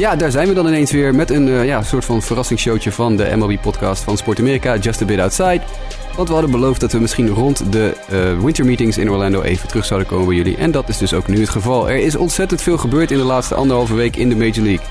Ja, 0.00 0.16
daar 0.16 0.30
zijn 0.30 0.48
we 0.48 0.54
dan 0.54 0.66
ineens 0.66 0.90
weer 0.90 1.14
met 1.14 1.30
een 1.30 1.46
uh, 1.46 1.64
ja, 1.64 1.82
soort 1.82 2.04
van 2.04 2.22
verrassingsshowtje 2.22 2.92
van 2.92 3.16
de 3.16 3.36
MLB-podcast 3.36 4.02
van 4.02 4.16
Sport 4.16 4.38
America, 4.38 4.76
Just 4.76 5.02
a 5.02 5.04
Bit 5.04 5.18
Outside. 5.18 5.60
Want 6.16 6.28
we 6.28 6.34
hadden 6.34 6.50
beloofd 6.50 6.80
dat 6.80 6.92
we 6.92 6.98
misschien 6.98 7.28
rond 7.28 7.72
de 7.72 7.96
uh, 8.12 8.42
wintermeetings 8.44 8.98
in 8.98 9.10
Orlando 9.10 9.42
even 9.42 9.68
terug 9.68 9.84
zouden 9.84 10.08
komen 10.08 10.26
bij 10.26 10.36
jullie. 10.36 10.56
En 10.56 10.70
dat 10.70 10.88
is 10.88 10.98
dus 10.98 11.14
ook 11.14 11.26
nu 11.26 11.40
het 11.40 11.48
geval. 11.48 11.90
Er 11.90 11.96
is 11.96 12.16
ontzettend 12.16 12.62
veel 12.62 12.78
gebeurd 12.78 13.10
in 13.10 13.18
de 13.18 13.24
laatste 13.24 13.54
anderhalve 13.54 13.94
week 13.94 14.16
in 14.16 14.28
de 14.28 14.36
Major 14.36 14.64
League. 14.64 14.86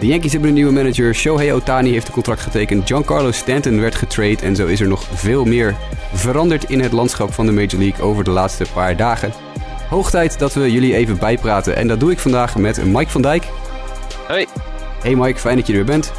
De 0.00 0.06
Yankees 0.06 0.32
hebben 0.32 0.48
een 0.48 0.56
nieuwe 0.56 0.72
manager, 0.72 1.14
Shohei 1.14 1.52
Otani 1.52 1.92
heeft 1.92 2.06
een 2.06 2.12
contract 2.12 2.40
getekend, 2.40 2.86
Giancarlo 2.86 3.30
Stanton 3.30 3.80
werd 3.80 3.94
getrade 3.94 4.42
en 4.42 4.56
zo 4.56 4.66
is 4.66 4.80
er 4.80 4.88
nog 4.88 5.02
veel 5.14 5.44
meer 5.44 5.76
veranderd 6.12 6.70
in 6.70 6.80
het 6.80 6.92
landschap 6.92 7.32
van 7.32 7.46
de 7.46 7.52
Major 7.52 7.78
League 7.78 8.04
over 8.04 8.24
de 8.24 8.30
laatste 8.30 8.64
paar 8.74 8.96
dagen. 8.96 9.32
Hoog 9.88 10.10
tijd 10.10 10.38
dat 10.38 10.54
we 10.54 10.72
jullie 10.72 10.94
even 10.94 11.18
bijpraten 11.18 11.76
en 11.76 11.88
dat 11.88 12.00
doe 12.00 12.10
ik 12.10 12.18
vandaag 12.18 12.56
met 12.56 12.84
Mike 12.84 13.10
van 13.10 13.22
Dijk. 13.22 13.46
Hey. 14.26 14.46
Hey 15.02 15.14
Mike, 15.14 15.38
fijn 15.38 15.56
dat 15.56 15.66
je 15.66 15.72
er 15.72 15.78
weer 15.78 15.88
bent. 15.88 16.12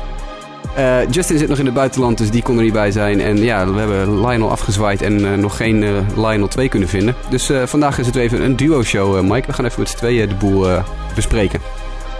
Uh, 0.78 1.10
Justin 1.10 1.38
zit 1.38 1.50
nog 1.50 1.58
in 1.58 1.66
het 1.66 1.74
buitenland, 1.74 2.18
dus 2.18 2.32
die 2.32 2.44
kon 2.44 2.58
er 2.58 2.64
niet 2.64 2.74
bij 2.74 2.92
zijn. 2.92 3.22
En 3.22 3.38
ja, 3.38 3.74
we 3.74 3.80
hebben 3.80 4.22
Lionel 4.28 4.52
afgezwaaid 4.52 5.02
en 5.02 5.20
uh, 5.20 5.34
nog 5.34 5.58
geen 5.58 5.82
uh, 5.82 6.00
Lionel 6.16 6.48
2 6.48 6.70
kunnen 6.70 6.90
vinden. 6.90 7.16
Dus 7.30 7.52
vandaag 7.66 8.00
is 8.00 8.06
het 8.06 8.16
even 8.16 8.42
een 8.42 8.56
duo-show, 8.56 9.22
Mike. 9.22 9.48
We 9.48 9.54
gaan 9.54 9.66
even 9.66 9.80
met 9.80 9.90
z'n 9.90 9.98
tweeën 9.98 10.30
de 10.30 10.36
boel 10.36 10.68
bespreken. 11.16 11.60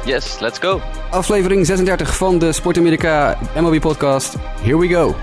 Yes, 0.06 0.40
let's 0.40 0.60
go. 0.60 0.82
Aflevering 1.10 1.66
36 1.66 2.18
van 2.18 2.40
de 2.40 2.52
Sport 2.52 2.78
America 2.78 3.38
MLB 3.60 3.80
podcast. 3.80 4.36
Here 4.62 4.80
we 4.80 4.88
go. 4.88 5.16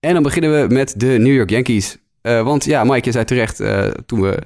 En 0.00 0.14
dan 0.14 0.22
beginnen 0.22 0.60
we 0.60 0.74
met 0.74 0.94
de 1.00 1.06
New 1.06 1.34
York 1.34 1.50
Yankees. 1.50 1.98
want 2.22 2.64
ja, 2.64 2.84
Mike, 2.84 3.04
je 3.04 3.12
zei 3.12 3.24
terecht 3.24 3.56
toen 4.06 4.20
we 4.20 4.38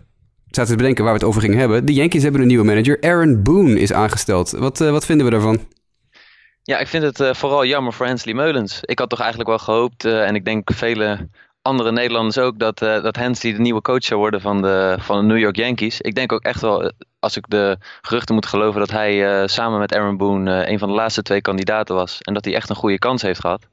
zaten 0.55 0.71
te 0.71 0.77
bedenken 0.77 1.05
waar 1.05 1.13
we 1.13 1.19
het 1.19 1.29
over 1.29 1.41
gingen 1.41 1.59
hebben. 1.59 1.85
De 1.85 1.93
Yankees 1.93 2.23
hebben 2.23 2.41
een 2.41 2.47
nieuwe 2.47 2.65
manager. 2.65 3.01
Aaron 3.01 3.43
Boone 3.43 3.81
is 3.81 3.93
aangesteld. 3.93 4.51
Wat, 4.51 4.81
uh, 4.81 4.91
wat 4.91 5.07
vinden 5.07 5.27
we 5.27 5.33
daarvan? 5.33 5.67
Ja, 6.63 6.79
ik 6.79 6.89
vind 6.89 7.03
het 7.03 7.21
uh, 7.21 7.35
vooral 7.35 7.65
jammer 7.65 7.93
voor 7.93 8.07
Hensley 8.07 8.35
Meulens. 8.35 8.79
Ik 8.83 8.99
had 8.99 9.09
toch 9.09 9.21
eigenlijk 9.21 9.49
wel 9.49 9.59
gehoopt, 9.59 10.05
uh, 10.05 10.27
en 10.27 10.35
ik 10.35 10.45
denk 10.45 10.73
vele 10.73 11.29
andere 11.63 11.93
Nederlanders 11.93 12.39
ook, 12.39 12.59
dat, 12.59 12.79
dat 12.79 13.17
Hensley 13.17 13.53
de 13.53 13.61
nieuwe 13.61 13.81
coach 13.81 14.05
zou 14.05 14.21
worden 14.21 14.41
van 14.41 14.63
de, 14.63 14.97
van 15.01 15.19
de 15.19 15.25
New 15.27 15.39
York 15.39 15.57
Yankees. 15.57 16.01
Ik 16.01 16.15
denk 16.15 16.33
ook 16.33 16.43
echt 16.43 16.61
wel, 16.61 16.93
als 17.19 17.37
ik 17.37 17.45
de 17.49 17.77
geruchten 18.03 18.35
moet 18.35 18.47
geloven, 18.47 18.81
dat 18.81 18.91
hij 18.91 19.47
samen 19.49 19.79
met 19.79 19.95
Aaron 19.95 20.17
Boone 20.17 20.71
een 20.71 20.79
van 20.79 20.89
de 20.89 20.95
laatste 20.95 21.23
twee 21.23 21.41
kandidaten 21.41 21.95
was. 21.95 22.19
En 22.21 22.35
dat 22.35 22.45
hij 22.45 22.55
echt 22.55 22.71
een 22.71 22.77
goede 22.77 22.99
kans 22.99 23.23
heeft 23.23 23.41
gehad. 23.41 23.67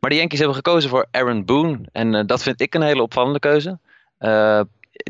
Maar 0.00 0.10
de 0.10 0.16
Yankees 0.16 0.38
hebben 0.38 0.56
gekozen 0.56 0.90
voor 0.90 1.06
Aaron 1.10 1.44
Boone. 1.44 1.78
En 1.92 2.26
dat 2.26 2.42
vind 2.42 2.60
ik 2.60 2.74
een 2.74 2.82
hele 2.82 3.02
opvallende 3.02 3.38
keuze 3.38 3.78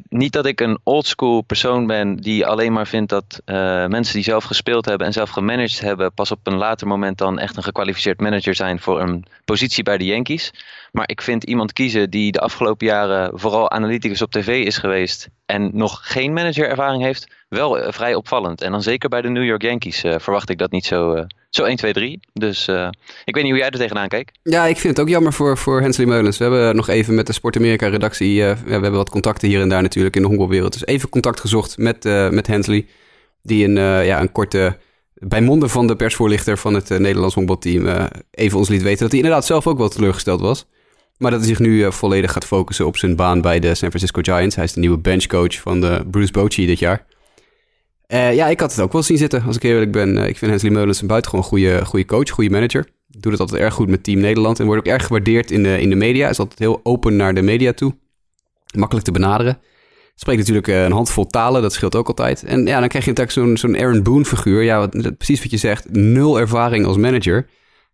niet 0.09 0.33
dat 0.33 0.47
ik 0.47 0.61
een 0.61 0.79
oldschool 0.83 1.41
persoon 1.41 1.87
ben 1.87 2.17
die 2.17 2.47
alleen 2.47 2.73
maar 2.73 2.87
vindt 2.87 3.11
dat 3.11 3.41
uh, 3.47 3.55
mensen 3.87 4.15
die 4.15 4.23
zelf 4.23 4.45
gespeeld 4.45 4.85
hebben 4.85 5.07
en 5.07 5.13
zelf 5.13 5.31
gemanaged 5.31 5.81
hebben, 5.81 6.15
pas 6.15 6.31
op 6.31 6.39
een 6.43 6.57
later 6.57 6.87
moment 6.87 7.19
dan 7.19 7.39
echt 7.39 7.57
een 7.57 7.63
gekwalificeerd 7.63 8.21
manager 8.21 8.55
zijn 8.55 8.81
voor 8.81 9.01
een 9.01 9.25
positie 9.45 9.83
bij 9.83 9.99
de 9.99 10.05
Yankees. 10.05 10.53
Maar 10.93 11.09
ik 11.09 11.23
vind 11.23 11.45
iemand 11.45 11.73
kiezen 11.73 12.11
die 12.11 12.33
de 12.33 12.41
afgelopen 12.41 12.87
jaren 12.87 13.39
vooral 13.39 13.71
analyticus 13.71 14.23
op 14.23 14.31
tv 14.31 14.65
is 14.65 14.79
geweest 14.79 15.29
en 15.47 15.71
nog 15.73 16.01
geen 16.03 16.33
managerervaring 16.33 17.03
heeft, 17.03 17.45
wel 17.49 17.79
uh, 17.79 17.93
vrij 17.93 18.15
opvallend. 18.15 18.63
En 18.63 18.71
dan 18.71 18.83
zeker 18.83 19.09
bij 19.09 19.23
de 19.23 19.29
New 19.29 19.45
York 19.45 19.63
Yankees 19.63 20.05
uh, 20.05 20.15
verwacht 20.19 20.51
ik 20.51 20.59
dat 20.59 20.71
niet 20.71 20.87
zo, 20.87 21.27
zo 21.55 21.65
1, 21.65 21.77
2, 21.77 21.93
3. 21.93 22.21
Dus 22.33 22.69
uh, 22.69 22.89
ik 23.25 23.35
weet 23.35 23.45
niet 23.45 23.53
hoe 23.53 23.61
jij 23.61 23.71
er 23.71 23.79
tegenaan 23.79 24.09
kijkt. 24.09 24.39
Ja, 24.43 24.67
ik 24.67 24.79
vind 24.79 24.97
het 24.97 25.07
ook 25.07 25.13
jammer 25.13 25.33
voor, 25.33 25.59
voor 25.59 25.81
Hensley 25.81 26.07
Meulens. 26.07 26.39
We 26.39 26.45
hebben 26.45 26.77
nog 26.77 26.89
even 26.89 27.15
met 27.15 27.27
de 27.27 27.33
Sport 27.33 27.57
Amerika 27.57 27.89
redactie, 27.89 28.37
uh, 28.37 28.53
we 28.65 28.71
hebben 28.71 28.93
wat 28.93 29.11
contacten 29.11 29.49
hier 29.49 29.61
en 29.61 29.69
daar 29.69 29.83
natuurlijk 29.83 30.17
in 30.17 30.23
de 30.23 30.29
honkbalwereld. 30.29 30.73
Dus 30.73 30.87
even 30.87 31.09
contact 31.09 31.41
gezocht 31.41 31.79
met, 31.79 32.05
uh, 32.05 32.29
met 32.29 32.47
Hensley, 32.47 32.87
die 33.43 33.65
een, 33.65 34.05
ja, 34.05 34.21
een 34.21 34.33
korte, 34.33 34.79
bij 35.15 35.41
monden 35.41 35.71
van 35.71 35.87
de 35.87 35.97
persvoorlichter 35.97 36.59
van 36.59 36.75
het 36.75 36.89
Nederlands 36.89 37.35
honkbalteam 37.35 38.09
even 38.31 38.59
ons 38.59 38.69
liet 38.69 38.83
weten 38.83 39.01
dat 39.01 39.11
hij 39.11 39.21
inderdaad 39.21 39.47
zelf 39.47 39.67
ook 39.67 39.79
wel 39.79 39.89
teleurgesteld 39.89 40.41
was. 40.41 40.67
Maar 41.19 41.31
dat 41.31 41.41
hij 41.41 41.49
zich 41.49 41.59
nu 41.59 41.93
volledig 41.93 42.33
gaat 42.33 42.45
focussen 42.45 42.87
op 42.87 42.97
zijn 42.97 43.17
baan 43.17 43.41
bij 43.41 43.61
de 43.61 43.75
San 43.75 43.89
Francisco 43.89 44.21
Giants. 44.23 44.57
Hij 44.57 44.65
is 44.65 44.73
de 44.73 44.81
nieuwe 44.81 44.99
benchcoach 44.99 45.55
van 45.55 45.81
de 45.81 46.05
Bruce 46.11 46.33
Bochy 46.33 46.67
dit 46.67 46.79
jaar. 46.79 47.07
Uh, 48.13 48.35
ja, 48.35 48.47
ik 48.47 48.61
had 48.61 48.71
het 48.71 48.81
ook 48.81 48.93
wel 48.93 49.03
zien 49.03 49.19
zitten, 49.19 49.43
als 49.47 49.57
ik 49.57 49.63
eerlijk 49.63 49.93
ben. 49.93 50.17
Uh, 50.17 50.29
ik 50.29 50.39
vind 50.39 50.51
Hensley 50.51 50.73
Meulens 50.73 51.01
een 51.01 51.07
buitengewoon 51.07 51.45
goede, 51.45 51.85
goede 51.85 52.05
coach, 52.07 52.31
goede 52.31 52.51
manager. 52.51 52.87
Doet 53.09 53.33
het 53.33 53.41
altijd 53.41 53.61
erg 53.61 53.75
goed 53.75 53.89
met 53.89 54.05
Team 54.05 54.21
Nederland 54.21 54.61
en 54.61 54.67
wordt 54.67 54.81
ook 54.81 54.93
erg 54.93 55.07
gewaardeerd 55.07 55.51
in 55.51 55.63
de, 55.63 55.81
in 55.81 55.91
de 55.91 55.97
media. 55.97 56.29
Is 56.29 56.39
altijd 56.39 56.59
heel 56.59 56.81
open 56.83 57.17
naar 57.17 57.35
de 57.35 57.43
media 57.43 57.73
toe. 57.73 57.95
Makkelijk 58.77 59.07
te 59.07 59.13
benaderen. 59.13 59.59
Spreekt 60.15 60.39
natuurlijk 60.39 60.69
uh, 60.69 60.85
een 60.85 60.93
handvol 60.93 61.27
talen, 61.27 61.63
dat 61.63 61.73
scheelt 61.73 61.97
ook 61.97 62.09
altijd. 62.09 62.45
En 62.45 62.67
ja, 62.67 62.81
dan 62.81 62.89
krijg 62.89 63.05
je 63.05 63.11
natuurlijk 63.11 63.31
zo'n 63.31 63.57
zo'n 63.57 63.83
Aaron 63.83 64.03
Boone 64.03 64.25
figuur. 64.25 64.63
Ja, 64.63 64.79
wat, 64.79 65.17
precies 65.17 65.43
wat 65.43 65.51
je 65.51 65.57
zegt, 65.57 65.91
nul 65.91 66.41
ervaring 66.41 66.87
als 66.87 66.97
manager. 66.97 67.49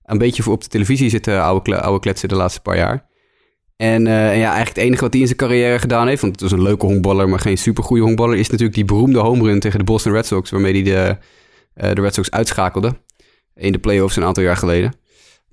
Een 0.05 0.19
beetje 0.19 0.43
voor 0.43 0.53
op 0.53 0.63
de 0.63 0.69
televisie 0.69 1.11
zitten 1.11 1.43
oude, 1.43 1.81
oude 1.81 2.01
kletsen 2.01 2.29
de 2.29 2.35
laatste 2.35 2.61
paar 2.61 2.77
jaar. 2.77 3.08
En, 3.79 4.07
uh, 4.07 4.31
en, 4.31 4.39
ja, 4.39 4.47
eigenlijk 4.47 4.69
het 4.69 4.85
enige 4.85 5.03
wat 5.03 5.13
hij 5.13 5.21
in 5.21 5.27
zijn 5.27 5.39
carrière 5.39 5.79
gedaan 5.79 6.09
heeft, 6.09 6.21
want 6.21 6.33
het 6.33 6.43
was 6.43 6.53
een 6.53 6.63
leuke 6.63 6.87
honkballer, 6.87 7.29
maar 7.29 7.41
geen 7.41 7.59
supergoeie 7.59 8.03
honkballer, 8.03 8.37
is 8.37 8.49
natuurlijk 8.49 8.75
die 8.75 8.85
beroemde 8.85 9.19
home 9.19 9.43
run 9.43 9.61
tegen 9.61 9.79
de 9.79 9.85
Boston 9.85 10.13
Red 10.13 10.27
Sox, 10.27 10.51
waarmee 10.51 10.73
hij 10.73 10.83
de, 10.83 11.17
uh, 11.85 11.95
de 11.95 12.01
Red 12.01 12.15
Sox 12.15 12.31
uitschakelde 12.31 12.97
in 13.55 13.73
de 13.73 13.79
playoffs 13.79 14.17
een 14.17 14.25
aantal 14.25 14.43
jaar 14.43 14.57
geleden. 14.57 14.93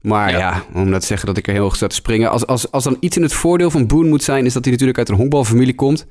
Maar 0.01 0.31
ja, 0.31 0.37
ja 0.37 0.65
om 0.73 0.89
nou 0.89 0.99
te 0.99 1.05
zeggen 1.05 1.27
dat 1.27 1.37
ik 1.37 1.47
er 1.47 1.53
heel 1.53 1.65
erg 1.65 1.75
sta 1.75 1.87
te 1.87 1.95
springen. 1.95 2.29
Als, 2.29 2.47
als, 2.47 2.71
als 2.71 2.83
dan 2.83 2.97
iets 2.99 3.17
in 3.17 3.23
het 3.23 3.33
voordeel 3.33 3.71
van 3.71 3.87
Boone 3.87 4.09
moet 4.09 4.23
zijn, 4.23 4.45
is 4.45 4.53
dat 4.53 4.63
hij 4.63 4.71
natuurlijk 4.71 4.99
uit 4.99 5.09
een 5.09 5.15
honkbalfamilie 5.15 5.75
komt. 5.75 6.07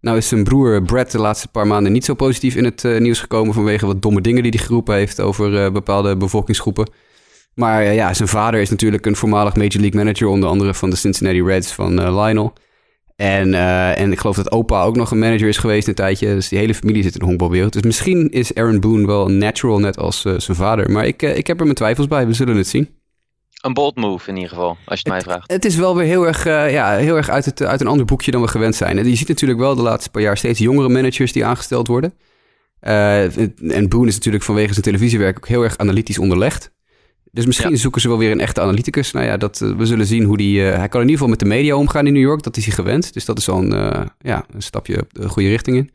Nou 0.00 0.16
is 0.16 0.28
zijn 0.28 0.44
broer 0.44 0.82
Brad 0.82 1.10
de 1.10 1.18
laatste 1.18 1.48
paar 1.48 1.66
maanden 1.66 1.92
niet 1.92 2.04
zo 2.04 2.14
positief 2.14 2.54
in 2.56 2.64
het 2.64 2.84
uh, 2.84 3.00
nieuws 3.00 3.20
gekomen 3.20 3.54
vanwege 3.54 3.86
wat 3.86 4.02
domme 4.02 4.20
dingen 4.20 4.42
die 4.42 4.52
hij 4.56 4.64
geroepen 4.64 4.94
heeft 4.94 5.20
over 5.20 5.72
bepaalde 5.72 6.16
bevolkingsgroepen. 6.16 6.90
Maar 7.56 7.82
eh, 7.82 7.94
ja, 7.94 8.14
zijn 8.14 8.28
vader 8.28 8.60
is 8.60 8.70
natuurlijk 8.70 9.06
een 9.06 9.16
voormalig 9.16 9.54
Major 9.54 9.80
League 9.80 10.04
manager, 10.04 10.26
onder 10.26 10.48
andere 10.48 10.74
van 10.74 10.90
de 10.90 10.96
Cincinnati 10.96 11.42
Reds 11.42 11.72
van 11.72 12.00
uh, 12.00 12.24
Lionel. 12.24 12.52
En, 13.16 13.48
uh, 13.48 14.00
en 14.00 14.12
ik 14.12 14.18
geloof 14.18 14.36
dat 14.36 14.50
opa 14.50 14.82
ook 14.82 14.96
nog 14.96 15.10
een 15.10 15.18
manager 15.18 15.48
is 15.48 15.56
geweest 15.56 15.88
een 15.88 15.94
tijdje. 15.94 16.26
Dus 16.26 16.48
die 16.48 16.58
hele 16.58 16.74
familie 16.74 17.02
zit 17.02 17.12
in 17.12 17.18
de 17.18 17.24
honkbalwereld. 17.24 17.72
Dus 17.72 17.82
misschien 17.82 18.30
is 18.30 18.54
Aaron 18.54 18.80
Boone 18.80 19.06
wel 19.06 19.28
natural, 19.28 19.78
net 19.78 19.98
als 19.98 20.20
zijn 20.20 20.56
vader. 20.56 20.90
Maar 20.90 21.06
ik, 21.06 21.22
ik 21.22 21.46
heb 21.46 21.58
er 21.58 21.64
mijn 21.64 21.76
twijfels 21.76 22.06
bij. 22.06 22.26
We 22.26 22.32
zullen 22.32 22.56
het 22.56 22.66
zien. 22.66 22.88
Een 23.60 23.74
bold 23.74 23.96
move 23.96 24.28
in 24.28 24.34
ieder 24.34 24.50
geval, 24.50 24.68
als 24.68 24.78
je 24.78 24.84
het, 24.88 24.98
het 25.04 25.12
mij 25.12 25.20
vraagt. 25.20 25.50
Het 25.50 25.64
is 25.64 25.76
wel 25.76 25.96
weer 25.96 26.06
heel 26.06 26.26
erg, 26.26 26.44
ja, 26.44 26.96
heel 26.96 27.16
erg 27.16 27.28
uit, 27.28 27.44
het, 27.44 27.62
uit 27.62 27.80
een 27.80 27.86
ander 27.86 28.06
boekje 28.06 28.30
dan 28.30 28.40
we 28.40 28.48
gewend 28.48 28.74
zijn. 28.74 28.98
En 28.98 29.08
je 29.08 29.16
ziet 29.16 29.28
natuurlijk 29.28 29.60
wel 29.60 29.74
de 29.74 29.82
laatste 29.82 30.10
paar 30.10 30.22
jaar 30.22 30.36
steeds 30.36 30.58
jongere 30.58 30.88
managers 30.88 31.32
die 31.32 31.44
aangesteld 31.44 31.86
worden. 31.86 32.14
en 32.80 33.88
Boone 33.88 34.08
is 34.08 34.14
natuurlijk 34.14 34.44
vanwege 34.44 34.72
zijn 34.72 34.84
televisiewerk 34.84 35.36
ook 35.36 35.48
heel 35.48 35.62
erg 35.62 35.78
analytisch 35.78 36.18
onderlegd. 36.18 36.74
Dus 37.36 37.46
misschien 37.46 37.70
ja. 37.70 37.76
zoeken 37.76 38.00
ze 38.00 38.08
wel 38.08 38.18
weer 38.18 38.30
een 38.30 38.40
echte 38.40 38.60
analyticus. 38.60 39.12
Nou 39.12 39.26
ja, 39.26 39.36
dat, 39.36 39.60
uh, 39.60 39.76
we 39.76 39.86
zullen 39.86 40.06
zien 40.06 40.24
hoe 40.24 40.36
die... 40.36 40.60
Uh, 40.60 40.76
hij 40.76 40.88
kan 40.88 41.00
in 41.00 41.08
ieder 41.08 41.12
geval 41.12 41.28
met 41.28 41.38
de 41.38 41.44
media 41.44 41.76
omgaan 41.76 42.06
in 42.06 42.12
New 42.12 42.22
York. 42.22 42.42
Dat 42.42 42.56
is 42.56 42.64
hij 42.64 42.74
gewend. 42.74 43.12
Dus 43.12 43.24
dat 43.24 43.38
is 43.38 43.48
al 43.48 43.58
een, 43.58 43.72
uh, 43.72 44.00
ja, 44.18 44.44
een 44.54 44.62
stapje 44.62 45.06
de 45.08 45.28
goede 45.28 45.48
richting 45.48 45.76
in. 45.76 45.90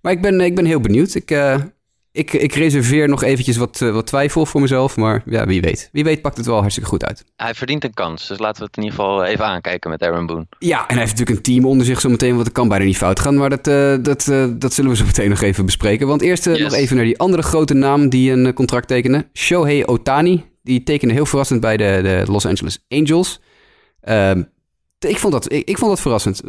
Maar 0.00 0.12
ik 0.12 0.20
ben, 0.20 0.40
ik 0.40 0.54
ben 0.54 0.64
heel 0.64 0.80
benieuwd. 0.80 1.14
Ik, 1.14 1.30
ik, 2.12 2.32
ik 2.32 2.54
reserveer 2.54 3.08
nog 3.08 3.22
eventjes 3.22 3.56
wat, 3.56 3.78
wat 3.78 4.06
twijfel 4.06 4.46
voor 4.46 4.60
mezelf. 4.60 4.96
Maar 4.96 5.22
ja, 5.26 5.46
wie 5.46 5.60
weet. 5.60 5.88
Wie 5.92 6.04
weet 6.04 6.22
pakt 6.22 6.36
het 6.36 6.46
wel 6.46 6.60
hartstikke 6.60 6.88
goed 6.88 7.04
uit. 7.04 7.24
Hij 7.36 7.54
verdient 7.54 7.84
een 7.84 7.94
kans. 7.94 8.28
Dus 8.28 8.38
laten 8.38 8.60
we 8.60 8.66
het 8.66 8.76
in 8.76 8.82
ieder 8.82 8.98
geval 8.98 9.24
even 9.24 9.44
aankijken 9.44 9.90
met 9.90 10.02
Aaron 10.02 10.26
Boone. 10.26 10.46
Ja, 10.58 10.78
en 10.78 10.94
hij 10.94 10.98
heeft 10.98 11.10
natuurlijk 11.18 11.36
een 11.36 11.52
team 11.52 11.66
onder 11.66 11.86
zich 11.86 12.00
zometeen. 12.00 12.34
Want 12.34 12.44
het 12.44 12.54
kan 12.54 12.68
bijna 12.68 12.84
niet 12.84 12.96
fout 12.96 13.20
gaan. 13.20 13.36
Maar 13.36 13.50
dat, 13.50 13.64
dat, 14.04 14.24
dat 14.60 14.72
zullen 14.72 14.90
we 14.90 14.96
zo 14.96 15.04
meteen 15.04 15.28
nog 15.28 15.40
even 15.40 15.64
bespreken. 15.64 16.06
Want 16.06 16.22
eerst 16.22 16.44
yes. 16.44 16.58
nog 16.58 16.72
even 16.72 16.96
naar 16.96 17.04
die 17.04 17.18
andere 17.18 17.42
grote 17.42 17.74
naam 17.74 18.08
die 18.08 18.32
een 18.32 18.52
contract 18.52 18.88
tekende. 18.88 19.26
Shohei 19.32 19.84
Otani 19.84 20.48
die 20.70 20.82
tekende 20.82 21.14
heel 21.14 21.26
verrassend 21.26 21.60
bij 21.60 21.76
de, 21.76 22.00
de 22.02 22.32
Los 22.32 22.46
Angeles 22.46 22.84
Angels. 22.88 23.40
Uh, 24.04 24.30
ik, 24.98 25.18
vond 25.18 25.32
dat, 25.32 25.52
ik, 25.52 25.68
ik, 25.68 25.78
vond 25.78 25.90
dat 25.90 26.00
verrassend. 26.00 26.42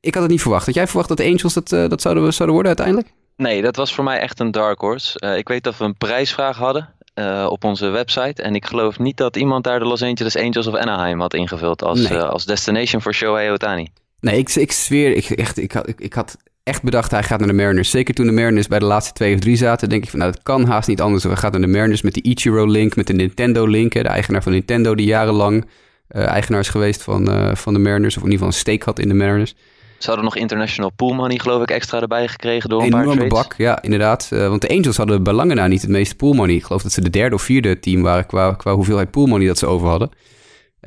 Ik 0.00 0.14
had 0.14 0.22
het 0.22 0.30
niet 0.30 0.40
verwacht. 0.40 0.66
Had 0.66 0.74
jij 0.74 0.86
verwacht 0.86 1.08
dat 1.08 1.16
de 1.16 1.24
Angels 1.24 1.52
dat, 1.52 1.72
uh, 1.72 1.88
dat 1.88 2.00
zouden, 2.00 2.32
zouden 2.32 2.54
worden 2.54 2.76
uiteindelijk? 2.76 3.14
Nee, 3.36 3.62
dat 3.62 3.76
was 3.76 3.94
voor 3.94 4.04
mij 4.04 4.18
echt 4.18 4.40
een 4.40 4.50
dark 4.50 4.80
horse. 4.80 5.20
Uh, 5.24 5.36
ik 5.36 5.48
weet 5.48 5.64
dat 5.64 5.76
we 5.76 5.84
een 5.84 5.96
prijsvraag 5.96 6.56
hadden 6.56 6.88
uh, 7.14 7.46
op 7.50 7.64
onze 7.64 7.88
website. 7.88 8.42
En 8.42 8.54
ik 8.54 8.64
geloof 8.64 8.98
niet 8.98 9.16
dat 9.16 9.36
iemand 9.36 9.64
daar 9.64 9.78
de 9.78 9.84
Los 9.84 10.02
Angeles 10.02 10.36
Angels 10.36 10.66
of 10.66 10.74
Anaheim 10.74 11.20
had 11.20 11.34
ingevuld 11.34 11.82
als, 11.82 12.08
nee. 12.08 12.18
als 12.18 12.44
destination 12.44 13.02
voor 13.02 13.14
Shohei 13.14 13.50
Otani. 13.50 13.88
Nee, 14.20 14.38
ik, 14.38 14.54
ik 14.54 14.72
zweer, 14.72 15.16
ik, 15.16 15.30
echt, 15.30 15.58
ik, 15.58 15.74
ik, 15.74 16.00
ik 16.00 16.12
had 16.12 16.36
echt 16.62 16.82
bedacht, 16.82 17.10
hij 17.10 17.22
gaat 17.22 17.38
naar 17.38 17.48
de 17.48 17.54
Mariners. 17.54 17.90
Zeker 17.90 18.14
toen 18.14 18.26
de 18.26 18.32
Mariners 18.32 18.68
bij 18.68 18.78
de 18.78 18.84
laatste 18.84 19.12
twee 19.12 19.34
of 19.34 19.40
drie 19.40 19.56
zaten, 19.56 19.88
denk 19.88 20.02
ik 20.04 20.10
van, 20.10 20.18
nou, 20.18 20.32
dat 20.32 20.42
kan 20.42 20.64
haast 20.64 20.88
niet 20.88 21.00
anders. 21.00 21.24
We 21.24 21.36
gaan 21.36 21.50
naar 21.50 21.60
de 21.60 21.66
Mariners 21.66 22.02
met 22.02 22.14
de 22.14 22.22
Ichiro-link, 22.22 22.96
met 22.96 23.06
de 23.06 23.12
Nintendo-link. 23.12 23.92
De 23.92 24.00
eigenaar 24.00 24.42
van 24.42 24.52
Nintendo 24.52 24.94
die 24.94 25.06
jarenlang 25.06 25.64
uh, 26.10 26.26
eigenaar 26.26 26.60
is 26.60 26.68
geweest 26.68 27.02
van, 27.02 27.28
uh, 27.30 27.54
van 27.54 27.72
de 27.72 27.78
Mariners. 27.78 28.16
Of 28.16 28.22
in 28.22 28.30
ieder 28.30 28.38
geval 28.38 28.54
een 28.54 28.60
steek 28.60 28.82
had 28.82 28.98
in 28.98 29.08
de 29.08 29.14
Mariners. 29.14 29.54
Ze 29.98 30.08
hadden 30.08 30.24
nog 30.24 30.36
international 30.36 30.90
pool 30.90 31.12
money, 31.12 31.38
geloof 31.38 31.62
ik, 31.62 31.70
extra 31.70 32.00
erbij 32.00 32.28
gekregen 32.28 32.68
door 32.68 32.82
een, 32.82 32.92
een 32.92 33.18
paar 33.18 33.26
bak, 33.26 33.54
ja, 33.56 33.82
inderdaad. 33.82 34.30
Uh, 34.32 34.48
want 34.48 34.60
de 34.60 34.68
Angels 34.68 34.96
hadden 34.96 35.22
bij 35.22 35.32
lange 35.32 35.54
na 35.54 35.66
niet 35.66 35.80
het 35.80 35.90
meeste 35.90 36.14
pool 36.14 36.32
money. 36.32 36.54
Ik 36.54 36.64
geloof 36.64 36.82
dat 36.82 36.92
ze 36.92 37.00
de 37.00 37.10
derde 37.10 37.34
of 37.34 37.42
vierde 37.42 37.78
team 37.78 38.02
waren 38.02 38.26
qua, 38.26 38.52
qua 38.52 38.74
hoeveelheid 38.74 39.10
pool 39.10 39.26
money 39.26 39.46
dat 39.46 39.58
ze 39.58 39.66
over 39.66 39.88
hadden. 39.88 40.10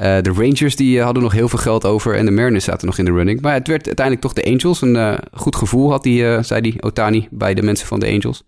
Uh, 0.02 0.22
de 0.22 0.32
Rangers 0.36 0.76
die 0.76 1.02
hadden 1.02 1.24
nog 1.24 1.32
heel 1.32 1.50
veel 1.50 1.60
geld 1.60 1.86
over 1.86 2.16
en 2.16 2.26
de 2.26 2.32
Mariners 2.32 2.64
zaten 2.64 2.88
nog 2.88 2.98
in 2.98 3.06
de 3.06 3.12
running. 3.12 3.42
Maar 3.42 3.54
het 3.54 3.68
werd 3.68 3.86
uiteindelijk 3.86 4.26
toch 4.26 4.34
de 4.34 4.52
Angels. 4.52 4.82
Een 4.82 4.96
uh, 4.96 5.18
goed 5.34 5.56
gevoel 5.56 5.92
had 5.92 6.04
die, 6.04 6.44
zei 6.44 6.62
die 6.62 6.84
Otani 6.84 7.28
bij 7.32 7.54
de 7.54 7.62
mensen 7.62 7.88
van 7.88 8.00
de 8.00 8.08
Angels. 8.08 8.44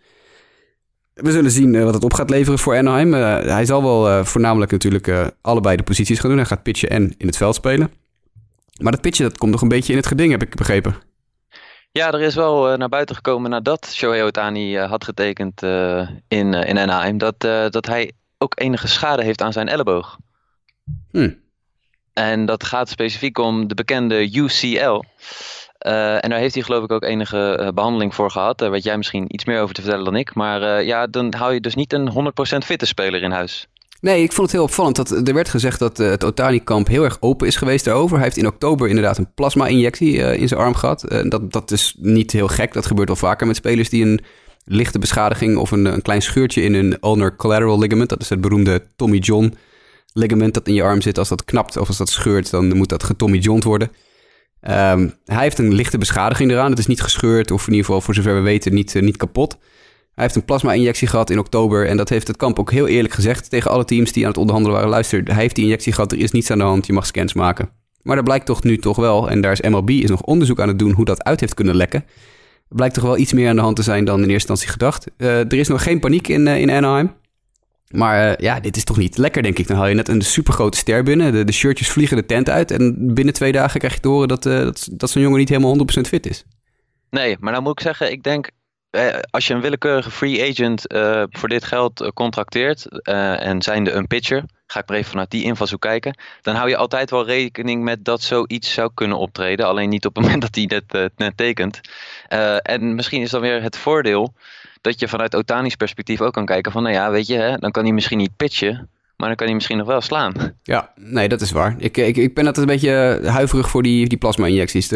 we 1.13 1.31
zullen 1.31 1.51
zien 1.51 1.83
wat 1.83 1.93
het 1.93 2.03
op 2.03 2.13
gaat 2.13 2.29
leveren 2.29 2.59
voor 2.59 2.77
Anaheim. 2.77 3.13
hij 3.13 3.65
zal 3.65 3.83
wel 3.83 4.25
voornamelijk 4.25 4.71
natuurlijk 4.71 5.33
allebei 5.41 5.75
de 5.75 5.83
posities 5.83 6.19
gaan 6.19 6.29
doen. 6.29 6.39
Hij 6.39 6.47
gaat 6.47 6.63
pitchen 6.63 6.89
en 6.89 7.13
in 7.17 7.27
het 7.27 7.37
veld 7.37 7.55
spelen. 7.55 7.91
Maar 8.81 8.91
dat 8.91 9.01
pitchen 9.01 9.23
dat 9.23 9.37
komt 9.37 9.51
nog 9.51 9.61
een 9.61 9.67
beetje 9.67 9.91
in 9.91 9.97
het 9.97 10.07
geding, 10.07 10.31
heb 10.31 10.41
ik 10.41 10.55
begrepen. 10.55 10.95
Ja, 11.91 12.11
er 12.11 12.21
is 12.21 12.35
wel 12.35 12.77
naar 12.77 12.89
buiten 12.89 13.15
gekomen 13.15 13.49
nadat 13.49 13.87
Shohei 13.93 14.23
Otani 14.23 14.77
had 14.77 15.03
getekend 15.03 15.61
in, 16.27 16.53
in 16.53 16.77
Anaheim... 16.77 17.17
Dat, 17.17 17.39
dat 17.71 17.85
hij 17.85 18.11
ook 18.37 18.59
enige 18.59 18.87
schade 18.87 19.23
heeft 19.23 19.41
aan 19.41 19.53
zijn 19.53 19.67
elleboog. 19.67 20.17
Hmm. 21.11 21.45
En 22.13 22.45
dat 22.45 22.63
gaat 22.63 22.89
specifiek 22.89 23.37
om 23.37 23.67
de 23.67 23.75
bekende 23.75 24.35
UCL. 24.35 25.03
Eh, 25.77 26.23
en 26.23 26.29
daar 26.29 26.39
heeft 26.39 26.53
hij 26.53 26.63
geloof 26.63 26.83
ik 26.83 26.91
ook 26.91 27.03
enige 27.03 27.59
uh, 27.61 27.67
behandeling 27.73 28.15
voor 28.15 28.31
gehad. 28.31 28.57
Daar 28.57 28.71
weet 28.71 28.83
jij 28.83 28.97
misschien 28.97 29.25
iets 29.27 29.45
meer 29.45 29.61
over 29.61 29.75
te 29.75 29.81
vertellen 29.81 30.05
dan 30.05 30.15
ik. 30.15 30.35
Maar 30.35 30.61
uh, 30.61 30.85
ja, 30.85 31.07
dan 31.07 31.33
hou 31.33 31.53
je 31.53 31.61
dus 31.61 31.75
niet 31.75 31.93
een 31.93 32.33
100% 32.55 32.57
fitte 32.65 32.85
speler 32.85 33.23
in 33.23 33.31
huis. 33.31 33.67
Nee, 34.01 34.23
ik 34.23 34.31
vond 34.31 34.47
het 34.47 34.55
heel 34.55 34.65
opvallend. 34.65 34.95
Dat, 34.95 35.27
er 35.27 35.33
werd 35.33 35.49
gezegd 35.49 35.79
dat 35.79 35.97
het 35.97 36.23
Otani-kamp 36.23 36.87
heel 36.87 37.03
erg 37.03 37.17
open 37.19 37.47
is 37.47 37.55
geweest 37.55 37.85
daarover. 37.85 38.15
Hij 38.15 38.25
heeft 38.25 38.37
in 38.37 38.47
oktober 38.47 38.87
inderdaad 38.87 39.17
een 39.17 39.33
plasma-injectie 39.33 40.37
in 40.37 40.47
zijn 40.47 40.59
arm 40.59 40.75
gehad. 40.75 41.05
dat, 41.23 41.51
dat 41.51 41.71
is 41.71 41.95
niet 41.97 42.31
heel 42.31 42.47
gek. 42.47 42.73
Dat 42.73 42.85
gebeurt 42.85 43.07
wel 43.07 43.17
vaker 43.17 43.47
met 43.47 43.55
spelers 43.55 43.89
die 43.89 44.05
een 44.05 44.19
lichte 44.63 44.99
beschadiging... 44.99 45.57
of 45.57 45.71
een, 45.71 45.85
een 45.85 46.01
klein 46.01 46.21
scheurtje 46.21 46.61
in 46.61 46.73
een 46.73 46.97
ulnar 47.01 47.35
collateral 47.35 47.79
ligament... 47.79 48.09
dat 48.09 48.21
is 48.21 48.29
het 48.29 48.41
beroemde 48.41 48.83
Tommy 48.95 49.17
John 49.17 49.53
ligament 50.17 50.53
dat 50.53 50.67
in 50.67 50.73
je 50.73 50.83
arm 50.83 51.01
zit, 51.01 51.17
als 51.17 51.29
dat 51.29 51.45
knapt 51.45 51.77
of 51.77 51.87
als 51.87 51.97
dat 51.97 52.09
scheurt, 52.09 52.49
dan 52.49 52.77
moet 52.77 52.89
dat 52.89 53.03
getommy 53.03 53.37
John 53.37 53.63
worden. 53.63 53.91
Um, 54.61 55.13
hij 55.25 55.43
heeft 55.43 55.59
een 55.59 55.73
lichte 55.73 55.97
beschadiging 55.97 56.51
eraan. 56.51 56.69
Het 56.69 56.79
is 56.79 56.87
niet 56.87 57.01
gescheurd, 57.01 57.51
of 57.51 57.61
in 57.61 57.71
ieder 57.71 57.85
geval 57.85 58.01
voor 58.01 58.13
zover 58.13 58.35
we 58.35 58.41
weten 58.41 58.73
niet, 58.73 58.95
uh, 58.95 59.01
niet 59.01 59.17
kapot. 59.17 59.57
Hij 60.13 60.23
heeft 60.23 60.35
een 60.35 60.45
plasma-injectie 60.45 61.07
gehad 61.07 61.29
in 61.29 61.39
oktober. 61.39 61.87
En 61.87 61.97
dat 61.97 62.09
heeft 62.09 62.27
het 62.27 62.37
kamp 62.37 62.59
ook 62.59 62.71
heel 62.71 62.87
eerlijk 62.87 63.13
gezegd 63.13 63.49
tegen 63.49 63.71
alle 63.71 63.85
teams 63.85 64.11
die 64.11 64.23
aan 64.23 64.29
het 64.29 64.39
onderhandelen 64.39 64.75
waren. 64.75 64.91
Luister, 64.91 65.23
hij 65.23 65.41
heeft 65.41 65.55
die 65.55 65.63
injectie 65.63 65.93
gehad, 65.93 66.11
er 66.11 66.17
is 66.17 66.31
niets 66.31 66.51
aan 66.51 66.57
de 66.57 66.63
hand, 66.63 66.85
je 66.85 66.93
mag 66.93 67.05
scans 67.05 67.33
maken. 67.33 67.69
Maar 68.01 68.15
dat 68.15 68.25
blijkt 68.25 68.45
toch 68.45 68.63
nu 68.63 68.77
toch 68.77 68.95
wel, 68.95 69.29
en 69.29 69.41
daar 69.41 69.51
is 69.51 69.61
MLB 69.61 69.89
is 69.89 70.09
nog 70.09 70.21
onderzoek 70.21 70.59
aan 70.59 70.67
het 70.67 70.79
doen 70.79 70.91
hoe 70.91 71.05
dat 71.05 71.23
uit 71.23 71.39
heeft 71.39 71.53
kunnen 71.53 71.75
lekken. 71.75 72.05
Blijkt 72.69 72.93
toch 72.93 73.03
wel 73.03 73.17
iets 73.17 73.33
meer 73.33 73.49
aan 73.49 73.55
de 73.55 73.61
hand 73.61 73.75
te 73.75 73.83
zijn 73.83 74.05
dan 74.05 74.15
in 74.23 74.29
eerste 74.29 74.51
instantie 74.51 74.67
gedacht. 74.67 75.05
Uh, 75.17 75.39
er 75.39 75.53
is 75.53 75.67
nog 75.67 75.83
geen 75.83 75.99
paniek 75.99 76.27
in, 76.27 76.47
uh, 76.47 76.59
in 76.59 76.71
Anaheim. 76.71 77.11
Maar 77.87 78.29
uh, 78.29 78.35
ja, 78.37 78.59
dit 78.59 78.75
is 78.77 78.83
toch 78.83 78.97
niet 78.97 79.17
lekker, 79.17 79.43
denk 79.43 79.57
ik. 79.57 79.67
Dan 79.67 79.77
haal 79.77 79.87
je 79.87 79.95
net 79.95 80.07
een 80.07 80.21
supergrote 80.21 80.77
ster 80.77 81.03
binnen. 81.03 81.31
De, 81.31 81.43
de 81.43 81.51
shirtjes 81.51 81.89
vliegen 81.89 82.17
de 82.17 82.25
tent 82.25 82.49
uit. 82.49 82.71
En 82.71 83.13
binnen 83.13 83.33
twee 83.33 83.51
dagen 83.51 83.79
krijg 83.79 83.93
je 83.93 83.99
te 83.99 84.07
horen 84.07 84.27
dat, 84.27 84.45
uh, 84.45 84.69
dat, 84.91 85.09
zo'n 85.09 85.21
jongen 85.21 85.39
niet 85.39 85.49
helemaal 85.49 85.77
100% 85.77 85.81
fit 86.07 86.25
is. 86.25 86.43
Nee, 87.09 87.37
maar 87.39 87.53
dan 87.53 87.63
moet 87.63 87.79
ik 87.79 87.85
zeggen, 87.85 88.11
ik 88.11 88.23
denk... 88.23 88.49
Eh, 88.89 89.19
als 89.29 89.47
je 89.47 89.53
een 89.53 89.61
willekeurige 89.61 90.11
free 90.11 90.49
agent 90.49 90.85
voor 91.29 91.49
dit 91.49 91.63
geld 91.63 92.11
contracteert... 92.13 93.01
en 93.39 93.61
zijnde 93.61 93.91
een 93.91 94.07
pitcher... 94.07 94.43
ga 94.67 94.79
ik 94.79 94.87
maar 94.87 94.97
even 94.97 95.09
vanuit 95.09 95.31
die 95.31 95.43
invalshoek 95.43 95.81
kijken... 95.81 96.17
dan 96.41 96.55
hou 96.55 96.69
je 96.69 96.77
altijd 96.77 97.09
wel 97.09 97.25
rekening 97.25 97.83
met 97.83 98.05
dat 98.05 98.21
zoiets 98.21 98.73
zou 98.73 98.91
kunnen 98.93 99.17
optreden. 99.17 99.65
Alleen 99.65 99.89
niet 99.89 100.05
op 100.05 100.15
het 100.15 100.23
moment 100.25 100.41
dat 100.41 100.55
hij 100.55 100.65
net, 100.65 101.11
net 101.15 101.37
tekent. 101.37 101.81
en 102.61 102.95
misschien 102.95 103.21
is 103.21 103.29
dan 103.29 103.41
weer 103.41 103.61
het 103.61 103.77
voordeel 103.77 104.33
dat 104.81 104.99
je 104.99 105.07
vanuit 105.07 105.35
Otani's 105.35 105.75
perspectief 105.75 106.21
ook 106.21 106.33
kan 106.33 106.45
kijken 106.45 106.71
van, 106.71 106.83
nou 106.83 106.95
ja, 106.95 107.11
weet 107.11 107.27
je, 107.27 107.35
hè, 107.35 107.57
dan 107.57 107.71
kan 107.71 107.83
hij 107.83 107.93
misschien 107.93 108.17
niet 108.17 108.35
pitchen, 108.37 108.89
maar 109.15 109.27
dan 109.27 109.35
kan 109.35 109.45
hij 109.45 109.55
misschien 109.55 109.77
nog 109.77 109.87
wel 109.87 110.01
slaan. 110.01 110.33
Ja, 110.63 110.91
nee, 110.95 111.27
dat 111.27 111.41
is 111.41 111.51
waar. 111.51 111.75
Ik, 111.77 111.97
ik, 111.97 112.17
ik 112.17 112.33
ben 112.33 112.45
altijd 112.45 112.67
een 112.67 112.73
beetje 112.73 113.19
huiverig 113.29 113.69
voor 113.69 113.83
die, 113.83 114.07
die 114.07 114.17
plasma-injecties. 114.17 114.87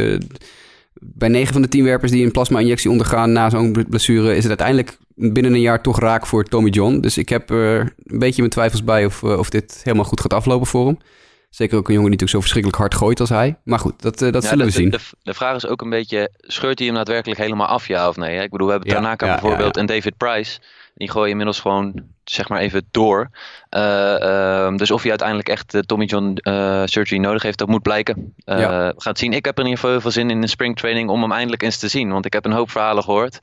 bij 0.93 1.29
9 1.29 1.53
van 1.53 1.61
de 1.61 1.67
10 1.67 1.83
werpers 1.83 2.11
die 2.11 2.25
een 2.25 2.31
plasma-injectie 2.31 2.89
ondergaan 2.89 3.31
na 3.31 3.49
zo'n 3.49 3.85
blessure, 3.89 4.29
is 4.35 4.43
het 4.43 4.47
uiteindelijk 4.47 4.97
binnen 5.15 5.53
een 5.53 5.61
jaar 5.61 5.81
toch 5.81 5.99
raak 5.99 6.25
voor 6.25 6.43
Tommy 6.43 6.69
John. 6.69 6.99
Dus 6.99 7.17
ik 7.17 7.29
heb 7.29 7.49
er 7.49 7.93
een 8.03 8.19
beetje 8.19 8.41
mijn 8.41 8.53
twijfels 8.53 8.83
bij 8.83 9.05
of, 9.05 9.23
eh, 9.23 9.37
of 9.37 9.49
dit 9.49 9.81
helemaal 9.83 10.05
goed 10.05 10.21
gaat 10.21 10.33
aflopen 10.33 10.67
voor 10.67 10.85
hem. 10.85 10.97
Zeker 11.51 11.77
ook 11.77 11.87
een 11.87 11.93
jongen 11.93 12.09
die 12.11 12.19
natuurlijk 12.19 12.31
zo 12.31 12.39
verschrikkelijk 12.39 12.79
hard 12.79 12.95
gooit 12.95 13.19
als 13.19 13.29
hij. 13.29 13.55
Maar 13.63 13.79
goed, 13.79 14.01
dat, 14.01 14.21
uh, 14.21 14.31
dat 14.31 14.43
zullen 14.43 14.65
we 14.65 14.71
zien. 14.71 14.89
De, 14.89 14.99
de, 15.23 15.33
vraag 15.33 15.55
is 15.55 15.67
ook 15.67 15.81
een 15.81 15.89
beetje, 15.89 16.29
scheurt 16.41 16.77
hij 16.77 16.87
hem 16.87 16.95
daadwerkelijk 16.95 17.39
helemaal 17.39 17.67
af, 17.67 17.87
ja 17.87 18.07
of 18.07 18.17
nee? 18.17 18.43
Ik 18.43 18.49
bedoel, 18.49 18.67
we 18.67 18.73
hebben 18.73 18.89
ja, 18.89 18.95
Tanaka 18.95 19.27
bijvoorbeeld 19.27 19.77
en 19.77 19.85
David 19.85 20.17
Price. 20.17 20.59
Die 20.95 21.11
gooien 21.11 21.29
inmiddels 21.29 21.59
gewoon, 21.59 22.03
zeg 22.23 22.49
maar 22.49 22.59
even 22.59 22.87
door. 22.91 23.29
Uh, 23.69 24.15
uh, 24.19 24.75
dus 24.75 24.91
of 24.91 25.01
hij 25.01 25.09
uiteindelijk 25.09 25.49
echt 25.49 25.73
uh, 25.73 25.81
Tommy 25.81 26.05
John 26.05 26.37
surgery 26.85 27.21
nodig 27.21 27.41
heeft, 27.41 27.57
dat 27.57 27.67
moet 27.67 27.81
blijken. 27.81 28.33
we 28.45 28.93
gaan 28.97 29.11
het 29.11 29.19
zien. 29.19 29.33
Ik 29.33 29.45
heb 29.45 29.57
er 29.57 29.63
in 29.63 29.69
ieder 29.69 29.79
geval 29.79 29.91
heel 29.91 30.01
veel 30.01 30.11
zin 30.11 30.29
in 30.29 30.41
een 30.41 30.49
springtraining 30.49 31.09
om 31.09 31.21
hem 31.21 31.31
eindelijk 31.31 31.63
eens 31.63 31.77
te 31.77 31.87
zien. 31.87 32.11
Want 32.11 32.25
ik 32.25 32.33
heb 32.33 32.45
een 32.45 32.51
hoop 32.51 32.71
verhalen 32.71 33.03
gehoord. 33.03 33.41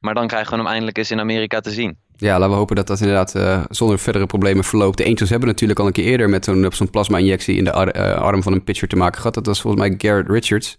Maar 0.00 0.14
dan 0.14 0.26
krijgen 0.26 0.50
we 0.50 0.56
hem 0.56 0.66
eindelijk 0.66 0.98
eens 0.98 1.10
in 1.10 1.20
Amerika 1.20 1.60
te 1.60 1.70
zien. 1.70 1.98
Ja, 2.18 2.38
laten 2.38 2.50
we 2.50 2.58
hopen 2.58 2.76
dat 2.76 2.86
dat 2.86 3.00
inderdaad 3.00 3.34
uh, 3.34 3.64
zonder 3.68 3.98
verdere 3.98 4.26
problemen 4.26 4.64
verloopt. 4.64 4.98
De 4.98 5.04
Angels 5.04 5.30
hebben 5.30 5.48
natuurlijk 5.48 5.78
al 5.78 5.86
een 5.86 5.92
keer 5.92 6.04
eerder 6.04 6.28
met 6.28 6.44
zo'n 6.44 6.66
zo'n 6.72 6.90
plasma-injectie 6.90 7.56
in 7.56 7.64
de 7.64 7.72
ar 7.72 7.96
uh, 7.96 8.14
arm 8.14 8.42
van 8.42 8.52
een 8.52 8.64
pitcher 8.64 8.88
te 8.88 8.96
maken 8.96 9.16
gehad. 9.16 9.34
Dat 9.34 9.46
was 9.46 9.60
volgens 9.60 9.82
mij 9.88 9.94
Garrett 9.98 10.28
Richards. 10.28 10.78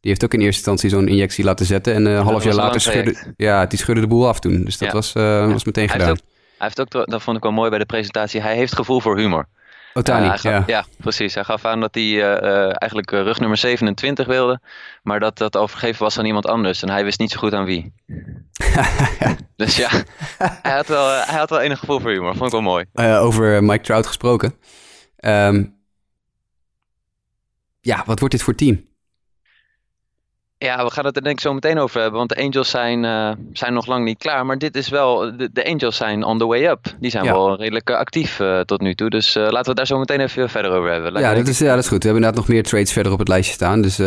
Die 0.00 0.10
heeft 0.10 0.24
ook 0.24 0.34
in 0.34 0.40
eerste 0.40 0.70
instantie 0.70 0.90
zo'n 0.90 1.08
injectie 1.08 1.44
laten 1.44 1.66
zetten. 1.66 1.94
En 1.94 2.06
uh, 2.06 2.12
een 2.12 2.22
half 2.22 2.44
jaar 2.44 2.54
later 2.54 2.80
schudde, 2.80 3.34
ja, 3.36 3.66
die 3.66 3.78
schudde 3.78 4.00
de 4.00 4.06
boel 4.06 4.28
af 4.28 4.40
toen. 4.40 4.64
Dus 4.64 4.78
dat 4.78 4.88
ja. 4.88 4.94
was, 4.94 5.12
was 5.52 5.64
meteen 5.64 5.88
hij 5.88 5.92
gedaan. 5.92 6.08
Heeft 6.08 6.22
ook, 6.22 6.28
hij 6.58 6.70
heeft 6.74 6.80
ook, 6.80 7.10
dat 7.10 7.22
vond 7.22 7.36
ik 7.36 7.42
wel 7.42 7.52
mooi 7.52 7.70
bij 7.70 7.78
de 7.78 7.86
presentatie, 7.86 8.40
hij 8.40 8.56
heeft 8.56 8.74
gevoel 8.74 9.00
voor 9.00 9.18
humor. 9.18 9.46
Otani, 9.94 10.26
uh, 10.26 10.36
ja. 10.36 10.62
ja. 10.66 10.84
precies. 10.98 11.34
Hij 11.34 11.44
gaf 11.44 11.64
aan 11.64 11.80
dat 11.80 11.94
hij 11.94 12.04
uh, 12.04 12.62
eigenlijk 12.62 13.10
rug 13.10 13.40
nummer 13.40 13.58
27 13.58 14.26
wilde, 14.26 14.60
maar 15.02 15.20
dat 15.20 15.38
dat 15.38 15.56
overgeven 15.56 16.02
was 16.02 16.18
aan 16.18 16.24
iemand 16.24 16.46
anders 16.46 16.82
en 16.82 16.90
hij 16.90 17.04
wist 17.04 17.18
niet 17.18 17.30
zo 17.30 17.38
goed 17.38 17.54
aan 17.54 17.64
wie. 17.64 17.92
dus 19.56 19.76
ja, 19.76 19.90
hij 20.62 20.72
had, 20.72 20.86
wel, 20.86 21.08
hij 21.08 21.38
had 21.38 21.50
wel 21.50 21.60
enig 21.60 21.78
gevoel 21.78 22.00
voor 22.00 22.10
humor. 22.10 22.36
Vond 22.36 22.44
ik 22.44 22.60
wel 22.60 22.60
mooi. 22.60 22.84
over 23.18 23.64
Mike 23.64 23.82
Trout 23.82 24.06
gesproken. 24.06 24.54
Um, 25.24 25.80
ja, 27.80 28.02
wat 28.06 28.18
wordt 28.18 28.34
dit 28.34 28.42
voor 28.42 28.54
team? 28.54 28.90
Ja, 30.62 30.84
we 30.84 30.90
gaan 30.90 31.04
het 31.04 31.16
er 31.16 31.22
denk 31.22 31.34
ik 31.34 31.40
zo 31.40 31.52
meteen 31.52 31.78
over 31.78 32.00
hebben. 32.00 32.18
Want 32.18 32.28
de 32.28 32.42
Angels 32.42 32.70
zijn, 32.70 33.04
uh, 33.04 33.30
zijn 33.52 33.72
nog 33.72 33.86
lang 33.86 34.04
niet 34.04 34.18
klaar. 34.18 34.46
Maar 34.46 34.58
dit 34.58 34.76
is 34.76 34.88
wel, 34.88 35.36
de, 35.36 35.50
de 35.52 35.66
Angels 35.66 35.96
zijn 35.96 36.24
on 36.24 36.38
the 36.38 36.46
way 36.46 36.66
up. 36.66 36.94
Die 37.00 37.10
zijn 37.10 37.24
ja. 37.24 37.32
wel 37.32 37.56
redelijk 37.56 37.90
uh, 37.90 37.96
actief 37.96 38.38
uh, 38.38 38.60
tot 38.60 38.80
nu 38.80 38.94
toe. 38.94 39.10
Dus 39.10 39.34
laten 39.34 39.62
we 39.62 39.68
het 39.68 39.76
daar 39.76 39.86
zo 39.86 39.98
meteen 39.98 40.20
even 40.20 40.50
verder 40.50 40.70
over 40.70 40.90
hebben. 40.90 41.20
ja 41.20 41.34
dat, 41.34 41.48
is, 41.48 41.58
ja, 41.58 41.74
dat 41.74 41.82
is 41.82 41.88
goed. 41.88 42.02
We 42.02 42.08
hebben 42.08 42.22
inderdaad 42.22 42.46
nog 42.46 42.48
meer 42.48 42.62
trades 42.62 42.92
verder 42.92 43.12
op 43.12 43.18
het 43.18 43.28
lijstje 43.28 43.54
staan. 43.54 43.82
Dus 43.82 43.98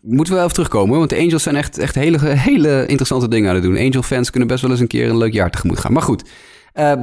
moeten 0.00 0.32
we 0.32 0.34
wel 0.34 0.42
even 0.42 0.52
terugkomen. 0.52 0.98
Want 0.98 1.10
de 1.10 1.18
Angels 1.18 1.42
zijn 1.42 1.56
echt, 1.56 1.78
echt 1.78 1.94
hele, 1.94 2.18
hele 2.50 2.86
interessante 2.86 3.28
dingen 3.28 3.48
aan 3.48 3.54
het 3.54 3.64
doen. 3.64 3.76
Angel 3.76 4.02
fans 4.02 4.30
kunnen 4.30 4.48
best 4.48 4.62
wel 4.62 4.70
eens 4.70 4.80
een 4.80 4.86
keer 4.86 5.08
een 5.08 5.18
leuk 5.18 5.32
jaar 5.32 5.50
tegemoet 5.50 5.80
gaan. 5.80 5.92
Maar 5.92 6.02
goed, 6.02 6.24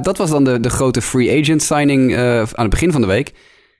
dat 0.02 0.16
was 0.16 0.30
dan 0.30 0.44
de, 0.44 0.60
de 0.60 0.70
grote 0.70 1.02
free 1.02 1.40
agent 1.40 1.62
signing 1.62 2.16
aan 2.16 2.46
het 2.54 2.70
begin 2.70 2.92
van 2.92 3.00
de 3.00 3.06
week. 3.06 3.32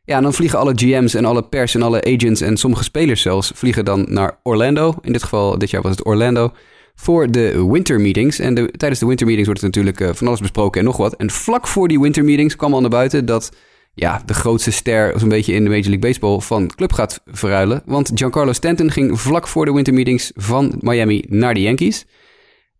Ja, 0.08 0.20
dan 0.20 0.34
vliegen 0.34 0.58
alle 0.58 0.72
GM's 0.74 1.14
en 1.14 1.24
alle 1.24 1.42
pers 1.42 1.74
en 1.74 1.82
alle 1.82 2.04
agents 2.04 2.40
en 2.40 2.56
sommige 2.56 2.82
spelers 2.82 3.22
zelfs 3.22 3.52
vliegen 3.54 3.84
dan 3.84 4.06
naar 4.08 4.38
Orlando. 4.42 4.94
In 5.02 5.12
dit 5.12 5.22
geval, 5.22 5.58
dit 5.58 5.70
jaar 5.70 5.82
was 5.82 5.90
het 5.90 6.06
Orlando. 6.06 6.52
Voor 6.94 7.30
de 7.30 7.66
winter 7.70 8.00
meetings. 8.00 8.38
En 8.38 8.54
de, 8.54 8.70
tijdens 8.70 9.00
de 9.00 9.06
winter 9.06 9.26
meetings 9.26 9.48
wordt 9.48 9.64
het 9.64 9.74
natuurlijk 9.76 10.00
uh, 10.00 10.14
van 10.14 10.26
alles 10.26 10.40
besproken 10.40 10.80
en 10.80 10.86
nog 10.86 10.96
wat. 10.96 11.16
En 11.16 11.30
vlak 11.30 11.66
voor 11.66 11.88
die 11.88 12.00
winter 12.00 12.24
meetings 12.24 12.56
kwam 12.56 12.74
al 12.74 12.80
naar 12.80 12.90
buiten 12.90 13.26
dat 13.26 13.52
ja, 13.94 14.22
de 14.26 14.34
grootste 14.34 14.70
ster 14.70 15.18
zo'n 15.18 15.28
beetje 15.28 15.52
in 15.52 15.64
de 15.64 15.70
Major 15.70 15.84
League 15.84 16.08
Baseball 16.08 16.40
van 16.40 16.66
club 16.74 16.92
gaat 16.92 17.20
verruilen. 17.26 17.82
Want 17.86 18.10
Giancarlo 18.14 18.52
Stanton 18.52 18.90
ging 18.90 19.20
vlak 19.20 19.48
voor 19.48 19.64
de 19.64 19.72
winter 19.72 19.94
meetings 19.94 20.32
van 20.34 20.74
Miami 20.80 21.24
naar 21.28 21.54
de 21.54 21.60
Yankees. 21.60 22.06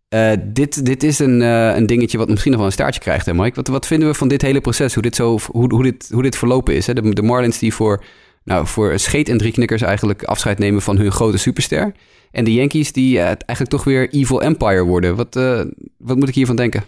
Uh, 0.09 0.31
dit, 0.43 0.85
dit 0.85 1.03
is 1.03 1.19
een, 1.19 1.41
uh, 1.41 1.75
een 1.75 1.85
dingetje 1.85 2.17
wat 2.17 2.29
misschien 2.29 2.51
nog 2.51 2.59
wel 2.59 2.69
een 2.69 2.75
staartje 2.75 3.01
krijgt, 3.01 3.25
hè 3.25 3.33
Mike? 3.33 3.55
Wat, 3.55 3.67
wat 3.67 3.87
vinden 3.87 4.07
we 4.07 4.13
van 4.13 4.27
dit 4.27 4.41
hele 4.41 4.61
proces? 4.61 4.93
Hoe 4.93 5.03
dit, 5.03 5.15
zo, 5.15 5.39
hoe, 5.51 5.73
hoe 5.73 5.83
dit, 5.83 6.09
hoe 6.13 6.23
dit 6.23 6.37
verlopen 6.37 6.75
is? 6.75 6.87
Hè? 6.87 6.93
De, 6.93 7.13
de 7.13 7.21
Marlins 7.21 7.59
die 7.59 7.73
voor, 7.73 8.03
nou, 8.43 8.67
voor 8.67 8.99
scheet 8.99 9.29
en 9.29 9.37
drie 9.37 9.51
knikkers 9.51 9.81
eigenlijk 9.81 10.23
afscheid 10.23 10.59
nemen 10.59 10.81
van 10.81 10.97
hun 10.97 11.11
grote 11.11 11.37
superster. 11.37 11.93
En 12.31 12.43
de 12.43 12.53
Yankees 12.53 12.91
die 12.91 13.15
uh, 13.15 13.23
eigenlijk 13.25 13.69
toch 13.69 13.83
weer 13.83 14.09
Evil 14.09 14.41
Empire 14.41 14.83
worden. 14.83 15.15
Wat, 15.15 15.35
wat 15.97 16.17
moet 16.17 16.29
ik 16.29 16.35
hiervan 16.35 16.55
denken? 16.55 16.83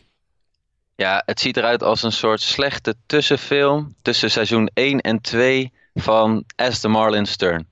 Ja, 0.96 1.22
het 1.26 1.40
ziet 1.40 1.58
eruit 1.58 1.84
als 1.84 2.04
een 2.04 2.12
soort 2.12 2.42
slechte 2.42 2.96
tussenfilm 3.06 3.96
tussen 4.02 4.32
seizoen 4.32 4.70
1 4.74 5.02
en 5.02 5.22
2 5.22 5.72
van 5.94 6.44
As 6.56 6.80
the 6.80 6.88
Marlins 6.88 7.36
Turn. 7.36 7.68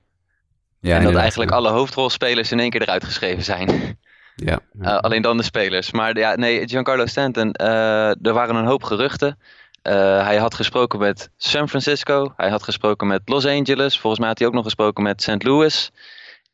Ja, 0.80 0.96
en 0.96 1.04
dat 1.04 1.14
eigenlijk 1.14 1.50
alle 1.50 1.70
hoofdrolspelers 1.70 2.52
in 2.52 2.60
één 2.60 2.70
keer 2.70 2.82
eruit 2.82 3.04
geschreven 3.04 3.44
zijn. 3.44 3.98
Ja. 4.36 4.58
Uh, 4.80 4.96
alleen 4.98 5.22
dan 5.22 5.36
de 5.36 5.42
spelers. 5.42 5.92
Maar 5.92 6.18
ja, 6.18 6.36
nee, 6.36 6.68
Giancarlo 6.68 7.06
Stanton, 7.06 7.54
uh, 7.60 8.26
er 8.26 8.32
waren 8.32 8.56
een 8.56 8.66
hoop 8.66 8.82
geruchten. 8.82 9.38
Uh, 9.82 9.92
hij 10.24 10.36
had 10.36 10.54
gesproken 10.54 10.98
met 10.98 11.30
San 11.36 11.68
Francisco. 11.68 12.32
Hij 12.36 12.50
had 12.50 12.62
gesproken 12.62 13.06
met 13.06 13.22
Los 13.24 13.46
Angeles. 13.46 13.98
Volgens 13.98 14.20
mij 14.20 14.28
had 14.28 14.38
hij 14.38 14.48
ook 14.48 14.54
nog 14.54 14.64
gesproken 14.64 15.02
met 15.02 15.22
St. 15.22 15.42
Louis. 15.42 15.90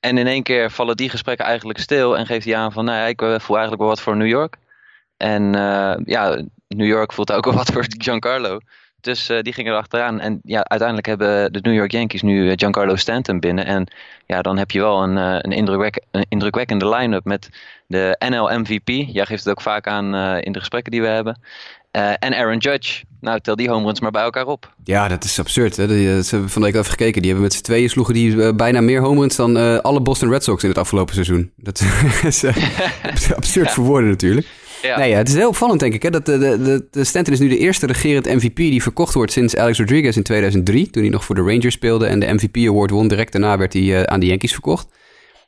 En 0.01 0.19
in 0.19 0.27
één 0.27 0.43
keer 0.43 0.71
vallen 0.71 0.97
die 0.97 1.11
gesprekken 1.11 1.47
eigenlijk 1.47 1.79
stil. 1.79 2.19
En 2.19 2.27
geeft 2.27 2.45
hij 2.45 2.57
aan 2.57 2.73
van, 2.73 2.85
nou 2.85 2.99
ja, 2.99 3.07
ik 3.07 3.21
voel 3.21 3.57
eigenlijk 3.57 3.79
wel 3.79 3.89
wat 3.89 4.01
voor 4.01 4.17
New 4.17 4.29
York. 4.29 4.57
En 5.17 5.53
ja, 6.05 6.43
New 6.69 6.87
York 6.87 7.13
voelt 7.13 7.33
ook 7.33 7.45
wel 7.45 7.55
wat 7.55 7.73
voor 7.73 7.85
Giancarlo. 7.89 8.59
Dus 9.07 9.27
die 9.43 9.53
gingen 9.53 9.73
er 9.73 9.79
achteraan. 9.79 10.21
En 10.21 10.41
ja, 10.45 10.65
uiteindelijk 10.65 11.09
hebben 11.09 11.53
de 11.53 11.59
New 11.63 11.75
York 11.75 11.91
Yankees 11.91 12.23
nu 12.23 12.53
Giancarlo 12.57 12.97
Stanton 12.97 13.41
binnen. 13.41 13.67
En 13.67 13.87
ja, 14.27 14.43
dan 14.43 14.59
heb 14.59 14.71
je 14.71 14.81
wel 14.81 15.03
een, 15.03 15.17
een, 15.17 15.53
indrukwekkende, 15.53 16.07
een 16.11 16.27
indrukwekkende 16.29 16.89
line-up 16.89 17.25
met 17.25 17.49
de 17.87 18.17
NL 18.29 18.59
MVP. 18.59 18.89
Jij 18.89 19.27
geeft 19.27 19.45
het 19.45 19.49
ook 19.53 19.61
vaak 19.61 19.87
aan 19.87 20.15
in 20.41 20.53
de 20.53 20.59
gesprekken 20.59 20.93
die 20.93 21.01
we 21.01 21.07
hebben. 21.07 21.41
En 22.19 22.35
Aaron 22.35 22.59
Judge. 22.59 23.05
Nou, 23.21 23.41
tel 23.41 23.57
die 23.57 23.69
home 23.69 23.85
runs 23.85 24.01
maar 24.01 24.11
bij 24.11 24.23
elkaar 24.23 24.47
op. 24.47 24.75
Ja, 24.85 25.09
dat 25.09 25.25
is 25.25 25.39
absurd. 25.39 25.77
Hè? 25.77 25.87
Die, 25.87 26.23
ze 26.23 26.31
hebben 26.31 26.51
van 26.51 26.63
de 26.63 26.69
week 26.69 26.77
even 26.77 26.91
gekeken. 26.91 27.23
Die 27.23 27.31
hebben 27.31 27.49
met 27.49 27.57
z'n 27.57 27.63
tweeën 27.63 27.89
sloegen 27.89 28.15
die 28.15 28.55
bijna 28.55 28.81
meer 28.81 29.01
home 29.01 29.21
runs 29.21 29.37
dan 29.37 29.83
alle 29.83 30.01
Boston 30.01 30.31
Red 30.31 30.45
Sox 30.45 30.63
in 30.63 30.69
het 30.69 30.79
afgelopen 30.79 31.15
seizoen. 31.15 31.53
Dat 31.57 31.85
is 32.23 32.45
absurd 33.41 33.67
ja. 33.67 33.73
voor 33.73 33.85
woorden 33.85 34.11
natuurlijk. 34.11 34.47
Nee, 34.95 35.11
ja, 35.11 35.17
het 35.17 35.29
is 35.29 35.35
heel 35.35 35.49
opvallend 35.49 35.81
denk 35.81 35.95
ik. 35.95 36.03
Hè? 36.03 36.11
Dat 36.11 36.27
de, 36.27 36.39
de, 36.39 36.87
de 36.91 37.05
Stanton 37.05 37.33
is 37.33 37.41
nu 37.41 37.49
de 37.49 37.59
eerste 37.59 37.87
regerend 37.87 38.27
MVP 38.27 38.57
die 38.57 38.83
verkocht 38.83 39.15
wordt 39.15 39.33
sinds 39.33 39.57
Alex 39.57 39.79
Rodriguez 39.79 40.17
in 40.17 40.23
2003. 40.23 40.91
Toen 40.91 41.03
hij 41.03 41.11
nog 41.11 41.25
voor 41.25 41.35
de 41.35 41.41
Rangers 41.41 41.75
speelde 41.75 42.07
en 42.07 42.19
de 42.19 42.33
MVP 42.33 42.57
Award 42.57 42.91
won. 42.91 43.09
Direct 43.09 43.33
daarna 43.33 43.59
werd 43.59 43.73
hij 43.73 44.07
aan 44.07 44.21
de 44.21 44.27
Yankees 44.27 44.53
verkocht. 44.53 44.89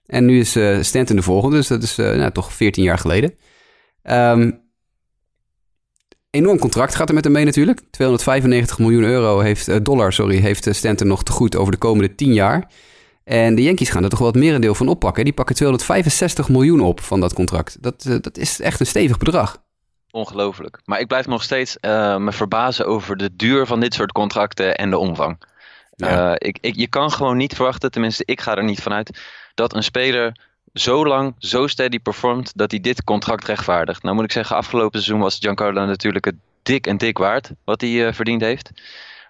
En 0.06 0.24
nu 0.24 0.38
is 0.38 0.56
Stanton 0.80 1.16
de 1.16 1.22
volgende, 1.22 1.56
dus 1.56 1.66
dat 1.66 1.82
is 1.82 1.96
nou, 1.96 2.32
toch 2.32 2.52
14 2.52 2.82
jaar 2.82 2.98
geleden. 2.98 3.34
Um, 4.02 4.60
enorm 6.30 6.58
contract 6.58 6.94
gaat 6.94 7.08
er 7.08 7.14
met 7.14 7.24
hem 7.24 7.32
mee 7.32 7.44
natuurlijk. 7.44 7.80
295 7.90 8.78
miljoen 8.78 9.04
euro 9.04 9.40
heeft, 9.40 9.68
uh, 9.68 9.76
dollar 9.82 10.12
sorry, 10.12 10.36
heeft 10.36 10.66
uh, 10.66 10.74
Stanton 10.74 11.06
nog 11.06 11.22
te 11.22 11.32
goed 11.32 11.56
over 11.56 11.72
de 11.72 11.78
komende 11.78 12.14
10 12.14 12.32
jaar. 12.32 12.70
En 13.28 13.54
de 13.54 13.62
Yankees 13.62 13.90
gaan 13.90 14.02
er 14.02 14.08
toch 14.08 14.18
wel 14.18 14.28
het 14.28 14.36
merendeel 14.36 14.74
van 14.74 14.88
oppakken. 14.88 15.24
Die 15.24 15.32
pakken 15.32 15.54
265 15.54 16.48
miljoen 16.48 16.80
op 16.80 17.00
van 17.00 17.20
dat 17.20 17.34
contract. 17.34 17.82
Dat, 17.82 18.04
uh, 18.08 18.16
dat 18.20 18.36
is 18.36 18.60
echt 18.60 18.80
een 18.80 18.86
stevig 18.86 19.18
bedrag. 19.18 19.62
Ongelooflijk. 20.10 20.80
Maar 20.84 21.00
ik 21.00 21.06
blijf 21.06 21.26
nog 21.26 21.42
steeds 21.42 21.76
me 21.80 22.32
verbazen 22.32 22.86
over 22.86 23.16
de 23.16 23.36
duur 23.36 23.66
van 23.66 23.80
dit 23.80 23.94
soort 23.94 24.12
contracten 24.12 24.76
en 24.76 24.90
de 24.90 24.98
omvang. 24.98 25.42
Ja. 25.96 26.38
ik, 26.38 26.58
ik, 26.60 26.76
je 26.76 26.88
kan 26.88 27.10
gewoon 27.10 27.36
niet 27.36 27.54
verwachten, 27.54 27.90
tenminste 27.90 28.22
ik 28.26 28.40
ga 28.40 28.56
er 28.56 28.64
niet 28.64 28.82
vanuit, 28.82 29.20
dat 29.54 29.74
een 29.74 29.82
speler 29.82 30.36
zo 30.72 31.06
lang, 31.06 31.34
zo 31.38 31.66
steady 31.66 31.98
performt 31.98 32.52
dat 32.54 32.70
hij 32.70 32.80
dit 32.80 33.04
contract 33.04 33.44
rechtvaardigt. 33.44 34.02
Nou 34.02 34.14
moet 34.14 34.24
ik 34.24 34.32
zeggen, 34.32 34.56
afgelopen 34.56 35.02
seizoen 35.02 35.22
was 35.22 35.38
Giancarlo 35.40 35.86
natuurlijk 35.86 36.24
het 36.24 36.34
dik 36.62 36.86
en 36.86 36.96
dik 36.96 37.18
waard 37.18 37.50
wat 37.64 37.80
hij 37.80 37.90
uh, 37.90 38.12
verdiend 38.12 38.40
heeft. 38.40 38.70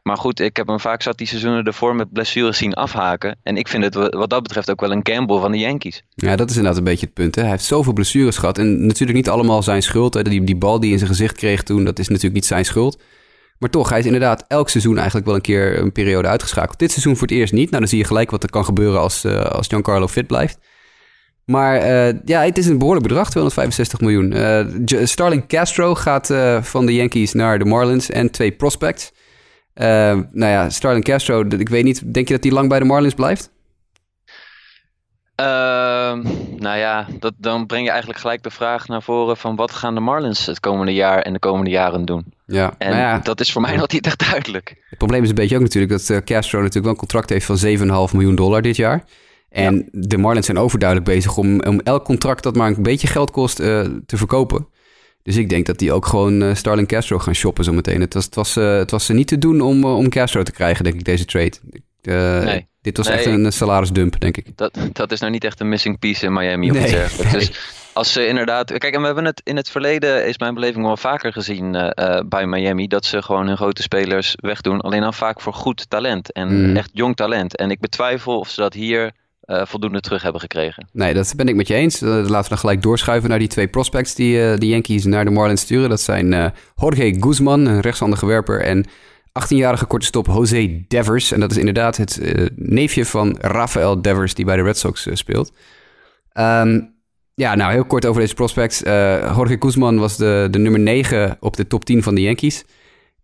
Maar 0.08 0.16
goed, 0.16 0.40
ik 0.40 0.56
heb 0.56 0.66
hem 0.66 0.80
vaak 0.80 1.02
zat 1.02 1.18
die 1.18 1.26
seizoenen 1.26 1.64
ervoor 1.64 1.94
met 1.94 2.12
blessures 2.12 2.58
zien 2.58 2.74
afhaken. 2.74 3.38
En 3.42 3.56
ik 3.56 3.68
vind 3.68 3.84
het 3.84 3.94
wat 3.94 4.30
dat 4.30 4.42
betreft 4.42 4.70
ook 4.70 4.80
wel 4.80 4.92
een 4.92 5.00
gamble 5.02 5.40
van 5.40 5.52
de 5.52 5.58
Yankees. 5.58 6.02
Ja, 6.14 6.36
dat 6.36 6.50
is 6.50 6.56
inderdaad 6.56 6.78
een 6.78 6.84
beetje 6.84 7.06
het 7.06 7.14
punt. 7.14 7.34
Hè? 7.34 7.42
Hij 7.42 7.50
heeft 7.50 7.64
zoveel 7.64 7.92
blessures 7.92 8.36
gehad. 8.36 8.58
En 8.58 8.86
natuurlijk 8.86 9.18
niet 9.18 9.28
allemaal 9.28 9.62
zijn 9.62 9.82
schuld. 9.82 10.14
Hè? 10.14 10.22
Die, 10.22 10.44
die 10.44 10.56
bal 10.56 10.80
die 10.80 10.92
in 10.92 10.98
zijn 10.98 11.10
gezicht 11.10 11.36
kreeg 11.36 11.62
toen, 11.62 11.84
dat 11.84 11.98
is 11.98 12.08
natuurlijk 12.08 12.34
niet 12.34 12.46
zijn 12.46 12.64
schuld. 12.64 13.02
Maar 13.58 13.70
toch, 13.70 13.88
hij 13.88 13.98
is 13.98 14.04
inderdaad 14.04 14.44
elk 14.46 14.68
seizoen 14.68 14.96
eigenlijk 14.96 15.26
wel 15.26 15.34
een 15.34 15.40
keer 15.40 15.78
een 15.78 15.92
periode 15.92 16.28
uitgeschakeld. 16.28 16.78
Dit 16.78 16.90
seizoen 16.90 17.16
voor 17.16 17.26
het 17.26 17.36
eerst 17.36 17.52
niet. 17.52 17.70
Nou, 17.70 17.80
dan 17.80 17.88
zie 17.88 17.98
je 17.98 18.04
gelijk 18.04 18.30
wat 18.30 18.42
er 18.42 18.50
kan 18.50 18.64
gebeuren 18.64 19.00
als, 19.00 19.24
uh, 19.24 19.40
als 19.40 19.66
Giancarlo 19.66 20.08
fit 20.08 20.26
blijft. 20.26 20.58
Maar 21.44 21.76
uh, 21.76 22.20
ja, 22.24 22.42
het 22.42 22.58
is 22.58 22.66
een 22.66 22.78
behoorlijk 22.78 23.06
bedrag, 23.06 23.30
265 23.30 24.00
miljoen. 24.00 24.32
Uh, 24.32 25.06
Starling 25.06 25.46
Castro 25.46 25.94
gaat 25.94 26.32
van 26.60 26.86
de 26.86 26.94
Yankees 26.94 27.32
naar 27.32 27.58
de 27.58 27.64
Marlins 27.64 28.10
en 28.10 28.30
twee 28.30 28.52
prospects. 28.52 29.12
Nou 29.78 30.52
ja, 30.52 30.70
Starling 30.70 31.04
Castro, 31.04 31.44
ik 31.48 31.68
weet 31.68 31.84
niet, 31.84 32.14
denk 32.14 32.28
je 32.28 32.34
dat 32.34 32.44
hij 32.44 32.52
lang 32.52 32.68
bij 32.68 32.78
de 32.78 32.84
Marlins 32.84 33.14
blijft? 33.14 33.50
Ehm, 35.34 36.22
nou 36.56 36.78
ja, 36.78 37.06
dat, 37.18 37.34
dan 37.36 37.66
breng 37.66 37.84
je 37.84 37.90
eigenlijk 37.90 38.20
gelijk 38.20 38.42
de 38.42 38.50
vraag 38.50 38.88
naar 38.88 39.02
voren 39.02 39.36
van 39.36 39.56
wat 39.56 39.72
gaan 39.72 39.94
de 39.94 40.00
Marlins 40.00 40.46
het 40.46 40.60
komende 40.60 40.94
jaar 40.94 41.22
en 41.22 41.32
de 41.32 41.38
komende 41.38 41.70
jaren 41.70 42.04
doen? 42.04 42.32
Ja, 42.46 42.74
en 42.78 42.90
nou 42.90 43.00
ja, 43.00 43.18
dat 43.18 43.40
is 43.40 43.52
voor 43.52 43.62
mij 43.62 43.76
nog 43.76 43.92
niet 43.92 44.06
echt 44.06 44.30
duidelijk. 44.30 44.84
Het 44.88 44.98
probleem 44.98 45.22
is 45.22 45.28
een 45.28 45.34
beetje 45.34 45.56
ook 45.56 45.62
natuurlijk 45.62 45.92
dat 45.92 46.24
Castro 46.24 46.58
natuurlijk 46.58 46.84
wel 46.84 46.92
een 46.92 46.98
contract 46.98 47.30
heeft 47.30 47.46
van 47.46 48.08
7,5 48.08 48.14
miljoen 48.14 48.34
dollar 48.34 48.62
dit 48.62 48.76
jaar. 48.76 49.04
En 49.48 49.88
de 49.92 50.18
Marlins 50.18 50.46
zijn 50.46 50.58
overduidelijk 50.58 51.10
bezig 51.10 51.36
om, 51.36 51.60
om 51.60 51.80
elk 51.80 52.04
contract 52.04 52.42
dat 52.42 52.56
maar 52.56 52.68
een 52.70 52.82
beetje 52.82 53.06
geld 53.06 53.30
kost 53.30 53.60
uh, 53.60 53.86
te 54.06 54.16
verkopen. 54.16 54.66
Dus 55.28 55.36
ik 55.36 55.48
denk 55.48 55.66
dat 55.66 55.78
die 55.78 55.92
ook 55.92 56.06
gewoon 56.06 56.42
uh, 56.42 56.54
Starling 56.54 56.88
Castro 56.88 57.18
gaan 57.18 57.34
shoppen 57.34 57.64
zometeen. 57.64 58.00
Het 58.00 58.14
was, 58.14 58.24
het 58.24 58.34
was, 58.34 58.56
uh, 58.56 58.76
het 58.76 58.90
was 58.90 59.06
ze 59.06 59.12
niet 59.12 59.26
te 59.26 59.38
doen 59.38 59.60
om, 59.60 59.84
om 59.84 60.08
Castro 60.08 60.42
te 60.42 60.52
krijgen, 60.52 60.84
denk 60.84 60.96
ik, 60.96 61.04
deze 61.04 61.24
trade. 61.24 61.52
nee. 62.44 62.66
Dit 62.80 62.96
was 62.96 63.06
echt 63.06 63.26
een 63.26 63.52
salarisdump, 63.52 64.20
denk 64.20 64.36
ik. 64.36 64.46
Dat, 64.56 64.78
dat 64.92 65.12
is 65.12 65.20
nou 65.20 65.32
niet 65.32 65.44
echt 65.44 65.60
een 65.60 65.68
missing 65.68 65.98
piece 65.98 66.26
in 66.26 66.32
Miami 66.32 66.70
nee. 66.70 67.04
iets 67.04 67.30
Dus 67.32 67.52
als 67.92 68.12
ze 68.12 68.26
inderdaad... 68.26 68.78
Kijk, 68.78 68.94
en 68.94 69.00
we 69.00 69.06
hebben 69.06 69.24
het 69.24 69.40
in 69.44 69.56
het 69.56 69.70
verleden, 69.70 70.26
is 70.26 70.38
mijn 70.38 70.54
beleving 70.54 70.84
wel 70.84 70.96
vaker 70.96 71.32
gezien 71.32 71.92
bij 72.28 72.46
Miami... 72.46 72.86
dat 72.86 73.04
ze 73.04 73.22
gewoon 73.22 73.46
hun 73.46 73.56
grote 73.56 73.82
spelers 73.82 74.34
wegdoen. 74.40 74.80
Alleen 74.80 75.00
dan 75.00 75.14
vaak 75.14 75.40
voor 75.40 75.54
goed 75.54 75.90
talent 75.90 76.32
en 76.32 76.68
mm. 76.68 76.76
echt 76.76 76.90
jong 76.92 77.16
talent. 77.16 77.56
En 77.56 77.70
ik 77.70 77.80
betwijfel 77.80 78.38
of 78.38 78.48
ze 78.48 78.60
dat 78.60 78.74
hier 78.74 79.12
uh, 79.48 79.62
voldoende 79.64 80.00
terug 80.00 80.22
hebben 80.22 80.40
gekregen. 80.40 80.88
Nee, 80.92 81.14
dat 81.14 81.32
ben 81.36 81.48
ik 81.48 81.54
met 81.54 81.68
je 81.68 81.74
eens. 81.74 82.02
Uh, 82.02 82.08
laten 82.08 82.42
we 82.42 82.48
dan 82.48 82.58
gelijk 82.58 82.82
doorschuiven 82.82 83.28
naar 83.28 83.38
die 83.38 83.48
twee 83.48 83.68
prospects 83.68 84.14
die 84.14 84.36
uh, 84.36 84.56
de 84.56 84.66
Yankees 84.66 85.04
naar 85.04 85.24
de 85.24 85.30
Marlins 85.30 85.60
sturen. 85.60 85.88
Dat 85.88 86.00
zijn 86.00 86.52
Jorge 86.76 87.16
Guzman, 87.20 87.66
een 87.66 87.80
rechtshandige 87.80 88.26
werper, 88.26 88.60
en 88.60 88.86
18-jarige 89.28 89.86
korte 89.86 90.06
stop 90.06 90.26
Jose 90.26 90.84
Devers. 90.88 91.32
En 91.32 91.40
dat 91.40 91.50
is 91.50 91.56
inderdaad 91.56 91.96
het 91.96 92.20
neefje 92.54 93.04
van 93.04 93.36
Rafael 93.40 94.02
Devers, 94.02 94.34
die 94.34 94.44
bij 94.44 94.56
de 94.56 94.62
Red 94.62 94.78
Sox 94.78 95.08
speelt. 95.12 95.52
Um, 96.34 96.96
ja, 97.34 97.54
nou 97.54 97.72
heel 97.72 97.84
kort 97.84 98.06
over 98.06 98.20
deze 98.20 98.34
prospects. 98.34 98.78
Jorge 99.34 99.56
Guzman 99.58 99.98
was 99.98 100.16
de, 100.16 100.48
de 100.50 100.58
nummer 100.58 100.80
9 100.80 101.36
op 101.40 101.56
de 101.56 101.66
top 101.66 101.84
10 101.84 102.02
van 102.02 102.14
de 102.14 102.20
Yankees. 102.20 102.64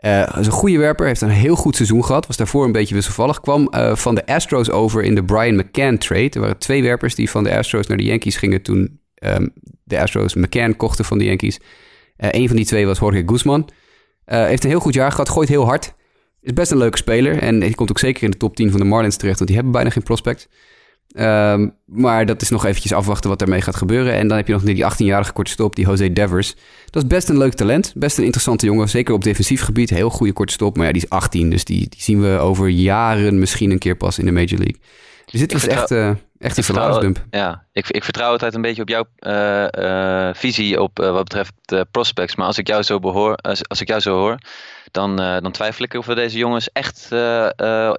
Uh, 0.05 0.37
is 0.39 0.47
een 0.47 0.53
goede 0.53 0.79
werper, 0.79 1.07
heeft 1.07 1.21
een 1.21 1.29
heel 1.29 1.57
goed 1.57 1.77
seizoen 1.77 2.05
gehad. 2.05 2.27
Was 2.27 2.37
daarvoor 2.37 2.65
een 2.65 2.73
beetje 2.73 2.95
wisselvallig. 2.95 3.41
Kwam 3.41 3.69
uh, 3.71 3.97
van 3.97 4.15
de 4.15 4.27
Astros 4.27 4.71
over 4.71 5.03
in 5.03 5.15
de 5.15 5.25
Brian 5.25 5.57
McCann 5.57 5.99
trade. 5.99 6.31
Er 6.31 6.41
waren 6.41 6.59
twee 6.59 6.83
werpers 6.83 7.15
die 7.15 7.31
van 7.31 7.45
de 7.45 7.57
Astros 7.57 7.87
naar 7.87 7.97
de 7.97 8.05
Yankees 8.05 8.37
gingen 8.37 8.63
toen 8.63 9.01
um, 9.19 9.53
de 9.85 10.01
Astros 10.01 10.35
McCann 10.35 10.77
kochten 10.77 11.05
van 11.05 11.19
de 11.19 11.25
Yankees. 11.25 11.59
Uh, 11.59 12.29
een 12.31 12.47
van 12.47 12.57
die 12.57 12.65
twee 12.67 12.87
was 12.87 12.99
Jorge 12.99 13.23
Guzman. 13.27 13.69
heeft 14.25 14.65
een 14.65 14.71
heel 14.71 14.81
goed 14.81 14.95
jaar 14.95 15.11
gehad, 15.11 15.29
gooit 15.29 15.49
heel 15.49 15.65
hard. 15.65 15.95
Is 16.41 16.53
best 16.53 16.71
een 16.71 16.79
leuke 16.79 16.97
speler 16.97 17.39
en 17.39 17.61
hij 17.61 17.71
komt 17.71 17.91
ook 17.91 17.99
zeker 17.99 18.23
in 18.23 18.31
de 18.31 18.37
top 18.37 18.57
10 18.57 18.71
van 18.71 18.81
de 18.81 18.87
Marlins 18.87 19.17
terecht, 19.17 19.37
want 19.37 19.47
die 19.47 19.57
hebben 19.57 19.75
bijna 19.75 19.91
geen 19.91 20.03
prospect. 20.03 20.49
Um, 21.19 21.75
maar 21.85 22.27
dat 22.27 22.43
is 22.43 22.51
nog 22.51 22.65
eventjes 22.65 22.93
afwachten 22.93 23.31
wat 23.31 23.43
ermee 23.43 23.61
gaat 23.61 23.77
gebeuren. 23.77 24.15
En 24.15 24.29
dan 24.29 24.37
heb 24.37 24.47
je 24.47 24.53
nog 24.53 24.63
die 24.63 24.85
18-jarige 24.93 25.33
korte 25.33 25.51
stop, 25.51 25.77
die 25.77 25.87
Jose 25.87 26.13
Devers. 26.13 26.55
Dat 26.91 27.03
is 27.03 27.09
best 27.09 27.29
een 27.29 27.39
leuk 27.39 27.55
talent. 27.55 27.93
Best 27.97 28.19
een 28.19 28.25
interessante 28.25 28.67
jongen. 28.67 28.89
Zeker 28.89 29.15
op 29.15 29.25
defensief 29.25 29.63
gebied. 29.63 29.91
Heel 29.91 30.11
goede 30.11 30.33
korte 30.33 30.53
stop. 30.53 30.77
Maar 30.77 30.87
ja, 30.87 30.93
die 30.93 31.03
is 31.03 31.09
18. 31.09 31.51
Dus 31.51 31.65
die, 31.65 31.89
die 31.89 32.03
zien 32.03 32.21
we 32.23 32.39
over 32.39 32.69
jaren 32.69 33.39
misschien 33.39 33.71
een 33.71 33.79
keer 33.79 33.97
pas 33.97 34.19
in 34.19 34.25
de 34.25 34.33
Major 34.33 34.59
League. 34.59 34.81
Dus 35.31 35.41
dit 35.41 35.53
was 35.53 35.67
echt, 35.67 35.91
uh, 35.91 36.11
echt 36.39 36.57
een 36.57 36.65
salarisdump. 36.65 37.25
Ja, 37.31 37.65
ik, 37.73 37.89
ik 37.89 38.05
vertrouw 38.05 38.31
altijd 38.31 38.55
een 38.55 38.63
beetje 38.63 38.83
op 38.83 38.89
jouw 38.89 39.05
uh, 39.21 39.67
uh, 39.85 40.35
visie 40.35 40.83
op 40.83 40.99
wat 40.99 41.25
betreft 41.25 41.53
prospects. 41.91 42.37
Maar 42.37 42.47
als 42.47 42.59
ik 42.59 42.67
jou 42.67 42.83
zo, 42.83 42.99
behoor, 42.99 43.37
als, 43.37 43.69
als 43.69 43.81
ik 43.81 43.89
jou 43.89 44.01
zo 44.01 44.19
hoor, 44.19 44.39
dan, 44.91 45.17
dan 45.17 45.53
twijfel 45.53 45.85
ik 45.85 45.95
of 45.95 46.07
we 46.07 46.15
deze 46.15 46.39
jongens 46.39 46.73
echt 46.73 47.09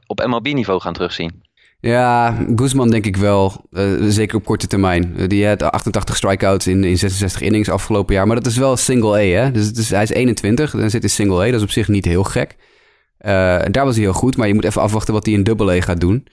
op 0.06 0.26
MLB-niveau 0.26 0.82
gaan 0.82 0.94
terugzien. 0.94 1.45
Ja, 1.86 2.38
Guzman 2.56 2.90
denk 2.90 3.06
ik 3.06 3.18
wel. 3.18 3.66
Uh, 3.72 4.10
zeker 4.10 4.38
op 4.38 4.46
korte 4.46 4.68
termijn. 4.68 5.14
Uh, 5.18 5.28
die 5.28 5.48
had 5.48 5.64
88 5.64 6.16
strikeouts 6.16 6.68
in, 6.68 6.84
in 6.84 6.98
66 6.98 7.42
innings 7.42 7.70
afgelopen 7.70 8.16
jaar. 8.16 8.28
Maar 8.28 8.36
dat 8.36 8.46
is 8.46 8.58
wel 8.58 8.78
single 8.78 9.18
A, 9.18 9.42
hè? 9.42 9.52
Dus, 9.52 9.90
hij 9.90 10.04
is 10.04 10.10
21, 10.10 10.72
dan 10.72 10.90
zit 10.90 11.04
in 11.04 11.10
single 11.10 11.42
A. 11.42 11.46
Dat 11.46 11.54
is 11.54 11.62
op 11.62 11.72
zich 11.72 11.88
niet 11.88 12.06
heel 12.06 12.24
gek. 12.24 12.56
Uh, 13.22 13.32
daar 13.72 13.86
was 13.86 13.96
hij 13.96 14.04
heel 14.04 14.14
goed, 14.14 14.38
maar 14.38 14.48
je 14.48 14.54
moet 14.54 14.64
even 14.64 14.82
afwachten 14.82 15.14
wat 15.14 15.26
hij 15.26 15.34
in 15.34 15.44
double 15.44 15.78
A 15.78 15.82
gaat 15.82 16.00
doen. 16.00 16.28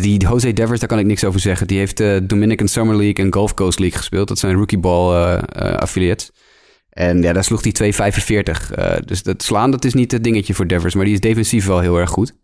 die 0.00 0.20
Jose 0.20 0.52
Devers, 0.52 0.80
daar 0.80 0.88
kan 0.88 0.98
ik 0.98 1.06
niks 1.06 1.24
over 1.24 1.40
zeggen. 1.40 1.66
Die 1.66 1.78
heeft 1.78 1.96
de 1.96 2.20
Dominican 2.26 2.68
Summer 2.68 2.96
League 2.96 3.24
en 3.24 3.32
Gulf 3.32 3.54
Coast 3.54 3.78
League 3.78 3.98
gespeeld. 3.98 4.28
Dat 4.28 4.38
zijn 4.38 4.54
rookie 4.54 4.78
ball 4.78 5.36
affiliates. 5.56 6.30
En 6.90 7.22
ja, 7.22 7.32
daar 7.32 7.44
sloeg 7.44 7.62
hij 7.62 7.92
2,45. 8.12 9.04
dus 9.04 9.22
dat 9.22 9.42
slaan, 9.42 9.70
dat 9.70 9.84
is 9.84 9.94
niet 9.94 10.12
het 10.12 10.24
dingetje 10.24 10.54
voor 10.54 10.66
Devers. 10.66 10.94
Maar 10.94 11.04
die 11.04 11.14
is 11.14 11.20
defensief 11.20 11.66
wel 11.66 11.80
heel 11.80 11.98
erg 11.98 12.10
goed. 12.10 12.34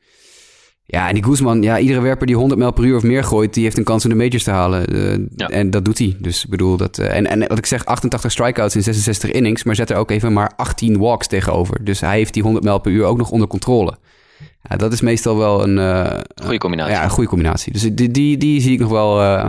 Ja, 0.86 1.08
en 1.08 1.14
die 1.14 1.24
Guzman, 1.24 1.62
ja, 1.62 1.78
iedere 1.78 2.00
werper 2.00 2.26
die 2.26 2.36
100 2.36 2.58
mijl 2.58 2.72
per 2.72 2.84
uur 2.84 2.96
of 2.96 3.02
meer 3.02 3.24
gooit, 3.24 3.54
die 3.54 3.62
heeft 3.64 3.78
een 3.78 3.84
kans 3.84 4.04
om 4.04 4.10
de 4.10 4.16
majors 4.16 4.42
te 4.42 4.50
halen. 4.50 4.94
Uh, 4.94 5.26
En 5.36 5.70
dat 5.70 5.84
doet 5.84 5.98
hij. 5.98 6.16
Dus 6.18 6.44
ik 6.44 6.50
bedoel 6.50 6.76
dat. 6.76 6.98
Uh, 6.98 7.16
en, 7.16 7.26
en 7.26 7.48
wat 7.48 7.58
ik 7.58 7.66
zeg, 7.66 7.84
88 7.84 8.30
strikeouts 8.30 8.76
in 8.76 8.82
66 8.82 9.30
innings, 9.30 9.64
maar 9.64 9.74
zet 9.74 9.90
er 9.90 9.96
ook 9.96 10.10
even 10.10 10.32
maar 10.32 10.52
18 10.56 10.98
walks 10.98 11.26
tegenover. 11.26 11.84
Dus 11.84 12.00
hij 12.00 12.16
heeft 12.16 12.34
die 12.34 12.42
100 12.42 12.64
mijl 12.64 12.78
per 12.78 12.92
uur 12.92 13.04
ook 13.04 13.16
nog 13.16 13.30
onder 13.30 13.48
controle. 13.48 13.96
Ja, 14.68 14.76
dat 14.76 14.92
is 14.92 15.00
meestal 15.00 15.36
wel 15.36 15.62
een. 15.62 15.76
Uh, 15.76 16.20
goede 16.42 16.58
combinatie. 16.58 16.94
Ja, 16.94 17.04
een 17.04 17.10
goede 17.10 17.28
combinatie. 17.28 17.72
Dus 17.72 17.82
die, 17.82 18.10
die, 18.10 18.36
die 18.36 18.60
zie 18.60 18.72
ik 18.72 18.80
nog 18.80 18.90
wel 18.90 19.42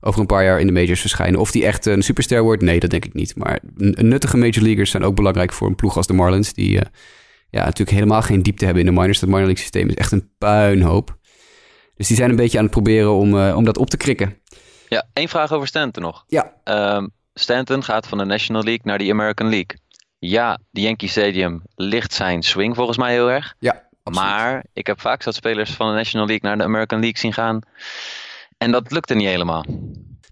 over 0.00 0.20
een 0.20 0.26
paar 0.26 0.44
jaar 0.44 0.60
in 0.60 0.66
de 0.66 0.72
majors 0.72 1.00
verschijnen. 1.00 1.40
Of 1.40 1.50
die 1.50 1.64
echt 1.64 1.86
een 1.86 2.02
superster 2.02 2.42
wordt, 2.42 2.62
nee, 2.62 2.80
dat 2.80 2.90
denk 2.90 3.04
ik 3.04 3.14
niet. 3.14 3.36
Maar 3.36 3.58
nuttige 3.76 4.36
major 4.36 4.62
leaguers 4.62 4.90
zijn 4.90 5.04
ook 5.04 5.14
belangrijk 5.14 5.52
voor 5.52 5.68
een 5.68 5.74
ploeg 5.74 5.96
als 5.96 6.06
de 6.06 6.12
Marlins, 6.12 6.52
die 6.52 6.80
ja, 7.52 7.64
natuurlijk 7.64 7.96
helemaal 7.96 8.22
geen 8.22 8.42
diepte 8.42 8.64
hebben 8.64 8.86
in 8.86 8.94
de 8.94 9.00
minors. 9.00 9.18
Dat 9.18 9.28
minor 9.28 9.44
league 9.44 9.62
systeem 9.62 9.88
is 9.88 9.94
echt 9.94 10.12
een 10.12 10.30
puinhoop. 10.38 11.16
Dus 11.96 12.06
die 12.06 12.16
zijn 12.16 12.30
een 12.30 12.36
beetje 12.36 12.58
aan 12.58 12.64
het 12.64 12.72
proberen 12.72 13.12
om, 13.12 13.34
uh, 13.34 13.56
om 13.56 13.64
dat 13.64 13.78
op 13.78 13.90
te 13.90 13.96
krikken. 13.96 14.38
Ja, 14.88 15.06
één 15.12 15.28
vraag 15.28 15.52
over 15.52 15.66
Stanton 15.68 16.02
nog. 16.02 16.24
Ja. 16.26 16.52
Um, 16.64 17.10
Stanton 17.34 17.84
gaat 17.84 18.06
van 18.06 18.18
de 18.18 18.24
National 18.24 18.62
League 18.62 18.82
naar 18.84 18.98
de 18.98 19.10
American 19.10 19.48
League. 19.48 19.76
ja, 20.18 20.58
de 20.70 20.80
Yankee 20.80 21.08
Stadium 21.08 21.62
ligt 21.74 22.12
zijn 22.12 22.42
swing 22.42 22.74
volgens 22.74 22.98
mij 22.98 23.12
heel 23.12 23.30
erg. 23.30 23.54
Ja, 23.58 23.88
absoluut. 24.02 24.28
Maar 24.28 24.64
ik 24.72 24.86
heb 24.86 25.00
vaak 25.00 25.22
zat 25.22 25.34
spelers 25.34 25.70
van 25.70 25.88
de 25.88 25.94
National 25.94 26.26
League 26.26 26.48
naar 26.48 26.58
de 26.58 26.64
American 26.64 27.00
League 27.00 27.18
zien 27.18 27.32
gaan. 27.32 27.60
En 28.58 28.70
dat 28.70 28.90
lukte 28.90 29.14
niet 29.14 29.28
helemaal. 29.28 29.64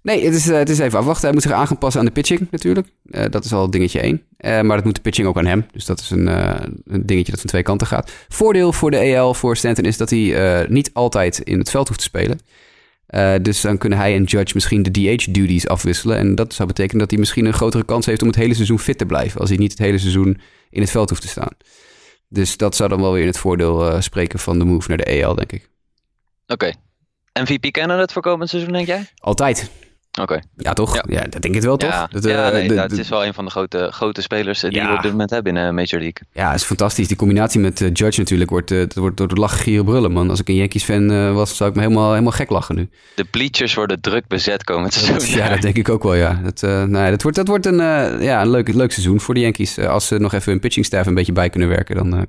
Nee, 0.02 0.24
het 0.24 0.34
is, 0.34 0.46
het 0.46 0.68
is 0.68 0.78
even 0.78 0.98
afwachten. 0.98 1.24
Hij 1.24 1.32
moet 1.32 1.42
zich 1.42 1.52
aan 1.52 1.66
gaan 1.66 1.78
passen 1.78 2.00
aan 2.00 2.06
de 2.06 2.12
pitching 2.12 2.48
natuurlijk. 2.50 2.88
dat 3.30 3.44
is 3.44 3.52
al 3.52 3.70
dingetje 3.70 4.00
één. 4.00 4.22
maar 4.66 4.76
dat 4.76 4.84
moet 4.84 4.94
de 4.94 5.00
pitching 5.00 5.28
ook 5.28 5.38
aan 5.38 5.46
hem. 5.46 5.66
Dus 5.72 5.84
dat 5.84 6.00
is 6.00 6.10
een, 6.10 6.26
een 6.26 7.06
dingetje 7.06 7.30
dat 7.30 7.40
van 7.40 7.50
twee 7.50 7.62
kanten 7.62 7.86
gaat. 7.86 8.12
Voordeel 8.28 8.72
voor 8.72 8.90
de 8.90 8.96
EL, 8.96 9.34
voor 9.34 9.56
Stanton, 9.56 9.84
is 9.84 9.96
dat 9.96 10.10
hij 10.10 10.66
niet 10.68 10.90
altijd 10.92 11.38
in 11.38 11.58
het 11.58 11.70
veld 11.70 11.88
hoeft 11.88 12.00
te 12.00 12.06
spelen. 12.06 12.40
Dus 13.42 13.60
dan 13.60 13.78
kunnen 13.78 13.98
hij 13.98 14.14
en 14.14 14.24
Judge 14.24 14.54
misschien 14.54 14.82
de 14.82 14.90
DH-duties 14.90 15.68
afwisselen. 15.68 16.16
En 16.16 16.34
dat 16.34 16.54
zou 16.54 16.68
betekenen 16.68 16.98
dat 16.98 17.10
hij 17.10 17.18
misschien 17.18 17.44
een 17.44 17.52
grotere 17.52 17.84
kans 17.84 18.06
heeft 18.06 18.22
om 18.22 18.28
het 18.28 18.36
hele 18.36 18.54
seizoen 18.54 18.78
fit 18.78 18.98
te 18.98 19.06
blijven. 19.06 19.40
Als 19.40 19.48
hij 19.48 19.58
niet 19.58 19.70
het 19.70 19.80
hele 19.80 19.98
seizoen 19.98 20.40
in 20.70 20.80
het 20.80 20.90
veld 20.90 21.08
hoeft 21.08 21.22
te 21.22 21.28
staan. 21.28 21.52
Dus 22.28 22.56
dat 22.56 22.76
zou 22.76 22.88
dan 22.88 23.00
wel 23.00 23.12
weer 23.12 23.20
in 23.20 23.26
het 23.26 23.38
voordeel 23.38 24.02
spreken 24.02 24.38
van 24.38 24.58
de 24.58 24.64
move 24.64 24.88
naar 24.88 24.96
de 24.96 25.04
EL, 25.04 25.34
denk 25.34 25.52
ik. 25.52 25.70
Oké. 26.46 26.52
Okay. 26.52 26.74
MVP 27.44 27.76
het 27.76 28.12
voor 28.12 28.22
komend 28.22 28.50
seizoen, 28.50 28.72
denk 28.72 28.86
jij? 28.86 29.06
Altijd. 29.16 29.70
Oké. 30.22 30.40
Ja, 30.56 30.72
toch? 30.72 30.94
Ja. 30.94 31.04
ja. 31.08 31.26
dat 31.28 31.42
denk 31.42 31.54
ik 31.54 31.62
wel, 31.62 31.76
toch? 31.76 31.90
Ja, 31.90 32.08
dat, 32.10 32.24
ja 32.24 32.50
nee, 32.50 32.68
dat 32.68 32.92
is 32.92 33.08
wel 33.08 33.24
een 33.24 33.34
van 33.34 33.44
de 33.44 33.50
grote, 33.50 33.88
grote 33.92 34.22
spelers 34.22 34.60
die 34.60 34.82
we 34.82 34.92
op 34.96 35.02
dit 35.02 35.10
moment 35.10 35.30
hebben 35.30 35.56
in 35.56 35.64
de 35.64 35.72
Major 35.72 36.00
League. 36.00 36.22
Ja, 36.32 36.54
is 36.54 36.62
fantastisch. 36.62 37.08
Die 37.08 37.16
combinatie 37.16 37.60
met 37.60 37.80
uh, 37.80 37.88
Judge 37.92 38.20
natuurlijk 38.20 38.50
wordt, 38.50 38.70
uh, 38.70 38.78
dat 38.78 38.94
wordt 38.94 39.16
door 39.16 39.28
de 39.28 39.34
lachen 39.34 39.58
gieren 39.58 39.84
brullen, 39.84 40.12
man. 40.12 40.30
Als 40.30 40.40
ik 40.40 40.48
een 40.48 40.54
Yankees-fan 40.54 41.10
uh, 41.10 41.34
was, 41.34 41.56
zou 41.56 41.70
ik 41.70 41.76
me 41.76 41.82
helemaal, 41.82 42.10
helemaal 42.10 42.32
gek 42.32 42.50
lachen 42.50 42.74
nu. 42.74 42.88
De 43.14 43.24
bleachers 43.24 43.74
worden 43.74 44.00
druk 44.00 44.26
bezet 44.26 44.64
komend 44.64 44.92
seizoen. 44.92 45.38
ja, 45.38 45.48
dat 45.48 45.62
denk 45.62 45.76
ik 45.76 45.88
ook 45.88 46.02
wel, 46.02 46.14
ja. 46.14 46.40
Dat, 46.42 46.60
nou 46.62 46.98
ja, 46.98 47.10
dat 47.10 47.22
wordt, 47.22 47.36
dat 47.36 47.48
wordt 47.48 47.66
een, 47.66 47.78
ja, 48.22 48.42
een 48.42 48.50
leuk, 48.50 48.74
leuk 48.74 48.92
seizoen 48.92 49.20
voor 49.20 49.34
de 49.34 49.40
Yankees. 49.40 49.78
als 49.78 50.06
ze 50.06 50.18
nog 50.18 50.32
even 50.32 50.52
hun 50.52 50.60
pitching 50.60 50.86
staff 50.86 51.06
een 51.06 51.14
beetje 51.14 51.32
bij 51.32 51.50
kunnen 51.50 51.68
werken, 51.68 51.96
dan 51.96 52.26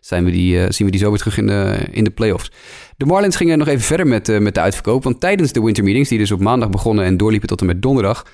zijn 0.00 0.24
we 0.24 0.30
die, 0.30 0.72
zien 0.72 0.86
we 0.86 0.92
die 0.92 1.00
zo 1.00 1.08
weer 1.08 1.18
terug 1.18 1.38
in 1.38 1.46
de, 1.46 1.86
in 1.90 2.04
de 2.04 2.10
playoffs. 2.10 2.50
De 2.96 3.06
Marlins 3.06 3.36
gingen 3.36 3.58
nog 3.58 3.68
even 3.68 3.84
verder 3.84 4.06
met, 4.06 4.28
uh, 4.28 4.38
met 4.38 4.54
de 4.54 4.60
uitverkoop. 4.60 5.04
Want 5.04 5.20
tijdens 5.20 5.52
de 5.52 5.62
winter 5.62 5.84
meetings, 5.84 6.08
die 6.08 6.18
dus 6.18 6.30
op 6.30 6.40
maandag 6.40 6.70
begonnen 6.70 7.04
en 7.04 7.16
doorliepen 7.16 7.48
tot 7.48 7.60
en 7.60 7.66
met 7.66 7.82
donderdag, 7.82 8.26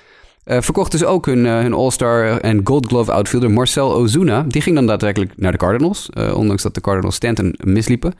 uh, 0.45 0.61
verkochten 0.61 0.99
ze 0.99 1.05
ook 1.05 1.25
hun, 1.25 1.45
hun 1.45 1.73
All-Star 1.73 2.39
en 2.39 2.61
Gold 2.63 2.85
Glove 2.85 3.11
outfielder 3.11 3.51
Marcel 3.51 3.93
Ozuna. 3.93 4.41
Die 4.41 4.61
ging 4.61 4.75
dan 4.75 4.85
daadwerkelijk 4.85 5.33
naar 5.37 5.51
de 5.51 5.57
Cardinals, 5.57 6.09
ondanks 6.33 6.63
dat 6.63 6.73
de 6.73 6.81
Cardinals 6.81 7.15
Stanton 7.15 7.55
misliepen. 7.63 8.13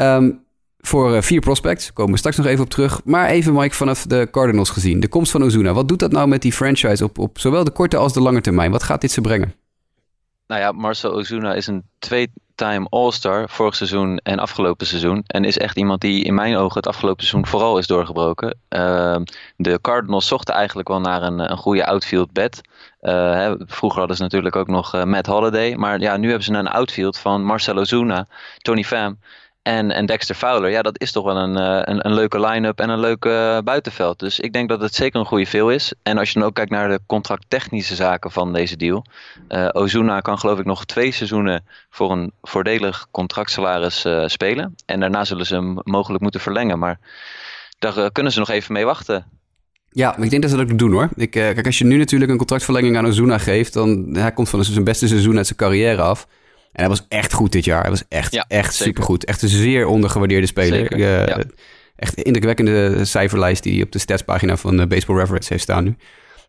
Um, 0.00 0.42
voor 0.78 1.22
vier 1.22 1.40
prospects, 1.40 1.92
komen 1.92 2.12
we 2.12 2.18
straks 2.18 2.36
nog 2.36 2.46
even 2.46 2.64
op 2.64 2.70
terug. 2.70 3.00
Maar 3.04 3.28
even, 3.28 3.52
Mike, 3.52 3.74
vanaf 3.74 4.02
de 4.02 4.28
Cardinals 4.30 4.70
gezien. 4.70 5.00
De 5.00 5.08
komst 5.08 5.30
van 5.30 5.42
Ozuna, 5.42 5.72
wat 5.72 5.88
doet 5.88 5.98
dat 5.98 6.12
nou 6.12 6.28
met 6.28 6.42
die 6.42 6.52
franchise 6.52 7.04
op, 7.04 7.18
op 7.18 7.38
zowel 7.38 7.64
de 7.64 7.70
korte 7.70 7.96
als 7.96 8.12
de 8.12 8.20
lange 8.20 8.40
termijn? 8.40 8.70
Wat 8.70 8.82
gaat 8.82 9.00
dit 9.00 9.10
ze 9.10 9.20
brengen? 9.20 9.54
Nou 10.46 10.60
ja, 10.60 10.72
Marcel 10.72 11.12
Ozuna 11.12 11.54
is 11.54 11.66
een 11.66 11.82
twee 11.98 12.28
time 12.54 12.86
All-Star 12.88 13.48
vorig 13.48 13.74
seizoen 13.74 14.18
en 14.18 14.38
afgelopen 14.38 14.86
seizoen. 14.86 15.22
En 15.26 15.44
is 15.44 15.58
echt 15.58 15.76
iemand 15.76 16.00
die 16.00 16.24
in 16.24 16.34
mijn 16.34 16.56
ogen 16.56 16.76
het 16.76 16.86
afgelopen 16.86 17.24
seizoen 17.24 17.50
vooral 17.50 17.78
is 17.78 17.86
doorgebroken. 17.86 18.58
Uh, 18.68 19.16
de 19.56 19.78
Cardinals 19.80 20.26
zochten 20.26 20.54
eigenlijk 20.54 20.88
wel 20.88 21.00
naar 21.00 21.22
een, 21.22 21.50
een 21.50 21.56
goede 21.56 21.86
outfield 21.86 22.32
bed. 22.32 22.60
Hè, 23.00 23.54
vroeger 23.66 23.98
hadden 23.98 24.16
ze 24.16 24.22
natuurlijk 24.22 24.56
ook 24.56 24.68
nog 24.68 24.94
uh, 24.94 25.04
Matt 25.04 25.26
Holiday. 25.26 25.74
Maar 25.74 26.00
ja, 26.00 26.16
nu 26.16 26.28
hebben 26.28 26.44
ze 26.44 26.52
een 26.52 26.68
outfield 26.68 27.18
van 27.18 27.44
Marcelo 27.44 27.84
Zuna, 27.84 28.26
Tony 28.58 28.84
Pham 28.84 29.18
en, 29.64 29.90
en 29.90 30.06
Dexter 30.06 30.34
Fowler. 30.34 30.70
Ja, 30.70 30.82
dat 30.82 31.00
is 31.00 31.12
toch 31.12 31.24
wel 31.24 31.36
een, 31.36 31.56
eh, 31.56 31.94
een, 31.94 32.06
een 32.06 32.14
leuke 32.14 32.40
line-up 32.40 32.80
en 32.80 32.88
een 32.88 33.00
leuke 33.00 33.28
uh, 33.28 33.58
buitenveld. 33.64 34.18
Dus 34.18 34.40
ik 34.40 34.52
denk 34.52 34.68
dat 34.68 34.80
het 34.80 34.94
zeker 34.94 35.20
een 35.20 35.26
goede 35.26 35.46
veel 35.46 35.70
is. 35.70 35.92
En 36.02 36.18
als 36.18 36.30
je 36.30 36.38
dan 36.38 36.48
ook 36.48 36.54
kijkt 36.54 36.70
naar 36.70 36.88
de 36.88 37.00
contracttechnische 37.06 37.94
zaken 37.94 38.30
van 38.30 38.52
deze 38.52 38.76
deal. 38.76 39.04
Uh, 39.48 39.68
Ozuna 39.72 40.20
kan 40.20 40.38
geloof 40.38 40.58
ik 40.58 40.64
nog 40.64 40.84
twee 40.84 41.12
seizoenen 41.12 41.64
voor 41.90 42.12
een 42.12 42.32
voordelig 42.42 43.06
contractsalaris 43.10 44.06
spelen. 44.26 44.74
En 44.86 45.00
daarna 45.00 45.24
zullen 45.24 45.46
ze 45.46 45.54
hem 45.54 45.78
mogelijk 45.82 46.22
moeten 46.22 46.40
verlengen. 46.40 46.78
Maar 46.78 46.98
daar 47.78 48.12
kunnen 48.12 48.32
ze 48.32 48.38
nog 48.38 48.50
even 48.50 48.72
mee 48.72 48.84
wachten. 48.84 49.26
Ja, 49.90 50.16
ik 50.16 50.30
denk 50.30 50.42
dat 50.42 50.50
ze 50.50 50.56
dat 50.56 50.70
ook 50.70 50.78
doen 50.78 50.92
hoor. 50.92 51.08
Ik, 51.16 51.30
kijk, 51.30 51.66
als 51.66 51.78
je 51.78 51.84
nu 51.84 51.96
natuurlijk 51.96 52.30
een 52.30 52.36
contractverlenging 52.36 52.96
aan 52.96 53.06
Ozuna 53.06 53.38
geeft... 53.38 53.72
dan 53.72 54.08
hij 54.12 54.32
komt 54.32 54.48
van 54.48 54.64
zijn 54.64 54.84
beste 54.84 55.08
seizoen 55.08 55.36
uit 55.36 55.46
zijn 55.46 55.58
carrière 55.58 56.02
af... 56.02 56.26
En 56.74 56.80
hij 56.80 56.88
was 56.88 57.06
echt 57.08 57.32
goed 57.32 57.52
dit 57.52 57.64
jaar. 57.64 57.80
Hij 57.80 57.90
was 57.90 58.04
echt, 58.08 58.32
ja, 58.32 58.44
echt 58.48 58.74
supergoed. 58.74 59.24
Echt 59.24 59.42
een 59.42 59.48
zeer 59.48 59.86
ondergewaardeerde 59.86 60.46
speler. 60.46 60.96
Uh, 60.96 61.26
ja. 61.26 61.42
Echt 61.96 62.22
indrukwekkende 62.22 63.04
cijferlijst 63.04 63.62
die 63.62 63.84
op 63.84 63.92
de 63.92 63.98
statspagina 63.98 64.56
van 64.56 64.80
uh, 64.80 64.86
Baseball 64.86 65.16
Reference 65.16 65.52
heeft 65.52 65.62
staan 65.62 65.84
nu. 65.84 65.96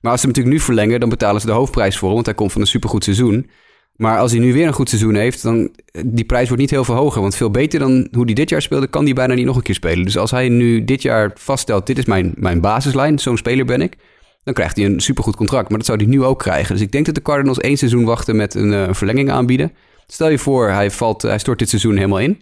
Maar 0.02 0.12
als 0.12 0.22
ze 0.22 0.28
hem 0.28 0.36
natuurlijk 0.36 0.56
nu 0.56 0.60
verlengen, 0.60 1.00
dan 1.00 1.10
betalen 1.10 1.42
ze 1.42 1.48
de 1.48 1.54
hoofdprijs 1.54 1.98
voor 1.98 2.06
hem. 2.06 2.14
Want 2.14 2.26
hij 2.26 2.36
komt 2.36 2.52
van 2.52 2.62
een 2.62 2.68
supergoed 2.68 3.04
seizoen. 3.04 3.50
Maar 3.96 4.20
als 4.20 4.32
hij 4.32 4.40
nu 4.40 4.54
weer 4.54 4.68
een 4.68 4.74
goed 4.74 4.90
seizoen 4.90 5.16
heeft, 5.16 5.44
dan 5.44 5.70
die 6.06 6.26
prijs 6.26 6.48
wordt 6.48 6.62
niet 6.62 6.72
heel 6.72 6.84
veel 6.84 6.96
hoger. 6.96 7.22
Want 7.22 7.36
veel 7.36 7.52
beter 7.52 7.80
dan 7.80 8.08
hoe 8.12 8.26
hij 8.26 8.34
dit 8.34 8.50
jaar 8.50 8.62
speelde, 8.62 8.88
kan 8.88 9.04
hij 9.04 9.14
bijna 9.14 9.34
niet 9.34 9.46
nog 9.46 9.56
een 9.56 9.62
keer 9.62 9.76
spelen. 9.76 10.06
Dus 10.06 10.18
als 10.18 10.32
hij 10.32 10.50
nu 10.50 10.84
dit 10.84 11.02
jaar 11.02 11.32
vaststelt, 11.36 11.88
dit 11.88 11.98
is 11.98 12.06
mijn, 12.06 12.34
mijn 12.36 12.62
basislijn, 12.62 13.20
zo'n 13.20 13.38
speler 13.38 13.66
ben 13.66 13.82
ik. 13.82 13.96
Dan 14.44 14.54
krijgt 14.54 14.76
hij 14.76 14.86
een 14.86 15.00
supergoed 15.00 15.36
contract. 15.36 15.70
Maar 15.70 15.78
dat 15.78 15.88
zou 15.88 15.98
hij 15.98 16.08
nu 16.08 16.24
ook 16.24 16.40
krijgen. 16.40 16.74
Dus 16.74 16.84
ik 16.84 16.92
denk 16.92 17.06
dat 17.06 17.16
de 17.16 17.22
Cardinals 17.22 17.60
één 17.60 17.78
seizoen 17.78 18.06
wachten 18.06 18.36
met 18.36 18.54
een, 18.54 18.72
een 18.72 18.96
verlenging 18.96 19.32
aanbieden. 19.32 19.72
Stel 20.08 20.30
je 20.30 20.40
voor, 20.40 20.70
hij, 20.70 20.92
valt, 20.92 21.22
hij 21.22 21.40
stort 21.40 21.60
dit 21.60 21.70
seizoen 21.70 21.96
helemaal 21.96 22.20
in. 22.20 22.42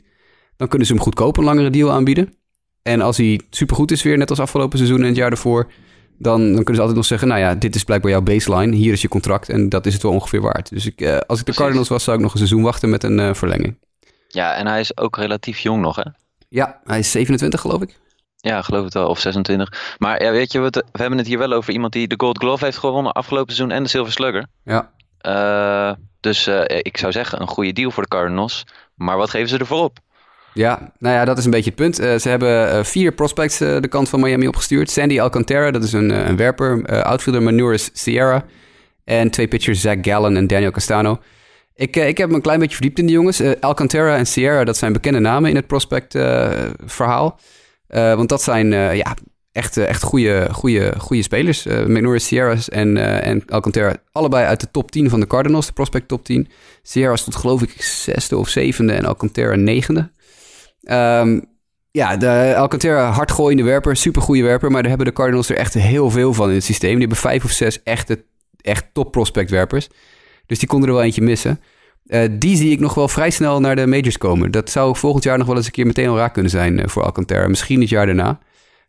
Dan 0.57 0.67
kunnen 0.67 0.87
ze 0.87 0.93
hem 0.93 1.01
goedkoop 1.01 1.37
een 1.37 1.43
langere 1.43 1.69
deal 1.69 1.91
aanbieden. 1.91 2.33
En 2.81 3.01
als 3.01 3.17
hij 3.17 3.41
supergoed 3.49 3.91
is 3.91 4.03
weer, 4.03 4.17
net 4.17 4.29
als 4.29 4.39
afgelopen 4.39 4.77
seizoen 4.77 5.01
en 5.01 5.07
het 5.07 5.15
jaar 5.15 5.31
ervoor... 5.31 5.71
Dan, 6.17 6.39
dan 6.39 6.53
kunnen 6.53 6.75
ze 6.75 6.79
altijd 6.79 6.97
nog 6.97 7.05
zeggen, 7.05 7.27
nou 7.27 7.39
ja, 7.39 7.55
dit 7.55 7.75
is 7.75 7.83
blijkbaar 7.83 8.11
jouw 8.11 8.21
baseline. 8.21 8.75
Hier 8.75 8.93
is 8.93 9.01
je 9.01 9.07
contract 9.07 9.49
en 9.49 9.69
dat 9.69 9.85
is 9.85 9.93
het 9.93 10.01
wel 10.01 10.11
ongeveer 10.11 10.41
waard. 10.41 10.69
Dus 10.69 10.85
ik, 10.85 11.01
uh, 11.01 11.17
als 11.27 11.39
ik 11.39 11.45
de 11.45 11.53
Cardinals 11.53 11.87
was, 11.87 12.03
zou 12.03 12.17
ik 12.17 12.23
nog 12.23 12.31
een 12.31 12.37
seizoen 12.37 12.61
wachten 12.61 12.89
met 12.89 13.03
een 13.03 13.19
uh, 13.19 13.33
verlenging. 13.33 13.79
Ja, 14.27 14.55
en 14.55 14.67
hij 14.67 14.79
is 14.79 14.97
ook 14.97 15.17
relatief 15.17 15.59
jong 15.59 15.81
nog, 15.81 15.95
hè? 15.95 16.03
Ja, 16.49 16.81
hij 16.83 16.99
is 16.99 17.11
27 17.11 17.61
geloof 17.61 17.81
ik. 17.81 17.99
Ja, 18.37 18.61
geloof 18.61 18.83
het 18.83 18.93
wel. 18.93 19.07
Of 19.07 19.19
26. 19.19 19.95
Maar 19.97 20.23
ja, 20.23 20.31
weet 20.31 20.51
je, 20.51 20.59
we, 20.59 20.69
we 20.69 20.99
hebben 20.99 21.17
het 21.17 21.27
hier 21.27 21.37
wel 21.37 21.53
over 21.53 21.73
iemand 21.73 21.93
die 21.93 22.07
de 22.07 22.15
Gold 22.17 22.37
Glove 22.37 22.65
heeft 22.65 22.77
gewonnen 22.77 23.11
afgelopen 23.11 23.55
seizoen 23.55 23.75
en 23.77 23.83
de 23.83 23.89
Silver 23.89 24.13
Slugger. 24.13 24.45
Ja. 24.63 24.91
Uh, 25.21 25.95
dus 26.23 26.47
uh, 26.47 26.61
ik 26.67 26.97
zou 26.97 27.11
zeggen, 27.11 27.41
een 27.41 27.47
goede 27.47 27.73
deal 27.73 27.91
voor 27.91 28.03
de 28.03 28.09
Cardinals. 28.09 28.65
Maar 28.95 29.17
wat 29.17 29.29
geven 29.29 29.49
ze 29.49 29.57
ervoor 29.57 29.83
op? 29.83 29.99
Ja, 30.53 30.91
nou 30.99 31.15
ja, 31.15 31.25
dat 31.25 31.37
is 31.37 31.45
een 31.45 31.51
beetje 31.51 31.69
het 31.69 31.79
punt. 31.79 31.99
Uh, 31.99 32.15
ze 32.15 32.29
hebben 32.29 32.75
uh, 32.75 32.83
vier 32.83 33.11
prospects 33.11 33.57
de 33.57 33.87
kant 33.89 34.09
van 34.09 34.19
Miami 34.19 34.47
opgestuurd. 34.47 34.89
Sandy 34.89 35.21
Alcantara, 35.21 35.71
dat 35.71 35.83
is 35.83 35.93
een, 35.93 36.09
een 36.09 36.35
werper. 36.35 37.03
outfielder 37.03 37.43
Manuris 37.43 37.89
Sierra. 37.93 38.45
En 39.03 39.29
twee 39.29 39.47
pitchers, 39.47 39.81
Zach 39.81 39.97
Gallen 40.01 40.37
en 40.37 40.47
Daniel 40.47 40.71
Castano. 40.71 41.19
Ik, 41.75 41.95
ik 41.95 42.17
heb 42.17 42.29
me 42.29 42.35
een 42.35 42.41
klein 42.41 42.59
beetje 42.59 42.75
verdiept 42.75 42.99
in 42.99 43.05
die 43.05 43.15
jongens. 43.15 43.41
Alcantara 43.59 44.17
en 44.17 44.27
Sierra, 44.27 44.63
dat 44.63 44.77
zijn 44.77 44.93
bekende 44.93 45.19
namen 45.19 45.49
in 45.49 45.55
het 45.55 45.67
prospect 45.67 46.11
verhaal. 46.85 47.39
want 47.87 48.29
dat 48.29 48.41
zijn 48.41 48.71
ja, 48.95 49.15
echt, 49.53 49.77
echt 49.77 50.03
goede, 50.03 50.47
goede, 50.51 50.93
goede 50.97 51.23
spelers. 51.23 51.65
Uh, 51.65 51.85
McNorris, 51.85 52.25
Sierras 52.25 52.69
en, 52.69 52.95
uh, 52.95 53.27
en 53.27 53.43
Alcantara. 53.47 53.95
Allebei 54.11 54.45
uit 54.45 54.59
de 54.59 54.71
top 54.71 54.91
10 54.91 55.09
van 55.09 55.19
de 55.19 55.27
Cardinals, 55.27 55.65
de 55.65 55.73
prospect 55.73 56.07
top 56.07 56.25
10. 56.25 56.47
Sierra 56.81 57.15
stond 57.15 57.35
geloof 57.35 57.61
ik 57.61 57.81
zesde 57.81 58.37
of 58.37 58.49
zevende 58.49 58.93
en 58.93 59.05
Alcantara 59.05 59.55
negende. 59.55 60.09
Um, 60.83 61.45
ja, 61.91 62.17
de 62.17 62.53
Alcantara 62.57 63.11
hardgooiende 63.11 63.63
werper, 63.63 63.95
supergoeie 63.95 64.43
werper. 64.43 64.71
Maar 64.71 64.81
daar 64.81 64.89
hebben 64.89 65.07
de 65.07 65.13
Cardinals 65.13 65.49
er 65.49 65.57
echt 65.57 65.73
heel 65.73 66.09
veel 66.09 66.33
van 66.33 66.49
in 66.49 66.55
het 66.55 66.63
systeem. 66.63 66.91
Die 66.91 66.99
hebben 66.99 67.17
vijf 67.17 67.43
of 67.43 67.51
zes 67.51 67.83
echte, 67.83 68.23
echt 68.61 68.85
top 68.93 69.11
prospect 69.11 69.49
werpers. 69.49 69.89
Dus 70.45 70.59
die 70.59 70.67
konden 70.67 70.89
er 70.89 70.95
wel 70.95 71.03
eentje 71.03 71.21
missen. 71.21 71.61
Die 72.31 72.55
zie 72.55 72.71
ik 72.71 72.79
nog 72.79 72.93
wel 72.93 73.07
vrij 73.07 73.29
snel 73.29 73.59
naar 73.59 73.75
de 73.75 73.87
majors 73.87 74.17
komen. 74.17 74.51
Dat 74.51 74.69
zou 74.69 74.95
volgend 74.95 75.23
jaar 75.23 75.37
nog 75.37 75.47
wel 75.47 75.55
eens 75.55 75.65
een 75.65 75.71
keer 75.71 75.85
meteen 75.85 76.07
al 76.07 76.17
raak 76.17 76.33
kunnen 76.33 76.51
zijn 76.51 76.89
voor 76.89 77.03
Alcantara. 77.03 77.47
Misschien 77.47 77.79
het 77.79 77.89
jaar 77.89 78.05
daarna. 78.05 78.39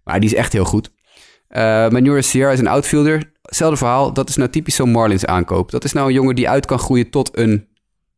Maar 0.05 0.21
die 0.21 0.29
is 0.29 0.35
echt 0.35 0.53
heel 0.53 0.65
goed. 0.65 0.91
Uh, 1.51 1.61
Manuel 1.89 2.23
Sierra 2.23 2.53
is 2.53 2.59
een 2.59 2.67
outfielder. 2.67 3.33
Hetzelfde 3.43 3.77
verhaal. 3.77 4.13
Dat 4.13 4.29
is 4.29 4.37
nou 4.37 4.51
typisch 4.51 4.75
zo'n 4.75 4.91
Marlins 4.91 5.27
aankoop. 5.27 5.71
Dat 5.71 5.85
is 5.85 5.93
nou 5.93 6.07
een 6.07 6.15
jongen 6.15 6.35
die 6.35 6.49
uit 6.49 6.67
kan 6.67 6.79
groeien 6.79 7.11
tot 7.11 7.39
een, 7.39 7.67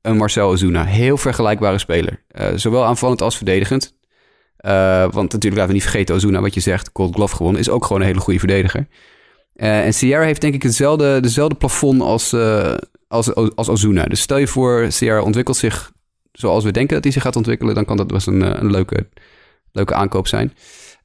een 0.03 0.17
Marcel 0.17 0.49
Ozuna. 0.49 0.85
Heel 0.85 1.17
vergelijkbare 1.17 1.79
speler. 1.79 2.23
Uh, 2.41 2.47
zowel 2.55 2.85
aanvallend 2.85 3.23
als 3.23 3.37
verdedigend. 3.37 3.95
Uh, 4.61 5.01
want 5.01 5.33
natuurlijk 5.33 5.55
laten 5.55 5.67
we 5.67 5.73
niet 5.73 5.83
vergeten, 5.83 6.15
Ozuna, 6.15 6.41
wat 6.41 6.55
je 6.55 6.61
zegt, 6.61 6.91
Gold 6.93 7.15
Glove 7.15 7.37
gewonnen, 7.37 7.61
is 7.61 7.69
ook 7.69 7.85
gewoon 7.85 8.01
een 8.01 8.07
hele 8.07 8.21
goede 8.21 8.39
verdediger. 8.39 8.87
en 9.55 9.95
Sierra 9.95 10.25
heeft 10.25 10.41
denk 10.41 10.55
ik 10.55 10.63
hetzelfde, 10.63 11.21
dezelfde 11.21 11.55
plafond 11.55 12.01
als, 12.01 12.35
als, 13.09 13.35
als 13.35 13.69
Ozuna. 13.69 14.05
Dus 14.05 14.21
stel 14.21 14.37
je 14.37 14.47
voor, 14.47 14.87
Sierra 14.89 15.23
ontwikkelt 15.23 15.57
zich 15.57 15.93
zoals 16.33 16.65
we 16.65 16.71
denken 16.71 16.95
dat 16.95 17.05
hij 17.05 17.13
zich 17.13 17.23
gaat 17.23 17.37
ontwikkelen, 17.37 17.75
dan 17.75 17.85
kan 17.85 17.97
dat 17.97 18.07
best 18.07 18.27
een, 18.27 18.61
een 18.61 18.71
leuke, 18.71 19.09
leuke 19.73 19.95
aankoop 19.95 20.27
zijn. 20.27 20.53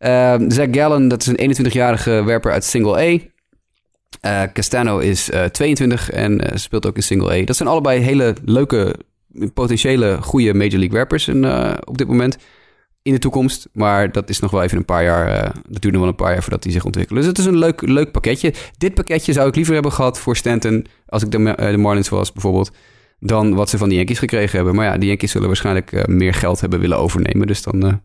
Uh, 0.02 0.36
Zach 0.48 0.68
Gallen, 0.72 1.08
dat 1.08 1.22
is 1.22 1.28
een 1.28 1.68
21-jarige 1.68 2.24
werper 2.24 2.52
uit 2.52 2.64
Single 2.64 2.98
A. 2.98 3.30
Uh, 4.26 4.44
Castano 4.54 4.98
is 4.98 5.30
uh, 5.30 5.44
eh, 5.44 5.52
22 5.52 6.10
en 6.10 6.32
uh, 6.34 6.58
speelt 6.58 6.86
ook 6.86 6.96
in 6.96 7.04
Single 7.04 7.42
A. 7.42 7.46
Dat 7.46 7.56
zijn 7.56 7.70
allebei 7.70 8.00
hele 8.00 8.36
leuke, 8.46 8.96
potentiële 9.54 10.18
goede 10.22 10.54
Major 10.54 10.80
League 10.80 10.98
werpers 10.98 11.28
op 11.84 11.98
dit 11.98 12.08
moment. 12.08 12.38
in 13.04 13.14
de 13.14 13.20
toekomst. 13.20 13.70
Maar 13.74 14.12
dat 14.12 14.30
is 14.30 14.40
nog 14.40 14.52
wel 14.52 14.64
even 14.64 14.78
een 14.78 14.86
paar 14.86 15.04
jaar. 15.04 15.54
Dat 15.70 15.82
duurt 15.82 15.94
nog 15.94 16.02
wel 16.02 16.12
een 16.12 16.16
paar 16.16 16.32
jaar 16.32 16.42
voordat 16.42 16.64
die 16.64 16.72
zich 16.72 16.86
ontwikkelen. 16.86 17.22
Dus 17.22 17.30
het 17.30 17.40
is 17.40 17.46
een 17.46 17.58
leuk, 17.58 17.82
leuk 17.82 18.12
pakketje. 18.12 18.54
Dit 18.78 18.94
pakketje 18.94 19.34
zou 19.34 19.48
ik 19.48 19.56
liever 19.56 19.74
hebben 19.74 19.92
gehad 19.92 20.20
voor 20.20 20.36
Stanton. 20.36 20.86
Als 21.06 21.24
ik 21.24 21.32
de, 21.32 21.56
de 21.58 21.78
Marlins 21.78 22.10
was, 22.10 22.32
bijvoorbeeld. 22.32 22.72
Dan 23.20 23.56
wat 23.56 23.70
ze 23.70 23.78
van 23.78 23.88
die 23.90 23.98
Yankees 23.98 24.20
gekregen 24.20 24.56
hebben. 24.56 24.76
Maar 24.76 24.86
ja, 24.86 24.98
die 24.98 25.08
Yankees 25.08 25.32
zullen 25.32 25.48
waarschijnlijk 25.48 26.08
meer 26.08 26.34
geld 26.34 26.62
hebben 26.62 26.80
willen 26.80 26.98
overnemen. 26.98 27.48
Dus 27.48 27.62
dan, 27.62 28.02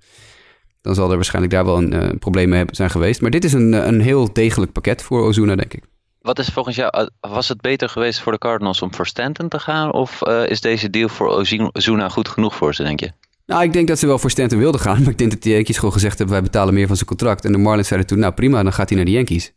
dan 0.86 0.94
zal 0.94 1.10
er 1.10 1.14
waarschijnlijk 1.16 1.54
daar 1.54 1.64
wel 1.64 1.76
een 1.76 2.18
probleem 2.18 2.48
mee 2.48 2.64
zijn 2.70 2.90
geweest. 2.90 3.20
Maar 3.20 3.30
dit 3.30 3.44
is 3.44 3.52
een, 3.52 3.72
een 3.72 4.00
heel 4.00 4.32
degelijk 4.32 4.72
pakket 4.72 5.02
voor 5.02 5.22
Ozuna, 5.22 5.56
denk 5.56 5.74
ik. 5.74 5.82
Wat 6.20 6.38
is 6.38 6.48
volgens 6.48 6.76
jou, 6.76 7.08
was 7.20 7.48
het 7.48 7.60
beter 7.60 7.88
geweest 7.88 8.20
voor 8.20 8.32
de 8.32 8.38
Cardinals 8.38 8.82
om 8.82 8.94
voor 8.94 9.06
Stanton 9.06 9.48
te 9.48 9.58
gaan? 9.58 9.92
Of 9.92 10.22
is 10.22 10.60
deze 10.60 10.90
deal 10.90 11.08
voor 11.08 11.28
Ozuna 11.72 12.08
goed 12.08 12.28
genoeg 12.28 12.54
voor 12.54 12.74
ze, 12.74 12.82
denk 12.82 13.00
je? 13.00 13.12
Nou, 13.46 13.62
ik 13.62 13.72
denk 13.72 13.88
dat 13.88 13.98
ze 13.98 14.06
wel 14.06 14.18
voor 14.18 14.30
Stanton 14.30 14.58
wilden 14.58 14.80
gaan. 14.80 14.98
Maar 15.02 15.10
ik 15.10 15.18
denk 15.18 15.30
dat 15.30 15.42
de 15.42 15.50
Yankees 15.50 15.76
gewoon 15.76 15.92
gezegd 15.92 16.18
hebben... 16.18 16.36
wij 16.36 16.44
betalen 16.44 16.74
meer 16.74 16.86
van 16.86 16.96
zijn 16.96 17.08
contract. 17.08 17.44
En 17.44 17.52
de 17.52 17.58
Marlins 17.58 17.88
zeiden 17.88 18.08
toen... 18.08 18.18
nou 18.18 18.32
prima, 18.32 18.62
dan 18.62 18.72
gaat 18.72 18.88
hij 18.88 18.96
naar 18.96 19.06
de 19.06 19.12
Yankees. 19.12 19.52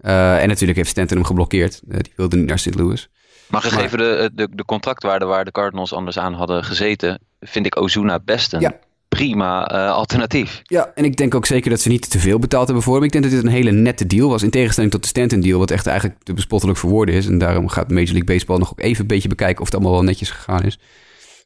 Uh, 0.00 0.42
en 0.42 0.48
natuurlijk 0.48 0.78
heeft 0.78 0.90
Stanton 0.90 1.16
hem 1.16 1.26
geblokkeerd. 1.26 1.80
Die 1.84 2.12
wilde 2.16 2.36
niet 2.36 2.46
naar 2.46 2.58
St. 2.58 2.74
Louis. 2.74 3.08
Maar 3.48 3.62
gegeven 3.62 3.98
de, 3.98 4.30
de, 4.34 4.48
de 4.52 4.64
contractwaarde 4.64 5.24
waar 5.24 5.44
de 5.44 5.50
Cardinals 5.50 5.92
anders 5.92 6.18
aan 6.18 6.34
hadden 6.34 6.64
gezeten... 6.64 7.20
vind 7.40 7.66
ik 7.66 7.80
Ozuna 7.80 8.20
best 8.20 8.52
een 8.52 8.60
ja. 8.60 8.78
Prima 9.16 9.72
uh, 9.72 9.90
alternatief. 9.90 10.62
Ja, 10.64 10.90
en 10.94 11.04
ik 11.04 11.16
denk 11.16 11.34
ook 11.34 11.46
zeker 11.46 11.70
dat 11.70 11.80
ze 11.80 11.88
niet 11.88 12.10
te 12.10 12.18
veel 12.18 12.38
betaald 12.38 12.66
hebben 12.66 12.84
voor 12.84 12.94
hem. 12.94 13.04
Ik 13.04 13.12
denk 13.12 13.24
dat 13.24 13.32
dit 13.32 13.42
een 13.42 13.48
hele 13.50 13.72
nette 13.72 14.06
deal 14.06 14.28
was. 14.28 14.42
In 14.42 14.50
tegenstelling 14.50 14.92
tot 14.92 15.02
de 15.02 15.08
Stanton 15.08 15.40
deal... 15.40 15.58
wat 15.58 15.70
echt 15.70 15.86
eigenlijk 15.86 16.22
te 16.22 16.32
bespottelijk 16.32 16.78
voor 16.78 16.90
woorden 16.90 17.14
is. 17.14 17.26
En 17.26 17.38
daarom 17.38 17.68
gaat 17.68 17.88
Major 17.90 18.06
League 18.06 18.24
Baseball 18.24 18.58
nog 18.58 18.72
even 18.76 19.00
een 19.00 19.06
beetje 19.06 19.28
bekijken... 19.28 19.60
of 19.60 19.64
het 19.64 19.74
allemaal 19.74 19.92
wel 19.92 20.02
netjes 20.02 20.30
gegaan 20.30 20.62
is. 20.62 20.78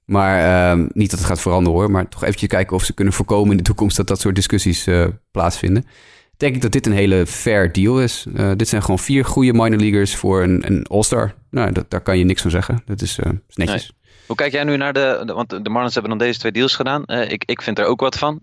Maar 0.05 0.39
uh, 0.79 0.85
niet 0.93 1.11
dat 1.11 1.19
het 1.19 1.29
gaat 1.29 1.41
veranderen 1.41 1.79
hoor, 1.79 1.91
maar 1.91 2.09
toch 2.09 2.23
eventjes 2.23 2.49
kijken 2.49 2.77
of 2.77 2.85
ze 2.85 2.95
kunnen 2.95 3.15
voorkomen 3.15 3.51
in 3.51 3.57
de 3.57 3.63
toekomst 3.63 3.97
dat 3.97 4.07
dat 4.07 4.21
soort 4.21 4.35
discussies 4.35 4.87
uh, 4.87 5.07
plaatsvinden. 5.31 5.87
Denk 6.37 6.55
ik 6.55 6.63
dat 6.63 6.73
dit 6.73 6.87
een 6.87 6.93
hele 6.93 7.27
fair 7.27 7.73
deal 7.73 8.03
is. 8.03 8.27
Uh, 8.37 8.51
dit 8.57 8.69
zijn 8.69 8.83
gewoon 8.83 8.99
vier 8.99 9.25
goede 9.25 9.53
minor 9.53 9.79
leaguers 9.79 10.17
voor 10.17 10.43
een, 10.43 10.67
een 10.67 10.87
All-Star. 10.87 11.35
Nou, 11.51 11.73
dat, 11.73 11.91
daar 11.91 12.01
kan 12.01 12.19
je 12.19 12.25
niks 12.25 12.43
van 12.43 12.51
zeggen. 12.51 12.83
Dat 12.85 13.03
is, 13.03 13.19
is 13.49 13.57
netjes. 13.57 13.83
Nee. 13.83 14.00
Hoe 14.31 14.39
kijk 14.39 14.53
jij 14.53 14.65
nu 14.65 14.77
naar 14.77 14.93
de, 14.93 15.23
de, 15.25 15.33
Want 15.33 15.65
de 15.65 15.71
Marlins 15.71 15.95
hebben 15.95 16.19
dan 16.19 16.27
deze 16.27 16.39
twee 16.39 16.53
deals 16.53 16.75
gedaan. 16.75 17.05
ik, 17.07 17.45
ik 17.45 17.63
vind 17.63 17.79
er 17.79 17.85
ook 17.85 18.01
wat 18.01 18.19
van. 18.19 18.41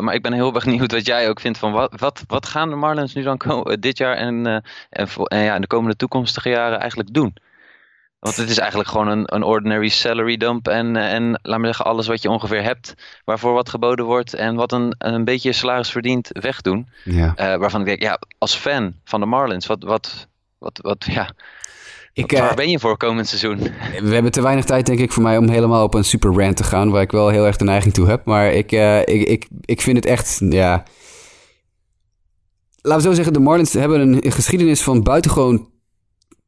maar 0.00 0.14
ik 0.14 0.22
ben 0.22 0.32
heel 0.32 0.52
benieuwd 0.64 0.92
wat 0.92 1.06
jij 1.06 1.28
ook 1.28 1.40
vindt 1.40 1.58
van 1.58 1.72
wat, 1.72 1.92
wat, 1.96 2.24
wat 2.26 2.46
gaan 2.46 2.68
de 2.68 2.76
Marlins 2.76 3.14
nu 3.14 3.22
dan 3.22 3.40
dit 3.80 3.98
jaar 3.98 4.16
en, 4.16 4.46
en, 4.90 5.08
en 5.24 5.38
ja, 5.38 5.54
in 5.54 5.60
de 5.60 5.66
komende 5.66 5.96
toekomstige 5.96 6.48
jaren 6.48 6.80
eigenlijk 6.80 7.14
doen? 7.14 7.34
Want 8.18 8.36
het 8.36 8.50
is 8.50 8.58
eigenlijk 8.58 8.90
gewoon 8.90 9.08
een, 9.08 9.34
een 9.34 9.42
ordinary 9.42 9.88
salary 9.88 10.36
dump. 10.36 10.68
En, 10.68 10.96
en 10.96 11.40
laat 11.42 11.58
me 11.58 11.66
zeggen, 11.66 11.84
alles 11.84 12.06
wat 12.06 12.22
je 12.22 12.30
ongeveer 12.30 12.62
hebt, 12.62 12.94
waarvoor 13.24 13.52
wat 13.52 13.68
geboden 13.68 14.04
wordt 14.04 14.34
en 14.34 14.54
wat 14.54 14.72
een, 14.72 14.94
een 14.98 15.24
beetje 15.24 15.52
salaris 15.52 15.90
verdient, 15.90 16.28
wegdoen. 16.32 16.88
Ja. 17.04 17.26
Uh, 17.26 17.56
waarvan 17.56 17.80
ik 17.80 17.86
denk, 17.86 18.02
ja, 18.02 18.18
als 18.38 18.54
fan 18.54 18.94
van 19.04 19.20
de 19.20 19.26
Marlins, 19.26 19.66
wat, 19.66 19.82
wat, 19.82 20.26
wat, 20.58 20.78
wat 20.82 21.04
ja. 21.10 21.30
Ik, 22.12 22.32
waar 22.32 22.50
uh, 22.50 22.56
ben 22.56 22.70
je 22.70 22.78
voor 22.78 22.96
komend 22.96 23.28
seizoen? 23.28 23.58
We 24.08 24.14
hebben 24.14 24.32
te 24.32 24.42
weinig 24.42 24.64
tijd, 24.64 24.86
denk 24.86 24.98
ik, 24.98 25.12
voor 25.12 25.22
mij 25.22 25.36
om 25.36 25.48
helemaal 25.48 25.84
op 25.84 25.94
een 25.94 26.04
super 26.04 26.32
rant 26.32 26.56
te 26.56 26.64
gaan, 26.64 26.90
waar 26.90 27.02
ik 27.02 27.10
wel 27.10 27.28
heel 27.28 27.46
erg 27.46 27.56
de 27.56 27.64
neiging 27.64 27.94
toe 27.94 28.06
heb. 28.06 28.24
Maar 28.24 28.52
ik, 28.52 28.72
uh, 28.72 28.98
ik, 28.98 29.06
ik, 29.06 29.48
ik 29.60 29.80
vind 29.80 29.96
het 29.96 30.06
echt, 30.06 30.40
ja. 30.48 30.84
Laten 32.80 33.02
we 33.02 33.08
zo 33.08 33.14
zeggen, 33.14 33.32
de 33.32 33.40
Marlins 33.40 33.72
hebben 33.72 34.00
een 34.00 34.32
geschiedenis 34.32 34.82
van 34.82 35.02
buitengewoon 35.02 35.70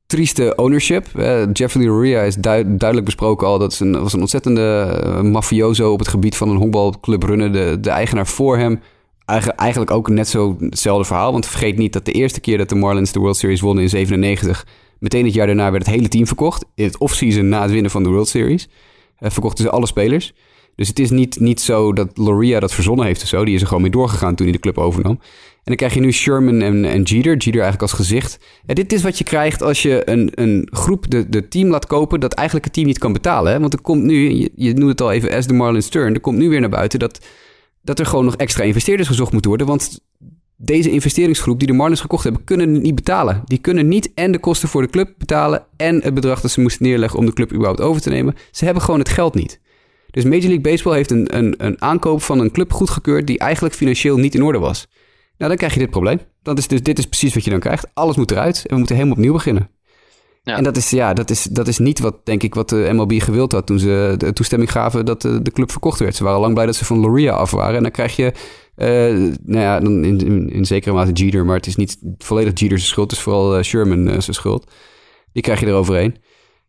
trieste 0.07 0.55
ownership. 0.57 1.07
Uh, 1.17 1.53
Jeffrey 1.53 1.87
Loria 1.87 2.21
is 2.21 2.35
duidelijk 2.37 3.05
besproken 3.05 3.47
al. 3.47 3.59
Dat 3.59 3.73
is 3.73 3.81
een, 3.81 4.03
was 4.03 4.13
een 4.13 4.21
ontzettende 4.21 5.01
uh, 5.05 5.21
mafioso 5.21 5.93
op 5.93 5.99
het 5.99 6.09
gebied 6.09 6.37
van 6.37 6.49
een 6.49 6.57
honkbalclub 6.57 7.23
runnen. 7.23 7.53
De, 7.53 7.79
de 7.81 7.91
eigenaar 7.91 8.27
voor 8.27 8.59
hem 8.59 8.81
eigenlijk, 9.25 9.61
eigenlijk 9.61 9.91
ook 9.91 10.09
net 10.09 10.29
zo 10.29 10.57
hetzelfde 10.61 11.05
verhaal. 11.05 11.33
Want 11.33 11.47
vergeet 11.47 11.77
niet 11.77 11.93
dat 11.93 12.05
de 12.05 12.13
eerste 12.13 12.41
keer 12.41 12.59
dat 12.59 12.69
de 12.69 12.75
Marlins 12.75 13.13
de 13.13 13.19
World 13.19 13.37
Series 13.37 13.61
wonnen 13.61 13.83
in 13.83 13.89
97... 13.91 14.67
meteen 15.05 15.25
het 15.25 15.35
jaar 15.35 15.47
daarna 15.47 15.71
werd 15.71 15.87
het 15.87 15.95
hele 15.95 16.09
team 16.09 16.27
verkocht. 16.27 16.65
In 16.75 16.85
het 16.85 16.99
offseason 16.99 17.49
na 17.49 17.63
het 17.63 17.71
winnen 17.71 17.91
van 17.91 18.03
de 18.03 18.09
World 18.09 18.29
Series. 18.29 18.69
Uh, 19.21 19.31
verkochten 19.31 19.65
ze 19.65 19.71
alle 19.71 19.87
spelers. 19.87 20.35
Dus 20.77 20.89
het 20.89 20.99
is 20.99 21.11
niet, 21.11 21.41
niet 21.41 21.61
zo 21.61 21.93
dat 21.93 22.17
Loria 22.19 22.61
dat 22.61 22.75
verzonnen 22.75 23.07
heeft 23.07 23.23
of 23.23 23.29
zo. 23.29 23.45
Die 23.45 23.55
is 23.55 23.61
er 23.61 23.67
gewoon 23.67 23.83
mee 23.83 23.91
doorgegaan 23.91 24.35
toen 24.35 24.47
hij 24.47 24.55
de 24.55 24.61
club 24.61 24.79
overnam. 24.79 25.13
En 25.13 25.71
dan 25.71 25.77
krijg 25.77 25.95
je 25.95 26.01
nu 26.01 26.13
Sherman 26.13 26.61
en, 26.61 26.85
en 26.85 27.03
Jeter. 27.03 27.33
Jeter 27.33 27.53
eigenlijk 27.53 27.83
als 27.83 27.93
gezicht. 27.93 28.39
En 28.67 28.75
dit 28.75 28.93
is 28.93 29.03
wat 29.03 29.19
je 29.19 29.25
krijgt 29.25 29.63
als 29.63 29.83
je 29.83 30.11
een, 30.11 30.31
een 30.35 30.69
groep 30.71 31.11
de, 31.11 31.29
de 31.29 31.49
team 31.49 31.69
laat 31.69 31.87
kopen... 31.87 32.21
dat 32.21 32.33
eigenlijk 32.33 32.67
het 32.67 32.75
team 32.75 32.87
niet 32.87 32.99
kan 32.99 33.13
betalen. 33.13 33.53
Hè? 33.53 33.61
Want 33.61 33.73
er 33.73 33.81
komt 33.81 34.03
nu, 34.03 34.31
je, 34.31 34.51
je 34.55 34.75
noemt 34.75 34.91
het 34.91 35.01
al 35.01 35.13
even 35.13 35.33
as 35.33 35.47
de 35.47 35.55
Marlins 35.55 35.89
turn... 35.89 36.15
er 36.15 36.21
komt 36.21 36.39
nu 36.39 36.49
weer 36.49 36.61
naar 36.61 36.69
buiten 36.69 36.99
dat, 36.99 37.27
dat 37.83 37.99
er 37.99 38.07
gewoon 38.07 38.25
nog 38.25 38.37
extra 38.37 38.65
investeerders 38.65 39.09
gezocht 39.09 39.33
moeten 39.33 39.51
worden. 39.51 39.69
Want 39.69 40.01
deze 40.57 40.91
investeringsgroep 40.91 41.59
die 41.59 41.69
de 41.69 41.75
Marlins 41.75 42.01
gekocht 42.01 42.25
hebben... 42.25 42.45
kunnen 42.45 42.73
het 42.73 42.83
niet 42.83 42.95
betalen. 42.95 43.43
Die 43.45 43.59
kunnen 43.59 43.89
niet 43.89 44.11
en 44.15 44.33
de 44.33 44.39
kosten 44.39 44.69
voor 44.69 44.83
de 44.83 44.91
club 44.91 45.15
betalen... 45.19 45.67
en 45.77 46.03
het 46.03 46.15
bedrag 46.15 46.41
dat 46.41 46.51
ze 46.51 46.61
moesten 46.61 46.87
neerleggen 46.87 47.19
om 47.19 47.27
de 47.27 47.33
club 47.33 47.53
überhaupt 47.53 47.81
over 47.81 48.03
te 48.03 48.11
nemen. 48.11 48.35
Ze 48.51 48.65
hebben 48.65 48.83
gewoon 48.83 49.01
het 49.01 49.09
geld 49.09 49.35
niet. 49.35 49.61
Dus 50.11 50.25
Major 50.25 50.41
League 50.41 50.61
Baseball 50.61 50.95
heeft 50.95 51.11
een, 51.11 51.37
een, 51.37 51.55
een 51.57 51.83
aankoop 51.83 52.23
van 52.23 52.39
een 52.39 52.51
club 52.51 52.73
goedgekeurd... 52.73 53.27
die 53.27 53.39
eigenlijk 53.39 53.75
financieel 53.75 54.17
niet 54.17 54.35
in 54.35 54.43
orde 54.43 54.59
was... 54.59 54.87
Nou, 55.37 55.51
dan 55.51 55.57
krijg 55.57 55.75
je 55.75 55.81
dit 55.81 55.91
probleem. 55.91 56.21
Dat 56.43 56.59
is 56.59 56.69
dus, 56.69 56.83
dit 56.83 56.99
is 56.99 57.07
precies 57.07 57.35
wat 57.35 57.45
je 57.45 57.51
dan 57.51 57.61
krijgt. 57.61 57.87
Alles 57.95 58.17
moet 58.17 58.31
eruit 58.31 58.57
en 58.57 58.71
we 58.71 58.77
moeten 58.77 58.97
helemaal 58.97 59.17
opnieuw 59.17 59.33
beginnen. 59.33 59.71
En 60.45 60.65
dat 60.65 60.77
is, 60.77 60.91
ja, 60.91 61.15
dat, 61.15 61.31
is, 61.31 61.43
dat 61.43 61.69
is 61.69 61.79
niet 61.79 61.99
wat, 61.99 62.27
denk 62.27 62.43
ik, 62.43 62.55
wat 62.55 62.69
de 62.69 62.91
MLB 62.93 63.13
gewild 63.23 63.53
had 63.53 63.67
toen 63.67 63.79
ze 63.79 64.15
de 64.19 64.33
toestemming 64.33 64.73
gaven 64.73 65.07
dat 65.07 65.23
de, 65.23 65.43
de 65.43 65.51
club 65.51 65.71
verkocht 65.71 65.99
werd. 65.99 66.17
Ze 66.17 66.25
waren 66.25 66.41
lang 66.41 66.55
blij 66.55 66.67
dat 66.67 66.75
ze 66.75 66.85
van 66.85 66.99
Loria 66.99 67.33
af 67.33 67.51
waren. 67.51 67.77
En 67.77 67.83
dan 67.83 67.91
krijg 67.91 68.17
je, 68.17 68.33
uh, 68.77 69.37
nou 69.45 69.61
ja, 69.61 69.81
in, 69.81 70.51
in, 70.51 70.65
zekere 70.65 70.95
mate 70.95 71.13
Jeter, 71.13 71.45
maar 71.45 71.57
het 71.57 71.67
is 71.67 71.77
niet 71.77 71.99
volledig 72.19 72.61
Jeter's 72.61 72.89
schuld. 72.89 73.11
Het 73.11 73.19
is 73.19 73.25
vooral 73.25 73.57
uh, 73.57 73.63
Sherman 73.63 74.23
zijn 74.23 74.23
schuld. 74.23 74.71
Die 75.33 75.43
krijg 75.43 75.61
je 75.61 75.67
eroverheen. 75.67 76.17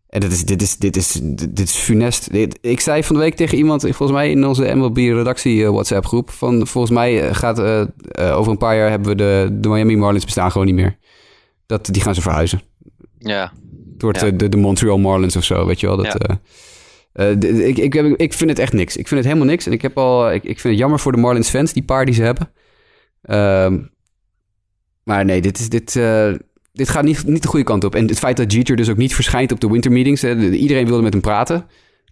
En 0.09 0.19
dit 0.19 0.31
is, 0.31 0.45
dit 0.45 0.61
is, 0.61 0.77
dit 0.77 0.95
is, 0.95 1.19
dit 1.49 1.59
is 1.59 1.75
funest. 1.75 2.29
ik 2.61 2.79
zei 2.79 3.03
van 3.03 3.15
de 3.15 3.21
week 3.21 3.35
tegen 3.35 3.57
iemand, 3.57 3.81
volgens 3.81 4.11
mij 4.11 4.31
in 4.31 4.45
onze 4.45 4.75
MLB-redactie 4.75 5.57
uh, 5.57 5.69
WhatsApp-groep, 5.69 6.29
van 6.29 6.67
volgens 6.67 6.93
mij 6.93 7.21
eh, 7.21 7.35
gaat 7.35 7.59
over 8.17 8.51
een 8.51 8.57
paar 8.57 8.77
jaar 8.77 8.89
hebben 8.89 9.09
we 9.09 9.15
de, 9.15 9.49
de 9.51 9.69
Miami 9.69 9.97
Marlins 9.97 10.25
bestaan 10.25 10.51
gewoon 10.51 10.67
niet 10.67 10.75
meer. 10.75 10.97
Dat, 11.65 11.85
die 11.91 12.01
gaan 12.01 12.15
ze 12.15 12.21
verhuizen. 12.21 12.61
Ja. 13.27 13.53
Het 13.93 14.01
wordt 14.01 14.21
ja. 14.21 14.31
de, 14.31 14.49
de 14.49 14.57
Montreal 14.57 14.97
Marlins 14.97 15.35
of 15.35 15.43
zo, 15.43 15.65
weet 15.65 15.79
je 15.79 15.88
wel. 15.88 15.97
Dat, 15.97 16.15
ja. 16.17 16.39
De, 17.35 17.67
ik, 17.67 17.77
ik, 17.77 17.93
heb, 17.93 18.05
ik 18.05 18.33
vind 18.33 18.49
het 18.49 18.59
echt 18.59 18.73
niks. 18.73 18.97
Ik 18.97 19.07
vind 19.07 19.19
het 19.19 19.29
helemaal 19.29 19.51
niks. 19.51 19.65
En 19.65 19.71
ik, 19.71 19.81
heb 19.81 19.97
al, 19.97 20.31
ik, 20.31 20.43
ik 20.43 20.59
vind 20.59 20.73
het 20.73 20.77
jammer 20.77 20.99
voor 20.99 21.11
de 21.11 21.17
Marlins 21.17 21.49
fans, 21.49 21.73
die 21.73 21.83
paar 21.83 22.05
die 22.05 22.13
ze 22.13 22.21
hebben. 22.23 22.51
Uh, 23.23 23.73
maar 25.03 25.25
nee, 25.25 25.41
dit 25.41 25.59
is 25.59 25.69
dit 25.69 25.93
dit 26.75 26.89
gaat 26.89 27.03
niet, 27.03 27.27
niet 27.27 27.41
de 27.41 27.47
goede 27.47 27.65
kant 27.65 27.83
op. 27.83 27.95
En 27.95 28.07
het 28.07 28.19
feit 28.19 28.38
dat 28.38 28.53
Jeter 28.53 28.75
dus 28.75 28.89
ook 28.89 28.97
niet 28.97 29.15
verschijnt 29.15 29.51
op 29.51 29.59
de 29.59 29.69
winter 29.69 29.91
meetings. 29.91 30.21
Hè, 30.21 30.49
iedereen 30.51 30.88
wilde 30.88 31.03
met 31.03 31.13
hem 31.13 31.21
praten. 31.21 31.65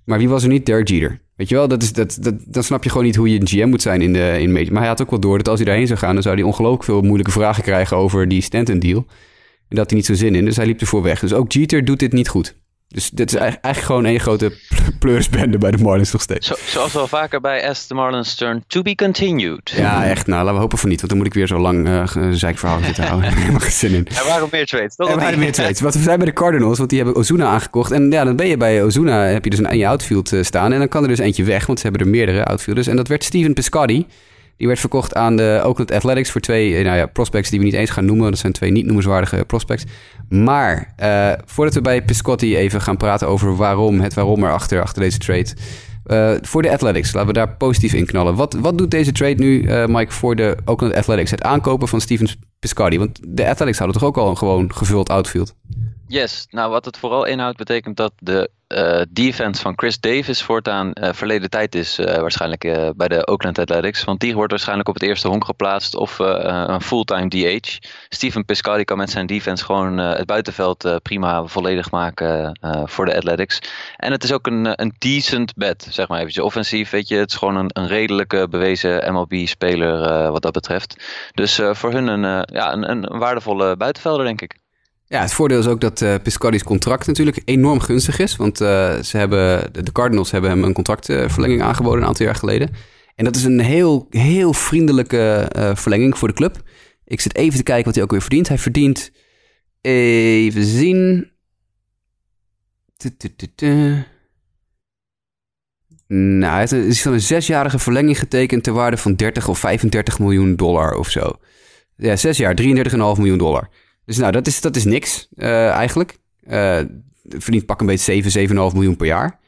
Maar 0.05 0.17
wie 0.17 0.29
was 0.29 0.43
er 0.43 0.49
niet? 0.49 0.65
Derek 0.65 0.87
Jeter. 0.87 1.21
Weet 1.35 1.49
je 1.49 1.55
wel, 1.55 1.67
dat 1.67 1.81
is, 1.81 1.93
dat, 1.93 2.17
dat, 2.21 2.33
dan 2.45 2.63
snap 2.63 2.83
je 2.83 2.89
gewoon 2.89 3.05
niet 3.05 3.15
hoe 3.15 3.29
je 3.29 3.39
een 3.39 3.47
GM 3.47 3.67
moet 3.67 3.81
zijn 3.81 4.01
in 4.01 4.13
de, 4.13 4.37
in 4.39 4.53
de 4.53 4.71
Maar 4.71 4.81
hij 4.81 4.89
had 4.89 5.01
ook 5.01 5.09
wel 5.09 5.19
door 5.19 5.37
dat 5.37 5.47
als 5.47 5.57
hij 5.57 5.67
daarheen 5.67 5.87
zou 5.87 5.99
gaan... 5.99 6.13
dan 6.13 6.23
zou 6.23 6.35
hij 6.35 6.43
ongelooflijk 6.43 6.83
veel 6.83 7.01
moeilijke 7.01 7.31
vragen 7.31 7.63
krijgen 7.63 7.97
over 7.97 8.27
die 8.27 8.41
Stanton 8.41 8.79
deal. 8.79 9.05
En 9.73 9.79
dat 9.79 9.89
hij 9.89 9.97
niet 9.97 10.05
zo 10.05 10.13
zin 10.13 10.35
in. 10.35 10.45
Dus 10.45 10.55
hij 10.55 10.65
liep 10.65 10.81
ervoor 10.81 11.01
weg. 11.01 11.19
Dus 11.19 11.33
ook 11.33 11.51
Jeter 11.51 11.85
doet 11.85 11.99
dit 11.99 12.13
niet 12.13 12.27
goed. 12.27 12.55
Dus 12.87 13.09
dit 13.09 13.33
is 13.33 13.39
eigenlijk 13.39 13.77
gewoon 13.77 14.05
een 14.05 14.19
grote 14.19 14.53
pleursbende 14.99 15.57
bij 15.57 15.71
de 15.71 15.77
Marlins 15.77 16.11
nog 16.11 16.21
steeds. 16.21 16.47
Zo, 16.47 16.53
zoals 16.65 16.93
wel 16.93 17.07
vaker 17.07 17.41
bij 17.41 17.69
As 17.69 17.87
the 17.87 17.93
Marlins 17.93 18.35
turn 18.35 18.63
to 18.67 18.81
be 18.81 18.95
continued. 18.95 19.69
Ja, 19.75 20.05
echt. 20.05 20.27
Nou, 20.27 20.39
laten 20.39 20.53
we 20.53 20.59
hopen 20.59 20.77
van 20.77 20.89
niet. 20.89 20.97
Want 20.97 21.09
dan 21.09 21.17
moet 21.17 21.27
ik 21.27 21.33
weer 21.33 21.47
zo 21.47 21.59
lang 21.59 21.87
uh, 21.87 22.03
zeikverhaal 22.31 22.79
zitten 22.83 23.03
houden. 23.03 23.33
Helemaal 23.37 23.59
geen 23.59 23.71
zin 23.71 23.93
in. 23.93 24.07
Er 24.07 24.25
waren 24.27 24.47
meer 24.51 24.65
trades? 24.65 24.93
Er 24.97 25.15
waren 25.15 25.39
meer 25.39 25.51
trades. 25.51 25.81
Wat 25.81 25.93
we 25.93 26.01
zijn 26.01 26.17
bij 26.17 26.27
de 26.27 26.33
Cardinals, 26.33 26.77
want 26.77 26.89
die 26.89 26.99
hebben 26.99 27.17
Ozuna 27.17 27.45
aangekocht. 27.45 27.91
En 27.91 28.11
ja, 28.11 28.23
dan 28.23 28.35
ben 28.35 28.47
je 28.47 28.57
bij 28.57 28.83
Ozuna, 28.83 29.23
heb 29.23 29.43
je 29.43 29.49
dus 29.49 29.59
een 29.59 29.65
in 29.65 29.77
je 29.77 29.87
outfield 29.87 30.31
uh, 30.31 30.43
staan. 30.43 30.73
En 30.73 30.79
dan 30.79 30.87
kan 30.87 31.01
er 31.01 31.07
dus 31.07 31.19
eentje 31.19 31.43
weg, 31.43 31.65
want 31.65 31.79
ze 31.79 31.87
hebben 31.87 32.05
er 32.05 32.11
meerdere 32.11 32.45
outfielders. 32.45 32.87
En 32.87 32.95
dat 32.95 33.07
werd 33.07 33.23
Steven 33.23 33.53
Piscotty. 33.53 34.05
Die 34.63 34.71
werd 34.71 34.83
verkocht 34.83 35.15
aan 35.15 35.35
de 35.35 35.61
Oakland 35.63 35.91
Athletics 35.91 36.31
voor 36.31 36.41
twee 36.41 36.75
eh, 36.75 36.83
nou 36.83 36.97
ja, 36.97 37.05
prospects 37.05 37.49
die 37.49 37.59
we 37.59 37.65
niet 37.65 37.73
eens 37.73 37.89
gaan 37.89 38.05
noemen. 38.05 38.29
Dat 38.29 38.39
zijn 38.39 38.53
twee 38.53 38.71
niet 38.71 38.85
noemenswaardige 38.85 39.43
prospects. 39.47 39.83
Maar 40.29 40.93
uh, 40.99 41.31
voordat 41.45 41.73
we 41.73 41.81
bij 41.81 42.03
Piscotti 42.03 42.57
even 42.57 42.81
gaan 42.81 42.97
praten 42.97 43.27
over 43.27 43.55
waarom, 43.55 43.99
het 43.99 44.13
waarom 44.13 44.43
erachter, 44.43 44.81
achter 44.81 45.01
deze 45.01 45.17
trade. 45.17 45.47
Uh, 46.05 46.31
voor 46.41 46.61
de 46.61 46.71
Athletics, 46.71 47.13
laten 47.13 47.27
we 47.27 47.33
daar 47.33 47.55
positief 47.55 47.93
in 47.93 48.05
knallen. 48.05 48.35
Wat, 48.35 48.53
wat 48.53 48.77
doet 48.77 48.91
deze 48.91 49.11
trade 49.11 49.43
nu, 49.43 49.65
Mike, 49.87 50.11
voor 50.11 50.35
de 50.35 50.57
Oakland 50.65 50.93
Athletics? 50.93 51.31
Het 51.31 51.43
aankopen 51.43 51.87
van 51.87 52.01
Steven 52.01 52.27
Piscotty. 52.63 52.97
Want 52.97 53.19
de 53.23 53.47
Athletics 53.47 53.77
hadden 53.77 53.99
toch 53.99 54.07
ook 54.07 54.17
al 54.17 54.29
een 54.29 54.37
gewoon 54.37 54.73
gevuld 54.73 55.09
outfield? 55.09 55.53
Yes, 56.07 56.47
nou 56.49 56.71
wat 56.71 56.85
het 56.85 56.97
vooral 56.97 57.25
inhoudt 57.25 57.57
betekent 57.57 57.97
dat 57.97 58.13
de 58.19 58.49
uh, 58.67 59.01
defense 59.09 59.61
van 59.61 59.73
Chris 59.75 59.99
Davis 59.99 60.41
voortaan 60.41 60.91
uh, 60.93 61.09
verleden 61.13 61.49
tijd 61.49 61.75
is 61.75 61.99
uh, 61.99 62.05
waarschijnlijk 62.05 62.93
bij 62.95 63.07
de 63.07 63.27
Oakland 63.27 63.59
Athletics. 63.59 64.03
Want 64.03 64.19
die 64.19 64.35
wordt 64.35 64.51
waarschijnlijk 64.51 64.87
op 64.87 64.93
het 64.93 65.03
eerste 65.03 65.27
honk 65.27 65.45
geplaatst 65.45 65.95
of 65.95 66.19
een 66.19 66.81
fulltime 66.81 67.27
DH. 67.27 67.77
Steven 68.09 68.45
Piscotty 68.45 68.83
kan 68.83 68.97
met 68.97 69.09
zijn 69.09 69.25
defense 69.25 69.65
gewoon 69.65 69.97
het 69.97 70.25
buitenveld 70.25 70.99
prima 71.01 71.45
volledig 71.45 71.91
maken 71.91 72.59
voor 72.85 73.05
de 73.05 73.15
Athletics. 73.15 73.59
En 73.97 74.11
het 74.11 74.23
is 74.23 74.31
ook 74.31 74.47
een, 74.47 74.81
een 74.81 74.93
decent 74.97 75.53
bet, 75.55 75.87
zeg 75.89 76.07
maar 76.07 76.19
eventjes. 76.19 76.43
Offensief, 76.43 76.89
weet 76.89 77.07
je, 77.07 77.15
het 77.15 77.29
is 77.29 77.35
gewoon 77.35 77.55
een, 77.55 77.69
een 77.73 77.87
redelijke 77.87 78.47
bewezen 78.49 79.13
MLB-speler 79.13 80.31
wat 80.31 80.41
dat 80.41 80.53
betreft. 80.53 80.95
Dus 81.33 81.61
voor 81.71 81.91
hun 81.91 82.07
een, 82.07 82.45
ja, 82.53 82.73
een, 82.73 82.91
een 82.91 83.19
waardevolle 83.19 83.77
buitenvelder, 83.77 84.25
denk 84.25 84.41
ik. 84.41 84.55
Ja, 85.05 85.21
het 85.21 85.33
voordeel 85.33 85.59
is 85.59 85.67
ook 85.67 85.81
dat 85.81 86.01
uh, 86.01 86.15
contract 86.63 87.07
natuurlijk 87.07 87.41
enorm 87.45 87.79
gunstig 87.79 88.19
is. 88.19 88.35
Want 88.35 88.61
uh, 88.61 88.99
ze 88.99 89.17
hebben, 89.17 89.73
de 89.83 89.91
Cardinals 89.91 90.31
hebben 90.31 90.49
hem 90.49 90.63
een 90.63 90.73
contractverlenging 90.73 91.61
aangeboden 91.61 92.01
een 92.01 92.07
aantal 92.07 92.25
jaar 92.25 92.35
geleden. 92.35 92.69
En 93.15 93.25
dat 93.25 93.35
is 93.35 93.43
een 93.43 93.59
heel, 93.59 94.07
heel 94.09 94.53
vriendelijke 94.53 95.51
uh, 95.57 95.75
verlenging 95.75 96.17
voor 96.17 96.27
de 96.27 96.33
club. 96.33 96.61
Ik 97.05 97.21
zit 97.21 97.35
even 97.35 97.57
te 97.57 97.63
kijken 97.63 97.85
wat 97.85 97.95
hij 97.95 98.03
ook 98.03 98.11
weer 98.11 98.21
verdient. 98.21 98.47
Hij 98.47 98.57
verdient, 98.57 99.11
even 99.81 100.63
zien... 100.63 101.31
Nou, 106.07 106.51
hij 106.51 106.59
heeft 106.59 107.05
een, 107.05 107.13
een 107.13 107.21
zesjarige 107.21 107.79
verlenging 107.79 108.19
getekend 108.19 108.63
ter 108.63 108.73
waarde 108.73 108.97
van 108.97 109.15
30 109.15 109.47
of 109.47 109.59
35 109.59 110.19
miljoen 110.19 110.55
dollar 110.55 110.95
of 110.95 111.09
zo. 111.09 111.31
Ja, 112.03 112.15
zes 112.15 112.37
jaar, 112.37 112.55
33,5 112.61 112.67
miljoen 113.17 113.37
dollar. 113.37 113.69
Dus 114.05 114.17
nou, 114.17 114.31
dat 114.31 114.47
is, 114.47 114.61
dat 114.61 114.75
is 114.75 114.83
niks 114.83 115.27
uh, 115.35 115.69
eigenlijk. 115.69 116.17
Uh, 116.47 116.79
verdient 117.29 117.65
pak 117.65 117.79
een 117.79 117.85
beetje 117.85 118.21
7, 118.21 118.49
7,5 118.49 118.55
miljoen 118.73 118.95
per 118.95 119.05
jaar. 119.05 119.39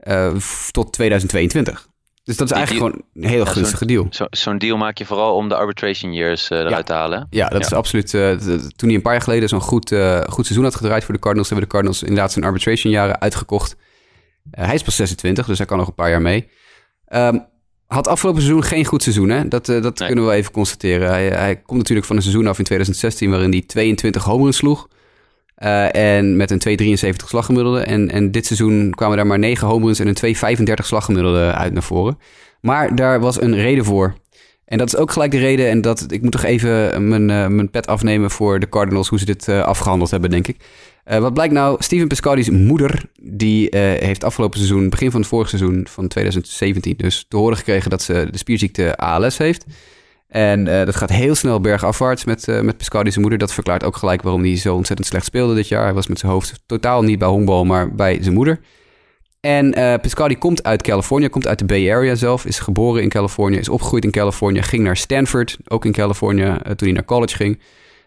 Uh, 0.00 0.34
tot 0.70 0.92
2022. 0.92 1.88
Dus 2.24 2.36
dat 2.36 2.50
is 2.50 2.56
eigenlijk 2.56 2.86
gewoon 2.86 3.04
een 3.14 3.30
hele 3.30 3.44
ja, 3.44 3.50
gunstige 3.50 3.86
deal. 3.86 4.06
Zo'n 4.10 4.26
zo 4.30 4.56
deal 4.56 4.76
maak 4.76 4.98
je 4.98 5.06
vooral 5.06 5.36
om 5.36 5.48
de 5.48 5.54
arbitration 5.54 6.12
years 6.12 6.50
uh, 6.50 6.58
eruit 6.58 6.76
ja. 6.76 6.82
te 6.82 6.92
halen. 6.92 7.26
Ja, 7.30 7.48
dat 7.48 7.60
is 7.60 7.72
absoluut. 7.72 8.12
Uh, 8.12 8.30
toen 8.76 8.88
hij 8.88 8.94
een 8.94 9.02
paar 9.02 9.12
jaar 9.12 9.22
geleden 9.22 9.48
zo'n 9.48 9.60
goed, 9.60 9.90
uh, 9.90 10.20
goed 10.20 10.44
seizoen 10.44 10.64
had 10.64 10.74
gedraaid 10.74 11.04
voor 11.04 11.14
de 11.14 11.20
Cardinals, 11.20 11.48
hebben 11.48 11.66
de 11.66 11.72
Cardinals 11.72 12.02
inderdaad 12.02 12.32
zijn 12.32 12.44
arbitration 12.44 12.92
jaren 12.92 13.20
uitgekocht. 13.20 13.76
hij 14.50 14.74
is 14.74 14.82
pas 14.82 14.96
26, 14.96 15.46
dus 15.46 15.58
hij 15.58 15.66
kan 15.66 15.78
nog 15.78 15.88
een 15.88 15.94
paar 15.94 16.10
jaar 16.10 16.22
mee. 16.22 16.50
Um, 17.08 17.50
had 17.92 18.08
afgelopen 18.08 18.42
seizoen 18.42 18.64
geen 18.64 18.84
goed 18.84 19.02
seizoen. 19.02 19.28
Hè? 19.28 19.48
Dat, 19.48 19.68
uh, 19.68 19.82
dat 19.82 19.98
nee. 19.98 20.08
kunnen 20.08 20.26
we 20.26 20.32
even 20.32 20.52
constateren. 20.52 21.08
Hij, 21.08 21.28
hij, 21.28 21.56
komt 21.56 21.78
natuurlijk 21.78 22.06
van 22.06 22.16
een 22.16 22.22
seizoen 22.22 22.46
af 22.46 22.58
in 22.58 22.64
2016 22.64 23.30
waarin 23.30 23.50
hij 23.50 23.62
22 23.66 24.24
homeruns 24.24 24.56
sloeg. 24.56 24.88
Uh, 25.58 25.94
en 26.16 26.36
met 26.36 26.50
een 26.50 26.98
2,73 26.98 27.10
slaggemiddelde. 27.26 27.80
En, 27.80 28.10
en 28.10 28.30
dit 28.30 28.46
seizoen 28.46 28.90
kwamen 28.94 29.16
daar 29.16 29.26
maar 29.26 29.38
9 29.38 29.68
homeruns 29.68 29.98
en 29.98 30.06
een 30.06 30.66
2,35 30.68 30.74
slaggemiddelde 30.74 31.52
uit 31.52 31.72
naar 31.72 31.82
voren. 31.82 32.18
Maar 32.60 32.94
daar 32.94 33.20
was 33.20 33.40
een 33.40 33.54
reden 33.54 33.84
voor. 33.84 34.14
En 34.64 34.78
dat 34.78 34.86
is 34.86 34.96
ook 34.96 35.10
gelijk 35.10 35.30
de 35.30 35.38
reden. 35.38 35.68
En 35.68 35.80
dat, 35.80 36.06
ik 36.08 36.22
moet 36.22 36.32
toch 36.32 36.44
even 36.44 37.08
mijn, 37.08 37.28
uh, 37.28 37.46
mijn 37.46 37.70
pet 37.70 37.86
afnemen 37.86 38.30
voor 38.30 38.60
de 38.60 38.68
Cardinals, 38.68 39.08
hoe 39.08 39.18
ze 39.18 39.24
dit 39.24 39.48
afgehandeld 39.48 40.10
hebben, 40.10 40.30
denk 40.30 40.48
ik. 40.48 40.56
Uh, 41.10 41.18
wat 41.18 41.34
blijkt 41.34 41.54
nou? 41.54 41.76
Steven 41.82 42.08
Piscotty's 42.08 42.50
moeder, 42.50 43.02
die 43.20 43.68
heeft 43.78 44.24
afgelopen 44.24 44.58
seizoen, 44.58 44.88
begin 44.88 45.10
van 45.10 45.20
het 45.20 45.28
vorige 45.28 45.56
seizoen 45.56 45.86
van 45.90 46.08
2017, 46.08 46.96
dus 46.96 47.26
te 47.28 47.36
horen 47.36 47.56
gekregen 47.56 47.90
dat 47.90 48.02
ze 48.02 48.28
de 48.30 48.38
spierziekte 48.38 48.96
ALS 48.96 49.38
heeft. 49.38 49.64
En 50.28 50.64
dat 50.64 50.96
gaat 50.96 51.10
heel 51.10 51.34
snel 51.34 51.60
bergafwaarts 51.60 52.24
met, 52.24 52.46
met 52.62 52.76
Piscotty's 52.76 53.16
moeder. 53.16 53.38
Dat 53.38 53.52
verklaart 53.52 53.84
ook 53.84 53.96
gelijk 53.96 54.22
waarom 54.22 54.42
hij 54.42 54.56
zo 54.56 54.74
ontzettend 54.74 55.08
slecht 55.08 55.24
speelde 55.24 55.54
dit 55.54 55.68
jaar. 55.68 55.84
Hij 55.84 55.94
was 55.94 56.06
met 56.06 56.18
zijn 56.18 56.32
hoofd 56.32 56.62
totaal 56.66 57.02
niet 57.02 57.18
bij 57.18 57.28
honkbal, 57.28 57.64
maar 57.64 57.94
bij 57.94 58.18
zijn 58.22 58.34
moeder. 58.34 58.60
En 59.42 59.78
uh, 59.78 60.38
komt 60.38 60.62
uit 60.62 60.82
Californië, 60.82 61.28
komt 61.28 61.46
uit 61.46 61.58
de 61.58 61.64
Bay 61.64 61.92
Area 61.92 62.14
zelf, 62.14 62.44
is 62.44 62.58
geboren 62.58 63.02
in 63.02 63.08
Californië, 63.08 63.56
is 63.56 63.68
opgegroeid 63.68 64.04
in 64.04 64.10
Californië, 64.10 64.62
ging 64.62 64.82
naar 64.82 64.96
Stanford, 64.96 65.58
ook 65.68 65.84
in 65.84 65.92
Californië, 65.92 66.42
uh, 66.42 66.54
toen 66.54 66.76
hij 66.76 66.92
naar 66.92 67.04
college 67.04 67.36
ging. 67.36 67.60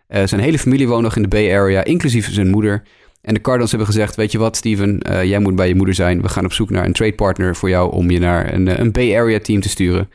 Uh, 0.10 0.26
zijn 0.26 0.42
hele 0.42 0.60
familie 0.60 0.88
woont 0.88 1.04
nog 1.04 1.16
in 1.16 1.22
de 1.22 1.28
Bay 1.28 1.58
Area, 1.58 1.84
inclusief 1.84 2.34
zijn 2.34 2.50
moeder. 2.50 2.84
En 3.22 3.34
de 3.34 3.42
Cardinals 3.42 3.70
hebben 3.72 3.88
gezegd, 3.88 4.16
weet 4.16 4.32
je 4.32 4.38
wat 4.38 4.56
Steven, 4.56 4.98
jij 5.28 5.40
moet 5.40 5.56
bij 5.56 5.68
je 5.68 5.76
moeder 5.76 5.96
zijn. 5.96 6.22
We 6.22 6.30
gaan 6.30 6.46
op 6.46 6.54
zoek 6.54 6.70
naar 6.70 6.86
een 6.86 6.94
trade 6.94 7.14
partner 7.14 7.56
voor 7.56 7.70
jou 7.70 7.92
om 7.92 8.10
je 8.12 8.20
naar 8.20 8.54
een, 8.54 8.80
een 8.80 8.92
Bay 8.92 9.18
Area 9.18 9.40
team 9.40 9.62
te 9.62 9.70
sturen. 9.70 10.10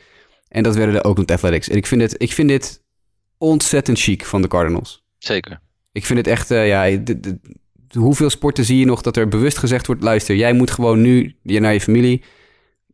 En 0.48 0.62
dat 0.62 0.76
werden 0.76 0.94
de 0.94 1.04
Oakland 1.04 1.30
Athletics. 1.30 1.68
En 1.68 1.76
ik 1.76 1.86
vind, 1.86 2.00
het, 2.00 2.14
ik 2.18 2.32
vind 2.32 2.48
dit 2.48 2.82
ontzettend 3.38 3.98
chic 3.98 4.24
van 4.24 4.42
de 4.42 4.48
Cardinals. 4.48 5.04
Zeker. 5.18 5.60
Ik 5.92 6.06
vind 6.06 6.18
het 6.18 6.28
echt, 6.28 6.48
ja, 6.48 6.90
de, 6.90 7.20
de, 7.20 7.38
hoeveel 7.98 8.30
sporten 8.30 8.64
zie 8.64 8.78
je 8.78 8.84
nog 8.84 9.02
dat 9.02 9.16
er 9.16 9.28
bewust 9.28 9.58
gezegd 9.58 9.86
wordt: 9.86 10.02
luister, 10.02 10.36
jij 10.36 10.52
moet 10.52 10.70
gewoon 10.70 11.00
nu 11.00 11.36
naar 11.42 11.72
je 11.72 11.80
familie. 11.80 12.22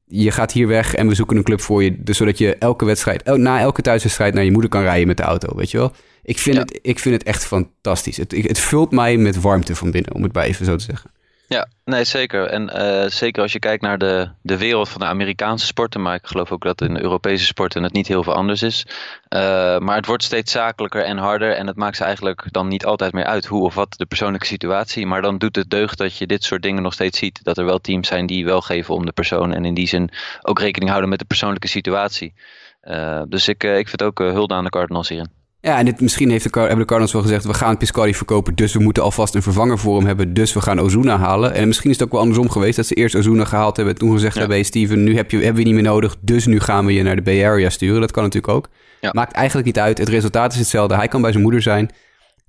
Je 0.09 0.31
gaat 0.31 0.53
hier 0.53 0.67
weg 0.67 0.95
en 0.95 1.09
we 1.09 1.15
zoeken 1.15 1.37
een 1.37 1.43
club 1.43 1.61
voor 1.61 1.83
je. 1.83 2.03
Dus 2.03 2.17
zodat 2.17 2.39
je 2.39 2.57
elke 2.57 2.85
wedstrijd, 2.85 3.23
el, 3.23 3.37
na 3.37 3.61
elke 3.61 3.83
thuiswedstrijd 3.83 4.35
naar 4.35 4.45
je 4.45 4.51
moeder 4.51 4.71
kan 4.71 4.83
rijden 4.83 5.07
met 5.07 5.17
de 5.17 5.23
auto. 5.23 5.57
Weet 5.57 5.71
je 5.71 5.79
wel? 5.79 5.93
Ik 6.23 6.39
vind, 6.39 6.57
ja. 6.57 6.63
het, 6.63 6.79
ik 6.83 6.99
vind 6.99 7.15
het 7.15 7.25
echt 7.25 7.47
fantastisch. 7.47 8.17
Het, 8.17 8.33
het 8.33 8.59
vult 8.59 8.91
mij 8.91 9.17
met 9.17 9.41
warmte 9.41 9.75
van 9.75 9.91
binnen, 9.91 10.15
om 10.15 10.23
het 10.23 10.33
maar 10.33 10.45
even 10.45 10.65
zo 10.65 10.77
te 10.77 10.85
zeggen. 10.85 11.11
Ja, 11.49 11.69
nee, 11.85 12.05
zeker. 12.05 12.47
En 12.47 12.71
uh, 12.77 13.09
zeker 13.11 13.43
als 13.43 13.53
je 13.53 13.59
kijkt 13.59 13.83
naar 13.83 13.99
de, 13.99 14.29
de 14.43 14.59
wereld 14.59 14.89
van 14.89 15.01
de 15.01 15.07
Amerikaanse 15.07 15.67
sporten, 15.67 16.03
maar 16.03 16.15
ik 16.15 16.27
geloof 16.27 16.53
ook 16.53 16.63
dat 16.63 16.81
in 16.81 16.95
de 16.95 17.03
Europese 17.03 17.45
sporten 17.45 17.83
het 17.83 17.93
niet 17.93 18.09
heel 18.09 18.23
veel 18.23 18.35
anders 18.35 18.63
is. 18.63 18.87
Uh, 19.29 19.41
maar 19.79 19.97
het 19.97 20.07
wordt 20.07 20.23
steeds 20.23 20.53
zakelijker 20.53 21.05
en 21.05 21.17
harder 21.17 21.53
en 21.53 21.67
het 21.67 21.77
maakt 21.77 21.97
ze 21.97 22.05
eigenlijk 22.05 22.53
dan 22.53 22.69
niet 22.69 22.85
altijd 22.85 23.13
meer 23.13 23.25
uit 23.25 23.47
hoe 23.47 23.65
of 23.65 23.75
wat 23.75 23.95
de 23.99 24.07
persoonlijke 24.07 24.47
situatie. 24.47 25.07
Maar 25.07 25.23
dan 25.23 25.39
doet 25.39 25.57
het 25.57 25.71
deugd 25.71 25.99
dat 25.99 26.17
je 26.17 26.27
dit 26.27 26.45
soort 26.45 26.63
dingen 26.63 26.83
nog 26.83 26.93
steeds 26.93 27.19
ziet. 27.19 27.45
Dat 27.45 27.59
er 27.59 27.65
wel 27.65 27.79
teams 27.79 28.09
zijn 28.09 28.27
die 28.27 28.45
wel 28.45 28.61
geven 28.61 28.95
om 28.95 29.07
de 29.07 29.13
persoon 29.13 29.53
en 29.53 29.65
in 29.65 29.75
die 29.75 29.89
zin 29.89 30.11
ook 30.43 30.59
rekening 30.59 30.91
houden 30.91 31.11
met 31.11 31.19
de 31.19 31.25
persoonlijke 31.25 31.69
situatie. 31.69 32.35
Uh, 32.83 33.23
dus 33.29 33.49
ik, 33.49 33.65
ik 33.65 33.89
vind 33.89 34.03
ook 34.03 34.19
hulde 34.19 34.55
aan 34.55 34.65
de 34.65 34.71
Cardinals 34.71 35.09
hierin. 35.09 35.36
Ja, 35.67 35.79
en 35.79 35.85
dit, 35.85 36.01
misschien 36.01 36.31
heeft 36.31 36.53
de, 36.53 36.59
hebben 36.59 36.79
de 36.79 36.85
Cardinals 36.85 37.13
wel 37.13 37.23
gezegd... 37.23 37.45
we 37.45 37.55
gaan 37.55 37.77
Piscotty 37.77 38.13
verkopen, 38.13 38.55
dus 38.55 38.73
we 38.73 38.81
moeten 38.81 39.03
alvast 39.03 39.35
een 39.35 39.43
vervanger 39.43 39.79
voor 39.79 39.97
hem 39.97 40.07
hebben... 40.07 40.35
dus 40.35 40.53
we 40.53 40.61
gaan 40.61 40.81
Ozuna 40.81 41.19
halen. 41.19 41.55
En 41.55 41.67
misschien 41.67 41.91
is 41.91 41.97
het 41.97 42.05
ook 42.05 42.13
wel 42.13 42.21
andersom 42.21 42.51
geweest... 42.51 42.77
dat 42.77 42.87
ze 42.87 42.95
eerst 42.95 43.15
Ozuna 43.17 43.45
gehaald 43.45 43.77
hebben... 43.77 43.95
en 43.95 44.01
toen 44.01 44.13
gezegd 44.13 44.33
ja. 44.33 44.39
hebben... 44.39 44.57
Hey 44.57 44.67
Steven, 44.67 45.05
nu 45.05 45.17
heb 45.17 45.31
je, 45.31 45.37
hebben 45.37 45.55
we 45.55 45.61
je 45.61 45.67
niet 45.67 45.75
meer 45.75 45.93
nodig... 45.93 46.17
dus 46.21 46.47
nu 46.47 46.61
gaan 46.61 46.87
we 46.87 46.93
je 46.93 47.03
naar 47.03 47.17
de 47.17 47.23
Bay 47.23 47.47
Area 47.47 47.71
sturen. 47.71 48.01
Dat 48.01 48.11
kan 48.11 48.23
natuurlijk 48.23 48.53
ook. 48.53 48.69
Ja. 49.01 49.11
Maakt 49.13 49.33
eigenlijk 49.33 49.67
niet 49.67 49.79
uit. 49.79 49.99
Het 49.99 50.09
resultaat 50.09 50.53
is 50.53 50.59
hetzelfde. 50.59 50.95
Hij 50.95 51.09
kan 51.09 51.21
bij 51.21 51.31
zijn 51.31 51.43
moeder 51.43 51.63
zijn. 51.63 51.91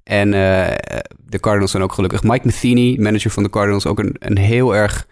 En 0.04 0.28
uh, 0.28 0.68
de 1.26 1.40
Cardinals 1.40 1.72
zijn 1.72 1.84
ook 1.84 1.94
gelukkig. 1.94 2.24
Mike 2.24 2.46
Matheny, 2.46 2.98
manager 3.00 3.32
van 3.32 3.44
de 3.44 3.50
Cardinals... 3.50 3.86
ook 3.86 4.00
een, 4.00 4.16
een 4.20 4.38
heel 4.38 4.76
erg... 4.76 5.08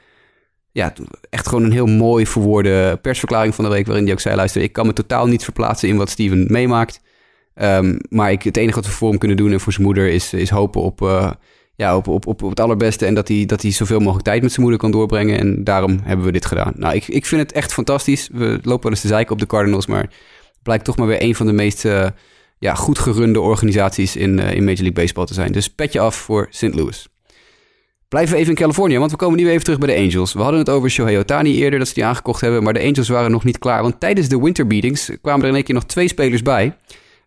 Ja, 0.71 0.93
echt 1.29 1.47
gewoon 1.47 1.63
een 1.63 1.71
heel 1.71 1.85
mooi 1.85 2.27
verwoorde 2.27 2.99
persverklaring 3.01 3.55
van 3.55 3.63
de 3.65 3.71
week... 3.71 3.85
waarin 3.85 4.03
hij 4.03 4.13
ook 4.13 4.19
zei... 4.19 4.35
luister, 4.35 4.61
ik 4.61 4.73
kan 4.73 4.85
me 4.85 4.93
totaal 4.93 5.27
niet 5.27 5.43
verplaatsen 5.43 5.89
in 5.89 5.97
wat 5.97 6.09
Steven 6.09 6.45
meemaakt... 6.47 7.01
Um, 7.61 7.97
maar 8.09 8.31
ik, 8.31 8.43
het 8.43 8.57
enige 8.57 8.75
wat 8.75 8.85
we 8.85 8.91
voor 8.91 9.09
hem 9.09 9.17
kunnen 9.17 9.37
doen 9.37 9.51
en 9.51 9.59
voor 9.59 9.73
zijn 9.73 9.85
moeder 9.85 10.09
is, 10.09 10.33
is 10.33 10.49
hopen 10.49 10.81
op, 10.81 11.01
uh, 11.01 11.31
ja, 11.75 11.95
op, 11.95 12.07
op, 12.07 12.27
op, 12.27 12.41
het 12.41 12.59
allerbeste. 12.59 13.05
En 13.05 13.13
dat 13.13 13.27
hij, 13.27 13.45
dat 13.45 13.61
hij 13.61 13.71
zoveel 13.71 13.99
mogelijk 13.99 14.25
tijd 14.25 14.41
met 14.41 14.51
zijn 14.51 14.61
moeder 14.61 14.79
kan 14.79 14.91
doorbrengen. 14.91 15.39
En 15.39 15.63
daarom 15.63 15.99
hebben 16.03 16.25
we 16.25 16.31
dit 16.31 16.45
gedaan. 16.45 16.73
Nou, 16.75 16.95
ik, 16.95 17.07
ik 17.07 17.25
vind 17.25 17.41
het 17.41 17.51
echt 17.51 17.73
fantastisch. 17.73 18.29
We 18.31 18.59
lopen 18.61 18.83
wel 18.83 18.91
eens 18.91 19.01
te 19.01 19.07
zeiken 19.07 19.33
op 19.33 19.39
de 19.39 19.45
Cardinals, 19.45 19.85
maar 19.85 20.01
het 20.01 20.63
blijkt 20.63 20.85
toch 20.85 20.97
maar 20.97 21.07
weer 21.07 21.21
een 21.21 21.35
van 21.35 21.45
de 21.45 21.53
meest 21.53 21.85
uh, 21.85 22.07
ja, 22.59 22.73
goed 22.73 22.99
gerunde 22.99 23.41
organisaties 23.41 24.15
in, 24.15 24.37
uh, 24.37 24.51
in 24.51 24.63
Major 24.63 24.83
League 24.83 24.91
Baseball 24.91 25.25
te 25.25 25.33
zijn. 25.33 25.51
Dus 25.51 25.69
petje 25.69 25.99
af 25.99 26.15
voor 26.15 26.47
St. 26.49 26.73
Louis. 26.73 27.07
Blijven 28.07 28.33
we 28.33 28.39
even 28.39 28.51
in 28.53 28.59
Californië, 28.59 28.97
want 28.97 29.11
we 29.11 29.17
komen 29.17 29.37
nu 29.37 29.49
even 29.49 29.63
terug 29.63 29.79
bij 29.79 29.95
de 29.95 30.01
Angels. 30.01 30.33
We 30.33 30.41
hadden 30.41 30.59
het 30.59 30.69
over 30.69 30.89
Shohei 30.89 31.17
Otani 31.17 31.55
eerder, 31.61 31.79
dat 31.79 31.87
ze 31.87 31.93
die 31.93 32.05
aangekocht 32.05 32.41
hebben. 32.41 32.63
Maar 32.63 32.73
de 32.73 32.83
Angels 32.83 33.09
waren 33.09 33.31
nog 33.31 33.43
niet 33.43 33.57
klaar, 33.57 33.81
want 33.81 33.99
tijdens 33.99 34.27
de 34.27 34.39
winter 34.39 34.67
meetings 34.67 35.11
kwamen 35.21 35.41
er 35.41 35.49
in 35.49 35.55
één 35.55 35.63
keer 35.63 35.75
nog 35.75 35.85
twee 35.85 36.07
spelers 36.07 36.41
bij... 36.41 36.75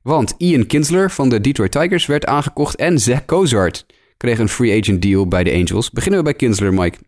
Want 0.08 0.34
Ian 0.38 0.66
Kinsler 0.66 1.10
van 1.10 1.28
de 1.28 1.40
Detroit 1.40 1.72
Tigers 1.72 2.06
werd 2.06 2.26
aangekocht 2.26 2.76
en 2.76 2.98
Zach 2.98 3.24
Cozart 3.24 3.86
kreeg 4.16 4.38
een 4.38 4.48
free 4.48 4.80
agent 4.80 5.02
deal 5.02 5.28
bij 5.28 5.44
de 5.44 5.52
Angels. 5.52 5.90
Beginnen 5.90 6.18
we 6.18 6.24
bij 6.24 6.34
Kinsler, 6.34 6.74
Mike. 6.74 6.98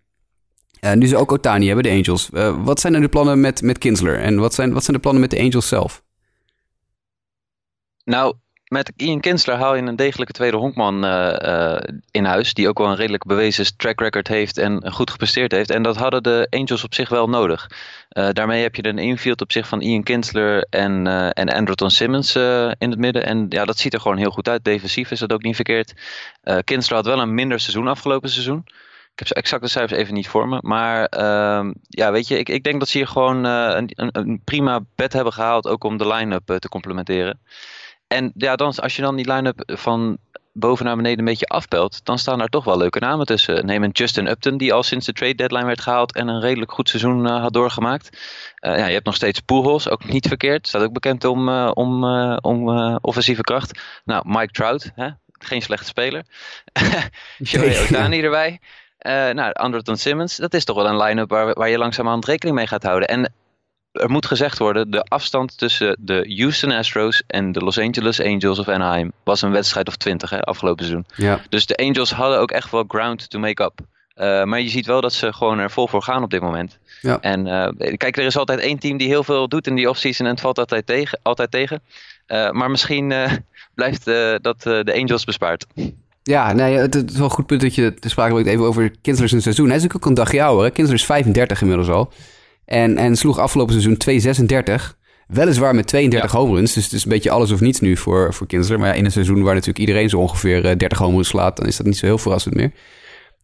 Uh, 0.80 0.92
nu 0.92 1.06
ze 1.06 1.16
ook 1.16 1.32
Otani 1.32 1.66
hebben, 1.66 1.84
de 1.84 1.90
Angels. 1.90 2.30
Uh, 2.32 2.64
wat 2.64 2.80
zijn 2.80 2.94
er 2.94 3.00
de 3.00 3.08
plannen 3.08 3.40
met, 3.40 3.62
met 3.62 3.78
Kinsler 3.78 4.20
en 4.20 4.38
wat 4.38 4.54
zijn, 4.54 4.72
wat 4.72 4.84
zijn 4.84 4.96
de 4.96 5.02
plannen 5.02 5.22
met 5.22 5.30
de 5.30 5.38
Angels 5.38 5.68
zelf? 5.68 6.02
Nou, 8.04 8.34
met 8.70 8.92
Ian 8.96 9.20
Kinsler 9.20 9.56
haal 9.56 9.74
je 9.74 9.83
een 9.83 9.96
degelijke 9.96 10.33
tweede 10.33 10.56
honkman 10.56 11.04
uh, 11.04 11.37
uh, 11.42 11.78
in 12.11 12.24
huis. 12.24 12.54
Die 12.54 12.68
ook 12.68 12.78
wel 12.78 12.88
een 12.88 12.96
redelijk 12.96 13.24
bewezen 13.24 13.76
track 13.76 14.00
record 14.00 14.28
heeft 14.28 14.59
en 14.59 14.92
goed 14.92 15.11
gepresteerd 15.11 15.52
heeft. 15.52 15.70
En 15.70 15.83
dat 15.83 15.96
hadden 15.96 16.22
de 16.22 16.46
Angels 16.50 16.85
op 16.85 16.94
zich 16.94 17.09
wel 17.09 17.28
nodig. 17.28 17.70
Uh, 18.12 18.28
daarmee 18.33 18.62
heb 18.62 18.74
je 18.74 18.87
een 18.87 18.98
infield 18.98 19.40
op 19.40 19.52
zich 19.52 19.68
van 19.68 19.80
Ian 19.80 20.02
Kinsler 20.02 20.66
en, 20.70 21.06
en 21.33 21.48
Andrelton 21.48 21.90
Simmons 21.90 22.37
in 22.78 22.90
het 22.90 22.98
midden. 22.98 23.24
En 23.24 23.46
ja, 23.48 23.64
dat 23.64 23.78
ziet 23.78 23.94
er 23.94 24.00
gewoon 24.00 24.16
heel 24.16 24.30
goed 24.30 24.48
uit. 24.48 24.64
Defensief 24.64 25.11
is 25.11 25.18
dat 25.18 25.33
ook 25.33 25.42
niet 25.42 25.54
verkeerd. 25.54 25.92
Kinsler 26.64 26.96
had 26.96 27.06
wel 27.06 27.20
een 27.20 27.35
minder 27.35 27.61
seizoen 27.61 27.88
afgelopen 27.88 28.30
seizoen. 28.30 28.64
Ik 29.12 29.18
heb 29.18 29.26
zo 29.26 29.35
exact 29.35 29.62
de 29.62 29.68
cijfers 29.68 30.00
even 30.00 30.14
niet 30.14 30.28
voor 30.28 30.48
me. 30.48 30.59
Maar 30.62 31.12
uh, 31.18 31.70
ja, 31.88 32.12
weet 32.12 32.28
je, 32.28 32.38
ik, 32.38 32.48
ik 32.48 32.64
denk 32.64 32.78
dat 32.78 32.88
ze 32.88 32.98
hier 32.98 33.06
gewoon 33.06 33.44
een, 33.44 33.90
een, 33.94 34.40
prima 34.44 34.80
bed 34.94 35.12
hebben 35.12 35.33
gehaald. 35.33 35.66
Ook 35.66 35.85
om 35.85 35.96
de 35.96 36.06
line-up 36.06 36.59
te 36.59 36.68
complementeren. 36.68 37.40
En 38.12 38.33
ja, 38.35 38.57
dan, 38.57 38.75
als 38.75 38.96
je 38.96 39.03
dan 39.03 39.16
die 39.16 39.33
line-up 39.33 39.62
van 39.66 40.18
boven 40.53 40.85
naar 40.85 40.96
beneden 40.96 41.18
een 41.18 41.25
beetje 41.25 41.46
afpelt, 41.46 42.05
dan 42.05 42.18
staan 42.18 42.38
daar 42.38 42.49
toch 42.49 42.64
wel 42.64 42.77
leuke 42.77 42.99
namen 42.99 43.27
tussen. 43.27 43.66
Neem 43.66 43.83
een 43.83 43.90
Justin 43.90 44.27
Upton, 44.27 44.57
die 44.57 44.73
al 44.73 44.83
sinds 44.83 45.07
de 45.07 45.12
trade 45.12 45.35
deadline 45.35 45.64
werd 45.64 45.81
gehaald 45.81 46.14
en 46.14 46.29
een 46.29 46.40
redelijk 46.40 46.73
goed 46.73 46.88
seizoen 46.88 47.27
had 47.27 47.53
doorgemaakt. 47.53 48.18
ja, 48.55 48.87
je 48.87 48.92
hebt 48.92 49.05
nog 49.05 49.14
steeds 49.14 49.40
Pujols, 49.40 49.88
ook 49.88 50.05
niet 50.05 50.27
verkeerd. 50.27 50.68
Staat 50.68 50.83
ook 50.83 50.92
bekend 50.92 51.25
om, 51.25 51.49
om, 51.68 52.05
om 52.35 52.68
offensieve 53.01 53.42
kracht. 53.42 53.81
Nou, 54.05 54.23
Mike 54.27 54.53
Trout, 54.53 54.90
hè? 54.94 55.09
geen 55.38 55.62
slechte 55.62 55.87
speler. 55.87 56.25
Shohei 57.44 57.79
Otani 57.79 58.23
erbij. 58.23 58.61
Nou, 59.35 59.53
Anderton 59.53 59.96
Simmons, 59.96 60.37
dat 60.37 60.55
is 60.55 60.64
toch 60.64 60.77
wel 60.77 60.88
een 60.88 61.03
line-up 61.03 61.31
waar, 61.31 61.55
waar 61.55 61.68
je 61.68 61.79
langzamerhand 61.79 62.25
rekening 62.25 62.57
mee 62.57 62.66
gaat 62.66 62.83
houden. 62.83 63.09
En 63.09 63.33
er 63.92 64.11
moet 64.11 64.26
gezegd 64.26 64.59
worden, 64.59 64.90
de 64.90 65.03
afstand 65.03 65.59
tussen 65.59 65.96
de 66.00 66.35
Houston 66.38 66.70
Astros 66.70 67.22
en 67.26 67.53
de 67.53 67.61
Los 67.61 67.79
Angeles 67.79 68.20
Angels 68.22 68.59
of 68.59 68.68
Anaheim 68.68 69.12
was 69.24 69.42
een 69.42 69.50
wedstrijd 69.50 69.88
of 69.88 69.96
twintig 69.96 70.40
afgelopen 70.40 70.85
seizoen. 70.85 71.07
Ja. 71.16 71.40
Dus 71.48 71.66
de 71.66 71.76
Angels 71.76 72.11
hadden 72.11 72.38
ook 72.38 72.50
echt 72.50 72.70
wel 72.70 72.85
ground 72.88 73.31
to 73.31 73.38
make 73.38 73.62
up. 73.62 73.81
Uh, 74.16 74.44
maar 74.44 74.61
je 74.61 74.68
ziet 74.68 74.87
wel 74.87 75.00
dat 75.00 75.12
ze 75.12 75.33
gewoon 75.33 75.59
er 75.59 75.70
vol 75.70 75.88
voor 75.88 76.03
gaan 76.03 76.22
op 76.22 76.31
dit 76.31 76.40
moment. 76.40 76.79
Ja. 77.00 77.20
En 77.20 77.46
uh, 77.46 77.96
kijk, 77.96 78.16
er 78.16 78.24
is 78.24 78.37
altijd 78.37 78.59
één 78.59 78.79
team 78.79 78.96
die 78.96 79.09
heel 79.09 79.24
veel 79.24 79.48
doet 79.48 79.66
in 79.66 79.74
die 79.74 79.88
offseason 79.88 80.26
en 80.26 80.33
het 80.33 80.40
valt 80.40 80.59
altijd 80.59 80.87
tegen. 80.87 81.18
Altijd 81.22 81.50
tegen. 81.50 81.83
Uh, 82.29 82.50
maar 82.50 82.70
misschien 82.70 83.14
blijft 83.74 84.05
dat 84.42 84.62
de 84.62 84.94
Angels 85.00 85.24
bespaard. 85.24 85.66
Ja, 86.22 86.53
nee, 86.53 86.76
het, 86.76 86.94
is 86.94 87.16
wel 87.16 87.24
een 87.24 87.31
goed 87.31 87.46
punt 87.46 87.61
dat 87.61 87.74
je 87.74 87.94
te 87.94 88.09
sprake 88.09 88.33
brengt 88.33 88.50
even 88.50 88.64
over 88.64 88.90
Kinsler 89.03 89.29
zijn 89.29 89.42
seizoen. 89.42 89.66
Hij 89.66 89.76
is 89.76 89.83
natuurlijk 89.83 90.11
ook 90.11 90.16
een 90.16 90.24
dagje 90.24 90.42
ouder. 90.42 90.70
Kinsler 90.70 90.96
is 90.96 91.05
35 91.05 91.61
inmiddels 91.61 91.88
al. 91.88 92.12
En, 92.70 92.96
en 92.96 93.16
sloeg 93.16 93.38
afgelopen 93.38 93.80
seizoen 93.80 93.96
2,36. 94.76 94.98
Weliswaar 95.26 95.74
met 95.74 95.87
32 95.87 96.33
ja. 96.33 96.38
home 96.38 96.54
runs. 96.54 96.72
Dus 96.72 96.85
het 96.85 96.92
is 96.92 97.04
een 97.04 97.11
beetje 97.11 97.30
alles 97.30 97.50
of 97.50 97.61
niets 97.61 97.80
nu 97.80 97.96
voor, 97.96 98.35
voor 98.35 98.46
Kinsler. 98.46 98.78
Maar 98.78 98.88
ja, 98.88 98.94
in 98.94 99.04
een 99.04 99.11
seizoen 99.11 99.42
waar 99.42 99.54
natuurlijk 99.54 99.78
iedereen 99.78 100.09
zo 100.09 100.18
ongeveer 100.18 100.78
30 100.78 100.98
home 100.98 101.14
runs 101.14 101.28
slaat... 101.28 101.56
dan 101.56 101.66
is 101.66 101.76
dat 101.76 101.87
niet 101.87 101.96
zo 101.96 102.06
heel 102.06 102.18
verrassend 102.18 102.54
meer. 102.54 102.72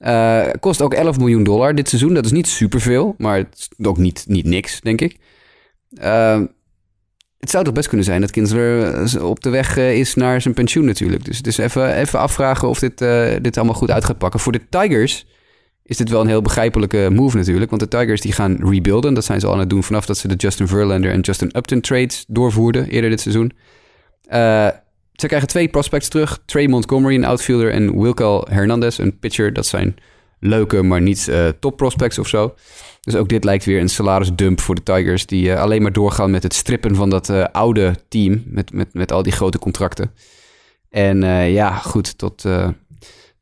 Uh, 0.01 0.47
kost 0.61 0.83
ook 0.83 0.95
11 0.95 1.19
miljoen 1.19 1.45
dollar 1.45 1.75
dit 1.75 1.89
seizoen. 1.89 2.15
Dat 2.15 2.25
is 2.25 2.31
niet 2.31 2.49
superveel, 2.49 3.15
maar 3.19 3.37
het 3.37 3.69
is 3.79 3.87
ook 3.87 3.99
niet, 3.99 4.25
niet 4.29 4.45
niks, 4.45 4.81
denk 4.81 5.01
ik. 5.01 5.17
Uh, 5.91 6.41
het 7.39 7.51
zou 7.51 7.65
toch 7.65 7.75
best 7.75 7.89
kunnen 7.89 8.07
zijn 8.07 8.21
dat 8.21 8.31
Kinsler 8.31 8.95
eh, 8.95 9.29
op 9.29 9.43
de 9.43 9.51
weg 9.51 9.77
eh, 9.77 9.99
is 9.99 10.15
naar 10.15 10.41
zijn 10.41 10.55
pensioen 10.55 10.85
natuurlijk. 10.85 11.25
Dus, 11.25 11.43
dus 11.43 11.59
even, 11.59 11.95
even 11.95 12.19
afvragen 12.19 12.69
of 12.69 12.79
dit, 12.79 13.01
uh, 13.01 13.33
dit 13.43 13.57
allemaal 13.57 13.75
goed 13.75 13.91
uit 13.91 14.05
gaat 14.05 14.19
pakken. 14.19 14.41
Voor 14.41 14.53
de 14.53 14.69
Tigers 14.69 15.27
is 15.87 15.97
dit 15.97 16.09
wel 16.09 16.21
een 16.21 16.27
heel 16.27 16.43
begrijpelijke 16.43 17.09
move 17.13 17.37
natuurlijk. 17.37 17.71
Want 17.71 17.83
de 17.83 17.89
Tigers 17.89 18.21
die 18.21 18.33
gaan 18.33 18.57
rebuilden. 18.71 19.15
Dat 19.15 19.25
zijn 19.25 19.41
ze 19.41 19.47
al 19.47 19.53
aan 19.53 19.59
het 19.59 19.71
doen 19.71 19.83
vanaf 19.83 20.07
dat 20.07 20.19
ze 20.19 20.29
de 20.29 20.35
Justin 20.35 20.69
Verlander 20.69 21.11
en 21.11 21.21
Justin 21.21 21.51
Upton 21.57 21.81
trades 21.81 22.25
doorvoerden 22.29 22.89
eerder 22.89 23.11
dit 23.11 23.21
seizoen. 23.21 23.53
Uh, 24.29 24.69
ze 25.13 25.27
krijgen 25.27 25.49
twee 25.49 25.69
prospects 25.69 26.09
terug. 26.09 26.39
Trey 26.45 26.69
Montgomery, 26.69 27.15
een 27.15 27.25
outfielder, 27.25 27.71
en 27.71 28.01
Wilkel 28.01 28.47
Hernandez, 28.51 28.99
een 28.99 29.19
pitcher. 29.19 29.53
Dat 29.53 29.67
zijn 29.67 29.97
leuke, 30.41 30.83
maar 30.83 31.01
niet 31.01 31.27
uh, 31.31 31.49
top 31.61 31.77
prospects 31.77 32.19
of 32.19 32.29
zo. 32.29 32.55
Dus 33.01 33.15
ook 33.15 33.29
dit 33.29 33.45
lijkt 33.45 33.65
weer 33.65 33.81
een 33.81 33.89
salarisdump 33.89 34.61
voor 34.61 34.75
de 34.75 34.83
Tigers, 34.83 35.27
die 35.27 35.47
uh, 35.47 35.61
alleen 35.61 35.83
maar 35.83 35.93
doorgaan 35.93 36.31
met 36.31 36.43
het 36.43 36.55
strippen 36.55 36.95
van 36.95 37.11
dat 37.11 37.31
oude 37.53 37.95
team, 38.09 38.43
met, 38.47 38.73
met, 38.73 38.95
met 38.95 39.13
al 39.13 39.23
die 39.23 39.33
grote 39.33 39.59
contracten. 39.59 40.11
En 40.91 41.21
ja, 41.53 41.73
goed, 41.73 42.19
tot, 42.19 42.45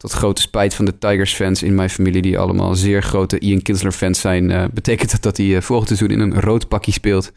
tot 0.05 0.13
grote 0.13 0.41
spijt 0.41 0.75
van 0.75 0.85
de 0.85 0.99
Tigers-fans 0.99 1.63
in 1.63 1.75
mijn 1.75 1.91
familie, 1.91 2.23
die 2.23 2.39
allemaal 2.39 2.75
zeer 2.75 3.03
grote 3.03 3.39
Ian 3.39 3.63
Kinsler-fans 3.63 4.21
zijn, 4.21 4.71
betekent 4.75 5.11
dat 5.11 5.23
dat 5.23 5.37
hij 5.37 5.63
volgend 5.63 5.89
seizoen 5.89 6.11
in 6.11 6.21
een 6.21 6.41
rood 6.41 6.69
pakje 6.69 6.93
speelt. 6.93 7.33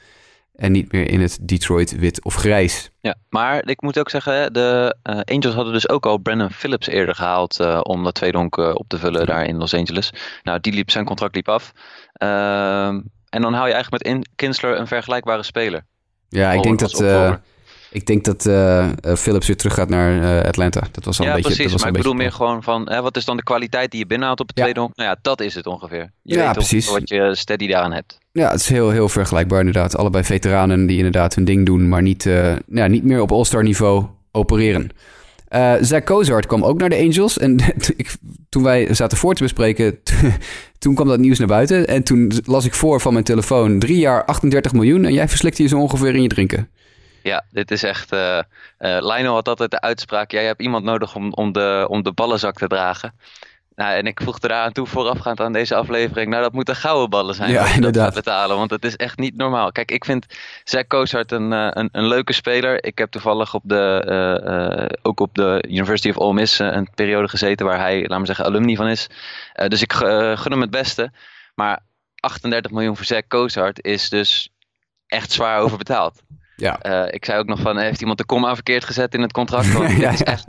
En 0.56 0.71
niet 0.71 0.91
meer 0.91 1.10
in 1.10 1.21
het 1.21 1.38
Detroit 1.41 1.99
wit 1.99 2.23
of 2.23 2.36
grijs. 2.36 2.91
Ja, 3.01 3.15
maar 3.30 3.67
ik 3.67 3.82
moet 3.82 3.99
ook 3.99 4.10
zeggen, 4.10 4.53
de 4.53 4.95
uh, 5.03 5.19
Angels 5.23 5.53
hadden 5.53 5.73
dus 5.73 5.89
ook 5.89 6.06
al 6.06 6.17
Brandon 6.17 6.51
Phillips 6.51 6.88
eerder 6.88 7.15
gehaald 7.15 7.60
uh, 7.60 7.80
om 7.84 8.03
dat 8.03 8.13
tweede 8.13 8.38
honk 8.38 8.58
uh, 8.58 8.71
op 8.73 8.88
te 8.88 8.97
vullen 8.97 9.25
daar 9.25 9.45
in 9.45 9.58
Los 9.58 9.73
Angeles. 9.73 10.13
Nou, 10.43 10.60
die 10.60 10.73
liep, 10.73 10.91
zijn 10.91 11.06
contract 11.06 11.36
liep 11.36 11.49
af. 11.49 11.73
Ehm, 12.13 13.01
en 13.30 13.41
dan 13.41 13.53
hou 13.53 13.67
je 13.67 13.73
eigenlijk 13.73 14.03
met 14.03 14.13
in 14.13 14.27
Kinsler 14.36 14.80
een 14.80 14.88
vergelijkbare 14.88 15.43
speler. 15.43 15.86
Ja, 16.30 16.51
ik 16.51 16.63
denk 16.63 16.80
dat... 16.80 16.91
Ik 17.91 18.06
denk 18.06 18.23
dat 18.26 18.45
uh, 18.45 18.88
Phillips 19.17 19.47
weer 19.47 19.58
terug 19.58 19.73
gaat 19.73 19.89
naar 19.89 20.39
uh, 20.39 20.47
Atlanta. 20.47 20.82
Dat 20.91 21.06
was 21.06 21.19
al 21.19 21.26
ja, 21.26 21.32
een 21.32 21.36
beetje. 21.38 21.56
Precies, 21.56 21.71
dat 21.71 21.82
was 21.82 21.82
maar 21.82 21.89
een 21.91 21.97
ik 21.97 22.02
bedoel 22.04 22.17
meer 22.19 22.32
gewoon 22.32 22.63
van 22.63 22.89
hè, 22.89 23.02
wat 23.02 23.17
is 23.17 23.26
dan 23.26 23.38
de 23.38 23.43
kwaliteit 23.43 23.91
die 23.91 24.00
je 24.00 24.06
binnenhaalt 24.08 24.39
op 24.39 24.47
het 24.47 24.58
Ja. 24.58 24.63
tweede 24.63 24.80
honk? 24.80 24.95
Nou 24.95 25.10
ja, 25.10 25.17
dat 25.21 25.41
is 25.41 25.56
het 25.56 25.65
ongeveer. 25.67 26.12
Je 26.21 26.36
Ja, 26.36 26.43
weet 26.45 26.54
precies. 26.54 26.89
wat 26.89 27.10
je 27.10 27.36
steady 27.36 27.67
daaraan 27.67 27.93
hebt. 27.93 28.17
Ja, 28.32 28.52
het 28.52 28.60
is 28.60 28.69
heel, 28.69 28.89
heel 28.89 29.10
vergelijkbaar 29.10 29.60
inderdaad. 29.60 29.97
Allebei 29.97 30.23
veteranen 30.23 30.86
die 30.86 30.97
inderdaad 30.97 31.36
hun 31.36 31.45
ding 31.45 31.65
doen, 31.65 31.89
maar 31.89 32.02
niet, 32.02 32.26
uh, 32.26 32.56
ja, 32.67 32.88
niet 32.88 33.04
meer 33.04 33.21
op 33.21 33.32
All-Star 33.32 33.63
niveau 33.63 34.06
opereren. 34.32 34.89
Uh, 35.56 35.73
Zach 35.82 36.04
Kozart 36.04 36.45
kwam 36.45 36.63
ook 36.63 36.80
naar 36.80 36.89
de 36.89 36.97
Angels. 36.97 37.38
En 37.38 37.60
ik, 37.95 38.15
toen 38.50 38.63
wij 38.63 38.93
zaten 38.93 39.17
voor 39.17 39.34
te 39.34 39.43
bespreken, 39.43 40.00
toen 40.80 40.95
kwam 40.95 41.08
dat 41.08 41.19
nieuws 41.19 41.39
naar 41.39 41.47
buiten. 41.47 41.88
En 41.88 42.04
toen 42.04 42.32
las 42.45 42.65
ik 42.65 42.73
voor 42.73 43.02
van 43.02 43.13
mijn 43.13 43.26
telefoon: 43.26 43.80
drie 43.80 43.97
jaar 43.97 44.26
38 44.26 44.73
miljoen. 44.73 45.06
En 45.06 45.13
jij 45.13 45.28
verslikte 45.28 45.62
je 45.62 45.67
zo 45.67 45.80
ongeveer 45.80 46.15
in 46.15 46.21
je 46.21 46.28
drinken. 46.28 46.69
Ja, 47.23 47.43
dit 47.51 47.71
is 47.71 47.84
echt. 47.84 48.13
Uh, 48.13 48.38
uh, 48.39 48.43
Lionel 48.80 49.34
had 49.34 49.47
altijd 49.47 49.71
de 49.71 49.82
uitspraak: 49.82 50.32
jij 50.32 50.45
hebt 50.45 50.62
iemand 50.62 50.84
nodig 50.84 51.15
om, 51.15 51.34
om, 51.34 51.51
de, 51.51 51.86
om 51.89 52.03
de 52.03 52.12
ballenzak 52.12 52.58
te 52.58 52.67
dragen. 52.67 53.13
Nou, 53.77 53.95
en 53.95 54.08
ik 54.08 54.21
voegde 54.23 54.47
eraan 54.47 54.71
toe 54.71 54.88
voorafgaand 54.88 55.39
aan 55.39 55.53
deze 55.53 55.75
aflevering. 55.75 56.30
Nou, 56.30 56.43
dat 56.43 56.53
moeten 56.53 56.75
gouden 56.75 57.10
ballen 57.10 57.36
zijn. 57.36 57.51
Ja, 57.51 57.65
om 57.65 57.73
inderdaad. 57.73 58.13
Dat 58.13 58.23
te 58.23 58.30
betalen, 58.30 58.58
want 58.58 58.69
het 58.69 58.86
is 58.86 58.95
echt 58.95 59.17
niet 59.17 59.36
normaal. 59.36 59.71
Kijk, 59.71 59.91
ik 59.91 60.06
vind 60.06 60.25
Zach 60.63 60.88
Kozart 60.88 61.32
een, 61.32 61.51
uh, 61.51 61.67
een, 61.71 61.89
een 61.91 62.08
leuke 62.08 62.34
speler. 62.34 62.84
Ik 62.84 62.97
heb 62.97 63.12
toevallig 63.12 63.53
op 63.53 63.62
de, 63.65 64.03
uh, 64.08 64.80
uh, 64.80 64.86
ook 65.01 65.19
op 65.19 65.36
de 65.36 65.63
University 65.67 66.10
of 66.10 66.17
Ole 66.17 66.34
Miss 66.34 66.60
een 66.60 66.89
periode 66.95 67.27
gezeten 67.27 67.65
waar 67.65 67.80
hij, 67.80 68.01
laten 68.01 68.19
we 68.19 68.25
zeggen, 68.25 68.45
alumni 68.45 68.75
van 68.75 68.88
is. 68.88 69.10
dus 69.67 69.82
ik 69.82 69.93
gun 69.93 70.51
hem 70.51 70.62
het 70.62 70.69
beste. 70.71 71.12
Maar 71.56 71.80
38 72.15 72.71
miljoen 72.71 72.95
voor 72.95 73.06
Zach 73.06 73.27
Kozart 73.27 73.84
is 73.84 74.10
dus 74.10 74.49
echt 75.08 75.32
zwaar 75.32 75.60
overbetaald. 75.60 76.21
Ja. 76.58 76.86
Uh, 76.86 77.13
ik 77.13 77.26
zei 77.26 77.39
ook 77.39 77.48
nog 77.48 77.60
van, 77.60 77.78
heeft 77.78 78.00
iemand 78.00 78.17
de 78.17 78.26
komma 78.26 78.54
verkeerd 78.54 78.86
gezet 78.86 79.13
in 79.13 79.22
het 79.22 79.32
contract? 79.32 79.74
Want 79.74 79.98
ja, 80.02 80.12
is 80.12 80.24
echt... 80.24 80.46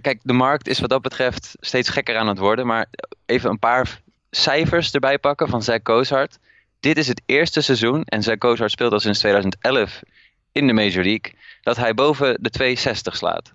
Kijk, 0.00 0.20
de 0.22 0.32
markt 0.32 0.68
is 0.68 0.80
wat 0.80 0.90
dat 0.90 1.02
betreft 1.02 1.56
steeds 1.60 1.88
gekker 1.88 2.16
aan 2.16 2.28
het 2.28 2.38
worden. 2.38 2.66
Maar 2.66 2.86
even 3.26 3.50
een 3.50 3.58
paar 3.58 4.00
cijfers 4.30 4.92
erbij 4.92 5.18
pakken 5.18 5.48
van 5.48 5.62
Zach 5.62 5.82
Kozart. 5.82 6.38
Dit 6.80 6.98
is 6.98 7.08
het 7.08 7.22
eerste 7.26 7.60
seizoen, 7.60 8.02
en 8.04 8.22
Zach 8.22 8.38
Kozart 8.38 8.70
speelt 8.70 8.92
al 8.92 9.00
sinds 9.00 9.18
2011 9.18 10.00
in 10.52 10.66
de 10.66 10.72
Major 10.72 11.04
League, 11.04 11.32
dat 11.62 11.76
hij 11.76 11.94
boven 11.94 12.36
de 12.40 12.50
260 12.50 13.16
slaat. 13.16 13.52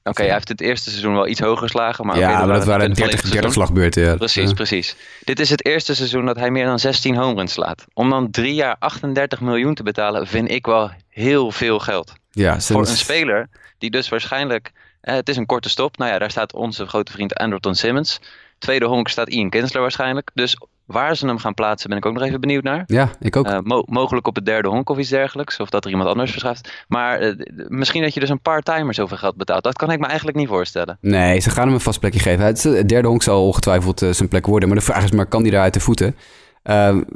Oké, 0.00 0.10
okay, 0.10 0.24
hij 0.24 0.34
heeft 0.34 0.48
het 0.48 0.60
eerste 0.60 0.90
seizoen 0.90 1.14
wel 1.14 1.26
iets 1.26 1.40
hoger 1.40 1.62
geslagen. 1.62 2.06
Maar 2.06 2.18
ja, 2.18 2.32
okay, 2.32 2.46
maar 2.46 2.56
dat 2.56 2.64
waren 2.64 2.94
30, 2.94 3.30
30 3.30 3.52
slagbeurten. 3.52 4.02
Ja. 4.02 4.16
Precies, 4.16 4.52
precies. 4.52 4.96
Dit 5.24 5.40
is 5.40 5.50
het 5.50 5.64
eerste 5.64 5.94
seizoen 5.94 6.26
dat 6.26 6.36
hij 6.36 6.50
meer 6.50 6.64
dan 6.64 6.78
16 6.78 7.16
home 7.16 7.34
runs 7.34 7.52
slaat. 7.52 7.84
Om 7.92 8.10
dan 8.10 8.30
drie 8.30 8.54
jaar 8.54 8.76
38 8.78 9.40
miljoen 9.40 9.74
te 9.74 9.82
betalen, 9.82 10.26
vind 10.26 10.50
ik 10.50 10.66
wel 10.66 10.90
heel 11.08 11.50
veel 11.50 11.78
geld. 11.78 12.12
Ja. 12.30 12.60
Voor 12.60 12.80
een 12.80 12.86
speler 12.86 13.48
die 13.78 13.90
dus 13.90 14.08
waarschijnlijk... 14.08 14.72
Eh, 15.00 15.14
het 15.14 15.28
is 15.28 15.36
een 15.36 15.46
korte 15.46 15.68
stop. 15.68 15.96
Nou 15.96 16.10
ja, 16.10 16.18
daar 16.18 16.30
staat 16.30 16.54
onze 16.54 16.86
grote 16.86 17.12
vriend 17.12 17.34
Anderton 17.34 17.74
Simmons. 17.74 18.20
Tweede 18.58 18.86
honk 18.86 19.08
staat 19.08 19.28
Ian 19.28 19.50
Kinsler 19.50 19.82
waarschijnlijk. 19.82 20.30
Dus 20.34 20.56
waar 20.90 21.16
ze 21.16 21.26
hem 21.26 21.38
gaan 21.38 21.54
plaatsen 21.54 21.88
ben 21.88 21.98
ik 21.98 22.06
ook 22.06 22.14
nog 22.14 22.22
even 22.22 22.40
benieuwd 22.40 22.62
naar. 22.62 22.84
Ja, 22.86 23.10
ik 23.20 23.36
ook. 23.36 23.46
Uh, 23.46 23.58
mo 23.62 23.82
mogelijk 23.86 24.26
op 24.26 24.34
het 24.34 24.46
derde 24.46 24.68
honk 24.68 24.90
of 24.90 24.98
iets 24.98 25.08
dergelijks. 25.08 25.60
Of 25.60 25.70
dat 25.70 25.84
er 25.84 25.90
iemand 25.90 26.08
anders 26.08 26.30
verschuift. 26.30 26.84
Maar 26.88 27.22
uh, 27.22 27.34
misschien 27.68 28.02
dat 28.02 28.14
je 28.14 28.20
dus 28.20 28.28
een 28.28 28.40
part-timer 28.40 28.94
zoveel 28.94 29.16
geld 29.16 29.36
betaalt. 29.36 29.62
Dat 29.62 29.76
kan 29.76 29.90
ik 29.90 29.98
me 29.98 30.06
eigenlijk 30.06 30.36
niet 30.36 30.48
voorstellen. 30.48 30.98
Nee, 31.00 31.40
ze 31.40 31.50
gaan 31.50 31.64
hem 31.64 31.74
een 31.74 31.80
vast 31.80 32.00
plekje 32.00 32.20
geven. 32.20 32.44
Het, 32.44 32.62
derde 32.62 33.08
honk 33.08 33.22
zal 33.22 33.46
ongetwijfeld 33.46 34.02
uh, 34.02 34.10
zijn 34.10 34.28
plek 34.28 34.46
worden. 34.46 34.68
Maar 34.68 34.78
de 34.78 34.84
vraag 34.84 35.04
is 35.04 35.10
maar, 35.10 35.26
kan 35.26 35.42
die 35.42 35.52
daar 35.52 35.62
uit 35.62 35.74
de 35.74 35.80
voeten? 35.80 36.16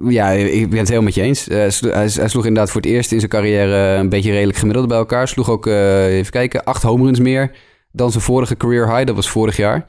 ja, 0.08 0.30
ik 0.30 0.70
ben 0.70 0.78
het 0.78 0.88
helemaal 0.88 1.02
met 1.02 1.14
je 1.14 1.22
eens. 1.22 1.44
hij, 1.44 1.70
hij, 1.90 2.28
sloeg 2.28 2.46
inderdaad 2.46 2.70
voor 2.70 2.80
het 2.80 2.90
eerst 2.90 3.12
in 3.12 3.18
zijn 3.18 3.30
carrière 3.30 3.98
een 3.98 4.08
beetje 4.08 4.30
redelijk 4.30 4.58
gemiddeld 4.58 4.88
bij 4.88 4.96
elkaar. 4.96 5.28
Sloeg 5.28 5.50
ook, 5.50 5.66
even 5.66 6.32
kijken, 6.32 6.64
acht 6.64 6.82
home 6.82 7.04
runs 7.04 7.18
meer 7.18 7.50
dan 7.94 8.10
zijn 8.10 8.22
vorige 8.22 8.56
career 8.56 8.88
high. 8.88 9.06
Dat 9.06 9.14
was 9.14 9.30
vorig 9.30 9.56
jaar. 9.56 9.86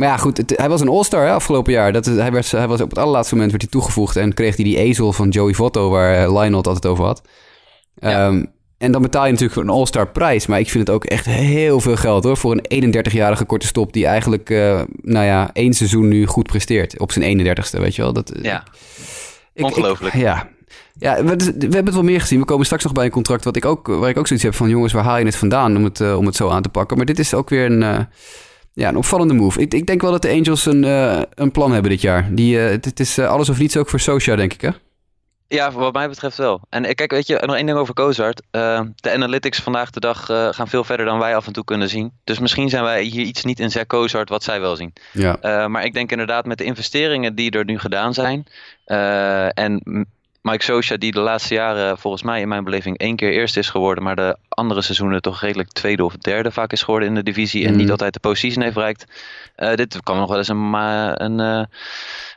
Maar 0.00 0.08
ja, 0.08 0.16
goed, 0.16 0.36
het, 0.36 0.52
hij 0.56 0.68
was 0.68 0.80
een 0.80 0.88
all-star 0.88 1.26
hè, 1.26 1.32
afgelopen 1.32 1.72
jaar. 1.72 1.92
Dat, 1.92 2.04
hij, 2.04 2.32
werd, 2.32 2.50
hij 2.50 2.68
was 2.68 2.80
op 2.80 2.88
het 2.88 2.98
allerlaatste 2.98 3.34
moment 3.34 3.50
werd 3.50 3.62
hij 3.62 3.72
toegevoegd... 3.72 4.16
en 4.16 4.34
kreeg 4.34 4.56
hij 4.56 4.64
die 4.64 4.76
ezel 4.76 5.12
van 5.12 5.28
Joey 5.28 5.54
Votto... 5.54 5.90
waar 5.90 6.22
uh, 6.22 6.40
Lionel 6.40 6.58
het 6.58 6.66
altijd 6.66 6.86
over 6.86 7.04
had. 7.04 7.22
Ja. 7.94 8.26
Um, 8.26 8.52
en 8.78 8.92
dan 8.92 9.02
betaal 9.02 9.26
je 9.26 9.32
natuurlijk 9.32 9.60
een 9.60 9.68
all-star 9.68 10.08
prijs. 10.08 10.46
Maar 10.46 10.58
ik 10.58 10.70
vind 10.70 10.86
het 10.86 10.96
ook 10.96 11.04
echt 11.04 11.26
heel 11.26 11.80
veel 11.80 11.96
geld 11.96 12.24
hoor... 12.24 12.36
voor 12.36 12.60
een 12.62 12.94
31-jarige 12.94 13.44
korte 13.44 13.66
stop... 13.66 13.92
die 13.92 14.06
eigenlijk, 14.06 14.50
uh, 14.50 14.80
nou 15.02 15.26
ja, 15.26 15.50
één 15.52 15.72
seizoen 15.72 16.08
nu 16.08 16.26
goed 16.26 16.46
presteert. 16.46 16.98
Op 16.98 17.12
zijn 17.12 17.38
31ste, 17.38 17.78
weet 17.80 17.94
je 17.94 18.02
wel. 18.02 18.12
Dat, 18.12 18.32
ja, 18.42 18.64
ik, 19.54 19.64
ongelooflijk. 19.64 20.14
Ik, 20.14 20.20
ja, 20.20 20.48
ja, 20.98 21.24
we, 21.24 21.36
we, 21.36 21.52
hebben 21.58 21.84
het 21.84 21.94
wel 21.94 22.02
meer 22.02 22.20
gezien. 22.20 22.38
We 22.38 22.44
komen 22.44 22.64
straks 22.64 22.84
nog 22.84 22.92
bij 22.92 23.04
een 23.04 23.10
contract 23.10 23.44
wat 23.44 23.56
ik 23.56 23.64
ook, 23.64 23.86
waar 23.86 24.10
ik 24.10 24.18
ook 24.18 24.26
zoiets 24.26 24.44
heb 24.44 24.54
van... 24.54 24.68
jongens, 24.68 24.92
waar 24.92 25.04
haal 25.04 25.18
je 25.18 25.24
het 25.24 25.36
vandaan 25.36 25.76
om 25.76 25.84
het, 25.84 26.00
uh, 26.00 26.16
om 26.16 26.26
het 26.26 26.36
zo 26.36 26.48
aan 26.48 26.62
te 26.62 26.68
pakken? 26.68 26.96
Maar 26.96 27.06
dit 27.06 27.18
is 27.18 27.34
ook 27.34 27.48
weer 27.48 27.64
een... 27.64 27.82
Uh, 27.82 27.98
ja, 28.72 28.88
een 28.88 28.96
opvallende 28.96 29.34
move. 29.34 29.60
Ik, 29.60 29.74
ik, 29.74 29.86
denk 29.86 30.00
wel 30.00 30.10
dat 30.10 30.22
de 30.22 30.30
Angels 30.30 30.66
een, 30.66 30.82
uh, 30.82 31.22
een 31.34 31.50
plan 31.50 31.72
hebben 31.72 31.90
dit 31.90 32.00
jaar. 32.00 32.34
Die, 32.34 32.56
uh, 32.56 32.68
het, 32.68 32.84
het 32.84 33.00
is 33.00 33.18
uh, 33.18 33.28
alles 33.28 33.48
of 33.48 33.58
niets 33.58 33.76
ook 33.76 33.88
voor 33.88 34.00
Socia, 34.00 34.36
denk 34.36 34.52
ik, 34.52 34.60
hè? 34.60 34.70
Ja, 35.48 35.72
wat 35.72 35.92
mij 35.92 36.08
betreft 36.08 36.36
wel. 36.36 36.60
En 36.68 36.94
kijk, 36.94 37.10
weet 37.10 37.26
je, 37.26 37.42
nog 37.46 37.56
één 37.56 37.66
ding 37.66 37.78
over 37.78 37.94
Cozart. 37.94 38.42
De 38.50 39.12
analytics 39.12 39.60
vandaag 39.60 39.90
de 39.90 40.00
dag 40.00 40.24
gaan 40.26 40.68
veel 40.68 40.84
verder 40.84 41.06
dan 41.06 41.18
wij 41.18 41.36
af 41.36 41.46
en 41.46 41.52
toe 41.52 41.64
kunnen 41.64 41.88
zien. 41.88 42.12
Dus 42.24 42.38
misschien 42.38 42.68
zijn 42.68 42.82
wij 42.82 43.02
hier 43.02 43.24
iets 43.24 43.44
niet 43.44 43.60
in 43.60 43.70
Zack 43.70 43.86
Cozart 43.86 44.28
wat 44.28 44.42
zij 44.42 44.60
wel 44.60 44.76
zien. 44.76 44.92
Ja. 45.12 45.68
Maar 45.68 45.84
ik 45.84 45.94
denk 45.94 46.10
inderdaad 46.10 46.46
met 46.46 46.58
de 46.58 46.64
investeringen 46.64 47.34
die 47.34 47.50
er 47.50 47.64
nu 47.64 47.78
gedaan 47.78 48.14
zijn. 48.14 48.46
en 49.54 50.06
Mike 50.42 50.62
Socia, 50.64 50.96
die 50.96 51.12
de 51.12 51.20
laatste 51.20 51.54
jaren 51.54 51.98
volgens 51.98 52.22
mij 52.22 52.40
in 52.40 52.48
mijn 52.48 52.64
beleving 52.64 52.98
één 52.98 53.16
keer 53.16 53.32
eerst 53.32 53.56
is 53.56 53.70
geworden. 53.70 54.04
Maar 54.04 54.16
de 54.16 54.36
andere 54.48 54.82
seizoenen 54.82 55.22
toch 55.22 55.40
redelijk 55.40 55.68
tweede 55.72 56.04
of 56.04 56.16
derde 56.16 56.50
vaak 56.50 56.72
is 56.72 56.82
geworden 56.82 57.08
in 57.08 57.14
de 57.14 57.22
divisie. 57.22 57.64
En 57.64 57.72
niet 57.72 57.82
Mhm. 57.82 57.90
altijd 57.90 58.12
de 58.12 58.20
postseason 58.20 58.62
heeft 58.62 58.74
bereikt. 58.74 59.04
dit 59.74 60.02
kan 60.02 60.16
nog 60.16 60.28
wel 60.28 60.38
eens 60.38 60.48
een... 60.48 60.74
een 60.74 61.68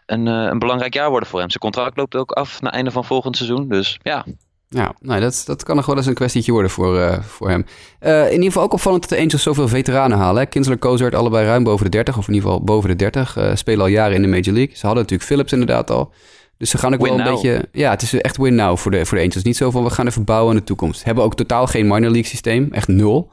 een, 0.06 0.26
uh, 0.28 0.48
een, 0.50 0.60
belangrijk 0.60 0.94
jaar 0.94 1.10
worden 1.10 1.30
voor 1.30 1.40
hem. 1.40 1.50
Zijn 1.50 1.62
contract 1.62 1.98
loopt 1.98 2.16
ook 2.16 2.32
af 2.32 2.62
na 2.62 2.72
einde 2.72 2.92
van 2.92 3.06
volgend 3.06 3.38
seizoen. 3.38 3.68
Dus 3.70 4.00
ja. 4.02 4.26
Ja, 4.70 4.94
nou, 5.00 5.20
dat, 5.22 5.44
dat 5.46 5.64
kan 5.64 5.76
nog 5.76 5.86
wel 5.86 5.98
eens 5.98 6.06
een 6.06 6.14
kwestietje 6.14 6.52
worden 6.52 6.72
voor, 6.72 6.98
uh, 6.98 7.20
voor 7.22 7.50
hem. 7.50 7.66
Uh, 8.02 8.26
in 8.26 8.32
ieder 8.32 8.46
geval 8.46 8.64
ook 8.64 8.74
opvallend 8.74 9.02
dat 9.02 9.18
de 9.18 9.26
Angels 9.26 9.44
zoveel 9.44 9.68
veteranen 9.68 10.18
halen. 10.18 10.42
Hè? 10.42 10.48
Kinsler, 10.48 10.80
Cozart, 10.80 11.16
allebei 11.16 11.46
ruim 11.46 11.64
boven 11.64 11.86
de 11.86 11.92
30. 11.92 12.18
Of 12.18 12.28
in 12.28 12.34
ieder 12.34 12.50
geval 12.50 12.64
boven 12.66 12.90
de 12.90 12.96
30. 12.96 13.38
Uh, 13.38 13.56
spelen 13.56 13.82
al 13.82 13.88
jaren 13.88 14.16
in 14.16 14.22
de 14.22 14.28
Major 14.28 14.54
League. 14.54 14.76
Ze 14.76 14.86
hadden 14.86 15.02
natuurlijk 15.04 15.30
Phillips 15.30 15.52
inderdaad 15.52 15.92
al. 15.92 16.14
Dus 16.58 16.70
ze 16.70 16.78
gaan 16.78 16.94
ook 16.94 17.02
win 17.02 17.10
wel 17.10 17.20
een 17.20 17.26
now. 17.26 17.42
beetje... 17.42 17.68
Ja, 17.72 17.90
het 17.90 18.02
is 18.02 18.14
echt 18.14 18.38
win 18.38 18.56
now 18.56 18.78
voor 18.78 18.92
de, 18.92 19.06
voor 19.06 19.18
de 19.18 19.24
Angels. 19.24 19.44
Niet 19.44 19.58
zo 19.58 19.72
van, 19.72 19.84
we 19.84 19.90
gaan 19.90 20.08
even 20.08 20.24
bouwen 20.24 20.50
aan 20.50 20.60
de 20.60 20.64
toekomst. 20.64 21.04
Hebben 21.04 21.24
ook 21.24 21.36
totaal 21.36 21.68
geen 21.68 21.88
minor 21.88 22.12
league 22.12 22.26
systeem. 22.26 22.68
Echt 22.72 22.88
nul. 22.88 23.32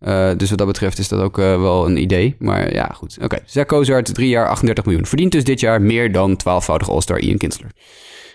Uh, 0.00 0.30
dus 0.36 0.48
wat 0.48 0.58
dat 0.58 0.66
betreft 0.66 0.98
is 0.98 1.08
dat 1.08 1.20
ook 1.20 1.38
uh, 1.38 1.60
wel 1.60 1.86
een 1.86 1.96
idee. 1.96 2.36
Maar 2.38 2.72
ja, 2.72 2.90
goed. 2.94 3.14
Oké, 3.14 3.24
okay. 3.24 3.40
Zach 3.46 3.66
Cozart, 3.66 4.14
drie 4.14 4.28
jaar, 4.28 4.48
38 4.48 4.84
miljoen. 4.84 5.06
Verdient 5.06 5.32
dus 5.32 5.44
dit 5.44 5.60
jaar 5.60 5.82
meer 5.82 6.12
dan 6.12 6.40
12-voudige 6.40 6.90
All-Star 6.90 7.18
Ian 7.18 7.36
Kinsler. 7.36 7.70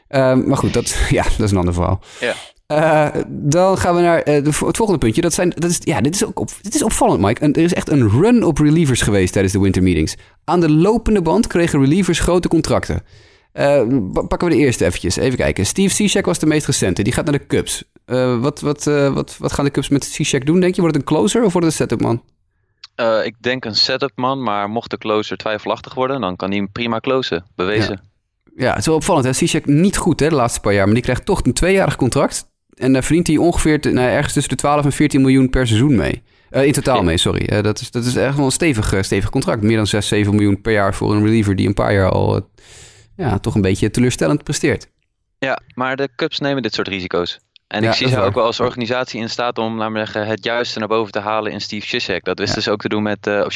Uh, 0.10 0.34
maar 0.34 0.58
goed, 0.58 0.74
dat, 0.74 0.98
ja, 1.10 1.24
dat 1.24 1.40
is 1.40 1.52
een 1.52 1.58
ander 1.58 1.74
verhaal. 1.74 2.00
Ja. 2.20 2.34
Uh, 2.72 3.22
dan 3.28 3.78
gaan 3.78 3.96
we 3.96 4.02
naar 4.02 4.22
het 4.24 4.56
volgende 4.56 4.98
puntje. 4.98 5.22
Dat 5.22 5.34
zijn, 5.34 5.50
dat 5.50 5.70
is, 5.70 5.78
ja, 5.80 6.02
dit 6.02 6.16
is 6.16 6.26
ook 6.26 6.40
op, 6.40 6.50
dit 6.62 6.76
is 6.76 6.84
opvallend, 6.84 7.22
Mike. 7.22 7.42
En 7.42 7.54
er 7.54 7.62
is 7.62 7.74
echt 7.74 7.90
een 7.90 8.10
run 8.10 8.44
op 8.44 8.58
relievers 8.58 9.02
geweest 9.02 9.32
tijdens 9.32 9.54
de 9.54 9.60
winter 9.60 9.84
meetings. 9.84 10.16
Aan 10.44 10.60
de 10.60 10.72
lopende 10.72 11.22
band 11.22 11.48
kregen 11.48 11.80
relievers 11.80 12.20
grote 12.20 12.48
contracten. 12.48 13.04
Uh, 13.60 13.82
pakken 14.28 14.48
we 14.48 14.56
de 14.56 14.60
eerste 14.60 14.86
eventjes. 14.86 15.16
Even 15.16 15.38
kijken. 15.38 15.66
Steve 15.66 15.94
Cishek 15.94 16.26
was 16.26 16.40
de 16.40 16.46
meest 16.46 16.66
recente. 16.66 17.02
Die 17.02 17.14
gaat 17.14 17.26
naar 17.26 17.38
de 17.40 17.46
Cubs. 17.46 17.84
Uh, 18.06 18.42
wat, 18.42 18.60
wat, 18.62 18.86
uh, 18.88 19.14
wat, 19.14 19.36
wat 19.40 19.54
gaan 19.54 19.66
de 19.66 19.72
Cubs 19.72 19.90
met 19.90 20.04
Cishek 20.04 20.46
doen, 20.46 20.60
denk 20.60 20.76
je? 20.76 20.82
Wordt 20.82 20.96
het 20.96 21.06
een 21.06 21.16
closer 21.16 21.44
of 21.44 21.54
wordt 21.54 21.68
het 21.68 21.80
een 21.80 21.88
setup 21.88 22.02
man? 22.02 22.24
Ik 23.24 23.36
denk 23.40 23.66
een 23.66 23.76
setup 23.76 24.12
man, 24.16 24.44
maar 24.44 24.70
mocht 24.70 24.90
de 24.90 24.98
closer 24.98 25.38
twijfelachtig 25.38 25.94
worden, 25.94 26.22
dan 26.22 26.36
kan 26.36 26.50
hij 26.50 26.58
hem 26.58 26.72
prima 26.72 27.00
closen. 27.00 27.46
Bewezen. 27.56 28.02
Ja, 28.56 28.66
ja 28.66 28.70
het 28.70 28.80
is 28.80 28.86
wel 28.86 28.96
opvallend. 28.96 29.26
Hè? 29.26 29.34
Cishek 29.34 29.66
niet 29.66 29.98
goed 29.98 30.20
hè, 30.20 30.30
de 30.30 30.36
laatste 30.36 30.60
paar 30.60 30.74
jaar, 30.74 30.86
maar 30.86 30.94
die 30.94 31.04
krijgt 31.04 31.26
toch 31.26 31.46
een 31.46 31.54
tweejarig 31.54 31.96
contract. 31.96 32.50
En 32.74 32.94
daar 32.94 33.04
verdient 33.04 33.28
hij 33.28 33.38
ongeveer 33.38 33.80
nou, 33.82 34.10
ergens 34.10 34.34
tussen 34.34 34.52
de 34.52 34.58
12 34.58 34.86
en 34.86 34.92
14 34.92 35.22
miljoen 35.22 35.50
per 35.50 35.68
seizoen 35.68 35.96
mee. 35.96 36.24
Uh, 36.52 36.66
in 36.66 36.72
totaal 36.72 37.04
mee, 37.04 37.18
sorry. 37.18 37.50
Uh, 37.54 37.62
dat, 37.62 37.80
is, 37.80 37.92
dat 37.92 38.06
is 38.06 38.16
echt 38.16 38.36
wel 38.36 38.46
een 38.46 38.52
stevig, 38.52 39.06
stevig 39.06 39.30
contract. 39.30 39.62
Meer 39.62 39.78
dan 39.78 39.88
6, 39.88 40.08
7 40.08 40.36
miljoen 40.36 40.62
per 40.62 40.74
jaar 40.74 40.96
voor 40.96 41.14
een 41.14 41.24
reliever 41.24 41.56
die 41.56 41.68
een 41.68 41.74
paar 41.74 41.94
jaar 41.94 42.10
al 42.10 42.50
ja, 43.20 43.40
toch 43.40 43.56
een 43.56 43.62
beetje 43.62 43.90
teleurstellend 43.92 44.44
presteert. 44.44 44.88
Ja, 45.40 45.60
maar 45.76 45.96
de 45.96 46.10
Cubs 46.16 46.40
nemen 46.40 46.62
dit 46.62 46.74
soort 46.74 46.88
risico's. 46.88 47.40
En 47.68 47.82
Ja, 47.84 47.90
ik 47.90 47.96
zie 47.96 48.08
ze 48.08 48.20
ook 48.20 48.34
wel 48.34 48.46
als 48.46 48.60
organisatie 48.60 49.22
in 49.22 49.30
staat 49.30 49.58
om, 49.58 49.78
laten 49.78 49.94
we 49.94 50.00
zeggen, 50.00 50.28
het 50.28 50.44
juiste 50.44 50.80
naar 50.80 50.88
boven 50.88 51.12
te 51.12 51.20
halen 51.20 51.52
in 51.52 51.62
Steve 51.62 51.88
Cishek. 51.88 52.24
Dat 52.24 52.40
wisten 52.40 52.58
Ja. 52.58 52.64
ze 52.64 52.72
ook 52.72 52.82
te 52.82 52.90
doen 52.90 53.04
met, 53.04 53.28
eh 53.28 53.44
of 53.46 53.56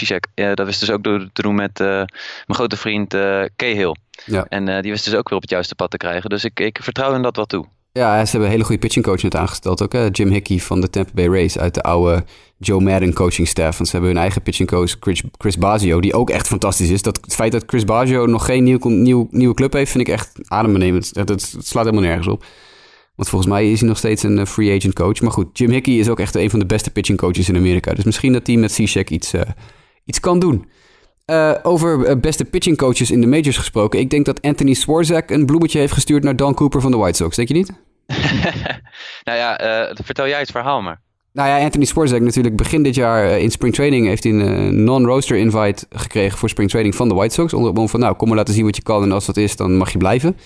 dat 0.55 0.65
wisten 0.65 0.87
ze 0.87 0.93
ook 0.93 1.03
te 1.03 1.29
doen 1.33 1.55
met 1.55 1.79
eh, 1.79 1.87
mijn 1.87 2.07
grote 2.47 2.77
vriend 2.77 3.13
eh 3.13 3.43
Cahill. 3.55 3.95
Ja. 4.25 4.45
En 4.49 4.81
die 4.81 4.91
wisten 4.91 5.11
ze 5.11 5.17
ook 5.17 5.27
weer 5.29 5.37
op 5.37 5.41
het 5.41 5.51
juiste 5.51 5.75
pad 5.75 5.91
te 5.91 5.97
krijgen. 5.97 6.29
Dus 6.29 6.43
ik, 6.43 6.59
ik 6.59 6.79
vertrouw 6.81 7.13
in 7.15 7.21
dat 7.21 7.35
wel 7.35 7.45
toe. 7.45 7.65
Ja, 7.99 8.25
ze 8.25 8.31
hebben 8.31 8.45
een 8.45 8.51
hele 8.51 8.63
goede 8.63 8.81
pitching 8.81 9.05
coach 9.05 9.21
net 9.21 9.35
aangesteld 9.35 9.83
ook. 9.83 9.93
Jim 10.11 10.29
Hickey 10.29 10.59
van 10.59 10.81
de 10.81 10.89
Tampa 10.89 11.11
Bay 11.13 11.27
Rays 11.27 11.57
uit 11.57 11.73
de 11.73 11.83
oude 11.83 12.23
Joe 12.57 12.81
Madden 12.81 13.13
coaching 13.13 13.47
staff. 13.47 13.77
Want 13.77 13.89
ze 13.89 13.95
hebben 13.95 14.11
hun 14.11 14.21
eigen 14.21 14.41
pitching 14.41 14.69
coach 14.69 14.95
Chris, 14.99 15.23
Chris 15.37 15.57
Bazio, 15.57 16.01
die 16.01 16.13
ook 16.13 16.29
echt 16.29 16.47
fantastisch 16.47 16.89
is. 16.89 17.01
Dat, 17.01 17.19
het 17.21 17.35
feit 17.35 17.51
dat 17.51 17.63
Chris 17.65 17.85
Bazio 17.85 18.25
nog 18.25 18.45
geen 18.45 18.63
nieuw, 18.63 18.79
nieuw, 18.89 19.27
nieuwe 19.31 19.53
club 19.53 19.73
heeft, 19.73 19.91
vind 19.91 20.07
ik 20.07 20.13
echt 20.13 20.31
adembenemend. 20.47 21.27
Dat, 21.27 21.55
slaat 21.59 21.85
helemaal 21.85 22.05
nergens 22.05 22.27
op. 22.27 22.45
Want 23.15 23.29
volgens 23.29 23.51
mij 23.51 23.71
is 23.71 23.79
hij 23.79 23.89
nog 23.89 23.97
steeds 23.97 24.23
een 24.23 24.39
eh, 24.39 24.45
free 24.45 24.77
agent 24.77 24.93
coach. 24.93 25.21
Maar 25.21 25.31
goed, 25.31 25.57
Jim 25.57 25.69
Hickey 25.69 25.93
is 25.93 26.09
ook 26.09 26.19
echt 26.19 26.35
een 26.35 26.49
van 26.49 26.59
de 26.59 26.65
beste 26.65 26.91
pitching 26.91 27.17
coaches 27.17 27.49
in 27.49 27.55
Amerika. 27.55 27.93
Dus 27.93 28.03
misschien 28.03 28.33
dat 28.33 28.47
hij 28.47 28.55
met 28.55 28.71
Cishek 28.71 29.09
iets, 29.09 29.33
eh, 29.33 29.41
iets 30.05 30.19
kan 30.19 30.39
doen. 30.39 30.65
Eh, 31.25 31.51
over 31.61 32.05
eh, 32.05 32.15
beste 32.15 32.45
pitching 32.45 32.77
coaches 32.77 33.11
in 33.11 33.21
de 33.21 33.27
majors 33.27 33.57
gesproken. 33.57 33.99
Ik 33.99 34.09
denk 34.09 34.25
dat 34.25 34.41
Anthony 34.41 34.73
Swarzak 34.73 35.29
een 35.29 35.45
bloemetje 35.45 35.79
heeft 35.79 35.93
gestuurd 35.93 36.23
naar 36.23 36.35
Don 36.35 36.53
Cooper 36.53 36.81
van 36.81 36.91
de 36.91 36.97
White 36.97 37.17
Sox. 37.17 37.35
Denk 37.35 37.47
je 37.47 37.53
niet? 37.53 37.71
nou 39.27 39.37
ja, 39.37 39.57
eh, 39.57 39.95
vertel 40.03 40.27
jij 40.27 40.39
het 40.39 40.51
verhaal 40.51 40.81
maar. 40.81 41.01
Nou 41.33 41.49
ja, 41.49 41.63
Anthony 41.63 41.85
Swarzak 41.85 42.21
natuurlijk 42.21 42.55
begin 42.55 42.83
dit 42.83 42.95
jaar 42.95 43.39
in 43.39 43.51
spring 43.51 43.73
training 43.73 44.07
heeft 44.07 44.23
hij 44.23 44.33
een 44.33 44.83
non-roster 44.83 45.37
invite 45.37 45.85
gekregen 45.89 46.37
voor 46.37 46.49
spring 46.49 46.69
training 46.69 46.95
van 46.95 47.07
de 47.07 47.15
White 47.15 47.33
Sox. 47.33 47.53
Onder 47.53 47.69
het 47.69 47.77
mom 47.77 47.89
van, 47.89 47.99
nou, 47.99 48.15
kom 48.15 48.27
maar 48.27 48.37
laten 48.37 48.53
zien 48.53 48.65
wat 48.65 48.75
je 48.75 48.81
kan 48.81 49.03
en 49.03 49.11
als 49.11 49.25
dat 49.25 49.37
is, 49.37 49.55
dan 49.55 49.77
mag 49.77 49.91
je 49.91 49.97
blijven. 49.97 50.37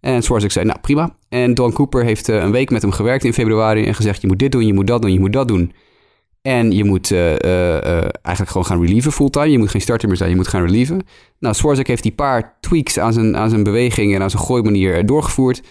En 0.00 0.22
Swarzak 0.22 0.50
zei, 0.50 0.64
nou 0.64 0.78
prima. 0.80 1.16
En 1.28 1.54
Don 1.54 1.72
Cooper 1.72 2.04
heeft 2.04 2.28
een 2.28 2.50
week 2.50 2.70
met 2.70 2.82
hem 2.82 2.90
gewerkt 2.90 3.24
in 3.24 3.32
februari 3.32 3.84
en 3.84 3.94
gezegd, 3.94 4.20
je 4.20 4.26
moet 4.26 4.38
dit 4.38 4.52
doen, 4.52 4.66
je 4.66 4.74
moet 4.74 4.86
dat 4.86 5.02
doen, 5.02 5.12
je 5.12 5.20
moet 5.20 5.32
dat 5.32 5.48
doen. 5.48 5.72
En 6.46 6.72
je 6.72 6.84
moet 6.84 7.10
eh, 7.10 7.32
eh, 7.32 7.76
eh, 7.76 8.08
eigenlijk 8.22 8.48
gewoon 8.48 8.64
gaan 8.64 8.80
relieven 8.80 9.12
fulltime. 9.12 9.50
Je 9.50 9.58
moet 9.58 9.70
geen 9.70 9.80
starter 9.80 10.08
meer 10.08 10.16
zijn, 10.16 10.30
je 10.30 10.36
moet 10.36 10.48
gaan 10.48 10.64
relieven. 10.64 11.06
Nou, 11.38 11.54
Swarzak 11.54 11.86
heeft 11.86 12.02
die 12.02 12.12
paar 12.12 12.56
tweaks 12.60 12.98
aan 12.98 13.12
zijn, 13.12 13.36
aan 13.36 13.50
zijn 13.50 13.62
beweging 13.62 14.14
en 14.14 14.22
aan 14.22 14.30
zijn 14.30 14.42
gooimanier 14.42 15.06
doorgevoerd. 15.06 15.62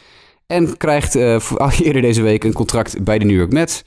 En 0.47 0.77
krijgt 0.77 1.15
eerder 1.85 2.01
deze 2.01 2.21
week 2.21 2.43
een 2.43 2.53
contract 2.53 3.03
bij 3.03 3.19
de 3.19 3.25
New 3.25 3.37
York 3.37 3.51
Mets. 3.51 3.83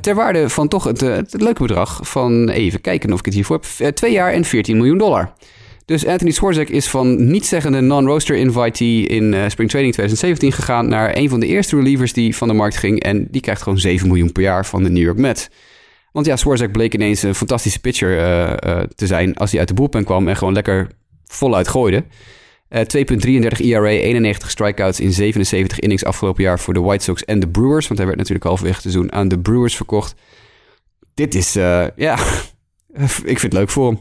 Ter 0.00 0.14
waarde 0.14 0.48
van 0.48 0.68
toch 0.68 0.84
het, 0.84 1.00
leuke 1.30 1.62
bedrag 1.62 2.00
van, 2.02 2.48
even 2.48 2.80
kijken 2.80 3.12
of 3.12 3.18
ik 3.18 3.24
het 3.24 3.34
hiervoor 3.34 3.60
heb, 3.78 3.94
twee 3.94 4.12
jaar 4.12 4.32
en 4.32 4.44
14 4.44 4.76
miljoen 4.76 4.98
dollar. 4.98 5.32
Dus 5.84 6.06
Anthony 6.06 6.30
Swarzak 6.30 6.68
is 6.68 6.88
van 6.88 7.30
niet-zeggende 7.30 7.80
non-roster 7.80 8.36
invitee 8.36 9.06
in 9.06 9.50
Spring 9.50 9.70
Training 9.70 9.94
2017 9.94 10.52
gegaan 10.52 10.88
naar 10.88 11.16
een 11.16 11.28
van 11.28 11.40
de 11.40 11.46
eerste 11.46 11.76
relievers 11.76 12.12
die 12.12 12.36
van 12.36 12.48
de 12.48 12.54
markt 12.54 12.76
ging. 12.76 13.02
En 13.02 13.28
die 13.30 13.40
krijgt 13.40 13.62
gewoon 13.62 13.78
7 13.78 14.08
miljoen 14.08 14.32
per 14.32 14.42
jaar 14.42 14.66
van 14.66 14.82
de 14.82 14.90
New 14.90 15.02
York 15.02 15.18
Mets. 15.18 15.48
Want 16.12 16.26
ja, 16.26 16.36
Swarzak 16.36 16.72
bleek 16.72 16.94
ineens 16.94 17.22
een 17.22 17.34
fantastische 17.34 17.80
pitcher 17.80 18.18
eh, 18.18 18.52
eh, 18.52 18.84
te 18.94 19.06
zijn 19.06 19.36
als 19.36 19.50
hij 19.50 19.58
uit 19.58 19.68
de 19.68 19.74
bullpen 19.74 20.04
kwam 20.04 20.28
en 20.28 20.36
gewoon 20.36 20.54
lekker 20.54 20.88
voluit 21.24 21.68
gooide. 21.68 22.04
Eh 22.68 22.80
2.33 22.80 23.60
ERA, 23.60 23.88
91 23.88 24.50
strikeouts 24.50 25.00
in 25.00 25.12
77 25.12 25.78
innings 25.78 26.04
afgelopen 26.04 26.42
jaar 26.42 26.58
voor 26.58 26.74
de 26.74 26.80
White 26.80 27.04
Sox 27.04 27.24
en 27.24 27.40
de 27.40 27.48
Brewers. 27.48 27.86
Want 27.86 27.98
hij 27.98 28.06
werd 28.06 28.18
natuurlijk 28.18 28.46
halverwege 28.46 28.80
het 28.82 28.92
seizoen 28.92 29.12
aan 29.12 29.28
de 29.28 29.38
Brewers 29.38 29.76
verkocht. 29.76 30.14
Dit 31.14 31.34
is, 31.34 31.56
eh, 31.56 31.86
ja, 31.96 32.18
ik 33.32 33.38
vind 33.38 33.42
het 33.42 33.52
leuk 33.52 33.68
voor 33.68 33.86
hem. 33.86 34.00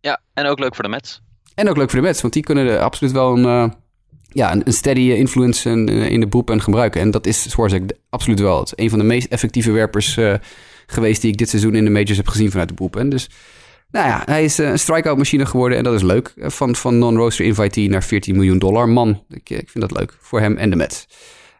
Ja, 0.00 0.20
en 0.34 0.46
ook 0.46 0.58
leuk 0.58 0.74
voor 0.74 0.84
de 0.84 0.90
Mets. 0.90 1.22
En 1.54 1.68
ook 1.68 1.76
leuk 1.76 1.90
voor 1.90 2.00
de 2.00 2.06
Mets, 2.06 2.20
want 2.20 2.32
die 2.32 2.42
kunnen 2.42 2.66
er 2.66 2.78
absoluut 2.78 3.12
wel 3.12 3.38
een, 3.38 3.74
ja, 4.28 4.52
een, 4.52 4.72
steady 4.72 5.00
influence 5.00 5.70
in, 5.70 6.20
de 6.20 6.26
bullpen 6.26 6.60
gebruiken. 6.60 7.00
En 7.00 7.10
dat 7.10 7.26
is 7.26 7.50
Swarzak 7.50 7.82
absoluut 8.10 8.40
wel. 8.40 8.58
Het 8.58 8.66
is 8.66 8.84
een 8.84 8.90
van 8.90 8.98
de 8.98 9.04
meest 9.04 9.28
effectieve 9.28 9.70
werpers 9.70 10.18
geweest 10.92 11.20
die 11.20 11.30
ik 11.30 11.38
dit 11.38 11.48
seizoen 11.48 11.74
in 11.74 11.84
de 11.84 11.90
majors 11.90 12.16
heb 12.16 12.28
gezien 12.28 12.50
vanuit 12.50 12.68
de 12.68 12.74
bullpen. 12.74 13.08
Dus 13.08 13.28
nou 13.90 14.06
ja, 14.06 14.22
hij 14.24 14.44
is 14.44 14.58
eh, 14.58 14.68
een 14.68 14.78
strikeout 14.78 15.16
machine 15.16 15.46
geworden 15.46 15.78
en 15.78 15.84
dat 15.84 15.94
is 15.94 16.02
leuk. 16.02 16.32
Eh, 16.36 16.50
Van, 16.50 16.74
van 16.76 16.98
non-roster 16.98 17.44
invitee 17.44 17.88
naar 17.88 18.02
14 18.02 18.34
miljoen 18.34 18.58
dollar. 18.58 18.88
Man, 18.88 19.24
ik, 19.28 19.50
ik 19.50 19.70
vind 19.70 19.88
dat 19.88 19.98
leuk 19.98 20.16
voor 20.20 20.40
hem 20.40 20.56
en 20.56 20.70
de 20.70 20.76
Mets. 20.76 21.06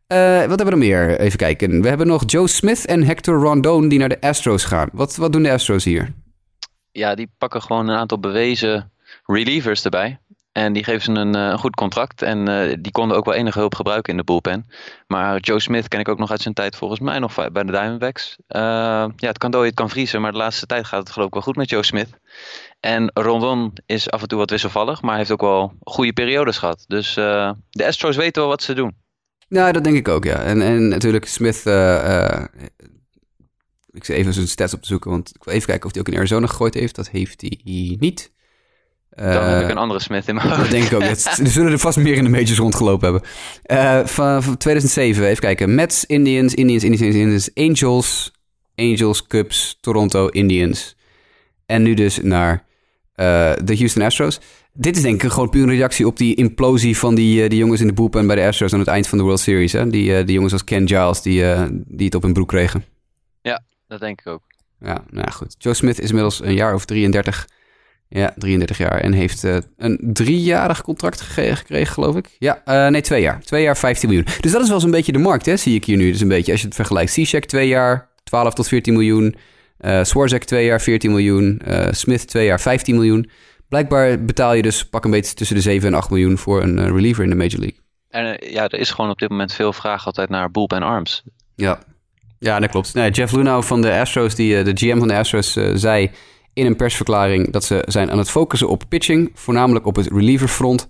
Eh, 0.07 0.19
wat 0.19 0.49
hebben 0.49 0.65
we 0.65 0.71
nog 0.71 0.79
meer? 0.79 1.21
Even 1.21 1.39
kijken. 1.39 1.83
We 1.83 1.89
hebben 1.89 2.07
nog 2.07 2.23
Joe 2.27 2.49
Smith 2.49 2.87
en 2.87 3.05
Hector 3.05 3.41
Rondon 3.41 3.89
die 3.89 3.99
naar 3.99 4.09
de 4.09 4.21
Astros 4.21 4.65
gaan. 4.65 4.89
Wat, 4.93 5.17
wat 5.17 5.33
doen 5.33 5.43
de 5.43 5.53
Astros 5.53 5.85
hier? 5.85 6.13
Ja, 6.91 7.15
die 7.15 7.31
pakken 7.39 7.63
gewoon 7.63 7.89
een 7.89 7.97
aantal 7.97 8.21
bewezen 8.21 8.93
relievers 9.27 9.85
erbij. 9.85 10.21
En 10.53 10.73
die 10.73 10.85
geven 10.85 11.03
ze 11.03 11.11
een, 11.11 11.35
eh, 11.35 11.59
goed 11.59 11.75
contract. 11.75 12.23
En 12.23 12.49
eh, 12.49 12.77
die 12.81 12.93
konden 12.93 13.17
ook 13.17 13.25
wel 13.25 13.35
enige 13.35 13.59
hulp 13.59 13.75
gebruiken 13.75 14.13
in 14.13 14.19
de 14.19 14.25
bullpen. 14.25 14.67
Maar 15.07 15.41
Joe 15.41 15.61
Smith 15.61 15.89
ken 15.89 16.01
ik 16.01 16.09
ook 16.09 16.19
nog 16.19 16.31
uit 16.31 16.41
zijn 16.41 16.55
tijd 16.55 16.77
volgens 16.77 17.01
mij 17.01 17.19
nog 17.19 17.35
bij 17.35 17.63
de 17.63 17.73
Diamondbacks. 17.73 18.37
Eh, 18.47 18.61
ja, 19.17 19.29
het 19.29 19.39
kan 19.39 19.51
dooien, 19.51 19.67
het 19.67 19.77
kan 19.77 19.91
vriezen. 19.91 20.21
Maar 20.21 20.33
de 20.33 20.39
laatste 20.39 20.67
tijd 20.67 20.87
gaat 20.87 21.01
het 21.01 21.11
geloof 21.11 21.27
ik 21.27 21.35
wel 21.35 21.43
goed 21.43 21.57
met 21.57 21.71
Joe 21.71 21.85
Smith. 21.85 22.09
En 22.81 23.11
Rondon 23.15 23.73
is 23.87 24.11
af 24.11 24.23
en 24.23 24.29
toe 24.29 24.39
wat 24.39 24.51
wisselvallig. 24.51 25.03
Maar 25.03 25.17
heeft 25.17 25.31
ook 25.31 25.41
wel 25.41 25.73
goede 25.81 26.13
periodes 26.13 26.59
gehad. 26.59 26.85
Dus 26.87 27.15
de 27.15 27.87
Astros 27.87 28.17
weten 28.17 28.43
wel 28.43 28.51
wat 28.51 28.63
ze 28.63 28.75
doen. 28.75 28.97
Nou, 29.49 29.73
dat 29.73 29.85
denk 29.85 29.97
ik 29.97 30.09
ook, 30.09 30.25
ja. 30.25 30.43
En, 30.43 30.63
en 30.63 30.89
natuurlijk 30.89 31.27
Smith... 31.27 31.67
ik 33.91 34.05
zit 34.05 34.17
even 34.17 34.33
zijn 34.35 34.49
stats 34.49 34.75
op 34.75 34.81
te 34.81 34.89
zoeken, 34.89 35.11
want 35.11 35.29
ik 35.35 35.45
wil 35.45 35.55
even 35.55 35.67
kijken 35.67 35.87
of 35.87 35.93
hij 35.93 36.01
ook 36.01 36.09
in 36.09 36.17
Arizona 36.17 36.47
gegooid 36.47 36.75
heeft. 36.75 36.95
Dat 36.95 37.09
heeft 37.09 37.41
hij 37.41 37.61
niet. 37.99 38.33
Dan 39.15 39.27
Eh, 39.27 39.53
heb 39.55 39.63
ik 39.63 39.69
een 39.71 39.77
andere 39.77 40.01
Smith 40.01 40.29
in 40.29 40.35
mijn 40.35 40.49
Dat 40.49 40.57
hoofd. 40.57 40.71
denk 40.71 40.85
ik 40.85 40.93
ook. 40.93 41.01
Dat- 41.09 41.39
Er 41.39 41.47
zullen 41.47 41.73
er 41.73 41.79
vast 41.79 41.99
meer 41.99 42.15
in 42.17 42.25
de 42.25 42.31
majors 42.31 42.59
rondgelopen 42.59 43.11
hebben. 43.13 43.29
Eh, 43.63 44.07
van, 44.07 44.43
van 44.43 44.57
2007, 44.57 45.25
even 45.25 45.41
kijken. 45.43 45.75
Mets, 45.75 46.05
Indians, 46.05 46.55
Indians, 46.55 46.83
Indians, 46.85 47.15
Indians, 47.17 47.51
Angels, 47.55 48.33
Angels, 48.77 49.27
Cubs, 49.27 49.79
Toronto, 49.81 50.27
Indians. 50.29 50.97
En 51.67 51.83
nu 51.83 51.95
dus 51.95 52.19
naar 52.23 52.65
eh, 53.15 53.53
de 53.65 53.77
Houston 53.77 54.03
Astros. 54.03 54.41
Dit 54.75 54.97
is 54.97 55.03
denk 55.03 55.23
ik 55.23 55.31
gewoon 55.31 55.49
puur 55.51 55.63
een 55.63 55.69
reactie 55.75 56.07
op 56.07 56.17
die 56.17 56.35
implosie 56.35 56.99
van 56.99 57.15
die, 57.15 57.49
die 57.49 57.59
jongens 57.59 57.81
in 57.81 57.87
de 57.87 57.93
bullpen 57.93 58.27
bij 58.27 58.37
de 58.37 58.47
Astros 58.47 58.73
aan 58.73 58.79
het 58.79 58.89
eind 58.89 59.07
van 59.09 59.19
de 59.19 59.25
World 59.25 59.41
Series. 59.41 59.73
Hè? 59.73 59.87
Die, 59.91 60.25
die 60.25 60.35
jongens 60.35 60.53
als 60.53 60.65
Ken 60.65 60.89
Giles, 60.89 61.23
die, 61.23 61.45
die 61.87 62.05
het 62.07 62.15
op 62.15 62.23
hun 62.23 62.33
broek 62.33 62.49
kregen. 62.49 62.85
Ja, 63.43 63.63
dat 63.89 64.01
denk 64.01 64.21
ik 64.21 64.27
ook. 64.27 64.43
Ja, 64.81 65.05
nou 65.11 65.25
ja, 65.27 65.31
goed. 65.31 65.55
Joe 65.59 65.75
Smith 65.75 65.99
is 66.01 66.09
inmiddels 66.09 66.43
een 66.43 66.55
jaar 66.55 66.75
of 66.75 66.85
33. 66.85 67.47
Ja, 68.15 68.33
33 68.37 68.79
jaar. 68.79 69.01
En 69.01 69.13
heeft 69.13 69.45
uh, 69.45 69.57
een 69.77 69.99
driejarig 70.13 70.83
contract 70.83 71.21
gekregen, 71.21 71.87
geloof 71.87 72.17
ik. 72.17 72.29
Ja, 72.39 72.63
uh, 72.65 72.87
nee, 72.87 73.01
twee 73.01 73.23
jaar. 73.23 73.41
Twee 73.41 73.63
jaar, 73.63 73.77
15 73.77 74.09
miljoen. 74.09 74.27
Dus 74.41 74.53
dat 74.53 74.61
is 74.61 74.67
wel 74.67 74.77
eens 74.77 74.85
een 74.85 74.91
beetje 74.91 75.13
de 75.13 75.19
markt, 75.19 75.47
hè, 75.47 75.57
zie 75.57 75.75
ik 75.75 75.85
hier 75.85 75.97
nu. 75.97 76.11
Dus 76.11 76.21
een 76.21 76.29
beetje, 76.29 76.53
als 76.53 76.61
je 76.61 76.67
het 76.67 76.77
vergelijkt. 76.77 77.13
C-check 77.13 77.45
twee 77.45 77.69
jaar, 77.69 78.09
12 78.25 78.55
tot 78.55 78.69
14 78.69 78.93
miljoen. 78.93 79.35
Uh, 79.81 80.05
Swarzak 80.05 80.43
twee 80.43 80.65
jaar, 80.65 80.81
14 80.81 81.11
miljoen. 81.11 81.63
Smith 81.91 82.27
twee 82.27 82.47
jaar, 82.47 82.61
15 82.61 82.95
miljoen. 82.95 83.31
Blijkbaar 83.69 84.25
betaal 84.25 84.55
je 84.55 84.63
dus 84.63 84.89
pak 84.89 85.05
een 85.05 85.11
beetje 85.11 85.35
tussen 85.35 85.57
de 85.57 85.63
7 85.63 85.89
en 85.89 85.95
8 85.95 86.11
miljoen 86.11 86.39
voor 86.39 86.63
een 86.63 86.93
reliever 86.93 87.25
in 87.25 87.31
de 87.31 87.37
Major 87.37 87.61
League. 87.61 87.79
En 88.09 88.37
ja, 88.51 88.69
er 88.69 88.79
is 88.79 88.91
gewoon 88.91 89.11
op 89.11 89.19
dit 89.19 89.29
moment 89.29 89.55
veel 89.55 89.73
vraag 89.73 90.07
altijd 90.07 90.29
naar 90.29 90.51
bullpen 90.51 90.83
arms. 90.83 91.23
Ja, 91.55 91.83
ja 92.39 92.61
dat 92.61 92.71
klopt. 92.71 92.95
Nee, 92.95 93.11
Jeff 93.11 93.33
Lunau 93.33 93.65
van 93.65 93.83
de 93.83 93.93
Astros, 93.93 94.35
die, 94.35 94.63
de 94.63 94.73
GM 94.75 94.99
van 94.99 95.09
de 95.09 95.17
Astros, 95.17 95.53
zei 95.75 96.11
in 96.55 96.67
een 96.67 96.77
persverklaring 96.77 97.53
dat 97.53 97.65
ze 97.65 97.83
zijn 97.87 98.11
aan 98.11 98.19
het 98.19 98.31
focussen 98.31 98.69
op 98.69 98.83
pitching, 98.89 99.31
voornamelijk 99.35 99.87
op 99.87 99.97
het 99.97 100.07
relieverfront. 100.07 100.89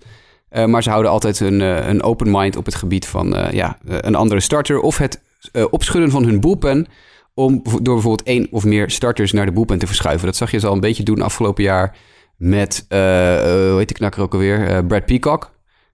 Uh, 0.50 0.64
maar 0.64 0.82
ze 0.82 0.90
houden 0.90 1.10
altijd 1.10 1.40
een, 1.40 1.60
uh, 1.60 1.88
een 1.88 2.02
open 2.02 2.30
mind 2.30 2.56
op 2.56 2.64
het 2.64 2.74
gebied 2.74 3.06
van 3.06 3.36
uh, 3.36 3.50
ja, 3.50 3.78
een 3.84 4.14
andere 4.14 4.40
starter 4.40 4.80
of 4.80 4.98
het 4.98 5.22
opschudden 5.70 6.10
van 6.10 6.24
hun 6.24 6.40
bullpen 6.40 6.86
om 7.34 7.62
door 7.62 7.94
bijvoorbeeld 7.94 8.22
één 8.22 8.48
of 8.50 8.64
meer 8.64 8.90
starters 8.90 9.32
naar 9.32 9.46
de 9.46 9.52
bullpen 9.52 9.78
te 9.78 9.86
verschuiven. 9.86 10.26
Dat 10.26 10.36
zag 10.36 10.50
je 10.50 10.58
ze 10.58 10.66
al 10.66 10.72
een 10.72 10.80
beetje 10.80 11.02
doen 11.02 11.22
afgelopen 11.22 11.62
jaar 11.62 11.96
met, 12.36 12.86
hoe 12.88 13.74
heet 13.76 13.88
de 13.88 13.94
knakker 13.94 14.22
ook 14.22 14.32
alweer, 14.32 14.84
Brad 14.84 15.04
Peacock. 15.04 15.40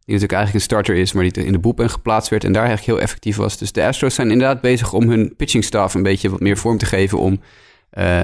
Die 0.05 0.17
natuurlijk 0.17 0.33
eigenlijk 0.33 0.55
een 0.55 0.61
starter 0.61 0.97
is, 0.97 1.13
maar 1.13 1.23
die 1.23 1.45
in 1.45 1.53
de 1.53 1.59
bullpen 1.59 1.91
geplaatst 1.91 2.31
werd 2.31 2.45
en 2.45 2.53
daar 2.53 2.65
eigenlijk 2.65 2.93
heel 2.93 3.05
effectief 3.05 3.37
was. 3.37 3.59
Dus 3.59 3.73
de 3.73 3.85
Astros 3.85 4.15
zijn 4.15 4.31
inderdaad 4.31 4.61
bezig 4.61 4.93
om 4.93 5.09
hun 5.09 5.35
pitching 5.37 5.65
staff 5.65 5.95
een 5.95 6.03
beetje 6.03 6.31
wat 6.31 6.41
meer 6.41 6.57
vorm 6.57 6.79
te 6.79 6.87
geven 6.87 7.19
om 7.19 7.41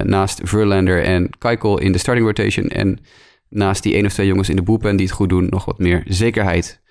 naast 0.03 0.41
Verlander 0.43 1.03
en 1.03 1.29
Keuchel 1.37 1.79
in 1.79 1.91
de 1.91 1.97
starting 1.97 2.25
rotation. 2.25 2.67
En 2.67 2.99
naast 3.49 3.83
die 3.83 3.93
één 3.93 4.05
of 4.05 4.13
twee 4.13 4.27
jongens 4.27 4.49
in 4.49 4.55
de 4.55 4.63
bullpen 4.63 4.95
die 4.95 5.05
het 5.05 5.15
goed 5.15 5.29
doen, 5.29 5.47
nog 5.49 5.65
wat 5.65 5.79
meer 5.79 6.03
zekerheid 6.05 6.81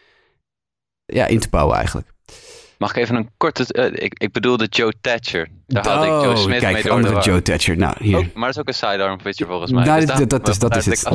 ja, 1.05 1.27
in 1.27 1.39
te 1.39 1.49
bouwen 1.49 1.77
eigenlijk. 1.77 2.12
Mag 2.79 2.91
ik 2.91 2.97
even 2.97 3.16
een 3.16 3.31
korte... 3.37 3.66
Uh, 3.68 4.05
ik, 4.05 4.14
ik 4.18 4.33
bedoelde 4.33 4.66
Joe 4.66 4.93
Thatcher. 5.01 5.49
Daar 5.66 5.89
had 5.89 6.05
ik 6.05 6.11
Joe 6.11 6.29
oh, 6.29 6.37
Smith 6.37 6.59
kijk, 6.59 6.83
mee 6.83 6.93
andere 6.93 7.20
Joe 7.20 7.43
Thatcher. 7.43 7.77
Nou, 7.77 7.95
hier. 7.99 8.18
Oh, 8.18 8.25
maar 8.35 8.47
dat 8.47 8.55
is 8.55 8.59
ook 8.59 8.68
een 8.68 8.75
sidearm 8.75 9.18
pitcher 9.22 9.47
volgens 9.47 9.72
mij. 9.72 9.85
Nou, 9.85 10.07
dus 10.07 10.16
dat, 10.16 10.31
dat, 10.31 10.49
is, 10.49 10.59
dat 10.59 10.77
is 10.77 10.87
het. 10.87 11.09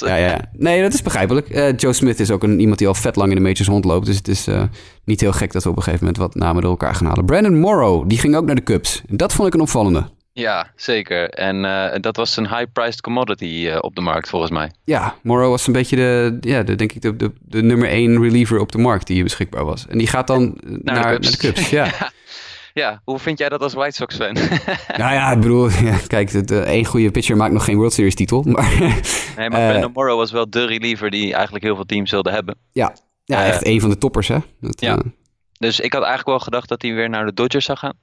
Ja, 0.00 0.16
ja, 0.16 0.16
ja, 0.16 0.50
Nee, 0.52 0.82
dat 0.82 0.92
is 0.92 1.02
begrijpelijk. 1.02 1.48
Uh, 1.48 1.76
Joe 1.76 1.92
Smith 1.92 2.20
is 2.20 2.30
ook 2.30 2.42
een, 2.42 2.60
iemand 2.60 2.78
die 2.78 2.88
al 2.88 2.94
vet 2.94 3.16
lang 3.16 3.28
in 3.28 3.36
de 3.36 3.42
majors 3.42 3.68
rondloopt. 3.68 4.06
Dus 4.06 4.16
het 4.16 4.28
is 4.28 4.48
uh, 4.48 4.62
niet 5.04 5.20
heel 5.20 5.32
gek 5.32 5.52
dat 5.52 5.62
we 5.62 5.70
op 5.70 5.76
een 5.76 5.82
gegeven 5.82 6.06
moment 6.06 6.22
wat 6.22 6.34
namen 6.34 6.62
door 6.62 6.70
elkaar 6.70 6.94
gaan 6.94 7.06
halen. 7.06 7.24
Brandon 7.24 7.58
Morrow, 7.58 8.08
die 8.08 8.18
ging 8.18 8.36
ook 8.36 8.46
naar 8.46 8.54
de 8.54 8.62
Cubs. 8.62 9.02
Dat 9.06 9.32
vond 9.32 9.48
ik 9.48 9.54
een 9.54 9.60
opvallende. 9.60 10.04
Ja, 10.32 10.72
zeker. 10.76 11.30
En 11.30 11.64
uh, 11.64 11.94
dat 12.00 12.16
was 12.16 12.36
een 12.36 12.48
high-priced 12.48 13.00
commodity 13.00 13.44
uh, 13.44 13.78
op 13.80 13.94
de 13.94 14.00
markt, 14.00 14.28
volgens 14.28 14.50
mij. 14.50 14.70
Ja, 14.84 15.14
Morrow 15.22 15.50
was 15.50 15.66
een 15.66 15.72
beetje 15.72 15.96
de, 15.96 16.38
ja, 16.40 16.62
de, 16.62 16.74
denk 16.74 16.92
ik 16.92 17.02
de, 17.02 17.16
de, 17.16 17.32
de 17.40 17.62
nummer 17.62 17.88
één 17.88 18.22
reliever 18.22 18.58
op 18.58 18.72
de 18.72 18.78
markt 18.78 19.06
die 19.06 19.14
hier 19.14 19.24
beschikbaar 19.24 19.64
was. 19.64 19.86
En 19.86 19.98
die 19.98 20.06
gaat 20.06 20.26
dan 20.26 20.58
naar, 20.62 20.94
naar, 20.94 21.20
de, 21.20 21.36
Cubs. 21.36 21.42
Naar 21.42 21.52
de 21.52 21.60
Cubs. 21.60 21.70
ja. 21.80 22.10
ja. 22.72 23.00
hoe 23.04 23.18
vind 23.18 23.38
jij 23.38 23.48
dat 23.48 23.62
als 23.62 23.74
White 23.74 23.94
Sox-fan? 23.94 24.32
nou 25.02 25.14
ja, 25.14 25.32
ik 25.32 25.40
bedoel, 25.40 25.70
ja, 25.90 25.98
kijk, 26.06 26.48
de, 26.48 26.60
één 26.60 26.84
goede 26.84 27.10
pitcher 27.10 27.36
maakt 27.36 27.52
nog 27.52 27.64
geen 27.64 27.76
World 27.76 27.92
Series 27.92 28.14
titel. 28.14 28.42
Maar, 28.42 28.78
nee, 29.36 29.50
maar 29.50 29.70
Brandon 29.70 29.92
Morrow 29.92 30.18
was 30.18 30.30
wel 30.30 30.50
de 30.50 30.64
reliever 30.64 31.10
die 31.10 31.34
eigenlijk 31.34 31.64
heel 31.64 31.74
veel 31.74 31.86
teams 31.86 32.10
wilden 32.10 32.32
hebben. 32.32 32.56
Ja, 32.72 32.94
ja 33.24 33.44
echt 33.44 33.62
één 33.62 33.80
van 33.80 33.90
de 33.90 33.98
toppers, 33.98 34.28
hè? 34.28 34.38
Dat, 34.60 34.80
ja. 34.80 34.98
Dus 35.58 35.80
ik 35.80 35.92
had 35.92 36.02
eigenlijk 36.02 36.30
wel 36.30 36.40
gedacht 36.40 36.68
dat 36.68 36.82
hij 36.82 36.94
weer 36.94 37.08
naar 37.08 37.26
de 37.26 37.34
Dodgers 37.34 37.64
zou 37.64 37.78
gaan. 37.78 37.94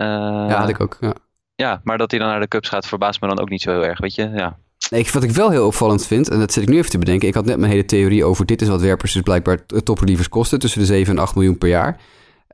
Uh, 0.00 0.06
ja, 0.48 0.58
had 0.60 0.68
ik 0.68 0.80
ook. 0.80 0.96
Ja. 1.00 1.14
ja, 1.54 1.80
maar 1.84 1.98
dat 1.98 2.10
hij 2.10 2.20
dan 2.20 2.28
naar 2.28 2.40
de 2.40 2.48
Cubs 2.48 2.68
gaat 2.68 2.86
verbaast 2.86 3.20
me 3.20 3.28
dan 3.28 3.40
ook 3.40 3.48
niet 3.48 3.62
zo 3.62 3.70
heel 3.70 3.84
erg, 3.84 3.98
weet 3.98 4.14
je. 4.14 4.28
Ja. 4.28 4.58
Nee, 4.90 5.06
wat 5.12 5.22
ik 5.22 5.30
wel 5.30 5.50
heel 5.50 5.66
opvallend 5.66 6.06
vind, 6.06 6.28
en 6.28 6.38
dat 6.38 6.52
zit 6.52 6.62
ik 6.62 6.68
nu 6.68 6.76
even 6.76 6.90
te 6.90 6.98
bedenken. 6.98 7.28
Ik 7.28 7.34
had 7.34 7.44
net 7.44 7.58
mijn 7.58 7.70
hele 7.70 7.84
theorie 7.84 8.24
over 8.24 8.46
dit 8.46 8.62
is 8.62 8.68
wat 8.68 8.80
werpers 8.80 9.12
dus 9.12 9.22
blijkbaar 9.22 9.66
toprelievers 9.66 10.28
kosten. 10.28 10.58
Tussen 10.58 10.80
de 10.80 10.86
7 10.86 11.16
en 11.16 11.22
8 11.22 11.34
miljoen 11.34 11.58
per 11.58 11.68
jaar. 11.68 12.00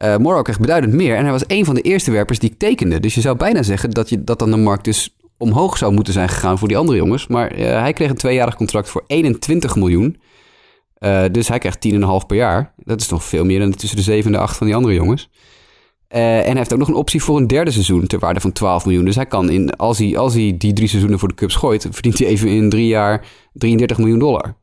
Uh, 0.02 0.16
Morrow 0.16 0.42
kreeg 0.42 0.60
beduidend 0.60 0.92
meer 0.92 1.16
en 1.16 1.22
hij 1.22 1.32
was 1.32 1.44
een 1.46 1.64
van 1.64 1.74
de 1.74 1.80
eerste 1.80 2.10
werpers 2.10 2.38
die 2.38 2.50
ik 2.50 2.58
tekende. 2.58 3.00
Dus 3.00 3.14
je 3.14 3.20
zou 3.20 3.36
bijna 3.36 3.62
zeggen 3.62 3.90
dat, 3.90 4.08
je, 4.08 4.24
dat 4.24 4.38
dan 4.38 4.50
de 4.50 4.56
markt 4.56 4.84
dus 4.84 5.16
omhoog 5.36 5.76
zou 5.76 5.92
moeten 5.92 6.12
zijn 6.12 6.28
gegaan 6.28 6.58
voor 6.58 6.68
die 6.68 6.76
andere 6.76 6.98
jongens. 6.98 7.26
Maar 7.26 7.58
uh, 7.58 7.80
hij 7.80 7.92
kreeg 7.92 8.10
een 8.10 8.16
tweejarig 8.16 8.56
contract 8.56 8.88
voor 8.88 9.04
21 9.06 9.76
miljoen. 9.76 10.20
Uh, 10.98 11.24
dus 11.32 11.48
hij 11.48 11.58
krijgt 11.58 11.88
10,5 11.92 12.00
per 12.26 12.36
jaar. 12.36 12.72
Dat 12.76 13.00
is 13.00 13.08
nog 13.08 13.24
veel 13.24 13.44
meer 13.44 13.58
dan 13.58 13.70
tussen 13.70 13.96
de 13.96 14.02
7 14.02 14.26
en 14.26 14.32
de 14.32 14.38
8 14.44 14.56
van 14.56 14.66
die 14.66 14.76
andere 14.76 14.94
jongens. 14.94 15.30
Uh, 16.08 16.38
en 16.38 16.44
hij 16.46 16.56
heeft 16.56 16.72
ook 16.72 16.78
nog 16.78 16.88
een 16.88 16.94
optie 16.94 17.22
voor 17.22 17.36
een 17.36 17.46
derde 17.46 17.70
seizoen 17.70 18.06
ter 18.06 18.18
waarde 18.18 18.40
van 18.40 18.52
12 18.52 18.84
miljoen. 18.84 19.04
Dus 19.04 19.14
hij 19.14 19.26
kan, 19.26 19.50
in, 19.50 19.76
als, 19.76 19.98
hij, 19.98 20.18
als 20.18 20.34
hij 20.34 20.54
die 20.58 20.72
drie 20.72 20.88
seizoenen 20.88 21.18
voor 21.18 21.28
de 21.28 21.34
Cubs 21.34 21.54
gooit, 21.54 21.86
verdient 21.90 22.18
hij 22.18 22.28
even 22.28 22.48
in 22.48 22.70
drie 22.70 22.86
jaar 22.86 23.26
33 23.52 23.98
miljoen 23.98 24.18
dollar. 24.18 24.54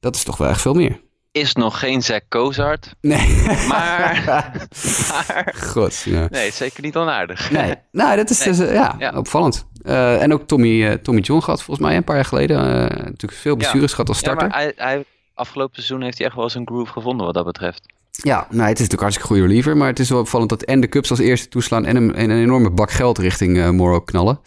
Dat 0.00 0.16
is 0.16 0.24
toch 0.24 0.36
wel 0.36 0.48
echt 0.48 0.60
veel 0.60 0.74
meer. 0.74 1.00
Is 1.32 1.54
nog 1.54 1.78
geen 1.78 2.02
Zack 2.02 2.22
Kozart. 2.28 2.94
Nee. 3.00 3.42
Maar. 3.68 4.22
maar 5.10 5.54
God, 5.56 6.02
ja. 6.04 6.26
Nee, 6.30 6.50
zeker 6.50 6.82
niet 6.82 6.96
onaardig. 6.96 7.50
Nee, 7.50 7.74
nou, 7.92 8.16
dat 8.16 8.30
is 8.30 8.38
nee. 8.38 8.48
dus, 8.48 8.60
uh, 8.60 8.72
ja, 8.72 8.94
ja, 8.98 9.12
opvallend. 9.16 9.66
Uh, 9.82 10.22
en 10.22 10.32
ook 10.32 10.46
Tommy, 10.46 10.98
Tommy 10.98 11.20
John 11.20 11.42
gehad 11.42 11.62
volgens 11.62 11.86
mij 11.86 11.96
een 11.96 12.04
paar 12.04 12.14
jaar 12.14 12.24
geleden. 12.24 12.56
natuurlijk 12.88 13.32
veel 13.32 13.56
blessures 13.56 13.90
ja. 13.90 13.94
gehad 13.94 14.08
als 14.08 14.18
starter. 14.18 14.46
Ja, 14.46 14.52
maar 14.52 14.62
hij, 14.62 14.72
hij, 14.76 15.04
afgelopen 15.34 15.74
seizoen 15.74 16.02
heeft 16.02 16.18
hij 16.18 16.26
echt 16.26 16.36
wel 16.36 16.50
zijn 16.50 16.66
groove 16.66 16.92
gevonden 16.92 17.26
wat 17.26 17.34
dat 17.34 17.44
betreft. 17.44 17.92
Ja, 18.22 18.46
nou, 18.50 18.68
het 18.68 18.80
is 18.80 18.88
natuurlijk 18.88 19.00
hartstikke 19.00 19.28
goede 19.28 19.46
reliever. 19.46 19.76
Maar 19.76 19.88
het 19.88 19.98
is 19.98 20.08
wel 20.08 20.20
opvallend 20.20 20.50
dat 20.50 20.62
en 20.62 20.80
de 20.80 20.88
Cubs 20.88 21.10
als 21.10 21.18
eerste 21.18 21.48
toeslaan... 21.48 21.84
en 21.84 21.96
een, 21.96 22.14
en 22.14 22.30
een 22.30 22.42
enorme 22.42 22.70
bak 22.70 22.90
geld 22.90 23.18
richting 23.18 23.56
uh, 23.56 23.70
Morrow 23.70 24.04
knallen. 24.04 24.40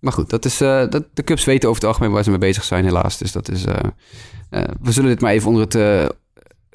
Maar 0.00 0.12
goed, 0.12 0.30
dat 0.30 0.44
is, 0.44 0.62
uh, 0.62 0.88
dat, 0.88 1.04
de 1.14 1.24
Cubs 1.24 1.44
weten 1.44 1.68
over 1.68 1.80
het 1.80 1.90
algemeen 1.90 2.12
waar 2.12 2.24
ze 2.24 2.30
mee 2.30 2.38
bezig 2.38 2.64
zijn, 2.64 2.84
helaas. 2.84 3.18
Dus 3.18 3.32
dat 3.32 3.50
is... 3.50 3.66
Uh, 3.66 3.74
we 4.80 4.92
zullen 4.92 5.10
dit 5.10 5.20
maar 5.20 5.32
even 5.32 5.48
onder 5.48 5.62
het, 5.62 5.74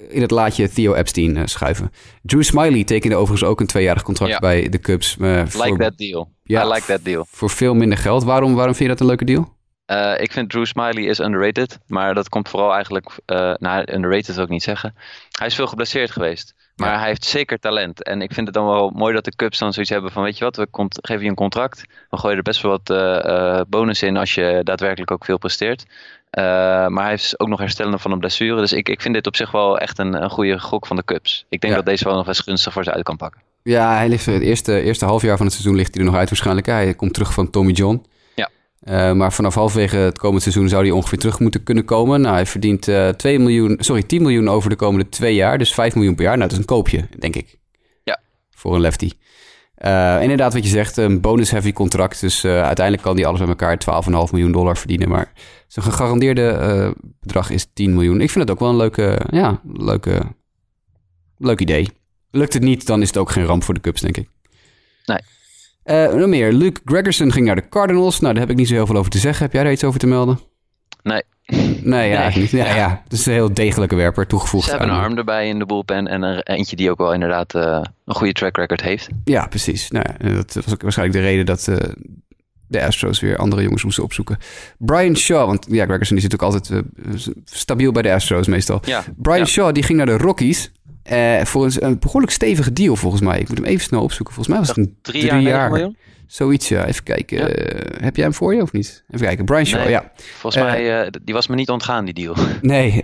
in 0.09 0.21
het 0.21 0.31
laadje 0.31 0.69
Theo 0.69 0.93
Epstein 0.93 1.49
schuiven. 1.49 1.91
Drew 2.21 2.43
Smiley 2.43 2.83
tekende 2.83 3.15
overigens 3.15 3.49
ook 3.49 3.59
een 3.59 3.67
tweejarig 3.67 4.03
contract 4.03 4.31
ja. 4.31 4.39
bij 4.39 4.69
de 4.69 4.79
Cubs. 4.79 5.15
like 5.19 5.49
voor, 5.49 5.77
that 5.77 5.97
deal. 5.97 6.31
Ja, 6.43 6.65
I 6.65 6.67
like 6.67 6.85
that 6.85 7.03
deal. 7.03 7.25
Voor 7.29 7.49
veel 7.49 7.73
minder 7.73 7.97
geld. 7.97 8.23
Waarom, 8.23 8.55
waarom 8.55 8.75
vind 8.75 8.89
je 8.89 8.95
dat 8.95 8.99
een 8.99 9.07
leuke 9.07 9.25
deal? 9.25 9.59
Uh, 9.91 10.13
ik 10.17 10.31
vind 10.31 10.49
Drew 10.49 10.65
Smiley 10.65 11.03
is 11.03 11.19
underrated. 11.19 11.79
Maar 11.87 12.13
dat 12.13 12.29
komt 12.29 12.49
vooral 12.49 12.73
eigenlijk... 12.73 13.09
Uh, 13.25 13.53
nou, 13.57 13.93
underrated 13.93 14.35
wil 14.35 14.43
ik 14.43 14.49
niet 14.49 14.63
zeggen. 14.63 14.95
Hij 15.31 15.47
is 15.47 15.55
veel 15.55 15.67
geblesseerd 15.67 16.11
geweest. 16.11 16.53
Maar 16.75 16.91
ja. 16.91 16.99
hij 16.99 17.07
heeft 17.07 17.25
zeker 17.25 17.59
talent. 17.59 18.03
En 18.03 18.21
ik 18.21 18.33
vind 18.33 18.47
het 18.47 18.55
dan 18.55 18.65
wel 18.65 18.89
mooi 18.89 19.13
dat 19.13 19.25
de 19.25 19.35
Cubs 19.35 19.59
dan 19.59 19.73
zoiets 19.73 19.91
hebben 19.91 20.11
van... 20.11 20.23
Weet 20.23 20.37
je 20.37 20.43
wat, 20.43 20.55
we 20.55 20.67
geven 21.01 21.23
je 21.23 21.29
een 21.29 21.35
contract. 21.35 21.85
We 22.09 22.17
gooien 22.17 22.37
er 22.37 22.43
best 22.43 22.61
wel 22.61 22.71
wat 22.71 22.89
uh, 22.89 23.61
bonus 23.67 24.03
in 24.03 24.17
als 24.17 24.35
je 24.35 24.61
daadwerkelijk 24.63 25.11
ook 25.11 25.25
veel 25.25 25.37
presteert. 25.37 25.85
maar 26.31 27.03
hij 27.03 27.13
is 27.13 27.39
ook 27.39 27.47
nog 27.47 27.59
herstellende 27.59 27.97
van 27.97 28.11
een 28.11 28.19
blessure. 28.19 28.59
Dus 28.59 28.73
ik, 28.73 28.89
ik 28.89 29.01
vind 29.01 29.13
dit 29.13 29.27
op 29.27 29.35
zich 29.35 29.51
wel 29.51 29.79
echt 29.79 29.99
een, 29.99 30.23
een 30.23 30.29
goede 30.29 30.59
gok 30.59 30.87
van 30.87 30.95
de 30.95 31.03
Cubs. 31.03 31.45
Ik 31.49 31.61
denk 31.61 31.73
ja. 31.73 31.79
dat 31.79 31.89
deze 31.89 32.03
wel 32.03 32.15
nog 32.15 32.27
eens 32.27 32.39
gunstig 32.39 32.73
voor 32.73 32.83
ze 32.83 32.93
uit 32.93 33.03
kan 33.03 33.17
pakken. 33.17 33.41
Ja, 33.63 33.95
hij 33.95 34.09
ligt 34.09 34.25
het 34.25 34.41
eerste, 34.41 34.81
eerste 34.81 35.05
halfjaar 35.05 35.37
van 35.37 35.45
het 35.45 35.55
seizoen 35.55 35.75
ligt 35.75 35.93
hij 35.93 36.03
er 36.03 36.09
nog 36.09 36.19
uit 36.19 36.29
waarschijnlijk. 36.29 36.67
Hij 36.67 36.93
komt 36.93 37.13
terug 37.13 37.33
van 37.33 37.49
Tommy 37.49 37.71
John. 37.71 38.05
Uh, 38.81 39.11
maar 39.11 39.33
vanaf 39.33 39.55
halverwege 39.55 39.97
het 39.97 40.17
komend 40.17 40.41
seizoen 40.41 40.69
zou 40.69 40.83
hij 40.83 40.91
ongeveer 40.91 41.17
terug 41.17 41.39
moeten 41.39 41.63
kunnen 41.63 41.85
komen. 41.85 42.21
Nou, 42.21 42.35
hij 42.35 42.45
verdient 42.45 42.87
uh, 42.87 43.09
2 43.09 43.39
miljoen, 43.39 43.77
sorry, 43.79 44.03
10 44.03 44.21
miljoen 44.21 44.49
over 44.49 44.69
de 44.69 44.75
komende 44.75 45.09
twee 45.09 45.35
jaar. 45.35 45.57
Dus 45.57 45.73
5 45.73 45.95
miljoen 45.95 46.15
per 46.15 46.23
jaar. 46.23 46.37
Nou, 46.37 46.49
dat 46.49 46.57
is 46.57 46.63
een 46.63 46.75
koopje, 46.75 47.07
denk 47.19 47.35
ik. 47.35 47.59
Ja. 48.03 48.21
Voor 48.49 48.75
een 48.75 48.81
lefty. 48.81 49.11
Uh, 49.85 50.21
inderdaad, 50.21 50.53
wat 50.53 50.63
je 50.63 50.69
zegt, 50.69 50.97
een 50.97 51.21
bonus-heavy 51.21 51.73
contract. 51.73 52.19
Dus 52.19 52.45
uiteindelijk 52.45 53.01
kan 53.01 53.15
hij 53.15 53.25
alles 53.25 53.39
bij 53.39 53.47
elkaar 53.47 53.81
12,5 54.27 54.31
miljoen 54.31 54.51
dollar 54.51 54.77
verdienen. 54.77 55.09
Maar 55.09 55.31
zijn 55.67 55.85
gegarandeerde 55.85 56.95
bedrag 57.19 57.49
is 57.49 57.67
10 57.73 57.93
miljoen. 57.93 58.21
Ik 58.21 58.29
vind 58.29 58.43
het 58.43 58.51
ook 58.51 58.59
wel 58.59 58.69
een 58.69 58.75
leuke, 58.75 59.21
ja, 59.29 59.61
leuke, 59.73 60.21
leuk 61.37 61.59
idee. 61.59 61.87
Lukt 62.31 62.53
het 62.53 62.63
niet, 62.63 62.85
dan 62.85 63.01
is 63.01 63.07
het 63.07 63.17
ook 63.17 63.31
geen 63.31 63.45
ramp 63.45 63.63
voor 63.63 63.73
de 63.73 63.79
Cubs, 63.79 64.01
denk 64.01 64.17
ik. 64.17 64.29
Nee. 65.05 65.19
Uh, 65.85 66.13
nog 66.13 66.27
meer. 66.27 66.53
Luke 66.53 66.81
Gregerson 66.85 67.31
ging 67.31 67.45
naar 67.45 67.55
de 67.55 67.69
Cardinals. 67.69 68.19
Nou, 68.19 68.33
daar 68.33 68.41
heb 68.41 68.51
ik 68.51 68.57
niet 68.57 68.67
zo 68.67 68.73
heel 68.73 68.85
veel 68.85 68.95
over 68.95 69.11
te 69.11 69.17
zeggen. 69.17 69.45
Heb 69.45 69.53
jij 69.53 69.65
er 69.65 69.71
iets 69.71 69.83
over 69.83 69.99
te 69.99 70.07
melden? 70.07 70.39
Nee. 71.03 71.23
Nee, 71.83 72.09
ja, 72.09 72.21
eigenlijk 72.21 72.51
niet. 72.51 72.61
Ja, 72.61 72.67
ja. 72.67 72.75
ja, 72.75 73.01
het 73.03 73.13
is 73.13 73.25
een 73.25 73.33
heel 73.33 73.53
degelijke 73.53 73.95
werper 73.95 74.27
toegevoegd. 74.27 74.65
Ze 74.65 74.69
hebben 74.69 74.89
een 74.89 74.95
arm 74.95 75.17
erbij 75.17 75.47
in 75.47 75.59
de 75.59 75.65
bullpen 75.65 76.07
en 76.07 76.23
er 76.23 76.43
eentje 76.43 76.75
die 76.75 76.91
ook 76.91 76.97
wel 76.97 77.13
inderdaad 77.13 77.55
uh, 77.55 77.81
een 78.05 78.15
goede 78.15 78.33
track 78.33 78.57
record 78.57 78.81
heeft. 78.81 79.07
Ja, 79.23 79.47
precies. 79.47 79.91
Nou, 79.91 80.05
dat 80.17 80.53
was 80.53 80.73
ook 80.73 80.81
waarschijnlijk 80.81 81.19
de 81.19 81.25
reden 81.25 81.45
dat 81.45 81.67
uh, 81.69 81.77
de 82.71 82.85
Astros 82.85 83.19
weer 83.19 83.37
andere 83.37 83.61
jongens 83.61 83.83
moesten 83.83 84.03
opzoeken. 84.03 84.37
Brian 84.77 85.15
Shaw, 85.17 85.45
want 85.45 85.65
ja, 85.69 85.85
Gregerson 85.85 86.17
die 86.17 86.29
zit 86.29 86.33
ook 86.33 86.51
altijd 86.53 86.83
stabiel 87.45 87.91
bij 87.91 88.01
de 88.01 88.13
Astros 88.13 88.47
meestal. 88.47 88.81
Ja, 88.85 89.03
Brian 89.17 89.37
ja. 89.37 89.45
Shaw 89.45 89.73
die 89.73 89.83
ging 89.83 89.97
naar 89.97 90.07
de 90.07 90.17
Rockies. 90.17 90.71
Uh, 91.11 91.41
voor 91.41 91.65
een, 91.65 91.85
een, 91.85 91.99
behoorlijk 91.99 92.33
stevige 92.33 92.73
deal 92.73 92.95
volgens 92.95 93.21
mij. 93.21 93.39
Ik 93.39 93.47
moet 93.47 93.57
hem 93.57 93.67
even 93.67 93.83
snel 93.83 94.01
opzoeken. 94.01 94.33
Volgens 94.33 94.55
mij 94.55 94.65
was 94.65 94.75
het 94.75 94.77
een 94.77 94.97
drie, 95.01 95.27
drie 95.27 95.41
jaar, 95.41 95.77
jaar. 95.79 95.91
Zoiets, 96.27 96.67
ja. 96.67 96.85
Even 96.85 97.03
kijken. 97.03 97.37
Ja. 97.37 97.49
Uh, 97.49 98.03
heb 98.03 98.15
jij 98.15 98.25
hem 98.25 98.33
voor 98.33 98.55
je 98.55 98.61
of 98.61 98.71
niet? 98.71 99.03
Even 99.09 99.25
kijken. 99.25 99.45
Brian 99.45 99.65
Shaw, 99.65 99.79
nee, 99.79 99.89
ja. 99.89 100.11
Volgens 100.15 100.63
mij, 100.63 101.09
die 101.23 101.33
was 101.33 101.47
me 101.47 101.55
niet 101.55 101.69
ontgaan, 101.69 102.05
die 102.05 102.13
deal. 102.13 102.35
Nee, 102.61 102.99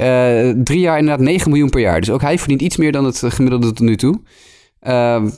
drie 0.63 0.79
jaar 0.79 0.97
inderdaad 0.97 1.25
9 1.25 1.49
miljoen 1.49 1.69
per 1.69 1.81
jaar. 1.81 1.99
Dus 1.99 2.09
ook 2.09 2.21
hij 2.21 2.37
verdient 2.37 2.61
iets 2.61 2.77
meer 2.77 2.91
dan 2.91 3.05
het 3.05 3.23
gemiddelde 3.25 3.67
tot 3.67 3.79
nu 3.79 3.95
toe. 3.95 4.21
30 4.79 5.29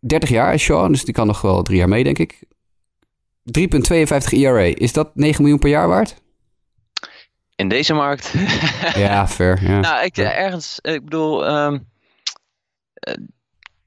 ehm, 0.00 0.32
jaar 0.32 0.54
is 0.54 0.62
Shaw, 0.62 0.90
dus 0.90 1.04
die 1.04 1.14
kan 1.14 1.26
nog 1.26 1.40
wel 1.40 1.62
drie 1.62 1.78
jaar 1.78 1.88
mee, 1.88 2.04
denk 2.04 2.18
ik. 2.18 2.42
3,52 3.50 4.38
ERA. 4.38 4.74
Is 4.74 4.92
dat 4.92 5.10
9 5.14 5.42
miljoen 5.42 5.58
per 5.58 5.70
jaar 5.70 5.88
waard? 5.88 6.16
In 7.56 7.68
deze 7.68 7.94
markt? 7.94 8.34
ja, 8.94 9.28
fair. 9.28 9.58
Ja. 9.62 9.80
Nou, 9.80 10.04
ik, 10.04 10.16
ergens, 10.16 10.78
ik 10.80 11.04
bedoel... 11.04 11.48
Um, 11.48 11.86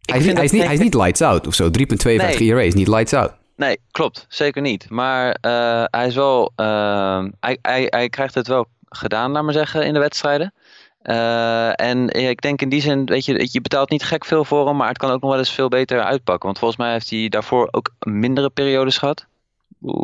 hij, 0.02 0.20
is 0.20 0.26
niet, 0.26 0.36
hij, 0.36 0.46
is 0.46 0.52
niet, 0.52 0.64
hij 0.64 0.74
is 0.74 0.80
niet 0.80 0.94
lights 0.94 1.22
out 1.22 1.48
of 1.48 1.54
zo. 1.54 1.68
3,52 1.68 1.72
nee. 2.04 2.38
ERA 2.38 2.62
is 2.62 2.74
niet 2.74 2.88
lights 2.88 3.14
out. 3.14 3.34
Nee, 3.56 3.78
klopt. 3.92 4.26
Zeker 4.30 4.62
niet. 4.62 4.90
Maar 4.90 5.38
uh, 5.42 5.84
hij 5.86 6.08
is 6.08 6.16
wel... 6.16 6.52
Uh, 6.56 7.26
hij, 7.40 7.58
hij, 7.62 7.88
hij 7.90 8.10
krijgt 8.10 8.36
het 8.36 8.48
wel 8.48 8.68
gedaan, 8.86 9.32
laat 9.32 9.44
maar 9.44 9.54
zeggen, 9.54 9.86
in 9.86 9.94
de 9.94 10.00
wedstrijden. 10.00 10.54
Uh, 11.04 11.82
en 11.82 12.10
ik 12.10 12.42
denk 12.42 12.62
in 12.62 12.70
die 12.70 12.82
zin, 12.82 13.06
weet 13.06 13.26
je, 13.26 13.48
je 13.52 13.62
betaalt 13.62 13.90
niet 13.90 14.04
gek 14.04 14.26
veel 14.26 14.46
voor 14.46 14.68
hem, 14.68 14.76
maar 14.76 14.88
het 14.88 14.98
kan 14.98 15.12
ook 15.12 15.22
nog 15.22 15.30
wel 15.30 15.40
eens 15.40 15.54
veel 15.54 15.70
beter 15.70 16.04
uitpakken. 16.04 16.46
Want 16.46 16.60
volgens 16.60 16.80
mij 16.80 16.92
heeft 16.92 17.10
hij 17.10 17.30
daarvoor 17.30 17.68
ook 17.72 17.94
mindere 18.00 18.50
periodes 18.50 18.98
gehad. 18.98 19.28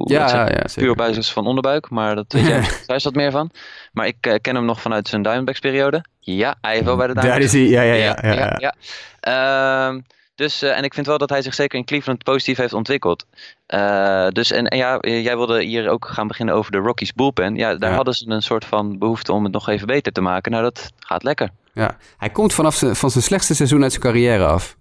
Ja, 0.03 0.27
ja, 0.27 0.49
ja, 0.49 0.65
puur 0.75 0.89
op 0.89 0.97
basis 0.97 1.31
van 1.31 1.47
onderbuik, 1.47 1.89
maar 1.89 2.15
dat 2.15 2.33
weet 2.33 2.45
jij 2.45 2.69
thuis 2.85 3.03
wat 3.03 3.15
meer 3.15 3.31
van. 3.31 3.51
Maar 3.93 4.07
ik 4.07 4.27
uh, 4.27 4.33
ken 4.41 4.55
hem 4.55 4.65
nog 4.65 4.81
vanuit 4.81 5.07
zijn 5.07 5.21
Diamondbacks 5.21 5.59
periode. 5.59 6.03
Ja, 6.19 6.55
hij 6.61 6.73
heeft 6.73 6.85
wel 6.85 6.95
bij 6.95 7.07
de 7.07 7.13
Diamondbacks. 7.13 7.51
Daar 7.51 7.61
is 7.61 7.71
hij, 7.71 7.85
ja, 7.85 7.93
ja, 7.93 7.93
ja. 7.93 8.17
ja, 8.21 8.57
ja, 8.59 8.73
ja. 9.21 9.89
Uh, 9.91 9.99
dus, 10.35 10.63
uh, 10.63 10.77
en 10.77 10.83
ik 10.83 10.93
vind 10.93 11.05
wel 11.05 11.17
dat 11.17 11.29
hij 11.29 11.41
zich 11.41 11.53
zeker 11.53 11.77
in 11.77 11.85
Cleveland 11.85 12.23
positief 12.23 12.57
heeft 12.57 12.73
ontwikkeld. 12.73 13.25
Uh, 13.67 14.27
dus, 14.27 14.51
en, 14.51 14.67
en, 14.67 14.77
ja, 14.77 14.97
jij 15.01 15.35
wilde 15.37 15.63
hier 15.63 15.89
ook 15.89 16.05
gaan 16.05 16.27
beginnen 16.27 16.55
over 16.55 16.71
de 16.71 16.77
Rockies 16.77 17.13
bullpen. 17.13 17.55
Ja, 17.55 17.75
daar 17.75 17.93
hadden 17.93 18.13
ze 18.13 18.29
een 18.29 18.41
soort 18.41 18.65
van 18.65 18.97
behoefte 18.97 19.33
om 19.33 19.43
het 19.43 19.53
nog 19.53 19.69
even 19.69 19.87
beter 19.87 20.11
te 20.11 20.21
maken. 20.21 20.51
Nou, 20.51 20.63
dat 20.63 20.91
gaat 20.99 21.23
lekker. 21.23 21.49
Ja, 21.73 21.97
hij 22.17 22.29
komt 22.29 22.53
vanaf 22.53 22.75
zijn, 22.75 22.95
van 22.95 23.11
zijn 23.11 23.23
slechtste 23.23 23.55
seizoen 23.55 23.83
uit 23.83 23.91
zijn 23.91 24.03
carrière 24.03 24.45
af. 24.45 24.77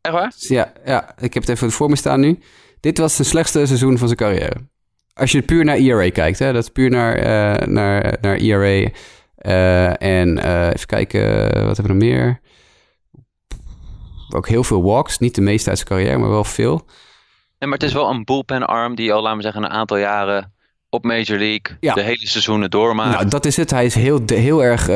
Echt 0.00 0.14
waar? 0.14 0.32
Ja, 0.36 0.72
ja, 0.84 1.14
ik 1.18 1.34
heb 1.34 1.42
het 1.42 1.52
even 1.52 1.70
voor 1.70 1.90
me 1.90 1.96
staan 1.96 2.20
nu. 2.20 2.38
Dit 2.82 2.98
was 2.98 3.14
zijn 3.14 3.28
slechtste 3.28 3.66
seizoen 3.66 3.98
van 3.98 4.06
zijn 4.06 4.18
carrière. 4.18 4.56
Als 5.14 5.32
je 5.32 5.42
puur 5.42 5.64
naar 5.64 5.76
ERA 5.76 6.10
kijkt, 6.10 6.38
hè, 6.38 6.52
dat 6.52 6.62
is 6.62 6.68
puur 6.68 6.90
naar, 6.90 7.18
uh, 7.18 7.66
naar, 7.66 8.18
naar 8.20 8.36
ERA. 8.36 8.90
Uh, 9.42 10.02
en 10.02 10.38
uh, 10.38 10.66
even 10.66 10.86
kijken, 10.86 11.22
wat 11.66 11.76
hebben 11.76 11.98
we 11.98 12.04
nog 12.04 12.12
meer? 12.12 12.40
Ook 14.34 14.48
heel 14.48 14.64
veel 14.64 14.82
walks, 14.82 15.18
niet 15.18 15.34
de 15.34 15.40
meeste 15.40 15.68
uit 15.68 15.78
zijn 15.78 15.90
carrière, 15.90 16.18
maar 16.18 16.30
wel 16.30 16.44
veel. 16.44 16.86
Nee, 17.58 17.68
maar 17.68 17.78
het 17.78 17.82
is 17.82 17.92
wel 17.92 18.10
een 18.10 18.24
bullpen 18.24 18.66
arm 18.66 18.94
die 18.94 19.12
al, 19.12 19.22
laten 19.22 19.36
we 19.36 19.42
zeggen, 19.42 19.62
een 19.62 19.70
aantal 19.70 19.96
jaren 19.96 20.52
op 20.88 21.04
Major 21.04 21.38
League 21.38 21.76
ja. 21.80 21.94
de 21.94 22.02
hele 22.02 22.28
seizoenen 22.28 22.70
doormaakt. 22.70 23.16
Nou, 23.16 23.28
dat 23.28 23.44
is 23.44 23.56
het. 23.56 23.70
Hij 23.70 23.84
is 23.84 23.94
heel, 23.94 24.22
heel 24.26 24.64
erg 24.64 24.86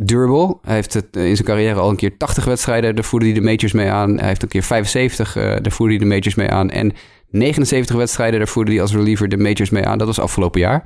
durable. 0.00 0.56
Hij 0.62 0.74
heeft 0.74 0.94
het 0.94 1.16
in 1.16 1.36
zijn 1.36 1.48
carrière 1.48 1.80
al 1.80 1.90
een 1.90 1.96
keer 1.96 2.16
80 2.16 2.44
wedstrijden, 2.44 2.94
daar 2.94 3.04
voerde 3.04 3.24
hij 3.26 3.34
de 3.34 3.40
majors 3.40 3.72
mee 3.72 3.90
aan. 3.90 4.18
Hij 4.18 4.28
heeft 4.28 4.42
een 4.42 4.48
keer 4.48 4.62
75, 4.62 5.36
uh, 5.36 5.42
daar 5.42 5.72
voerde 5.72 5.94
hij 5.94 6.02
de 6.02 6.08
majors 6.08 6.34
mee 6.34 6.50
aan. 6.50 6.70
En 6.70 6.92
79 7.30 7.96
wedstrijden, 7.96 8.38
daar 8.38 8.48
voerde 8.48 8.70
hij 8.70 8.80
als 8.80 8.92
reliever 8.92 9.28
de 9.28 9.36
majors 9.36 9.70
mee 9.70 9.86
aan. 9.86 9.98
Dat 9.98 10.06
was 10.06 10.20
afgelopen 10.20 10.60
jaar. 10.60 10.84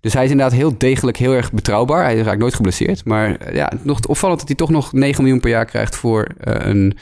Dus 0.00 0.12
hij 0.12 0.24
is 0.24 0.30
inderdaad 0.30 0.54
heel 0.54 0.78
degelijk, 0.78 1.16
heel 1.16 1.32
erg 1.32 1.52
betrouwbaar. 1.52 2.04
Hij 2.04 2.18
raakt 2.18 2.38
nooit 2.38 2.54
geblesseerd. 2.54 3.04
Maar 3.04 3.36
eh, 3.36 3.54
ja, 3.54 3.72
nog 3.82 4.06
opvallend 4.06 4.38
dat 4.38 4.48
hij 4.48 4.56
toch 4.56 4.70
nog 4.70 4.92
9 4.92 5.22
miljoen 5.22 5.40
per 5.40 5.50
jaar 5.50 5.64
krijgt 5.64 5.96
voor 5.96 6.28
uh, 6.44 6.54
een... 6.58 6.98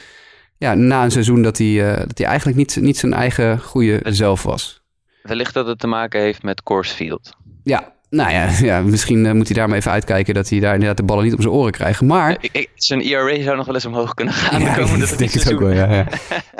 Ja, 0.56 0.74
na 0.74 1.04
een 1.04 1.10
seizoen 1.10 1.42
dat 1.42 1.58
hij, 1.58 1.66
uh, 1.66 1.96
dat 1.96 2.18
hij 2.18 2.26
eigenlijk 2.26 2.58
niet, 2.58 2.76
niet 2.80 2.98
zijn 2.98 3.12
eigen 3.12 3.60
goede 3.60 4.00
zelf 4.04 4.42
was. 4.42 4.82
Wellicht 5.22 5.54
dat 5.54 5.66
het 5.66 5.78
te 5.78 5.86
maken 5.86 6.20
heeft 6.20 6.42
met 6.42 6.62
Coors 6.62 6.90
Field. 6.90 7.36
Ja, 7.62 7.92
nou 8.10 8.30
ja, 8.30 8.48
ja 8.70 8.82
misschien 8.82 9.24
uh, 9.24 9.32
moet 9.32 9.46
hij 9.46 9.56
daar 9.56 9.68
maar 9.68 9.76
even 9.76 9.90
uitkijken 9.90 10.34
dat 10.34 10.48
hij 10.48 10.60
daar 10.60 10.72
inderdaad 10.72 10.96
de 10.96 11.02
ballen 11.02 11.24
niet 11.24 11.32
op 11.32 11.40
zijn 11.40 11.52
oren 11.52 11.72
krijgt. 11.72 12.00
Maar... 12.00 12.36
Ik, 12.40 12.50
ik, 12.52 12.68
zijn 12.74 13.02
ERA 13.02 13.42
zou 13.42 13.56
nog 13.56 13.66
wel 13.66 13.74
eens 13.74 13.84
omhoog 13.84 14.14
kunnen 14.14 14.34
gaan. 14.34 14.60
Ja, 14.60 14.74
de 14.74 14.98
dat 15.08 15.18
denk 15.18 15.32
ik 15.32 15.52
ook 15.52 15.60
wel, 15.60 15.70
ja. 15.70 16.06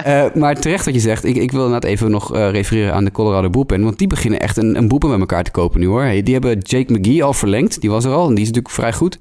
ja. 0.05 0.27
uh, 0.27 0.35
maar 0.43 0.61
terecht 0.61 0.85
wat 0.85 0.95
je 0.95 1.01
zegt, 1.01 1.25
ik, 1.25 1.37
ik 1.37 1.53
wil 1.53 1.65
inderdaad 1.65 1.91
even 1.91 2.11
nog 2.11 2.35
uh, 2.35 2.51
refereren 2.51 2.95
aan 2.95 3.05
de 3.05 3.11
Colorado 3.11 3.51
Bullpen. 3.51 3.83
Want 3.83 3.99
die 3.99 4.07
beginnen 4.07 4.41
echt 4.41 4.57
een, 4.57 4.77
een 4.77 4.89
boepen 4.89 5.11
met 5.11 5.21
elkaar 5.21 5.45
te 5.45 5.51
kopen 5.51 5.81
nu 5.81 5.87
hoor. 5.87 6.03
Hey, 6.03 6.23
die 6.23 6.33
hebben 6.35 6.59
Jake 6.59 6.93
McGee 6.93 7.25
al 7.25 7.33
verlengd, 7.33 7.81
die 7.81 7.91
was 7.91 8.05
er 8.05 8.13
al 8.13 8.29
en 8.29 8.35
die 8.35 8.43
is 8.43 8.49
natuurlijk 8.49 8.75
vrij 8.75 8.93
goed. 8.93 9.19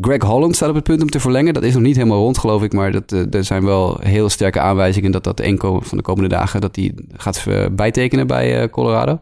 Greg 0.00 0.22
Holland 0.22 0.56
staat 0.56 0.68
op 0.68 0.74
het 0.74 0.84
punt 0.84 1.02
om 1.02 1.10
te 1.10 1.20
verlengen. 1.20 1.54
Dat 1.54 1.62
is 1.62 1.72
nog 1.72 1.82
niet 1.82 1.96
helemaal 1.96 2.18
rond, 2.18 2.38
geloof 2.38 2.62
ik. 2.62 2.72
Maar 2.72 2.92
dat, 2.92 3.10
er 3.30 3.44
zijn 3.44 3.64
wel 3.64 3.98
heel 4.02 4.28
sterke 4.28 4.60
aanwijzingen 4.60 5.10
dat 5.10 5.24
dat 5.24 5.40
een 5.40 5.58
van 5.60 5.96
de 5.96 6.02
komende 6.02 6.28
dagen... 6.28 6.60
dat 6.60 6.74
die 6.74 6.94
gaat 7.16 7.46
bijtekenen 7.72 8.26
bij 8.26 8.70
Colorado. 8.70 9.18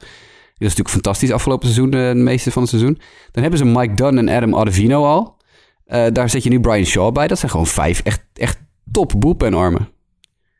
Dat 0.60 0.68
is 0.68 0.76
natuurlijk 0.76 1.04
fantastisch 1.04 1.32
afgelopen 1.32 1.68
seizoen, 1.68 1.90
de 1.90 2.12
meeste 2.14 2.50
van 2.50 2.62
het 2.62 2.70
seizoen. 2.70 3.00
Dan 3.30 3.42
hebben 3.42 3.58
ze 3.58 3.64
Mike 3.64 3.94
Dunn 3.94 4.18
en 4.18 4.28
Adam 4.28 4.54
Ottavino 4.54 5.04
al. 5.04 5.36
Uh, 5.86 6.06
daar 6.12 6.30
zet 6.30 6.42
je 6.42 6.50
nu 6.50 6.60
Brian 6.60 6.84
Shaw 6.84 7.12
bij. 7.12 7.26
Dat 7.26 7.38
zijn 7.38 7.50
gewoon 7.50 7.66
vijf 7.66 8.00
echt, 8.00 8.22
echt 8.34 8.58
top 8.90 9.42
en 9.42 9.54
armen. 9.54 9.88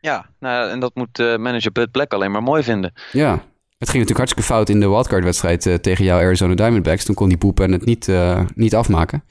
Ja, 0.01 0.30
nou, 0.38 0.70
en 0.70 0.80
dat 0.80 0.94
moet 0.94 1.18
uh, 1.18 1.36
manager 1.36 1.72
Bud 1.72 1.90
Black 1.90 2.12
alleen 2.12 2.30
maar 2.30 2.42
mooi 2.42 2.62
vinden. 2.62 2.92
Ja, 3.12 3.30
het 3.78 3.88
ging 3.88 4.03
natuurlijk 4.03 4.16
hartstikke 4.16 4.53
fout 4.53 4.68
in 4.68 4.80
de 4.80 4.88
wildcard-wedstrijd 4.88 5.66
uh, 5.66 5.74
tegen 5.74 6.05
jouw 6.05 6.18
Arizona 6.18 6.55
Diamondbacks. 6.55 7.05
Toen 7.05 7.14
kon 7.14 7.28
die 7.28 7.38
boepen 7.38 7.72
het 7.72 7.84
niet, 7.84 8.11
niet 8.55 8.74
afmaken. 8.74 9.24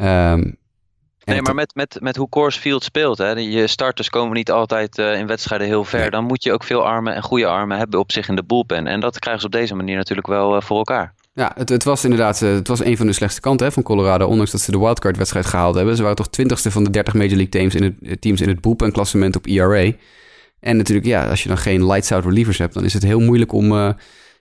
Um, 0.00 0.56
Nee, 1.28 1.42
maar 1.42 1.54
met, 1.54 1.74
met, 1.74 1.96
met 2.00 2.16
hoe 2.16 2.28
Coors 2.28 2.56
Field 2.56 2.84
speelt, 2.84 3.18
hè, 3.18 3.30
je 3.30 3.66
starters 3.66 4.10
komen 4.10 4.36
niet 4.36 4.50
altijd 4.50 4.98
uh, 4.98 5.18
in 5.18 5.26
wedstrijden 5.26 5.66
heel 5.66 5.84
ver. 5.84 6.10
Dan 6.10 6.24
moet 6.24 6.42
je 6.42 6.52
ook 6.52 6.64
veel 6.64 6.84
armen 6.84 7.14
en 7.14 7.22
goede 7.22 7.46
armen 7.46 7.78
hebben 7.78 7.98
op 7.98 8.12
zich 8.12 8.28
in 8.28 8.36
de 8.36 8.44
bullpen. 8.44 8.86
En 8.86 9.00
dat 9.00 9.18
krijgen 9.18 9.40
ze 9.40 9.46
op 9.46 9.52
deze 9.52 9.74
manier 9.74 9.96
natuurlijk 9.96 10.26
wel 10.26 10.56
uh, 10.56 10.60
voor 10.60 10.76
elkaar. 10.76 11.14
Ja, 11.32 11.52
het, 11.54 11.68
het 11.68 11.84
was 11.84 12.04
inderdaad 12.04 12.40
uh, 12.40 12.52
het 12.52 12.68
was 12.68 12.84
een 12.84 12.96
van 12.96 13.06
de 13.06 13.12
slechtste 13.12 13.40
kanten 13.40 13.66
hè, 13.66 13.72
van 13.72 13.82
Colorado. 13.82 14.26
Ondanks 14.26 14.50
dat 14.50 14.60
ze 14.60 14.70
de 14.70 14.78
wildcard-wedstrijd 14.78 15.46
gehaald 15.46 15.74
hebben. 15.74 15.96
Ze 15.96 16.02
waren 16.02 16.16
toch 16.16 16.28
twintigste 16.28 16.70
van 16.70 16.84
de 16.84 16.90
30 16.90 17.14
Major 17.14 17.36
League 17.36 17.48
teams 17.48 17.74
in 17.74 17.98
het, 18.02 18.20
teams 18.20 18.40
in 18.40 18.48
het 18.48 18.60
bullpen-klassement 18.60 19.36
op 19.36 19.46
ERA. 19.46 19.92
En 20.60 20.76
natuurlijk, 20.76 21.06
ja, 21.06 21.28
als 21.28 21.42
je 21.42 21.48
dan 21.48 21.58
geen 21.58 21.86
lights-out 21.86 22.24
relievers 22.24 22.58
hebt, 22.58 22.74
dan 22.74 22.84
is 22.84 22.92
het 22.92 23.02
heel 23.02 23.20
moeilijk 23.20 23.52
om 23.52 23.94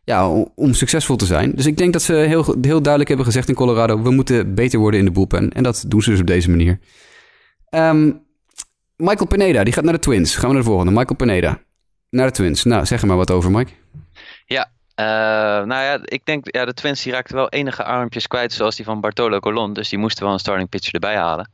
ja, 0.07 0.29
om 0.55 0.73
succesvol 0.73 1.15
te 1.15 1.25
zijn. 1.25 1.51
Dus 1.51 1.65
ik 1.65 1.77
denk 1.77 1.93
dat 1.93 2.01
ze 2.01 2.13
heel, 2.13 2.55
heel 2.61 2.81
duidelijk 2.81 3.07
hebben 3.07 3.25
gezegd 3.25 3.49
in 3.49 3.55
Colorado... 3.55 4.01
we 4.01 4.11
moeten 4.11 4.55
beter 4.55 4.79
worden 4.79 4.99
in 4.99 5.05
de 5.05 5.11
bullpen. 5.11 5.51
En 5.51 5.63
dat 5.63 5.83
doen 5.87 6.01
ze 6.01 6.09
dus 6.09 6.19
op 6.19 6.27
deze 6.27 6.49
manier. 6.49 6.79
Um, 7.69 8.23
Michael 8.95 9.27
Pineda, 9.27 9.63
die 9.63 9.73
gaat 9.73 9.83
naar 9.83 9.93
de 9.93 9.99
Twins. 9.99 10.35
Gaan 10.35 10.47
we 10.47 10.53
naar 10.53 10.63
de 10.63 10.69
volgende. 10.69 10.91
Michael 10.91 11.15
Pineda, 11.15 11.61
naar 12.09 12.25
de 12.25 12.31
Twins. 12.31 12.63
Nou, 12.63 12.85
zeg 12.85 13.01
er 13.01 13.07
maar 13.07 13.17
wat 13.17 13.31
over, 13.31 13.51
Mike. 13.51 13.71
Ja, 14.45 14.71
uh, 14.99 15.05
nou 15.65 15.83
ja, 15.83 15.99
ik 16.03 16.25
denk... 16.25 16.55
Ja, 16.55 16.65
de 16.65 16.73
Twins 16.73 17.03
die 17.03 17.13
raakten 17.13 17.35
wel 17.35 17.49
enige 17.49 17.83
armpjes 17.83 18.27
kwijt... 18.27 18.53
zoals 18.53 18.75
die 18.75 18.85
van 18.85 19.01
Bartolo 19.01 19.39
Colon. 19.39 19.73
Dus 19.73 19.89
die 19.89 19.99
moesten 19.99 20.23
wel 20.23 20.33
een 20.33 20.39
starting 20.39 20.69
pitcher 20.69 20.93
erbij 20.93 21.15
halen. 21.15 21.51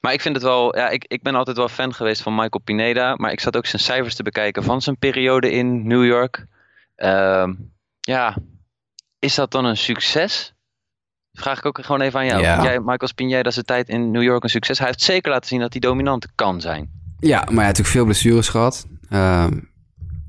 Maar 0.00 0.12
ik 0.12 0.20
vind 0.20 0.34
het 0.34 0.44
wel... 0.44 0.76
Ja, 0.76 0.88
ik, 0.88 1.04
ik 1.08 1.22
ben 1.22 1.34
altijd 1.34 1.56
wel 1.56 1.68
fan 1.68 1.94
geweest 1.94 2.22
van 2.22 2.34
Michael 2.34 2.62
Pineda. 2.64 3.14
Maar 3.16 3.32
ik 3.32 3.40
zat 3.40 3.56
ook 3.56 3.66
zijn 3.66 3.82
cijfers 3.82 4.14
te 4.14 4.22
bekijken... 4.22 4.62
van 4.62 4.82
zijn 4.82 4.98
periode 4.98 5.50
in 5.50 5.86
New 5.86 6.04
York... 6.04 6.46
Uh, 6.96 7.48
ja, 8.06 8.36
is 9.18 9.34
dat 9.34 9.50
dan 9.50 9.64
een 9.64 9.76
succes? 9.76 10.54
Vraag 11.32 11.58
ik 11.58 11.66
ook 11.66 11.84
gewoon 11.84 12.00
even 12.00 12.18
aan 12.18 12.26
jou. 12.26 12.42
Ja. 12.42 12.62
Jij, 12.62 12.78
Michael 12.78 13.08
Spinjay, 13.08 13.50
zijn 13.50 13.64
tijd 13.64 13.88
in 13.88 14.10
New 14.10 14.22
York 14.22 14.42
een 14.42 14.48
succes. 14.48 14.78
Hij 14.78 14.86
heeft 14.86 15.02
zeker 15.02 15.30
laten 15.30 15.48
zien 15.48 15.60
dat 15.60 15.72
hij 15.72 15.80
dominant 15.80 16.26
kan 16.34 16.60
zijn. 16.60 16.90
Ja, 17.18 17.36
maar 17.36 17.46
hij 17.46 17.64
heeft 17.64 17.78
natuurlijk 17.78 17.88
veel 17.88 18.04
blessures 18.04 18.48
gehad. 18.48 18.86
Uh, 19.10 19.46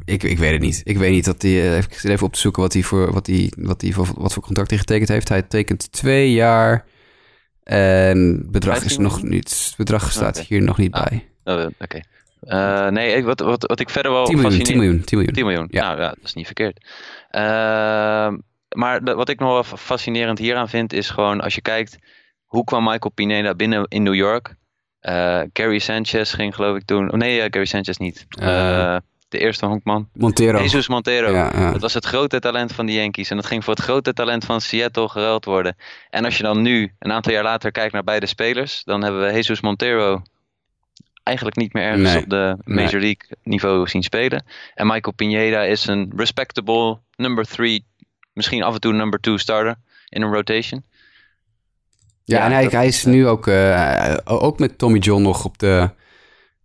ik, 0.05 0.23
ik 0.23 0.38
weet 0.38 0.51
het 0.51 0.61
niet. 0.61 0.82
Ik 0.84 0.97
weet 0.97 1.11
niet 1.11 1.25
dat 1.25 1.41
hij. 1.41 1.51
Uh, 1.51 1.78
ik 1.78 1.93
zit 1.93 2.11
even 2.11 2.25
op 2.25 2.34
te 2.34 2.39
zoeken 2.39 2.61
wat 2.61 2.73
hij 2.73 2.84
voor 2.84 3.13
wat 3.13 3.28
hij, 3.28 3.51
wat 3.57 3.82
hij 3.82 3.91
voor 3.91 4.07
wat 4.15 4.34
voor 4.34 4.43
contract 4.43 4.69
hij 4.69 4.80
getekend 4.80 5.09
heeft. 5.09 5.30
Hij 5.30 5.41
tekent 5.41 5.91
twee 5.91 6.34
jaar. 6.34 6.86
En 7.63 8.47
bedrag 8.51 8.84
is 8.84 8.97
nog 8.97 9.23
niet. 9.23 9.73
Bedrag 9.78 10.11
staat 10.11 10.39
hier 10.39 10.61
nog 10.61 10.78
niet 10.78 10.91
ah. 10.91 11.05
bij. 11.05 11.30
Oh, 11.43 11.65
oké. 11.80 11.99
Uh, 12.41 12.88
nee, 12.88 13.23
wat, 13.23 13.39
wat, 13.39 13.63
wat 13.65 13.80
ik 13.80 13.89
verder 13.89 14.11
wel 14.11 14.25
10 14.25 14.39
miljoen, 14.39 14.63
10 14.63 14.78
miljoen, 14.78 15.03
10 15.03 15.17
miljoen. 15.17 15.36
10 15.36 15.45
miljoen, 15.45 15.67
ja. 15.71 15.88
Nou 15.88 16.01
ja, 16.01 16.07
dat 16.07 16.23
is 16.23 16.34
niet 16.34 16.45
verkeerd. 16.45 16.86
Uh, 17.38 18.34
maar 18.76 19.04
wat 19.04 19.30
ik 19.30 19.40
nog 19.40 19.50
wel 19.50 19.78
fascinerend 19.78 20.40
hieraan 20.40 20.70
vind, 20.70 20.94
is 20.94 21.10
gewoon 21.10 21.42
als 21.42 21.56
je 21.56 21.62
kijkt, 21.62 21.98
hoe 22.46 22.64
kwam 22.64 22.84
Michael 22.84 23.12
Pineda 23.14 23.56
binnen 23.56 23.86
in 23.88 24.04
New 24.04 24.16
York? 24.16 24.56
Uh, 25.02 25.42
Gary 25.54 25.80
Sanchez 25.80 26.36
ging 26.36 26.56
geloof 26.56 26.76
ik 26.78 26.86
toen, 26.86 27.12
oh 27.12 27.18
nee, 27.18 27.40
Gary 27.40 27.66
Sanchez 27.66 27.98
niet. 27.98 28.26
de 29.30 29.40
eerste 29.40 29.66
honkman. 29.66 30.10
Montero. 30.14 30.60
Jesus 30.60 30.88
Montero. 30.88 31.32
Ja, 31.32 31.52
ja. 31.56 31.72
Dat 31.72 31.82
was 31.82 31.94
het 31.94 32.06
grote 32.06 32.40
talent 32.40 32.72
van 32.72 32.86
de 32.86 32.94
Yankees. 32.94 33.30
En 33.30 33.36
dat 33.36 33.46
ging 33.46 33.64
voor 33.64 33.74
het 33.74 33.84
grote 33.84 34.14
talent 34.14 34.46
van 34.46 34.62
Seattle 34.62 35.10
geruild 35.10 35.46
worden. 35.46 35.76
En 36.10 36.26
als 36.26 36.38
je 36.38 36.44
dan 36.44 36.62
nu, 36.62 36.94
een 37.00 37.12
aantal 37.12 37.34
jaar 37.34 37.44
later, 37.44 37.72
kijkt 37.72 37.94
naar 37.94 38.04
beide 38.04 38.26
spelers, 38.26 38.84
dan 38.84 39.04
hebben 39.04 39.22
we 39.22 39.34
Jesus 39.34 39.62
Montero 39.62 40.22
eigenlijk 41.28 41.55
niet 41.55 41.73
meer 41.73 41.84
ergens 41.84 42.15
op 42.23 42.30
de 42.30 42.57
Major 42.65 42.99
League 43.01 43.30
niveau 43.43 43.88
zien 43.88 44.03
spelen. 44.03 44.45
En 44.73 44.88
Michael 44.88 45.15
Pineda 45.15 45.61
is 45.63 45.88
een 45.88 46.11
respectable 46.15 46.97
number 47.15 47.45
three, 47.47 47.86
misschien 48.34 48.63
af 48.63 48.73
en 48.73 48.80
toe 48.80 48.93
number 48.93 49.19
two 49.19 49.38
starter 49.38 49.75
in 50.09 50.21
een 50.21 50.34
rotation. 50.34 50.84
Ja, 52.23 52.45
en 52.45 52.51
hij, 52.51 52.63
dat- 52.63 52.71
hij 52.71 52.88
is 52.88 53.05
nu 53.05 53.28
ook, 53.28 53.47
eh, 53.47 54.17
ook 54.25 54.59
met 54.59 54.78
Tommy 54.78 54.97
John 54.99 55.21
nog 55.21 55.45
op 55.45 55.57
de, 55.57 55.89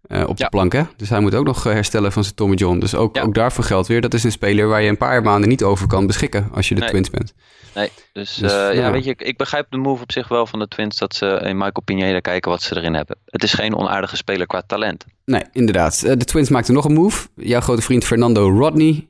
eh, 0.03 0.29
op 0.29 0.37
de 0.37 0.49
plank, 0.49 0.73
hè? 0.73 0.83
Dus 0.97 1.09
hij 1.09 1.21
moet 1.21 1.35
ook 1.35 1.45
nog 1.47 1.67
eh, 1.67 1.73
herstellen 1.73 2.13
van 2.13 2.23
zijn 2.25 2.35
Tommy 2.35 2.55
John. 2.57 2.79
Dus 2.79 2.95
ook, 2.95 3.17
Ja. 3.17 3.23
ook 3.23 3.35
daarvoor 3.35 3.65
geldt 3.65 3.89
weer. 3.89 4.01
Dat 4.01 4.15
is 4.15 4.25
een 4.25 4.33
speler 4.33 4.69
waar 4.69 4.83
je 4.83 4.89
een 4.89 4.97
paar 4.97 5.23
maanden 5.23 5.49
niet 5.49 5.63
over 5.63 5.87
kan 5.87 6.07
beschikken 6.07 6.49
als 6.53 6.69
je 6.69 6.75
de 6.75 6.81
Nee. 6.81 6.91
Twins 6.91 7.11
bent. 7.11 7.35
Nee, 7.75 7.91
dus, 8.13 8.35
Dus, 8.35 8.53
eh, 8.53 8.59
ja, 8.59 8.71
ja. 8.71 8.91
weet 8.91 9.05
je, 9.05 9.11
ik, 9.11 9.23
ik 9.23 9.37
begrijp 9.37 9.67
de 9.71 9.77
move 9.77 10.03
op 10.03 10.13
zich 10.13 10.29
wel 10.29 10.47
van 10.47 10.59
de 10.59 10.69
Twins 10.69 10.99
dat 10.99 11.15
ze 11.15 11.27
in 11.27 11.57
Michael 11.57 11.83
Pineda 11.85 12.21
kijken 12.21 12.51
wat 12.51 12.63
ze 12.63 12.77
erin 12.77 12.95
hebben. 12.95 13.17
Het 13.25 13.43
is 13.43 13.53
geen 13.55 13.75
onaardige 13.77 14.17
speler 14.17 14.47
qua 14.47 14.63
talent. 14.67 15.05
Nee, 15.25 15.43
inderdaad. 15.53 16.01
De 16.01 16.25
Twins 16.25 16.49
maakten 16.49 16.75
nog 16.75 16.85
een 16.85 16.93
move. 16.93 17.29
Jouw 17.37 17.61
grote 17.61 17.83
vriend 17.83 18.05
Fernando 18.05 18.49
Rodney 18.59 19.09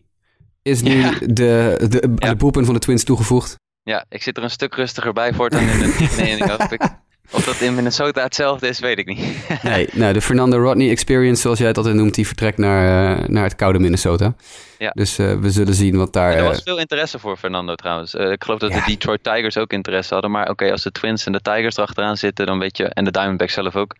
is 0.62 0.82
nu 0.82 1.02
de, 1.20 1.76
de, 1.88 2.14
de 2.14 2.36
boelpunt 2.36 2.64
van 2.64 2.74
de 2.74 2.80
Twins 2.80 3.04
toegevoegd. 3.04 3.56
Ja, 3.82 4.04
ik 4.08 4.22
zit 4.22 4.36
er 4.36 4.42
een 4.42 4.50
stuk 4.50 4.74
rustiger 4.74 5.12
bij 5.12 5.32
voortaan 5.34 5.68
in 5.68 5.78
de 5.78 6.14
nee, 6.16 6.36
ik- 6.68 7.00
Of 7.32 7.44
dat 7.44 7.60
in 7.60 7.74
Minnesota 7.74 8.22
hetzelfde 8.22 8.68
is, 8.68 8.78
weet 8.78 8.98
ik 8.98 9.06
niet. 9.06 9.46
Nee, 9.62 9.88
nou, 9.92 10.12
de 10.12 10.20
Fernando 10.20 10.58
Rodney 10.58 10.90
Experience, 10.90 11.40
zoals 11.42 11.58
jij 11.58 11.68
het 11.68 11.76
altijd 11.76 11.94
noemt, 11.94 12.14
die 12.14 12.26
vertrekt 12.26 12.58
naar, 12.58 13.16
eh, 13.18 13.28
naar 13.28 13.44
het 13.44 13.56
koude 13.56 13.78
Minnesota. 13.78 14.34
Ja. 14.78 14.90
Dus 14.90 15.18
eh, 15.18 15.34
we 15.34 15.50
zullen 15.50 15.74
zien 15.74 15.96
wat 15.96 16.12
daar... 16.12 16.32
er 16.32 16.38
eh, 16.38 16.46
was 16.46 16.62
veel 16.62 16.78
interesse 16.78 17.18
voor 17.18 17.36
Fernando 17.36 17.74
trouwens. 17.74 18.14
Eh, 18.14 18.30
ik 18.30 18.44
geloof 18.44 18.58
dat 18.58 18.70
Ja. 18.72 18.78
de 18.78 18.84
Detroit 18.86 19.22
Tigers 19.22 19.56
ook 19.58 19.72
interesse 19.72 20.12
hadden. 20.12 20.30
Maar 20.30 20.48
oké, 20.50 20.70
als 20.70 20.82
de 20.82 20.90
Twins 20.92 21.26
en 21.26 21.32
de 21.32 21.40
Tigers 21.40 21.76
erachteraan 21.76 22.16
zitten, 22.16 22.46
dan 22.46 22.58
weet 22.58 22.76
je, 22.76 22.84
en 22.84 23.04
de 23.04 23.10
Diamondbacks 23.10 23.52
zelf 23.54 23.76
ook, 23.76 23.96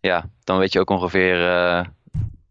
ja, 0.00 0.24
dan 0.44 0.58
weet 0.58 0.72
je 0.72 0.80
ook 0.80 0.90
ongeveer 0.90 1.48
eh, 1.48 1.84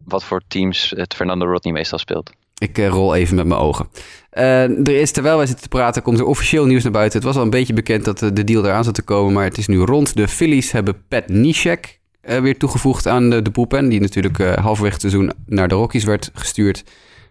wat 0.05 0.23
voor 0.23 0.41
teams 0.47 0.93
het 0.95 1.13
Fernando 1.13 1.45
Rodney 1.45 1.73
meestal 1.73 1.99
speelt. 1.99 2.31
Ik 2.61 2.77
eh, 2.77 2.87
rol 2.87 3.15
even 3.15 3.35
met 3.35 3.45
mijn 3.45 3.59
ogen. 3.59 3.87
Eh, 4.31 4.63
er 4.63 4.99
is, 4.99 5.11
terwijl 5.11 5.37
wij 5.37 5.45
zitten 5.45 5.63
te 5.63 5.69
praten, 5.69 6.01
komt 6.01 6.19
er 6.19 6.25
officieel 6.25 6.65
nieuws 6.65 6.83
naar 6.83 6.91
buiten. 6.91 7.17
Het 7.17 7.27
was 7.27 7.37
al 7.37 7.43
een 7.43 7.49
beetje 7.49 7.73
bekend 7.73 8.05
dat 8.05 8.21
eh, 8.21 8.29
de 8.33 8.43
deal 8.43 8.65
eraan 8.65 8.83
zat 8.83 8.93
te 8.93 9.01
komen, 9.01 9.33
maar 9.33 9.43
het 9.43 9.57
is 9.57 9.67
nu 9.67 9.79
rond. 9.79 10.15
De 10.15 10.27
Phillies 10.27 10.71
hebben 10.71 11.07
Pat 11.07 11.27
Neshek 11.27 11.99
eh, 12.21 12.39
weer 12.39 12.57
toegevoegd 12.57 13.07
aan 13.07 13.29
de, 13.29 13.41
de 13.41 13.87
die 13.87 13.99
natuurlijk 13.99 14.37
halverwege 14.37 14.93
het 14.93 15.01
seizoen 15.01 15.31
naar 15.45 15.67
de 15.67 15.75
Rockies 15.75 16.03
werd 16.03 16.31
gestuurd 16.33 16.83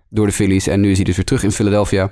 door 0.09 0.26
de 0.26 0.33
Phillies. 0.33 0.66
En 0.66 0.81
nu 0.81 0.91
is 0.91 0.97
hij 0.97 1.05
dus 1.05 1.16
weer 1.16 1.24
terug 1.24 1.43
in 1.43 1.53
Philadelphia. 1.53 2.11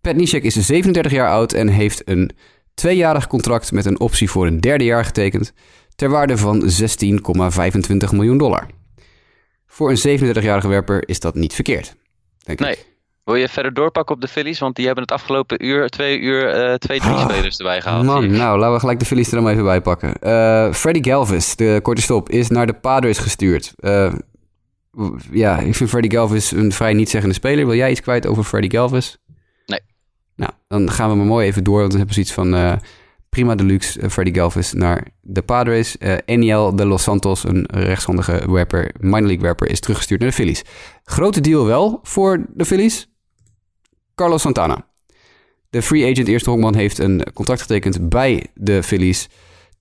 Pat 0.00 0.16
Neshek 0.16 0.42
is 0.42 0.54
37 0.54 1.12
jaar 1.12 1.28
oud 1.28 1.52
en 1.52 1.68
heeft 1.68 2.02
een 2.04 2.30
tweejarig 2.74 3.26
contract 3.26 3.72
met 3.72 3.84
een 3.84 4.00
optie 4.00 4.30
voor 4.30 4.46
een 4.46 4.60
derde 4.60 4.84
jaar 4.84 5.04
getekend, 5.04 5.52
ter 5.94 6.08
waarde 6.08 6.36
van 6.36 6.62
16,25 6.62 8.10
miljoen 8.10 8.38
dollar. 8.38 8.66
Voor 9.72 9.90
een 9.90 10.20
37-jarige 10.20 10.68
werper 10.68 11.08
is 11.08 11.20
dat 11.20 11.34
niet 11.34 11.54
verkeerd. 11.54 11.94
Denk 12.38 12.60
ik. 12.60 12.66
Nee. 12.66 12.76
Wil 13.24 13.34
je 13.34 13.48
verder 13.48 13.74
doorpakken 13.74 14.14
op 14.14 14.20
de 14.20 14.28
Phillies? 14.28 14.58
Want 14.58 14.76
die 14.76 14.84
hebben 14.86 15.04
het 15.04 15.12
afgelopen 15.12 15.66
uur, 15.66 15.88
twee 15.88 16.18
uur, 16.18 16.48
eh, 16.48 16.74
twee, 16.74 17.00
drie 17.00 17.12
Ah, 17.12 17.28
spelers 17.30 17.56
erbij 17.56 17.80
gehaald. 17.80 18.04
Man, 18.04 18.30
nou, 18.30 18.58
laten 18.58 18.74
we 18.74 18.80
gelijk 18.80 18.98
de 18.98 19.04
Phillies 19.04 19.32
er 19.32 19.34
dan 19.42 19.48
even 19.48 19.64
bij 19.64 19.80
pakken. 19.80 20.14
Eh 20.14 20.72
Freddy 20.72 21.10
Galvis, 21.10 21.56
de 21.56 21.78
korte 21.82 22.02
stop, 22.02 22.28
is 22.30 22.48
naar 22.48 22.66
de 22.66 22.72
Padres 22.72 23.18
gestuurd. 23.18 23.72
Eh, 23.76 24.12
ja, 25.30 25.58
ik 25.58 25.74
vind 25.74 25.90
Freddy 25.90 26.10
Galvis 26.10 26.50
een 26.50 26.72
vrij 26.72 26.92
niet-zeggende 26.92 27.34
speler. 27.34 27.66
Wil 27.66 27.76
jij 27.76 27.90
iets 27.90 28.00
kwijt 28.00 28.26
over 28.26 28.44
Freddy 28.44 28.70
Galvis? 28.70 29.18
Nee. 29.66 29.80
Nou, 30.36 30.52
dan 30.68 30.90
gaan 30.90 31.10
we 31.10 31.16
maar 31.16 31.26
mooi 31.26 31.46
even 31.46 31.64
door, 31.64 31.78
want 31.78 31.90
dan 31.90 31.98
hebben 31.98 32.16
we 32.16 32.24
zoiets 32.24 32.50
van... 32.50 32.80
prima 33.32 33.54
deluxe, 33.54 34.00
eh, 34.00 34.08
Freddy 34.08 34.32
Galvis 34.32 34.72
naar 34.72 35.06
de 35.20 35.42
Padres. 35.42 35.98
Eh 35.98 36.16
Eniel 36.24 36.76
de 36.76 36.84
Los 36.84 37.02
Santos, 37.02 37.44
een 37.44 37.66
rechtshandige 37.70 38.52
werper, 38.52 38.90
minor 39.00 39.26
league 39.26 39.42
werper, 39.42 39.68
is 39.68 39.80
teruggestuurd 39.80 40.20
naar 40.20 40.28
de 40.28 40.34
Phillies. 40.34 40.62
Grote 41.04 41.40
deal 41.40 41.66
wel 41.66 42.00
voor 42.02 42.46
de 42.54 42.64
Phillies. 42.64 43.08
Carlos 44.14 44.42
Santana. 44.42 44.86
De 45.70 45.82
free 45.82 46.10
agent 46.12 46.28
eerste 46.28 46.50
honkman 46.50 46.74
heeft 46.74 46.98
een 46.98 47.26
contract 47.34 47.60
getekend 47.60 48.08
bij 48.08 48.46
de 48.54 48.82
Phillies. 48.82 49.28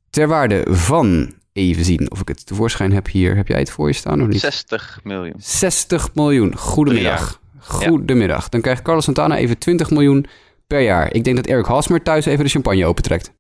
Ter 0.09 0.27
waarde 0.27 0.65
van, 0.69 1.33
even 1.53 1.85
zien 1.85 2.11
of 2.11 2.21
ik 2.21 2.27
het 2.27 2.45
tevoorschijn 2.45 2.93
heb 2.93 3.07
hier. 3.07 3.35
Heb 3.35 3.47
jij 3.47 3.59
het 3.59 3.71
voor 3.71 3.87
je 3.87 3.93
staan 3.93 4.21
of 4.21 4.27
niet? 4.27 4.39
60 4.39 4.99
miljoen. 5.03 5.35
60 5.37 6.15
miljoen. 6.15 6.57
Goedemiddag. 6.57 7.41
Goedemiddag. 7.59 8.49
Dan 8.49 8.61
krijgt 8.61 8.81
Carlos 8.81 9.03
Santana 9.03 9.37
even 9.37 9.57
20 9.57 9.89
miljoen 9.89 10.25
per 10.67 10.81
jaar. 10.81 11.13
Ik 11.13 11.23
denk 11.23 11.35
dat 11.35 11.45
Eric 11.45 11.65
Hosmer 11.65 12.03
thuis 12.03 12.25
even 12.25 12.43
de 12.43 12.51
champagne 12.51 12.85
opentrekt. 12.85 13.31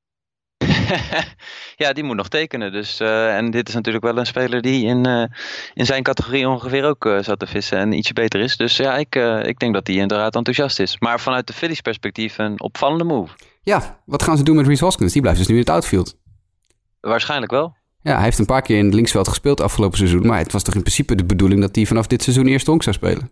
ja, 1.83 1.93
die 1.93 2.03
moet 2.03 2.15
nog 2.15 2.27
tekenen. 2.27 2.71
Dus, 2.71 2.99
eh, 2.99 3.35
en 3.37 3.51
dit 3.51 3.67
is 3.67 3.73
natuurlijk 3.73 4.03
wel 4.03 4.17
een 4.17 4.25
speler 4.25 4.61
die 4.61 4.85
in, 4.85 5.05
eh, 5.05 5.23
in 5.73 5.85
zijn 5.85 6.03
categorie 6.03 6.49
ongeveer 6.49 6.85
ook 6.85 7.05
eh, 7.05 7.17
zat 7.19 7.39
te 7.39 7.47
vissen 7.47 7.77
en 7.77 7.91
ietsje 7.91 8.13
beter 8.13 8.39
is. 8.39 8.57
Dus 8.57 8.77
ja, 8.77 8.97
ik, 8.97 9.15
ik 9.45 9.59
denk 9.59 9.73
dat 9.73 9.87
hij 9.87 9.95
inderdaad 9.95 10.35
enthousiast 10.35 10.79
is. 10.79 10.99
Maar 10.99 11.19
vanuit 11.19 11.47
de 11.47 11.53
Phillies 11.53 11.81
perspectief 11.81 12.37
een 12.37 12.61
opvallende 12.61 13.03
move. 13.03 13.35
Ja, 13.61 14.01
wat 14.05 14.23
gaan 14.23 14.37
ze 14.37 14.43
doen 14.43 14.55
met 14.55 14.67
Reese 14.67 14.83
Hoskins? 14.83 15.13
Die 15.13 15.21
blijft 15.21 15.39
dus 15.39 15.47
nu 15.47 15.53
in 15.53 15.61
het 15.61 15.69
outfield. 15.69 16.17
Waarschijnlijk 16.99 17.51
wel. 17.51 17.75
Ja, 18.01 18.15
hij 18.15 18.23
heeft 18.23 18.39
een 18.39 18.45
paar 18.45 18.61
keer 18.61 18.77
in 18.77 18.85
het 18.85 18.93
linksveld 18.93 19.27
gespeeld 19.27 19.61
afgelopen 19.61 19.97
seizoen. 19.97 20.25
Maar 20.25 20.37
het 20.37 20.51
was 20.51 20.63
toch 20.63 20.75
in 20.75 20.81
principe 20.81 21.15
de 21.15 21.25
bedoeling 21.25 21.61
dat 21.61 21.75
hij 21.75 21.85
vanaf 21.85 22.07
dit 22.07 22.23
seizoen 22.23 22.47
eerst 22.47 22.67
honk 22.67 22.83
zou 22.83 22.95
spelen. 22.95 23.31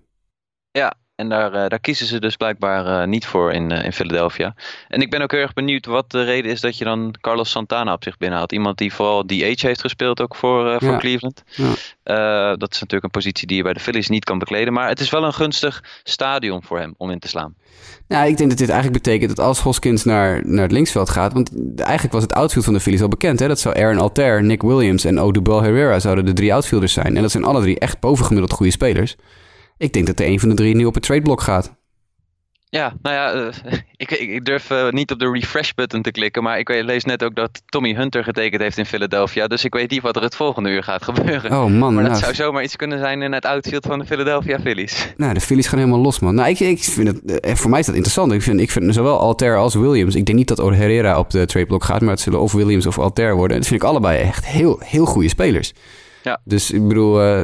En 1.19 1.29
daar, 1.29 1.53
eh, 1.53 1.69
daar 1.69 1.79
kiezen 1.79 2.05
ze 2.05 2.19
dus 2.19 2.35
blijkbaar 2.35 3.01
eh, 3.01 3.07
niet 3.07 3.25
voor 3.25 3.53
in, 3.53 3.71
eh, 3.71 3.85
in 3.85 3.93
Philadelphia. 3.93 4.55
En 4.87 5.01
ik 5.01 5.09
ben 5.09 5.21
ook 5.21 5.31
heel 5.31 5.41
erg 5.41 5.53
benieuwd 5.53 5.85
wat 5.85 6.11
de 6.11 6.23
reden 6.23 6.51
is 6.51 6.61
dat 6.61 6.77
je 6.77 6.83
dan 6.83 7.15
Carlos 7.21 7.49
Santana 7.49 7.93
op 7.93 8.03
zich 8.03 8.17
binnenhaalt. 8.17 8.51
Iemand 8.51 8.77
die 8.77 8.93
vooral 8.93 9.25
DH 9.25 9.61
heeft 9.61 9.81
gespeeld 9.81 10.21
ook 10.21 10.35
voor, 10.35 10.79
voor 10.79 10.91
Ja. 10.91 10.97
Cleveland. 10.97 11.43
Ja. 12.03 12.55
Dat 12.55 12.73
is 12.73 12.79
natuurlijk 12.79 13.03
een 13.03 13.09
positie 13.09 13.47
die 13.47 13.57
je 13.57 13.63
bij 13.63 13.73
de 13.73 13.79
Phillies 13.79 14.07
niet 14.07 14.23
kan 14.23 14.39
bekleden. 14.39 14.73
Maar 14.73 14.87
het 14.87 14.99
is 14.99 15.09
wel 15.09 15.23
een 15.23 15.33
gunstig 15.33 15.83
stadion 16.03 16.63
voor 16.63 16.79
hem 16.79 16.93
om 16.97 17.09
in 17.09 17.19
te 17.19 17.27
slaan. 17.27 17.55
Nou, 18.07 18.27
ik 18.27 18.37
denk 18.37 18.49
dat 18.49 18.57
dit 18.57 18.69
eigenlijk 18.69 19.03
betekent 19.03 19.35
dat 19.35 19.45
als 19.45 19.59
Hoskins 19.59 20.03
naar, 20.03 20.41
naar 20.45 20.63
het 20.63 20.71
linksveld 20.71 21.09
gaat... 21.09 21.33
want 21.33 21.51
eigenlijk 21.77 22.13
was 22.13 22.23
het 22.23 22.33
outfield 22.33 22.65
van 22.65 22.73
de 22.73 22.79
Phillies 22.79 23.01
al 23.01 23.07
bekend. 23.07 23.39
Hè? 23.39 23.47
Dat 23.47 23.59
zou 23.59 23.79
Aaron 23.79 23.99
Altair, 23.99 24.43
Nick 24.43 24.61
Williams 24.61 25.05
en 25.05 25.19
Odubel 25.19 25.61
Herrera 25.61 25.99
zouden 25.99 26.25
de 26.25 26.33
drie 26.33 26.53
outfielders 26.53 26.93
zijn. 26.93 27.15
En 27.15 27.21
dat 27.21 27.31
zijn 27.31 27.43
alle 27.43 27.61
drie 27.61 27.79
echt 27.79 27.99
bovengemiddeld 27.99 28.53
goede 28.53 28.71
spelers. 28.71 29.15
Ik 29.79 29.93
denk 29.93 30.07
dat 30.07 30.19
er 30.19 30.27
een 30.27 30.39
van 30.39 30.49
de 30.49 30.55
drie 30.55 30.75
nu 30.75 30.85
op 30.85 30.93
het 30.93 31.03
tradeblok 31.03 31.41
gaat. 31.41 31.77
Ja, 32.71 32.93
nou 33.01 33.15
ja, 33.15 33.31
eh, 33.31 33.77
ik, 33.97 34.11
ik, 34.11 34.45
durf 34.45 34.69
eh, 34.69 34.89
niet 34.89 35.11
op 35.11 35.19
de 35.19 35.31
refresh 35.31 35.71
button 35.71 36.01
te 36.01 36.11
klikken. 36.11 36.43
Maar 36.43 36.59
ik 36.59 36.67
weet- 36.67 36.83
lees 36.83 37.03
net 37.03 37.23
ook 37.23 37.35
dat 37.35 37.61
Tommy 37.65 37.93
Hunter 37.93 38.23
getekend 38.23 38.61
heeft 38.61 38.77
in 38.77 38.85
Philadelphia. 38.85 39.47
Dus 39.47 39.63
ik 39.63 39.73
weet 39.73 39.89
niet 39.89 40.01
wat 40.01 40.15
er 40.15 40.21
het 40.21 40.35
volgende 40.35 40.69
uur 40.69 40.83
gaat 40.83 41.03
gebeuren. 41.11 41.51
Oh 41.51 41.65
man, 41.65 41.93
maar 41.93 42.03
dat 42.03 42.11
nou, 42.11 42.23
zou 42.23 42.35
zomaar 42.35 42.63
iets 42.63 42.75
kunnen 42.75 42.99
zijn 42.99 43.21
in 43.21 43.31
het 43.31 43.45
outfield 43.45 43.85
van 43.85 43.99
de 43.99 44.05
Philadelphia 44.05 44.59
Phillies. 44.59 45.07
nou, 45.17 45.33
de 45.33 45.41
Phillies 45.41 45.67
gaan 45.67 45.79
helemaal 45.79 46.01
los, 46.01 46.19
man. 46.19 46.35
Nou, 46.35 46.49
ik, 46.49 46.59
ik 46.59 46.83
vind 46.83 47.07
het, 47.07 47.39
eh, 47.39 47.55
voor 47.55 47.69
mij 47.69 47.79
is 47.79 47.85
dat 47.85 47.95
interessant. 47.95 48.31
Ik 48.31 48.41
vind, 48.41 48.59
ik 48.59 48.71
vind 48.71 48.93
zowel 48.93 49.19
Altair 49.19 49.57
als 49.57 49.75
Williams... 49.75 50.15
Ik 50.15 50.25
denk 50.25 50.37
niet 50.37 50.47
dat 50.47 50.57
Herrera 50.57 51.19
op 51.19 51.29
de 51.29 51.45
tradeblok 51.45 51.83
gaat... 51.83 52.01
maar 52.01 52.09
het 52.09 52.19
zullen 52.19 52.39
of 52.39 52.51
Williams 52.51 52.85
of 52.85 52.99
Altair 52.99 53.35
worden. 53.35 53.57
Dat 53.57 53.67
vind 53.67 53.81
ik 53.81 53.87
allebei 53.87 54.21
echt 54.21 54.45
heel, 54.45 54.81
heel 54.83 55.05
goede 55.05 55.29
spelers. 55.29 55.73
Ja. 56.23 56.41
Dus 56.43 56.71
ik 56.71 56.87
bedoel, 56.87 57.21
eh, 57.21 57.43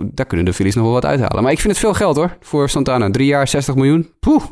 daar 0.00 0.26
kunnen 0.26 0.46
de 0.46 0.52
Phillies 0.52 0.74
nog 0.74 0.84
wel 0.84 0.92
wat 0.92 1.04
uithalen. 1.04 1.42
Maar 1.42 1.52
ik 1.52 1.60
vind 1.60 1.72
het 1.72 1.82
veel 1.82 1.94
geld 1.94 2.16
hoor, 2.16 2.36
voor 2.40 2.68
Santana. 2.68 3.10
Drie 3.10 3.26
jaar, 3.26 3.48
60 3.48 3.74
miljoen. 3.74 4.12
Poeh, 4.20 4.44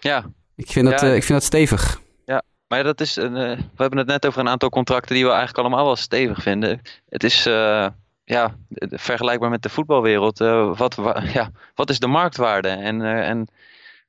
Ja, 0.00 0.24
ik 0.56 0.70
vind 0.70 0.90
dat, 0.90 1.00
Ja. 1.00 1.06
eh, 1.06 1.14
ik 1.14 1.22
vind 1.22 1.38
dat 1.38 1.42
stevig. 1.48 2.00
Maar 2.68 2.82
dat 2.82 3.00
is, 3.00 3.16
een, 3.16 3.36
eh, 3.36 3.56
we 3.56 3.76
hebben 3.76 3.98
het 3.98 4.06
net 4.06 4.26
over 4.26 4.40
een 4.40 4.48
aantal 4.48 4.68
contracten 4.68 5.14
die 5.14 5.24
we 5.24 5.28
eigenlijk 5.30 5.58
allemaal 5.58 5.84
wel 5.84 5.96
stevig 5.96 6.42
vinden. 6.42 6.80
Het 7.08 7.24
is 7.24 7.42
ja, 8.24 8.56
vergelijkbaar 8.90 9.50
met 9.50 9.62
de 9.62 9.68
voetbalwereld. 9.68 10.38
Wat, 10.78 10.94
wa- 10.94 11.22
ja, 11.38 11.50
wat 11.74 11.90
is 11.90 11.98
de 11.98 12.06
marktwaarde? 12.06 12.68
En, 12.68 13.02
en 13.02 13.48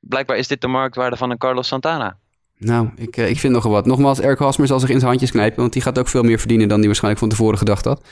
blijkbaar 0.00 0.36
is 0.36 0.48
dit 0.48 0.60
de 0.60 0.66
marktwaarde 0.66 1.16
van 1.16 1.30
een 1.30 1.38
Carlos 1.38 1.66
Santana. 1.68 2.16
Nou, 2.58 2.88
ik, 2.96 3.16
ik 3.16 3.38
vind 3.38 3.52
nogal 3.52 3.70
wat. 3.70 3.86
Nogmaals, 3.86 4.20
Eric 4.20 4.38
Hosmer 4.38 4.66
zal 4.66 4.80
zich 4.80 4.88
in 4.88 4.96
zijn 4.98 5.08
handjes 5.10 5.30
knijpen... 5.30 5.60
want 5.60 5.72
die 5.72 5.82
gaat 5.82 5.98
ook 5.98 6.08
veel 6.08 6.22
meer 6.22 6.38
verdienen 6.38 6.68
dan 6.68 6.76
hij 6.78 6.86
waarschijnlijk 6.86 7.20
van 7.22 7.30
tevoren 7.32 7.58
gedacht 7.58 7.84
had. 7.84 8.04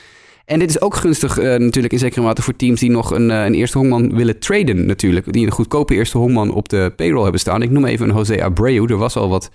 En 0.45 0.59
dit 0.59 0.69
is 0.69 0.81
ook 0.81 0.95
gunstig 0.95 1.37
eh, 1.37 1.45
natuurlijk 1.59 1.93
in 1.93 1.99
zekere 1.99 2.21
mate 2.21 2.41
voor 2.41 2.55
teams... 2.55 2.79
die 2.79 2.91
nog 2.91 3.11
een, 3.11 3.31
eh, 3.31 3.45
een 3.45 3.53
eerste 3.53 3.77
hongman 3.77 4.15
willen 4.15 4.39
traden 4.39 4.85
natuurlijk. 4.85 5.33
Die 5.33 5.45
een 5.45 5.51
goedkope 5.51 5.93
eerste 5.93 6.17
hongman 6.17 6.51
op 6.51 6.69
de 6.69 6.93
payroll 6.95 7.23
hebben 7.23 7.39
staan. 7.39 7.61
Ik 7.61 7.69
noem 7.69 7.85
even 7.85 8.09
een 8.09 8.15
Jose 8.15 8.43
Abreu. 8.43 8.85
Er 8.85 8.97
was 8.97 9.15
al 9.15 9.29
wat 9.29 9.51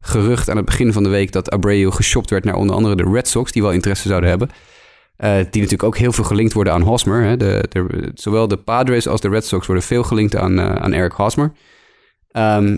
gerucht 0.00 0.50
aan 0.50 0.56
het 0.56 0.66
begin 0.66 0.92
van 0.92 1.02
de 1.02 1.08
week... 1.08 1.32
dat 1.32 1.50
Abreu 1.50 1.90
geshopt 1.90 2.30
werd 2.30 2.44
naar 2.44 2.54
onder 2.54 2.76
andere 2.76 2.96
de 2.96 3.10
Red 3.12 3.28
Sox... 3.28 3.52
die 3.52 3.62
wel 3.62 3.72
interesse 3.72 4.08
zouden 4.08 4.28
hebben. 4.28 4.50
Eh, 5.16 5.34
die 5.34 5.42
natuurlijk 5.42 5.82
ook 5.82 5.96
heel 5.96 6.12
veel 6.12 6.24
gelinkt 6.24 6.52
worden 6.52 6.72
aan 6.72 6.82
Hosmer. 6.82 7.22
Hè. 7.22 7.36
De, 7.36 7.64
de, 7.68 8.10
zowel 8.14 8.48
de 8.48 8.56
Padres 8.56 9.08
als 9.08 9.20
de 9.20 9.28
Red 9.28 9.46
Sox 9.46 9.66
worden 9.66 9.84
veel 9.84 10.02
gelinkt 10.02 10.36
aan, 10.36 10.60
aan 10.60 10.92
Eric 10.92 11.12
Hosmer. 11.12 11.52
Ehm, 12.30 12.76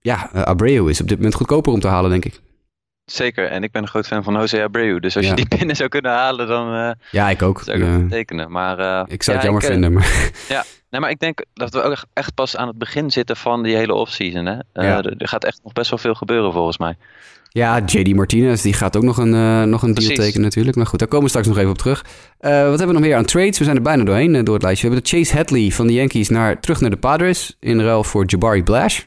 ja, 0.00 0.30
Abreu 0.32 0.88
is 0.88 1.00
op 1.00 1.08
dit 1.08 1.16
moment 1.16 1.34
goedkoper 1.34 1.72
om 1.72 1.80
te 1.80 1.88
halen, 1.88 2.10
denk 2.10 2.24
ik. 2.24 2.40
Zeker, 3.12 3.46
en 3.46 3.62
ik 3.62 3.70
ben 3.72 3.82
een 3.82 3.88
groot 3.88 4.06
fan 4.06 4.22
van 4.24 4.34
Jose 4.34 4.62
Abreu. 4.62 5.00
Dus 5.00 5.16
als 5.16 5.24
Ja. 5.24 5.30
je 5.30 5.36
die 5.36 5.58
binnen 5.58 5.76
zou 5.76 5.88
kunnen 5.88 6.10
halen, 6.10 6.46
dan 6.48 6.74
eh, 6.74 6.90
Ja, 7.10 7.30
ik 7.30 7.42
ook. 7.42 7.60
zou 7.64 7.78
ik 7.78 7.84
Ja, 7.84 8.06
tekenen. 8.08 8.50
Maar, 8.50 8.78
eh, 8.78 9.02
ik 9.06 9.22
zou 9.22 9.36
ja, 9.38 9.42
het 9.42 9.52
jammer 9.52 9.62
ik, 9.62 9.68
eh, 9.68 9.72
vinden, 9.72 9.92
maar 9.92 10.30
Nee, 10.90 11.00
maar 11.00 11.10
ik 11.10 11.18
denk 11.18 11.44
dat 11.54 11.72
we 11.72 11.82
ook 11.82 11.96
echt 12.12 12.34
pas 12.34 12.56
aan 12.56 12.68
het 12.68 12.78
begin 12.78 13.10
zitten 13.10 13.36
van 13.36 13.62
die 13.62 13.76
hele 13.76 13.94
offseason. 13.94 14.46
Hè? 14.46 14.52
Ja. 14.52 14.62
er, 15.02 15.14
er 15.18 15.28
gaat 15.28 15.44
echt 15.44 15.60
nog 15.64 15.72
best 15.72 15.90
wel 15.90 15.98
veel 15.98 16.14
gebeuren 16.14 16.52
volgens 16.52 16.78
mij. 16.78 16.96
ja, 17.48 17.80
JD 17.86 18.14
Martinez 18.14 18.62
die 18.62 18.72
gaat 18.72 18.96
ook 18.96 19.02
nog 19.02 19.16
een, 19.16 19.68
nog 19.70 19.82
een 19.82 19.94
deal 19.94 20.14
tekenen 20.16 20.42
natuurlijk. 20.42 20.76
Maar 20.76 20.86
goed, 20.86 20.98
daar 20.98 21.08
komen 21.08 21.22
we 21.24 21.28
straks 21.30 21.46
nog 21.48 21.56
even 21.58 21.70
op 21.70 21.78
terug. 21.78 22.04
Wat 22.40 22.50
hebben 22.50 22.86
we 22.86 22.92
nog 22.92 23.00
meer 23.02 23.16
aan 23.16 23.24
trades? 23.24 23.58
We 23.58 23.64
zijn 23.64 23.76
er 23.76 23.82
bijna 23.82 24.04
doorheen 24.04 24.44
door 24.44 24.54
het 24.54 24.62
lijstje. 24.62 24.88
We 24.88 24.94
hebben 24.94 25.10
de 25.10 25.16
Chase 25.18 25.36
Hadley 25.36 25.70
van 25.70 25.86
de 25.86 25.92
Yankees 25.92 26.28
naar, 26.28 26.60
terug 26.60 26.80
naar 26.80 26.90
de 26.90 26.96
Padres 26.96 27.56
in 27.60 27.80
ruil 27.80 28.04
voor 28.04 28.24
Jabari 28.26 28.62
Blash. 28.62 29.00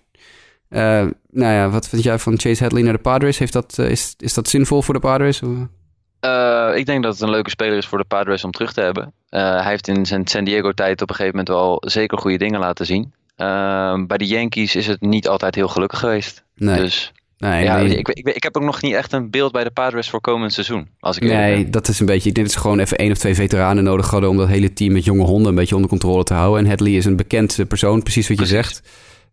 Nou 1.35 1.53
ja, 1.53 1.69
wat 1.69 1.87
vind 1.87 2.03
jij 2.03 2.19
van 2.19 2.39
Chase 2.39 2.63
Hadley 2.63 2.81
naar 2.81 2.93
de 2.93 2.99
Padres? 2.99 3.37
Heeft 3.37 3.53
dat, 3.53 3.77
is, 3.77 4.13
is 4.17 4.33
dat 4.33 4.49
zinvol 4.49 4.81
voor 4.81 4.93
de 4.93 4.99
Padres? 4.99 5.41
ik 6.75 6.85
denk 6.85 7.03
dat 7.03 7.13
het 7.13 7.21
een 7.21 7.29
leuke 7.29 7.49
speler 7.49 7.77
is 7.77 7.85
voor 7.85 7.97
de 7.97 8.03
Padres 8.03 8.43
om 8.43 8.51
terug 8.51 8.73
te 8.73 8.81
hebben. 8.81 9.13
hij 9.29 9.69
heeft 9.69 9.87
in 9.87 10.05
zijn 10.05 10.27
San 10.27 10.43
Diego 10.43 10.71
tijd 10.71 11.01
op 11.01 11.09
een 11.09 11.15
gegeven 11.15 11.37
moment 11.37 11.55
wel 11.55 11.81
zeker 11.85 12.17
goede 12.17 12.37
dingen 12.37 12.59
laten 12.59 12.85
zien. 12.85 13.13
bij 14.07 14.17
de 14.17 14.27
Yankees 14.27 14.75
is 14.75 14.87
het 14.87 15.01
niet 15.01 15.27
altijd 15.27 15.55
heel 15.55 15.67
gelukkig 15.67 15.99
geweest. 15.99 16.43
Nee. 16.55 16.81
Dus 16.81 17.13
Nee, 17.37 17.63
ja, 17.63 17.77
ik, 17.77 18.07
ik, 18.07 18.27
ik, 18.27 18.43
heb 18.43 18.57
ook 18.57 18.63
nog 18.63 18.81
niet 18.81 18.93
echt 18.93 19.13
een 19.13 19.29
beeld 19.29 19.51
bij 19.51 19.63
de 19.63 19.71
Padres 19.71 20.09
voor 20.09 20.21
komend 20.21 20.53
seizoen. 20.53 20.87
Als 20.99 21.17
ik 21.17 21.23
nee, 21.23 21.69
dat 21.69 21.87
is 21.87 21.99
een 21.99 22.05
beetje. 22.05 22.29
Ik 22.29 22.35
denk 22.35 22.47
dat 22.47 22.55
ze 22.55 22.61
gewoon 22.61 22.79
even 22.79 22.97
één 22.97 23.11
of 23.11 23.17
twee 23.17 23.35
veteranen 23.35 23.83
nodig 23.83 24.09
hadden 24.09 24.29
om 24.29 24.37
dat 24.37 24.47
hele 24.47 24.73
team 24.73 24.93
met 24.93 25.03
jonge 25.03 25.23
honden 25.23 25.49
een 25.49 25.55
beetje 25.55 25.75
onder 25.75 25.89
controle 25.89 26.23
te 26.23 26.33
houden. 26.33 26.63
En 26.63 26.69
Hadley 26.69 26.91
is 26.91 27.05
een 27.05 27.15
bekend 27.15 27.67
persoon, 27.67 28.03
precies 28.03 28.27
wat 28.27 28.39
je 28.39 28.45
zegt. 28.45 28.81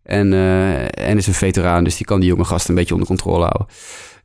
En, 0.03 0.31
uh, 0.31 0.81
en 0.81 1.17
is 1.17 1.27
een 1.27 1.33
veteraan, 1.33 1.83
dus 1.83 1.97
die 1.97 2.05
kan 2.05 2.19
die 2.19 2.29
jonge 2.29 2.45
gasten 2.45 2.69
een 2.69 2.75
beetje 2.75 2.93
onder 2.93 3.07
controle 3.07 3.45
houden. 3.45 3.67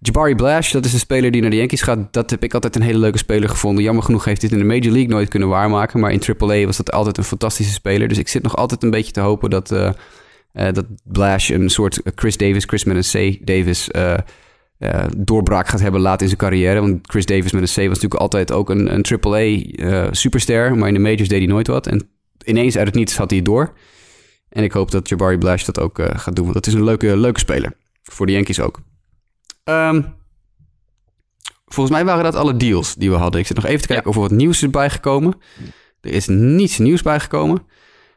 Jabari 0.00 0.34
Blash, 0.34 0.72
dat 0.72 0.84
is 0.84 0.92
een 0.92 0.98
speler 0.98 1.30
die 1.30 1.40
naar 1.40 1.50
de 1.50 1.56
Yankees 1.56 1.82
gaat. 1.82 2.12
Dat 2.12 2.30
heb 2.30 2.42
ik 2.42 2.54
altijd 2.54 2.76
een 2.76 2.82
hele 2.82 2.98
leuke 2.98 3.18
speler 3.18 3.48
gevonden. 3.48 3.84
Jammer 3.84 4.02
genoeg 4.02 4.24
heeft 4.24 4.40
dit 4.40 4.52
in 4.52 4.58
de 4.58 4.64
Major 4.64 4.92
League 4.92 5.08
nooit 5.08 5.28
kunnen 5.28 5.48
waarmaken. 5.48 6.00
Maar 6.00 6.12
in 6.12 6.22
AAA 6.38 6.64
was 6.64 6.76
dat 6.76 6.92
altijd 6.92 7.18
een 7.18 7.24
fantastische 7.24 7.72
speler. 7.72 8.08
Dus 8.08 8.18
ik 8.18 8.28
zit 8.28 8.42
nog 8.42 8.56
altijd 8.56 8.82
een 8.82 8.90
beetje 8.90 9.12
te 9.12 9.20
hopen 9.20 9.50
dat, 9.50 9.72
uh, 9.72 9.90
uh, 10.54 10.72
dat 10.72 10.84
Blash 11.04 11.50
een 11.50 11.70
soort 11.70 12.00
Chris 12.14 12.36
Davis, 12.36 12.64
Chris 12.64 12.84
met 12.84 13.14
een 13.14 13.36
C 13.38 13.46
Davis 13.46 13.88
doorbraak 15.16 15.68
gaat 15.68 15.80
hebben 15.80 16.00
laat 16.00 16.20
in 16.20 16.26
zijn 16.26 16.38
carrière. 16.38 16.80
Want 16.80 16.98
Chris 17.02 17.26
Davis 17.26 17.52
met 17.52 17.62
een 17.62 17.84
C 17.84 17.88
was 17.88 18.00
natuurlijk 18.00 18.20
altijd 18.20 18.52
ook 18.52 18.70
een, 18.70 18.94
een 18.94 19.04
AAA 19.20 20.08
superster. 20.10 20.76
Maar 20.76 20.88
in 20.88 20.94
de 20.94 21.00
majors 21.00 21.28
deed 21.28 21.38
hij 21.38 21.48
nooit 21.48 21.66
wat. 21.66 21.86
En 21.86 22.08
ineens 22.44 22.76
uit 22.76 22.86
het 22.86 22.96
niets 22.96 23.16
had 23.16 23.30
hij 23.30 23.38
het 23.38 23.46
door. 23.46 23.72
En 24.58 24.64
ik 24.64 24.72
hoop 24.72 24.90
dat 24.90 25.08
Jabari 25.08 25.38
Blash 25.38 25.64
dat 25.64 25.80
ook 25.80 26.00
gaat 26.02 26.36
doen. 26.36 26.44
Want 26.44 26.54
dat 26.54 26.66
is 26.66 26.74
een 26.74 26.84
leuke, 26.84 27.16
leuke 27.16 27.40
speler. 27.40 27.76
Voor 28.02 28.26
de 28.26 28.32
Yankees 28.32 28.60
ook. 28.60 28.80
Um, 29.64 30.14
volgens 31.66 31.96
mij 31.96 32.04
waren 32.04 32.24
dat 32.24 32.34
alle 32.34 32.56
deals 32.56 32.94
die 32.94 33.10
we 33.10 33.16
hadden. 33.16 33.40
Ik 33.40 33.46
zit 33.46 33.56
nog 33.56 33.66
even 33.66 33.80
te 33.80 33.86
kijken 33.86 34.06
of 34.06 34.14
er 34.14 34.20
wat 34.20 34.30
nieuws 34.30 34.62
is 34.62 34.70
bijgekomen. 34.70 35.34
Er 36.00 36.12
is 36.12 36.26
niets 36.26 36.78
nieuws 36.78 37.02
bijgekomen. 37.02 37.62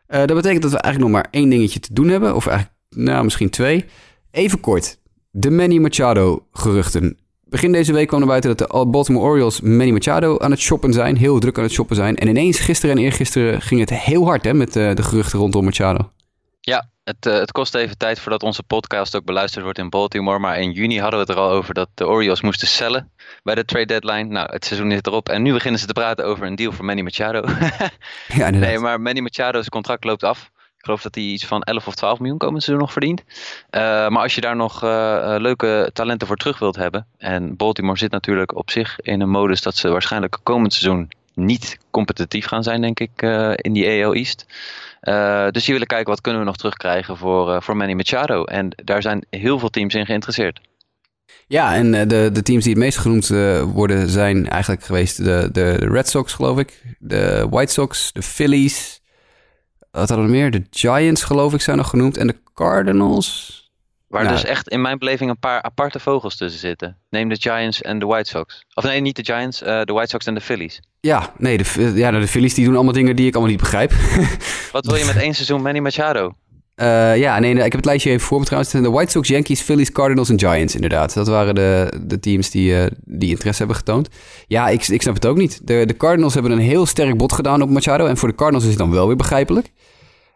Uh, 0.07 0.17
dat 0.17 0.35
betekent 0.35 0.61
dat 0.61 0.71
we 0.71 0.77
eigenlijk 0.77 1.13
nog 1.13 1.21
maar 1.21 1.31
één 1.31 1.49
dingetje 1.49 1.79
te 1.79 1.93
doen 1.93 2.07
hebben. 2.07 2.35
Of 2.35 2.47
eigenlijk, 2.47 2.77
nou, 2.89 3.23
misschien 3.23 3.49
twee. 3.49 3.85
Even 4.31 4.59
kort. 4.59 4.99
De 5.31 5.51
Manny 5.51 5.77
Machado 5.77 6.45
geruchten. 6.51 7.17
Begin 7.43 7.71
deze 7.71 7.93
week 7.93 8.07
kwam 8.07 8.21
er 8.21 8.27
buiten 8.27 8.57
dat 8.57 8.69
de 8.69 8.85
Baltimore 8.87 9.25
Orioles 9.25 9.61
Manny 9.61 9.91
Machado 9.91 10.37
aan 10.39 10.51
het 10.51 10.59
shoppen 10.59 10.93
zijn. 10.93 11.17
Heel 11.17 11.39
druk 11.39 11.57
aan 11.57 11.63
het 11.63 11.73
shoppen 11.73 11.95
zijn. 11.95 12.15
En 12.15 12.27
ineens 12.27 12.59
gisteren 12.59 12.97
en 12.97 13.03
eergisteren 13.03 13.61
ging 13.61 13.79
het 13.79 13.89
heel 13.89 14.25
hard 14.25 14.43
hè, 14.43 14.53
met 14.53 14.73
de, 14.73 14.87
eh, 14.87 14.95
de 14.95 15.03
geruchten 15.03 15.39
rondom 15.39 15.63
Machado. 15.63 16.11
Ja, 16.64 16.89
het, 17.03 17.26
uh, 17.26 17.34
het 17.34 17.51
kost 17.51 17.76
even 17.76 17.97
tijd 17.97 18.20
voordat 18.20 18.43
onze 18.43 18.64
podcast 18.64 19.16
ook 19.16 19.26
beluisterd 19.26 19.64
wordt 19.64 19.80
in 19.80 19.89
Baltimore. 19.89 20.39
Maar 20.39 20.59
in 20.59 20.72
juni 20.72 20.99
hadden 20.99 21.20
we 21.20 21.26
het 21.26 21.36
er 21.36 21.43
al 21.43 21.49
over 21.51 21.74
dat 21.74 21.89
de 21.93 22.07
Orioles 22.07 22.41
moesten 22.41 22.68
cellen 22.68 23.12
bij 23.43 23.55
de 23.55 23.66
trade 23.66 23.86
deadline. 23.86 24.24
Nou, 24.24 24.51
het 24.51 24.66
seizoen 24.66 24.91
zit 24.91 25.07
erop. 25.07 25.30
En 25.30 25.41
nu 25.41 25.53
beginnen 25.53 25.80
ze 25.80 25.86
te 25.86 25.93
praten 25.93 26.26
over 26.26 26.45
een 26.45 26.55
deal 26.55 26.72
voor 26.72 26.86
Manny 26.86 27.01
Machado. 27.01 27.43
ja, 28.39 28.49
nee, 28.49 28.80
maar 28.80 29.01
Manny 29.01 29.20
Machado's 29.20 29.70
contract 29.70 30.03
loopt 30.03 30.24
af. 30.24 30.49
Ik 30.78 30.88
geloof 30.88 31.01
dat 31.01 31.16
hij 31.16 31.24
iets 31.24 31.45
van 31.45 31.62
11 31.62 31.88
of 31.88 31.95
12 31.95 32.20
miljoen 32.20 32.38
komend 32.38 32.64
seizoen 32.64 32.86
nog 32.86 32.93
verdient. 32.93 33.24
Uh, 33.72 33.82
maar 33.82 34.22
als 34.22 34.36
je 34.36 34.41
daar 34.41 34.55
nog 34.55 34.84
uh, 34.84 35.36
leuke 35.38 35.89
talenten 35.93 36.28
voor 36.28 36.38
terug 36.38 36.59
wilt 36.59 36.76
hebben. 36.76 37.07
En 37.18 37.55
Baltimore 37.55 37.97
zit 37.97 38.12
natuurlijk 38.12 38.55
op 38.55 38.72
zich 38.72 38.99
in 38.99 39.22
een 39.22 39.30
modus 39.30 39.62
dat 39.62 39.76
ze 39.76 39.89
waarschijnlijk 39.89 40.38
komend 40.43 40.74
seizoen 40.74 41.12
niet 41.34 41.78
competitief 41.91 42.45
gaan 42.45 42.64
zijn, 42.64 42.82
denk 42.82 42.99
ik, 42.99 43.22
in 43.55 43.74
die 43.74 44.03
AL 44.03 44.14
East. 44.14 44.45
Uh, 45.02 45.47
dus 45.49 45.64
die 45.64 45.74
willen 45.74 45.88
kijken 45.88 46.10
wat 46.10 46.22
kunnen 46.22 46.41
we 46.41 46.47
nog 46.47 46.58
terugkrijgen 46.58 47.18
voor, 47.18 47.49
uh, 47.49 47.62
voor 47.62 47.78
Manny 47.78 47.93
Machado. 47.93 48.43
En 48.43 48.70
daar 48.84 49.02
zijn 49.02 49.26
heel 49.30 49.60
veel 49.60 49.70
teams 49.70 49.95
in 49.95 50.06
geïnteresseerd. 50.06 50.62
Ja, 51.47 51.76
en 51.76 51.93
uh, 51.93 52.02
de, 52.08 52.30
de 52.34 52.41
teams 52.41 52.64
die 52.64 52.74
het 52.74 52.82
meest 52.82 52.97
genoemd 52.97 53.28
worden 53.74 54.10
zijn 54.10 54.49
eigenlijk 54.49 54.84
geweest 54.84 55.18
de, 55.18 55.24
de, 55.24 55.49
de, 55.52 55.88
Red 55.88 56.10
Sox, 56.10 56.34
geloof 56.34 56.60
ik. 56.60 56.82
De 56.99 57.47
White 57.49 57.74
Sox, 57.74 58.12
de 58.12 58.22
Phillies. 58.22 59.02
Wat 59.91 60.10
hadden 60.10 60.26
we 60.26 60.32
meer? 60.32 60.52
De 60.52 60.66
Giants, 60.70 61.24
geloof 61.24 61.54
ik, 61.54 61.62
zijn 61.62 61.78
nog 61.78 61.89
genoemd. 61.89 62.18
En 62.18 62.28
de 62.28 62.36
Cardinals. 62.54 63.61
Waar 64.12 64.24
nou, 64.24 64.36
dus 64.36 64.45
echt 64.45 64.68
in 64.68 64.82
mijn 64.82 64.97
beleving 64.97 65.30
een 65.30 65.39
paar 65.39 65.62
aparte 65.62 65.99
vogels 65.99 66.36
tussen 66.36 66.59
zitten. 66.59 66.97
Neem 67.09 67.30
de 67.30 67.36
Giants 67.39 67.82
en 67.82 67.99
de 67.99 68.05
White 68.05 68.30
Sox. 68.30 68.66
Of 68.74 68.84
nee, 68.84 69.01
niet 69.01 69.16
de 69.16 69.34
Giants, 69.34 69.62
uh, 69.62 69.68
de 69.68 69.93
White 69.93 70.09
Sox 70.09 70.26
en 70.26 70.34
de 70.34 70.41
Phillies. 70.41 70.82
Ja, 70.99 71.34
nee, 71.38 71.57
de, 71.57 71.91
ja, 71.95 72.12
de 72.12 72.28
Phillies 72.28 72.53
die 72.53 72.66
doen 72.66 72.76
allemaal 72.76 72.93
dingen 72.93 73.16
die 73.16 73.28
ik 73.28 73.34
allemaal 73.34 73.51
niet 73.51 73.62
begrijp. 73.62 73.91
Wat 74.72 74.86
wil 74.86 74.95
je 74.95 75.05
met 75.05 75.16
één 75.16 75.34
seizoen 75.34 75.62
Manny 75.62 75.80
Machado? 75.80 76.36
Uh, 76.76 77.18
ja, 77.18 77.39
nee, 77.39 77.53
ik 77.53 77.62
heb 77.62 77.72
het 77.72 77.86
lijstje 77.86 78.09
even 78.09 78.28
voor 78.28 78.39
me 78.39 78.45
trouwens. 78.45 78.72
De 78.72 78.89
White 78.89 79.12
Sox, 79.12 79.28
Yankees, 79.28 79.62
Phillies, 79.62 79.91
Cardinals 79.91 80.30
en 80.30 80.39
Giants 80.39 80.76
inderdaad. 80.76 81.14
Dat 81.14 81.28
waren 81.28 81.55
de, 81.55 82.01
de 82.01 82.20
teams 82.20 82.49
die, 82.49 82.72
uh, 82.72 82.86
die 83.05 83.30
interesse 83.30 83.59
hebben 83.59 83.76
getoond. 83.76 84.09
Ja, 84.47 84.70
ik, 84.70 84.88
ik 84.88 85.01
snap 85.01 85.14
het 85.14 85.26
ook 85.26 85.38
niet. 85.38 85.68
De, 85.68 85.84
de 85.86 85.97
Cardinals 85.97 86.34
hebben 86.34 86.51
een 86.51 86.59
heel 86.59 86.86
sterk 86.86 87.18
bod 87.18 87.34
gedaan 87.34 87.62
op 87.62 87.70
Machado. 87.70 88.05
En 88.05 88.18
voor 88.18 88.30
de 88.30 88.36
Cardinals 88.36 88.64
is 88.64 88.70
het 88.70 88.80
dan 88.80 88.91
wel 88.91 89.07
weer 89.07 89.16
begrijpelijk. 89.16 89.72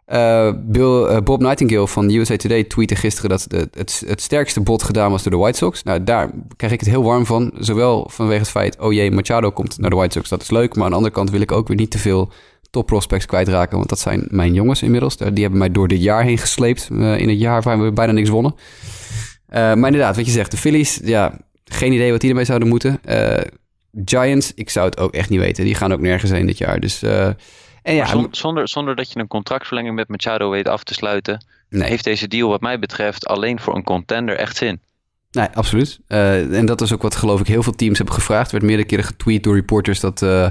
Bill, 0.06 1.08
uh, 1.10 1.18
Bob 1.24 1.42
Nightingale 1.42 1.88
van 1.88 2.10
USA 2.10 2.36
Today 2.36 2.64
tweette 2.64 2.96
gisteren 2.96 3.30
dat 3.30 3.46
de, 3.48 3.68
het, 3.72 4.22
sterkste 4.22 4.62
bod 4.62 4.84
gedaan 4.84 5.12
was 5.12 5.24
door 5.24 5.32
de 5.32 5.38
White 5.38 5.58
Sox. 5.58 5.84
Nou, 5.84 6.04
daar 6.04 6.32
krijg 6.56 6.74
ik 6.74 6.80
het 6.80 6.90
heel 6.90 7.04
warm 7.04 7.26
van. 7.26 7.52
Zowel 7.60 8.10
vanwege 8.12 8.40
het 8.40 8.50
feit, 8.50 8.80
oh 8.80 8.94
jee, 8.94 9.12
Machado 9.12 9.52
komt 9.52 9.78
naar 9.80 9.90
de 9.90 9.96
White 9.96 10.18
Sox, 10.18 10.30
dat 10.30 10.42
is 10.42 10.50
leuk. 10.50 10.76
Maar 10.76 10.84
aan 10.84 10.90
de 10.90 10.96
andere 10.96 11.14
kant 11.14 11.30
wil 11.30 11.42
ik 11.42 11.52
ook 11.52 11.68
weer 11.68 11.78
niet 11.78 11.92
te 11.92 11.98
veel 11.98 12.32
top 12.70 12.86
prospects 12.86 13.26
kwijtraken. 13.26 13.78
Want 13.78 13.90
dat 13.90 14.00
zijn 14.00 14.28
mijn 14.30 14.54
jongens 14.54 14.82
inmiddels. 14.82 15.18
Die 15.18 15.42
hebben 15.42 15.60
mij 15.60 15.72
door 15.72 15.88
dit 15.88 16.02
jaar 16.02 16.24
heen 16.24 16.38
gesleept. 16.38 16.88
In 16.92 17.30
het 17.30 17.40
jaar 17.40 17.62
waar 17.62 17.82
we 17.82 17.92
bijna 17.92 18.12
niks 18.12 18.30
wonnen. 18.30 18.56
maar 19.50 19.76
inderdaad, 19.76 20.16
wat 20.16 20.26
je 20.26 20.32
zegt, 20.32 20.52
de 20.52 20.58
Phillies, 20.58 21.00
ja, 21.04 21.40
geen 21.66 21.92
idee 21.92 22.12
wat 22.12 22.22
die 22.22 22.30
ermee 22.30 22.46
zouden 22.46 22.68
moeten. 22.68 23.00
Giants, 24.06 24.52
ik 24.56 24.70
zou 24.70 24.86
het 24.86 25.00
ook 25.00 25.14
echt 25.14 25.30
niet 25.30 25.40
weten. 25.40 25.66
Die 25.66 25.76
gaan 25.76 25.94
ook 25.94 26.00
nergens 26.00 26.32
heen 26.32 26.46
dit 26.46 26.58
jaar. 26.58 26.80
Dus 26.80 27.02
en 27.86 27.96
ja, 27.96 28.06
zonder, 28.32 28.68
zonder, 28.68 28.96
dat 28.96 29.12
je 29.12 29.20
een 29.20 29.28
contractverlenging 29.28 29.96
met 29.96 30.08
Machado 30.08 30.50
weet 30.50 30.68
af 30.68 30.84
te 30.84 30.94
sluiten, 30.94 31.46
heeft 31.70 32.04
deze 32.04 32.28
deal 32.28 32.50
wat 32.50 32.62
mij 32.62 32.80
betreft 32.80 33.28
alleen 33.28 33.60
voor 33.60 33.76
een 33.76 33.84
contender 33.84 34.38
echt 34.38 34.58
zin. 34.58 34.80
Nee, 35.32 35.48
absoluut. 35.54 36.00
Uh, 36.08 36.58
en 36.58 36.66
dat 36.66 36.82
is 36.82 36.94
ook 36.94 37.02
wat 37.02 37.16
geloof 37.16 37.40
ik 37.40 37.48
heel 37.48 37.64
veel 37.64 37.76
teams 37.76 37.98
hebben 37.98 38.16
gevraagd. 38.16 38.46
Er 38.46 38.52
werd 38.52 38.64
meerdere 38.64 38.88
keren 38.88 39.06
getweet 39.06 39.44
door 39.44 39.56
reporters 39.56 40.00
dat 40.00 40.22
uh, 40.22 40.30
uh, 40.42 40.50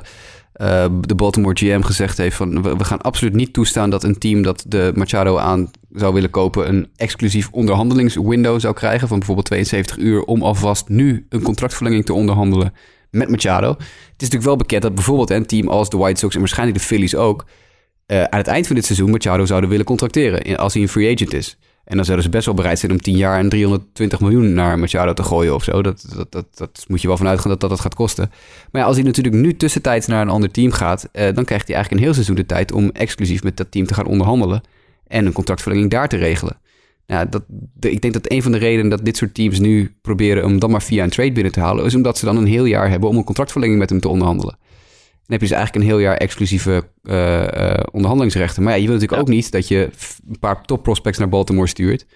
de 1.01 1.14
Baltimore 1.14 1.57
GM 1.57 1.80
gezegd 1.80 2.18
heeft 2.18 2.37
van 2.37 2.62
we, 2.62 2.85
gaan 2.85 3.01
absoluut 3.01 3.35
niet 3.35 3.53
toestaan 3.53 3.91
dat 3.91 4.05
een 4.05 4.18
team 4.18 4.43
dat 4.43 4.64
de 4.68 4.93
Machado 4.95 5.37
aan 5.37 5.70
zou 5.93 6.14
willen 6.14 6.30
kopen 6.30 6.68
een 6.68 6.89
exclusief 6.97 7.49
onderhandelingswindow 7.51 8.61
zou 8.61 8.74
krijgen 8.74 9.09
van 9.09 9.18
bijvoorbeeld 9.18 9.47
72 9.47 9.97
uur 9.97 10.24
om 10.24 10.43
alvast 10.43 10.89
nu 10.89 11.26
een 11.28 11.43
contractverlenging 11.43 12.05
te 12.05 12.12
onderhandelen 12.12 12.72
met 13.15 13.29
Machado. 13.29 13.69
Het 13.69 13.79
is 13.79 14.12
natuurlijk 14.17 14.45
wel 14.45 14.57
bekend 14.57 14.83
dat 14.83 14.95
bijvoorbeeld 14.95 15.31
een 15.31 15.47
team 15.47 15.69
als 15.69 15.91
de 15.91 15.97
White 15.97 16.19
Sox 16.19 16.35
en 16.35 16.41
waarschijnlijk 16.41 16.79
de 16.79 16.85
Phillies 16.85 17.15
ook... 17.15 17.45
Uh, 18.07 18.23
aan 18.23 18.39
het 18.39 18.47
eind 18.47 18.67
van 18.67 18.77
dit 18.77 18.85
seizoen 18.85 19.11
Machado 19.11 19.47
zouden 19.47 19.71
willen 19.71 19.85
contracteren 19.85 20.57
als 20.57 20.73
hij 20.73 20.83
een 20.83 20.89
free 20.89 21.15
agent 21.15 21.35
is. 21.35 21.59
En 21.85 21.97
dan 21.97 22.05
zouden 22.05 22.25
ze 22.25 22.31
best 22.31 22.47
wel 22.47 22.55
bereid 22.55 22.79
zijn 22.79 22.93
om 22.93 23.01
10 23.01 23.17
jaar 23.17 23.39
en 23.39 23.49
320 23.49 24.21
miljoen 24.21 24.55
naar 24.55 24.79
Machado 24.79 25.12
te 25.12 25.23
gooien 25.23 25.55
of 25.55 25.65
zo. 25.65 25.83
Dat, 25.83 26.05
dat, 26.15 26.33
dat, 26.33 26.47
dat 26.55 26.85
moet 26.89 27.01
je 27.03 27.09
wel 27.09 27.17
vanuit 27.17 27.41
gaan 27.41 27.51
dat 27.51 27.61
dat 27.61 27.71
het 27.71 27.81
gaat 27.81 27.95
kosten. 27.95 28.31
Maar 28.71 28.81
ja, 28.81 28.87
als 28.87 28.97
hij 28.97 29.05
natuurlijk 29.05 29.35
nu 29.35 29.57
tussentijds 29.57 30.07
naar 30.07 30.23
een 30.23 30.29
ander 30.29 30.51
team 30.51 30.73
gaat, 30.73 31.09
uh, 31.12 31.23
dan 31.35 31.45
krijgt 31.45 31.67
hij 31.67 31.77
eigenlijk 31.77 31.91
een 31.91 31.99
heel 31.99 32.12
seizoen 32.15 32.35
de 32.35 32.47
tijd 32.47 32.73
om 32.73 32.91
exclusief 32.91 33.43
met 33.43 33.57
dat 33.57 33.71
team 33.71 33.87
te 33.87 33.95
gaan 33.95 34.07
onderhandelen. 34.07 34.62
En 35.07 35.27
een 35.27 35.33
contractverlenging 35.33 35.91
daar 35.91 36.09
te 36.09 36.17
regelen. 36.17 36.57
Ja, 37.07 37.24
dat, 37.24 37.42
ik 37.80 38.00
denk 38.00 38.12
dat 38.12 38.30
een 38.30 38.42
van 38.42 38.52
de 38.52 38.59
redenen 38.59 38.90
dat 38.90 39.05
dit 39.05 39.16
soort 39.16 39.34
teams 39.34 39.59
nu 39.59 39.94
proberen 40.00 40.44
om 40.44 40.59
dan 40.59 40.70
maar 40.70 40.82
via 40.82 41.05
een 41.05 41.11
trade 41.11 41.32
binnen 41.32 41.52
te 41.52 41.61
halen, 41.61 41.84
is 41.84 41.94
omdat 41.94 42.18
ze 42.18 42.24
dan 42.24 42.36
een 42.36 42.46
heel 42.46 42.64
jaar 42.64 42.90
hebben 42.90 43.09
om 43.09 43.16
een 43.16 43.24
contractverlenging 43.24 43.78
met 43.78 43.90
hem 43.90 44.00
te 44.00 44.09
onderhandelen. 44.09 44.57
Dan 45.26 45.32
heb 45.32 45.40
je 45.40 45.46
dus 45.46 45.57
eigenlijk 45.57 45.84
een 45.84 45.90
heel 45.90 46.00
jaar 46.00 46.16
exclusieve 46.16 46.84
uh, 47.02 47.40
uh, 47.40 47.74
onderhandelingsrechten. 47.90 48.62
Maar 48.62 48.72
ja, 48.72 48.78
je 48.78 48.86
wilt 48.86 49.00
natuurlijk 49.00 49.28
ook 49.28 49.34
niet 49.34 49.52
dat 49.52 49.68
je 49.68 49.90
een 50.28 50.38
paar 50.38 50.64
top 50.64 50.82
prospects 50.82 51.18
naar 51.18 51.28
Baltimore 51.28 51.66
stuurt. 51.66 52.07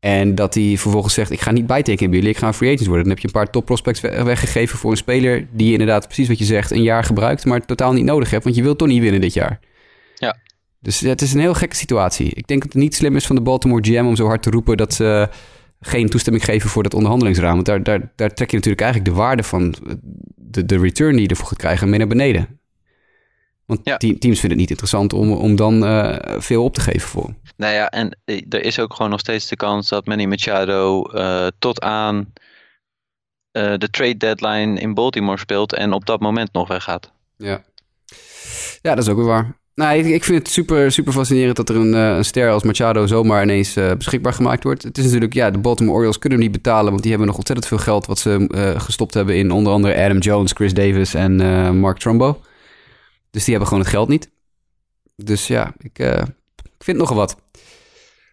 En 0.00 0.34
dat 0.34 0.54
hij 0.54 0.76
vervolgens 0.76 1.14
zegt: 1.14 1.30
Ik 1.30 1.40
ga 1.40 1.50
niet 1.50 1.66
bijtekenen 1.66 2.10
bij 2.10 2.18
jullie, 2.18 2.34
ik 2.34 2.40
ga 2.40 2.46
een 2.46 2.54
free 2.54 2.72
agent 2.72 2.86
worden. 2.86 3.04
Dan 3.04 3.12
heb 3.12 3.22
je 3.22 3.26
een 3.26 3.40
paar 3.40 3.50
top 3.50 3.64
prospects 3.64 4.00
weggegeven 4.00 4.78
voor 4.78 4.90
een 4.90 4.96
speler 4.96 5.46
die 5.52 5.66
je 5.66 5.72
inderdaad, 5.72 6.04
precies 6.04 6.28
wat 6.28 6.38
je 6.38 6.44
zegt, 6.44 6.70
een 6.70 6.82
jaar 6.82 7.04
gebruikt, 7.04 7.44
maar 7.44 7.66
totaal 7.66 7.92
niet 7.92 8.04
nodig 8.04 8.30
hebt. 8.30 8.44
Want 8.44 8.56
je 8.56 8.62
wilt 8.62 8.78
toch 8.78 8.88
niet 8.88 9.02
winnen 9.02 9.20
dit 9.20 9.34
jaar. 9.34 9.60
Dus 10.80 11.00
het 11.00 11.22
is 11.22 11.32
een 11.32 11.40
heel 11.40 11.54
gekke 11.54 11.76
situatie. 11.76 12.26
Ik 12.34 12.46
denk 12.46 12.62
dat 12.62 12.72
het 12.72 12.82
niet 12.82 12.94
slim 12.94 13.16
is 13.16 13.26
van 13.26 13.36
de 13.36 13.42
Baltimore 13.42 13.84
GM 13.84 14.04
om 14.06 14.16
zo 14.16 14.26
hard 14.26 14.42
te 14.42 14.50
roepen 14.50 14.76
dat 14.76 14.94
ze 14.94 15.28
geen 15.80 16.08
toestemming 16.08 16.44
geven 16.44 16.70
voor 16.70 16.82
dat 16.82 16.94
onderhandelingsraam. 16.94 17.54
Want 17.54 17.66
daar, 17.66 17.82
daar, 17.82 18.12
daar 18.16 18.34
trek 18.34 18.50
je 18.50 18.56
natuurlijk 18.56 18.82
eigenlijk 18.82 19.12
de 19.12 19.20
waarde 19.20 19.42
van 19.42 19.74
de, 20.36 20.64
de 20.66 20.78
return 20.78 21.12
die 21.12 21.22
je 21.22 21.28
ervoor 21.28 21.46
gaat 21.46 21.58
krijgen 21.58 21.88
mee 21.88 21.98
naar 21.98 22.08
beneden. 22.08 22.60
Want 23.66 23.80
ja. 23.84 23.96
teams 23.96 24.20
vinden 24.20 24.50
het 24.50 24.58
niet 24.58 24.70
interessant 24.70 25.12
om, 25.12 25.32
om 25.32 25.56
dan 25.56 25.84
uh, 25.84 26.16
veel 26.38 26.64
op 26.64 26.74
te 26.74 26.80
geven 26.80 27.08
voor. 27.08 27.34
Nou 27.56 27.74
ja, 27.74 27.90
en 27.90 28.18
eh, 28.24 28.42
er 28.48 28.64
is 28.64 28.78
ook 28.78 28.94
gewoon 28.94 29.10
nog 29.10 29.20
steeds 29.20 29.48
de 29.48 29.56
kans 29.56 29.88
dat 29.88 30.06
Manny 30.06 30.24
Machado 30.24 31.04
uh, 31.14 31.46
tot 31.58 31.80
aan 31.82 32.16
uh, 32.16 33.74
de 33.76 33.90
trade 33.90 34.16
deadline 34.16 34.80
in 34.80 34.94
Baltimore 34.94 35.38
speelt 35.38 35.74
en 35.74 35.92
op 35.92 36.06
dat 36.06 36.20
moment 36.20 36.52
nog 36.52 36.68
weggaat. 36.68 37.12
Ja, 37.36 37.62
ja 38.82 38.94
dat 38.94 39.04
is 39.04 39.08
ook 39.08 39.16
weer 39.16 39.26
waar. 39.26 39.59
Nou, 39.74 39.98
ik, 39.98 40.24
vind 40.24 40.38
het 40.38 40.48
super, 40.48 40.92
super 40.92 41.12
fascinerend 41.12 41.56
dat 41.56 41.68
er 41.68 41.76
een, 41.76 41.94
eh, 41.94 42.16
een 42.16 42.24
ster 42.24 42.50
als 42.50 42.62
Machado 42.62 43.06
zomaar 43.06 43.42
ineens 43.42 43.76
uh, 43.76 43.92
beschikbaar 43.92 44.32
gemaakt 44.32 44.64
wordt. 44.64 44.82
Het 44.82 44.98
is 44.98 45.04
natuurlijk, 45.04 45.34
ja, 45.34 45.50
de 45.50 45.58
Baltimore 45.58 45.96
Orioles 45.96 46.18
kunnen 46.18 46.38
hem 46.38 46.48
niet 46.48 46.62
betalen, 46.62 46.90
want 46.90 47.00
die 47.00 47.10
hebben 47.10 47.28
nog 47.28 47.36
ontzettend 47.36 47.68
veel 47.68 47.78
geld 47.78 48.06
wat 48.06 48.18
ze 48.18 48.48
uh, 48.48 48.80
gestopt 48.80 49.14
hebben 49.14 49.36
in 49.36 49.50
onder 49.50 49.72
andere 49.72 50.04
Adam 50.04 50.18
Jones, 50.18 50.52
Chris 50.52 50.74
Davis 50.74 51.14
en 51.14 51.36
Mark 51.78 51.98
Trumbo. 51.98 52.40
Dus 53.30 53.44
die 53.44 53.50
hebben 53.50 53.68
gewoon 53.68 53.82
het 53.82 53.92
geld 53.92 54.08
niet. 54.08 54.30
Dus 55.16 55.46
ja, 55.46 55.74
ik, 55.78 55.98
ik 56.78 56.84
vind 56.84 56.98
nogal 56.98 57.16
wat. 57.16 57.36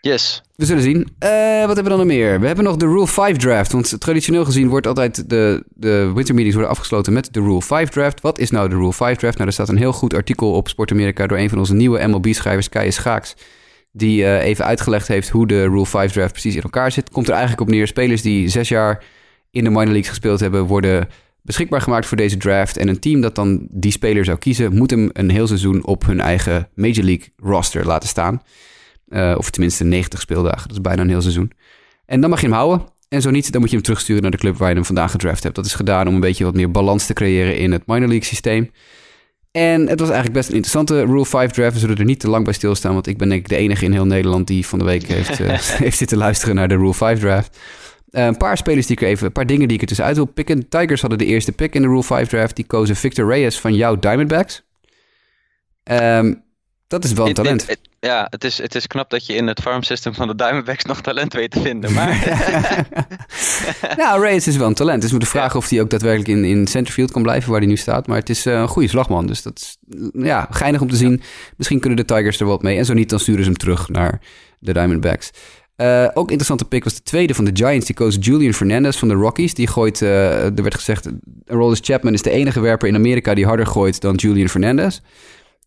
Yes. 0.02 0.42
We 0.56 0.66
zullen 0.66 0.84
zien. 0.84 0.98
Uh, 0.98 1.66
wat 1.66 1.76
hebben 1.76 1.84
we 1.84 1.90
dan 1.90 1.98
nog 1.98 2.08
meer? 2.08 2.40
We 2.40 2.48
hebben 2.48 2.64
nog 2.64 2.76
de 2.76 2.86
Rule 2.86 3.08
5 3.08 3.38
draft. 3.38 3.72
Want 3.72 4.00
traditioneel 4.00 4.46
gezien 4.46 4.70
wordt 4.70 4.88
altijd 4.88 5.30
de, 5.30 5.64
de 5.74 6.12
winter 6.16 6.34
meetings 6.34 6.54
worden 6.54 6.72
afgesloten 6.72 7.14
met 7.14 7.34
de 7.34 7.40
Rule 7.40 7.62
5 7.62 7.90
draft. 7.90 8.22
Wat 8.22 8.40
is 8.40 8.52
nou 8.52 8.70
de 8.70 8.76
Rule 8.76 8.94
5 8.94 9.18
draft? 9.18 9.36
Nou, 9.36 9.48
er 9.48 9.54
staat 9.54 9.70
een 9.70 9.78
heel 9.78 9.94
goed 9.94 10.14
artikel 10.14 10.52
op 10.52 10.68
Sport 10.68 10.92
Amerika 10.92 11.28
door 11.28 11.38
een 11.38 11.50
van 11.50 11.60
onze 11.60 11.74
nieuwe 11.74 12.08
MLB-schrijvers, 12.08 12.70
Kaya 12.70 12.92
Schaaks. 12.92 13.36
Die 13.92 14.22
uh, 14.22 14.44
even 14.44 14.66
uitgelegd 14.66 15.08
heeft 15.08 15.30
hoe 15.30 15.48
de 15.48 15.62
Rule 15.62 15.86
5 15.86 16.12
draft 16.12 16.32
precies 16.32 16.56
in 16.56 16.62
elkaar 16.62 16.92
zit. 16.92 17.10
Komt 17.10 17.28
er 17.28 17.34
eigenlijk 17.34 17.62
op 17.62 17.70
neer. 17.70 17.88
Spelers 17.88 18.22
die 18.22 18.48
zes 18.50 18.70
jaar 18.70 19.04
in 19.52 19.64
de 19.64 19.70
minor 19.70 19.86
leagues 19.86 20.10
gespeeld 20.10 20.40
hebben, 20.40 20.66
worden 20.66 21.08
beschikbaar 21.42 21.82
gemaakt 21.82 22.06
voor 22.06 22.18
deze 22.18 22.38
draft. 22.38 22.78
En 22.78 22.88
een 22.88 23.00
team 23.00 23.22
dat 23.22 23.36
dan 23.36 23.68
die 23.72 23.92
speler 23.92 24.26
zou 24.26 24.38
kiezen, 24.38 24.76
moet 24.76 24.90
hem 24.90 25.10
een 25.14 25.30
heel 25.30 25.48
seizoen 25.48 25.86
op 25.86 26.06
hun 26.06 26.20
eigen 26.20 26.70
Major 26.74 27.04
League 27.04 27.30
roster 27.38 27.86
laten 27.86 28.10
staan. 28.10 28.42
Uh, 29.10 29.36
of 29.38 29.50
tenminste 29.50 29.84
90 29.84 30.22
speeldagen. 30.22 30.68
Dat 30.68 30.78
is 30.78 30.82
bijna 30.82 31.02
een 31.02 31.10
heel 31.10 31.22
seizoen. 31.22 31.52
En 32.06 32.22
dan 32.22 32.30
mag 32.30 32.42
je 32.42 32.48
hem 32.48 32.56
houden. 32.56 32.88
En 33.10 33.22
zo 33.22 33.30
niet, 33.30 33.52
dan 33.52 33.62
moet 33.62 33.70
je 33.70 33.76
hem 33.76 33.86
terugsturen 33.86 34.22
naar 34.22 34.32
de 34.32 34.38
club 34.38 34.58
waar 34.58 34.70
je 34.70 34.76
hem 34.76 34.86
vandaag 34.86 35.12
gedraft 35.12 35.44
hebt. 35.44 35.56
Dat 35.56 35.66
is 35.66 35.74
gedaan 35.74 36.08
om 36.08 36.14
een 36.14 36.20
beetje 36.20 36.44
wat 36.44 36.54
meer 36.54 36.72
balans 36.72 37.06
te 37.06 37.14
creëren 37.14 37.58
in 37.58 37.72
het 37.72 37.86
minor 37.86 38.08
league 38.08 38.26
systeem. 38.26 38.72
En 39.52 39.88
het 39.88 40.00
was 40.00 40.10
eigenlijk 40.10 40.38
best 40.38 40.50
een 40.50 40.56
interessante 40.56 41.06
Rule 41.06 41.26
5 41.26 41.52
draft. 41.52 41.74
We 41.74 41.80
zullen 41.80 41.98
er 41.98 42.06
niet 42.06 42.20
te 42.20 42.30
lang 42.30 42.44
bij 42.44 42.54
stilstaan, 42.54 42.94
want 42.94 43.08
ik 43.08 43.18
ben 43.18 43.30
denk 43.30 43.42
ik 43.42 43.50
de 43.50 43.56
enige 43.56 43.86
in 43.86 43.92
heel 43.92 44.06
Nederland 44.06 44.48
die 44.48 44.66
van 44.66 44.80
de 44.80 44.86
week 44.86 45.08
heeft, 45.08 45.40
uh, 45.40 45.48
heeft 45.84 45.98
zitten 45.98 46.18
luisteren 46.18 46.56
naar 46.56 46.68
de 46.68 46.76
Rule 46.76 46.94
5 46.94 47.20
draft. 47.20 47.58
Uh, 48.12 48.26
een 48.26 48.38
paar 48.38 48.58
spelers 48.58 48.86
die 48.86 48.96
ik 48.96 49.02
er 49.02 49.08
even, 49.08 49.26
een 49.26 49.32
paar 49.32 49.46
dingen 49.46 49.68
die 49.68 49.76
ik 49.76 49.82
er 49.82 49.88
tussenuit 49.88 50.16
wil 50.16 50.26
pikken. 50.26 50.68
Tigers 50.70 51.02
hadden 51.02 51.20
de 51.20 51.26
eerste 51.26 51.52
pick 51.52 51.76
in 51.76 51.82
de 51.82 51.88
Rule 51.88 52.04
5 52.04 52.28
draft. 52.28 52.56
Die 52.56 52.66
kozen 52.66 52.96
Victor 52.96 53.28
Reyes 53.28 53.60
van 53.60 53.74
jouw 53.74 54.00
Diamondbacks. 54.00 54.64
Um, 55.84 56.44
dat 56.88 57.04
is 57.04 57.14
wel 57.14 57.28
een 57.28 57.34
talent. 57.34 57.78
Ja, 58.00 58.28
het 58.30 58.44
is, 58.44 58.58
het 58.58 58.76
is 58.76 58.88
knap 58.88 59.10
dat 59.10 59.26
je 59.26 59.34
in 59.34 59.48
het 59.48 59.62
farm 59.62 59.84
system 59.84 60.14
van 60.14 60.28
de 60.28 60.36
Diamondbacks 60.36 60.86
nog 60.86 61.02
talent 61.02 61.34
weet 61.34 61.52
te 61.52 61.62
vinden. 61.62 61.94
Maar... 61.94 62.38
nou, 63.98 64.22
Reyes 64.22 64.48
is 64.48 64.58
wel 64.58 64.68
een 64.68 64.74
talent. 64.74 65.02
Dus 65.02 65.12
we 65.12 65.18
moeten 65.18 65.40
vragen 65.40 65.60
of 65.60 65.70
hij 65.70 65.82
ook 65.82 65.90
daadwerkelijk 65.90 66.30
in, 66.30 66.44
in 66.44 66.68
centerfield 66.68 67.12
kan 67.12 67.22
blijven 67.22 67.52
waar 67.52 67.60
hij 67.60 67.70
nu 67.70 67.78
staat. 67.78 68.08
Maar 68.08 68.18
het 68.18 68.30
is 68.30 68.46
uh, 68.46 68.54
een 68.54 68.68
goede 68.68 68.88
slagman. 68.88 69.28
Dus 69.28 69.42
dat 69.42 69.60
is 69.60 69.78
ja, 70.14 70.48
geinig 70.52 70.82
om 70.82 70.90
te 70.90 70.96
zien. 70.96 71.22
Misschien 71.58 71.80
kunnen 71.80 71.98
de 71.98 72.14
Tigers 72.14 72.40
er 72.40 72.46
wat 72.46 72.62
mee. 72.62 72.78
En 72.78 72.86
zo 72.86 72.94
niet, 72.94 73.10
dan 73.10 73.20
sturen 73.20 73.44
ze 73.44 73.50
hem 73.50 73.58
terug 73.58 73.90
naar 73.90 74.20
de 74.60 74.74
Diamondbacks. 74.74 75.32
Uh, 75.78 76.08
ook 76.14 76.28
interessante 76.28 76.66
pick 76.66 76.84
was 76.84 76.96
de 76.96 77.04
tweede 77.04 77.34
van 77.34 77.46
de 77.46 77.52
Giants. 77.54 77.86
Die 77.86 77.96
koos 77.96 78.18
Julian 78.20 78.54
Fernandez 78.54 78.98
van 78.98 79.08
de 79.08 79.14
Rockies. 79.14 79.54
Die 79.54 79.68
gooit, 79.68 80.02
uh, 80.02 80.44
er 80.44 80.64
werd 80.64 80.76
gezegd, 80.76 81.10
Rollis 81.46 81.80
Chapman 81.82 82.14
is 82.14 82.22
de 82.22 82.30
enige 82.30 82.60
werper 82.60 82.88
in 82.88 82.96
Amerika 82.96 83.34
die 83.34 83.46
harder 83.46 83.68
gooit 83.68 84.02
dan 84.02 84.16
Julian 84.16 84.50
Fernandez. 84.50 85.00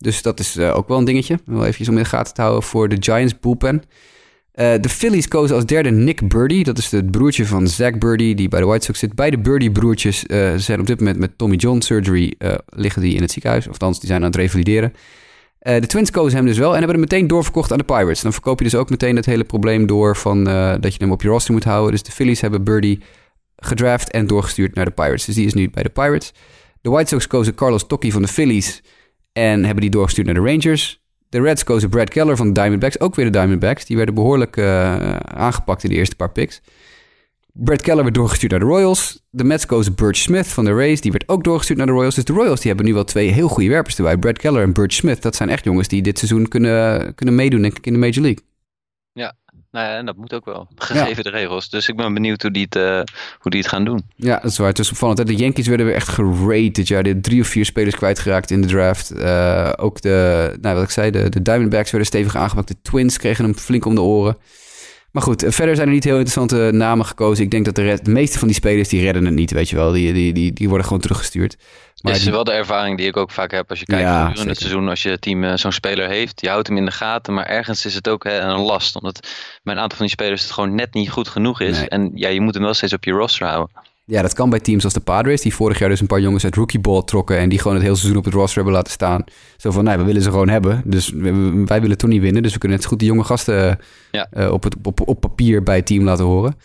Dus 0.01 0.21
dat 0.21 0.39
is 0.39 0.57
uh, 0.57 0.77
ook 0.77 0.87
wel 0.87 0.97
een 0.97 1.05
dingetje. 1.05 1.39
Wel 1.45 1.61
eventjes 1.61 1.87
om 1.87 1.97
in 1.97 2.03
de 2.03 2.09
gaten 2.09 2.33
te 2.33 2.41
houden 2.41 2.63
voor 2.63 2.89
de 2.89 2.97
Giants 2.99 3.39
bullpen. 3.39 3.75
Uh, 3.75 4.73
de 4.81 4.89
Phillies 4.89 5.27
kozen 5.27 5.55
als 5.55 5.65
derde 5.65 5.91
Nick 5.91 6.27
Birdie. 6.27 6.63
Dat 6.63 6.77
is 6.77 6.91
het 6.91 7.11
broertje 7.11 7.45
van 7.45 7.67
Zach 7.67 7.97
Birdie, 7.97 8.35
die 8.35 8.47
bij 8.47 8.59
de 8.59 8.65
White 8.65 8.85
Sox 8.85 8.99
zit. 8.99 9.15
Beide 9.15 9.37
Birdie-broertjes 9.37 10.23
uh, 10.27 10.53
zijn 10.55 10.79
op 10.79 10.87
dit 10.87 10.99
moment 10.99 11.17
met 11.17 11.37
Tommy 11.37 11.55
John 11.55 11.79
surgery 11.79 12.33
liggen 12.65 13.01
die 13.01 13.15
in 13.15 13.21
het 13.21 13.31
ziekenhuis. 13.31 13.65
Of 13.65 13.71
althans, 13.71 13.99
die 13.99 14.07
zijn 14.07 14.21
aan 14.21 14.27
het 14.27 14.35
revalideren. 14.35 14.93
de 15.59 15.85
Twins 15.87 16.11
kozen 16.11 16.37
hem 16.37 16.45
dus 16.45 16.57
wel 16.57 16.69
en 16.69 16.77
hebben 16.77 16.91
hem 16.91 16.99
meteen 16.99 17.27
doorverkocht 17.27 17.71
aan 17.71 17.77
de 17.77 17.83
Pirates. 17.83 18.21
Dan 18.21 18.33
verkoop 18.33 18.57
je 18.57 18.63
dus 18.63 18.75
ook 18.75 18.89
meteen 18.89 19.15
het 19.15 19.25
hele 19.25 19.43
probleem 19.43 19.87
door 19.87 20.17
van 20.17 20.43
dat 20.79 20.93
je 20.93 20.97
hem 20.97 21.11
op 21.11 21.21
je 21.21 21.27
roster 21.27 21.53
moet 21.53 21.63
houden. 21.63 21.91
Dus 21.91 22.03
de 22.03 22.11
Phillies 22.11 22.41
hebben 22.41 22.63
Birdie 22.63 22.99
gedraft 23.57 24.11
en 24.11 24.27
doorgestuurd 24.27 24.75
naar 24.75 24.85
de 24.85 24.91
Pirates. 24.91 25.25
Dus 25.25 25.35
die 25.35 25.45
is 25.45 25.53
nu 25.53 25.69
bij 25.69 25.83
de 25.83 25.89
Pirates. 25.89 26.33
De 26.81 26.89
White 26.89 27.07
Sox 27.07 27.27
kozen 27.27 27.55
Carlos 27.55 27.87
Tocchi 27.87 28.11
van 28.11 28.21
de 28.21 28.27
Phillies... 28.27 28.81
En 29.33 29.63
hebben 29.63 29.81
die 29.81 29.89
doorgestuurd 29.89 30.27
naar 30.27 30.35
de 30.35 30.51
Rangers. 30.51 31.01
De 31.29 31.41
Reds 31.41 31.63
kozen 31.63 31.89
Brad 31.89 32.09
Keller 32.09 32.35
van 32.35 32.47
de 32.47 32.53
Diamondbacks. 32.53 32.99
Ook 32.99 33.15
weer 33.15 33.25
de 33.25 33.31
Diamondbacks. 33.31 33.85
Die 33.85 33.97
werden 33.97 34.15
behoorlijk 34.15 34.57
uh, 34.57 35.15
aangepakt 35.15 35.83
in 35.83 35.89
de 35.89 35.95
eerste 35.95 36.15
paar 36.15 36.31
picks. 36.31 36.61
Brad 37.53 37.81
Keller 37.81 38.03
werd 38.03 38.15
doorgestuurd 38.15 38.51
naar 38.51 38.59
de 38.59 38.65
Royals. 38.65 39.23
De 39.29 39.43
Mets 39.43 39.65
kozen 39.65 39.95
Birch 39.95 40.17
Smith 40.17 40.47
van 40.47 40.65
de 40.65 40.73
Rays. 40.73 41.01
Die 41.01 41.11
werd 41.11 41.29
ook 41.29 41.43
doorgestuurd 41.43 41.77
naar 41.77 41.87
de 41.87 41.93
Royals. 41.93 42.15
Dus 42.15 42.25
de 42.25 42.33
Royals 42.33 42.59
die 42.59 42.67
hebben 42.67 42.85
nu 42.85 42.93
wel 42.93 43.03
twee 43.03 43.27
heel 43.31 43.47
goede 43.47 43.69
werpers 43.69 43.97
erbij. 43.97 44.17
Brad 44.17 44.37
Keller 44.37 44.63
en 44.63 44.73
Birch 44.73 44.93
Smith. 44.93 45.21
Dat 45.21 45.35
zijn 45.35 45.49
echt 45.49 45.63
jongens 45.63 45.87
die 45.87 46.01
dit 46.01 46.17
seizoen 46.17 46.47
kunnen, 46.47 47.15
kunnen 47.15 47.35
meedoen, 47.35 47.61
denk 47.61 47.77
ik, 47.77 47.85
in 47.85 47.93
de 47.93 47.99
Major 47.99 48.21
League. 48.21 48.43
Ja, 49.13 49.35
nou 49.71 49.87
ja, 49.87 49.97
en 49.97 50.05
dat 50.05 50.17
moet 50.17 50.33
ook 50.33 50.45
wel, 50.45 50.67
gegeven 50.75 51.23
de 51.23 51.29
regels. 51.29 51.69
Dus 51.69 51.87
ik 51.87 51.95
ben 51.95 52.13
benieuwd 52.13 52.41
hoe 52.41 52.51
die 52.51 52.65
het, 52.69 52.75
uh, 52.75 53.01
hoe 53.39 53.51
die 53.51 53.59
het 53.59 53.69
gaan 53.69 53.85
doen. 53.85 54.03
Ja, 54.15 54.39
dat 54.39 54.51
is 54.51 54.57
waar. 54.57 54.67
Het 54.67 54.79
is 54.79 54.91
opvallend. 54.91 55.27
De 55.27 55.35
Yankees 55.35 55.67
werden 55.67 55.85
weer 55.85 55.95
echt 55.95 56.07
gerate 56.07 56.69
dit 56.71 56.87
jaar. 56.87 57.03
Die 57.03 57.19
drie 57.19 57.41
of 57.41 57.47
vier 57.47 57.65
spelers 57.65 57.95
kwijtgeraakt 57.95 58.51
in 58.51 58.61
de 58.61 58.67
draft. 58.67 59.13
Uh, 59.15 59.71
ook 59.75 60.01
de, 60.01 60.57
nou 60.61 60.75
wat 60.75 60.83
ik 60.83 60.89
zei, 60.89 61.11
de, 61.11 61.29
de 61.29 61.41
Diamondbacks 61.41 61.91
werden 61.91 62.09
stevig 62.09 62.35
aangepakt. 62.35 62.67
De 62.67 62.81
Twins 62.81 63.17
kregen 63.17 63.43
hem 63.43 63.55
flink 63.55 63.85
om 63.85 63.95
de 63.95 64.01
oren. 64.01 64.37
Maar 65.11 65.23
goed, 65.23 65.45
verder 65.47 65.75
zijn 65.75 65.87
er 65.87 65.93
niet 65.93 66.03
heel 66.03 66.17
interessante 66.17 66.69
namen 66.73 67.05
gekozen. 67.05 67.43
Ik 67.43 67.51
denk 67.51 67.65
dat 67.65 67.75
de, 67.75 67.99
de 68.03 68.11
meeste 68.11 68.39
van 68.39 68.47
die 68.47 68.57
spelers, 68.57 68.89
die 68.89 69.01
redden 69.01 69.25
het 69.25 69.33
niet, 69.33 69.51
weet 69.51 69.69
je 69.69 69.75
wel. 69.75 69.91
Die, 69.91 70.13
die, 70.13 70.33
die, 70.33 70.53
die 70.53 70.67
worden 70.67 70.85
gewoon 70.87 71.01
teruggestuurd. 71.01 71.57
Maar 72.01 72.13
is 72.13 72.23
wel 72.23 72.43
de 72.43 72.51
ervaring 72.51 72.97
die 72.97 73.07
ik 73.07 73.17
ook 73.17 73.31
vaak 73.31 73.51
heb 73.51 73.69
als 73.69 73.79
je 73.79 73.85
kijkt 73.85 74.03
ja, 74.03 74.31
het 74.33 74.57
seizoen. 74.57 74.89
Als 74.89 75.03
je 75.03 75.19
team 75.19 75.43
uh, 75.43 75.55
zo'n 75.55 75.71
speler 75.71 76.07
heeft, 76.07 76.41
je 76.41 76.49
houdt 76.49 76.67
hem 76.67 76.77
in 76.77 76.85
de 76.85 76.91
gaten. 76.91 77.33
Maar 77.33 77.45
ergens 77.45 77.85
is 77.85 77.93
het 77.93 78.09
ook 78.09 78.23
hè, 78.23 78.39
een 78.39 78.59
last. 78.59 78.95
Omdat 78.95 79.27
bij 79.63 79.73
een 79.73 79.79
aantal 79.79 79.97
van 79.97 80.05
die 80.05 80.15
spelers 80.15 80.41
het 80.41 80.51
gewoon 80.51 80.75
net 80.75 80.93
niet 80.93 81.09
goed 81.09 81.27
genoeg 81.27 81.61
is. 81.61 81.87
En 81.87 82.11
ja, 82.15 82.29
je 82.29 82.41
moet 82.41 82.53
hem 82.53 82.63
wel 82.63 82.73
steeds 82.73 82.93
op 82.93 83.03
je 83.03 83.11
roster 83.11 83.47
houden. 83.47 83.89
Ja, 84.05 84.21
dat 84.21 84.33
kan 84.33 84.49
bij 84.49 84.59
teams 84.59 84.83
als 84.83 84.93
de 84.93 84.99
Padres, 84.99 85.41
die 85.41 85.55
vorig 85.55 85.79
jaar 85.79 85.89
dus 85.89 85.99
een 85.99 86.07
paar 86.07 86.19
jongens 86.19 86.43
uit 86.43 86.55
rookieball 86.55 87.03
trokken 87.03 87.37
en 87.37 87.49
die 87.49 87.57
gewoon 87.57 87.73
het 87.73 87.83
hele 87.83 87.95
seizoen 87.95 88.17
op 88.17 88.25
het 88.25 88.33
roster 88.33 88.55
hebben 88.55 88.73
laten 88.73 88.91
staan. 88.91 89.23
Zo 89.57 89.71
van, 89.71 89.83
nee, 89.83 89.97
we 89.97 90.03
willen 90.03 90.21
ze 90.21 90.29
gewoon 90.29 90.49
hebben, 90.49 90.81
dus 90.85 91.11
wij 91.65 91.81
willen 91.81 91.97
toch 91.97 92.09
niet 92.09 92.21
winnen, 92.21 92.43
dus 92.43 92.53
we 92.53 92.59
kunnen 92.59 92.77
het 92.77 92.87
goed 92.87 92.99
de 92.99 93.05
jonge 93.05 93.23
gasten 93.23 93.79
ja. 94.11 94.27
uh, 94.33 94.51
op, 94.51 94.63
het, 94.63 94.75
op, 94.83 95.07
op 95.07 95.19
papier 95.19 95.63
bij 95.63 95.75
het 95.75 95.85
team 95.85 96.03
laten 96.03 96.25
horen. 96.25 96.55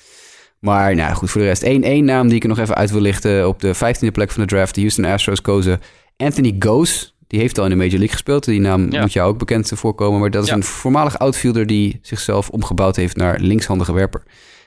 Maar 0.59 0.95
nou 0.95 1.15
goed, 1.15 1.31
voor 1.31 1.41
de 1.41 1.47
rest 1.47 1.63
één, 1.63 1.83
één 1.83 2.05
naam 2.05 2.27
die 2.27 2.37
ik 2.37 2.43
er 2.43 2.49
nog 2.49 2.59
even 2.59 2.75
uit 2.75 2.91
wil 2.91 3.01
lichten. 3.01 3.49
Op 3.49 3.61
de 3.61 3.75
15e 3.75 4.13
plek 4.13 4.31
van 4.31 4.43
de 4.43 4.49
draft, 4.49 4.75
de 4.75 4.81
Houston 4.81 5.05
Astros 5.05 5.41
kozen 5.41 5.81
Anthony 6.17 6.57
Goes. 6.59 7.15
Die 7.27 7.41
heeft 7.41 7.59
al 7.59 7.65
in 7.65 7.71
de 7.71 7.77
Major 7.77 7.91
League 7.91 8.13
gespeeld. 8.13 8.45
Die 8.45 8.61
naam 8.61 8.89
moet 8.89 9.13
jou 9.13 9.29
ook 9.29 9.39
bekend 9.39 9.73
voorkomen. 9.75 10.21
Maar 10.21 10.31
dat 10.31 10.45
is 10.45 10.51
een 10.51 10.63
voormalig 10.63 11.19
outfielder 11.19 11.67
die 11.67 11.99
zichzelf 12.03 12.49
omgebouwd 12.49 12.97
heeft 12.97 13.17
naar 13.17 13.41
linkshandige 13.41 13.93
werper. 13.93 14.23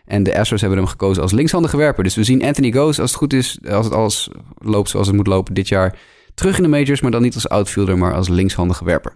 En 0.05 0.23
de 0.23 0.39
Astros 0.39 0.61
hebben 0.61 0.79
hem 0.79 0.87
gekozen 0.87 1.23
als 1.23 1.31
linkshandige 1.31 1.77
werper. 1.77 2.03
Dus 2.03 2.15
we 2.15 2.23
zien 2.23 2.43
Anthony 2.43 2.71
Goes, 2.71 2.99
als 2.99 3.09
het 3.09 3.19
goed 3.19 3.33
is, 3.33 3.59
als 3.69 3.85
het 3.85 3.93
alles 3.93 4.29
loopt 4.57 4.89
zoals 4.89 5.07
het 5.07 5.15
moet 5.15 5.27
lopen 5.27 5.53
dit 5.53 5.67
jaar, 5.67 5.97
terug 6.33 6.57
in 6.57 6.63
de 6.63 6.69
majors. 6.69 7.01
Maar 7.01 7.11
dan 7.11 7.21
niet 7.21 7.35
als 7.35 7.49
outfielder, 7.49 7.97
maar 7.97 8.13
als 8.13 8.27
linkshandige 8.27 8.85
werper. 8.85 9.15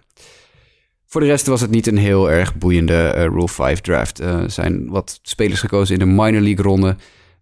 Voor 1.14 1.22
de 1.22 1.28
rest 1.28 1.48
was 1.48 1.62
het 1.62 1.72
niet 1.72 1.88
een 1.88 1.98
heel 1.98 2.32
erg 2.32 2.56
boeiende 2.56 3.14
uh, 3.16 3.24
Rule 3.24 3.48
5 3.48 3.82
draft. 3.82 4.22
Uh, 4.22 4.28
er 4.28 4.52
zijn 4.52 4.90
wat 4.90 5.20
spelers 5.22 5.60
gekozen 5.60 5.94
in 5.94 6.00
de 6.00 6.06
minor 6.06 6.42
league 6.42 6.66
ronde. 6.66 6.96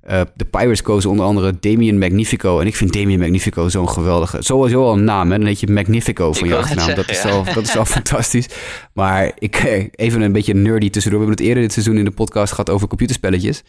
Uh, 0.10 0.22
de 0.36 0.46
Pirates 0.46 0.82
kozen 0.82 1.10
onder 1.10 1.26
andere 1.26 1.60
Damien 1.60 2.00
Magnifico. 2.00 2.60
En 2.60 2.68
ik 2.68 2.76
vind 2.76 2.94
Damien 2.94 3.20
Magnifico 3.20 3.70
zo'n 3.70 3.90
geweldige... 3.90 4.42
Sowieso 4.42 4.84
al 4.84 4.94
een 4.94 5.04
naam, 5.04 5.32
hè? 5.32 5.38
Dan 5.38 5.48
heet 5.48 5.60
je 5.60 5.68
Magnifico 5.68 6.34
van 6.34 6.48
je 6.48 6.56
achternaam. 6.56 6.96
dat, 6.96 7.10
is 7.10 7.26
al, 7.26 7.44
dat 7.44 7.64
is 7.64 7.78
al 7.78 7.86
fantastisch. 7.86 8.48
Maar 8.94 9.32
ik, 9.38 9.90
even 9.96 10.22
een 10.22 10.32
beetje 10.32 10.54
nerdy 10.54 10.90
tussendoor. 10.90 11.20
We 11.20 11.26
hebben 11.26 11.46
het 11.46 11.48
eerder 11.48 11.64
dit 11.64 11.74
seizoen 11.74 11.98
in 11.98 12.06
de 12.06 12.12
podcast 12.12 12.52
gehad 12.52 12.70
over 12.70 12.88
computerspelletjes. 12.88 13.64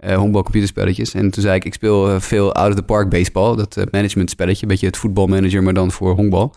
Uh, 0.00 0.16
honkbal 0.16 0.42
computerspelletjes. 0.42 1.14
En 1.14 1.30
toen 1.30 1.42
zei 1.42 1.56
ik, 1.56 1.64
ik 1.64 1.74
speel 1.74 2.20
veel 2.20 2.54
out 2.54 2.68
of 2.68 2.74
the 2.74 2.82
park 2.82 3.08
baseball. 3.08 3.56
Dat 3.56 3.76
management 3.90 4.30
spelletje. 4.30 4.62
Een 4.62 4.68
beetje 4.68 4.86
het 4.86 4.96
voetbalmanager, 4.96 5.62
maar 5.62 5.74
dan 5.74 5.90
voor 5.90 6.14
honkbal. 6.14 6.54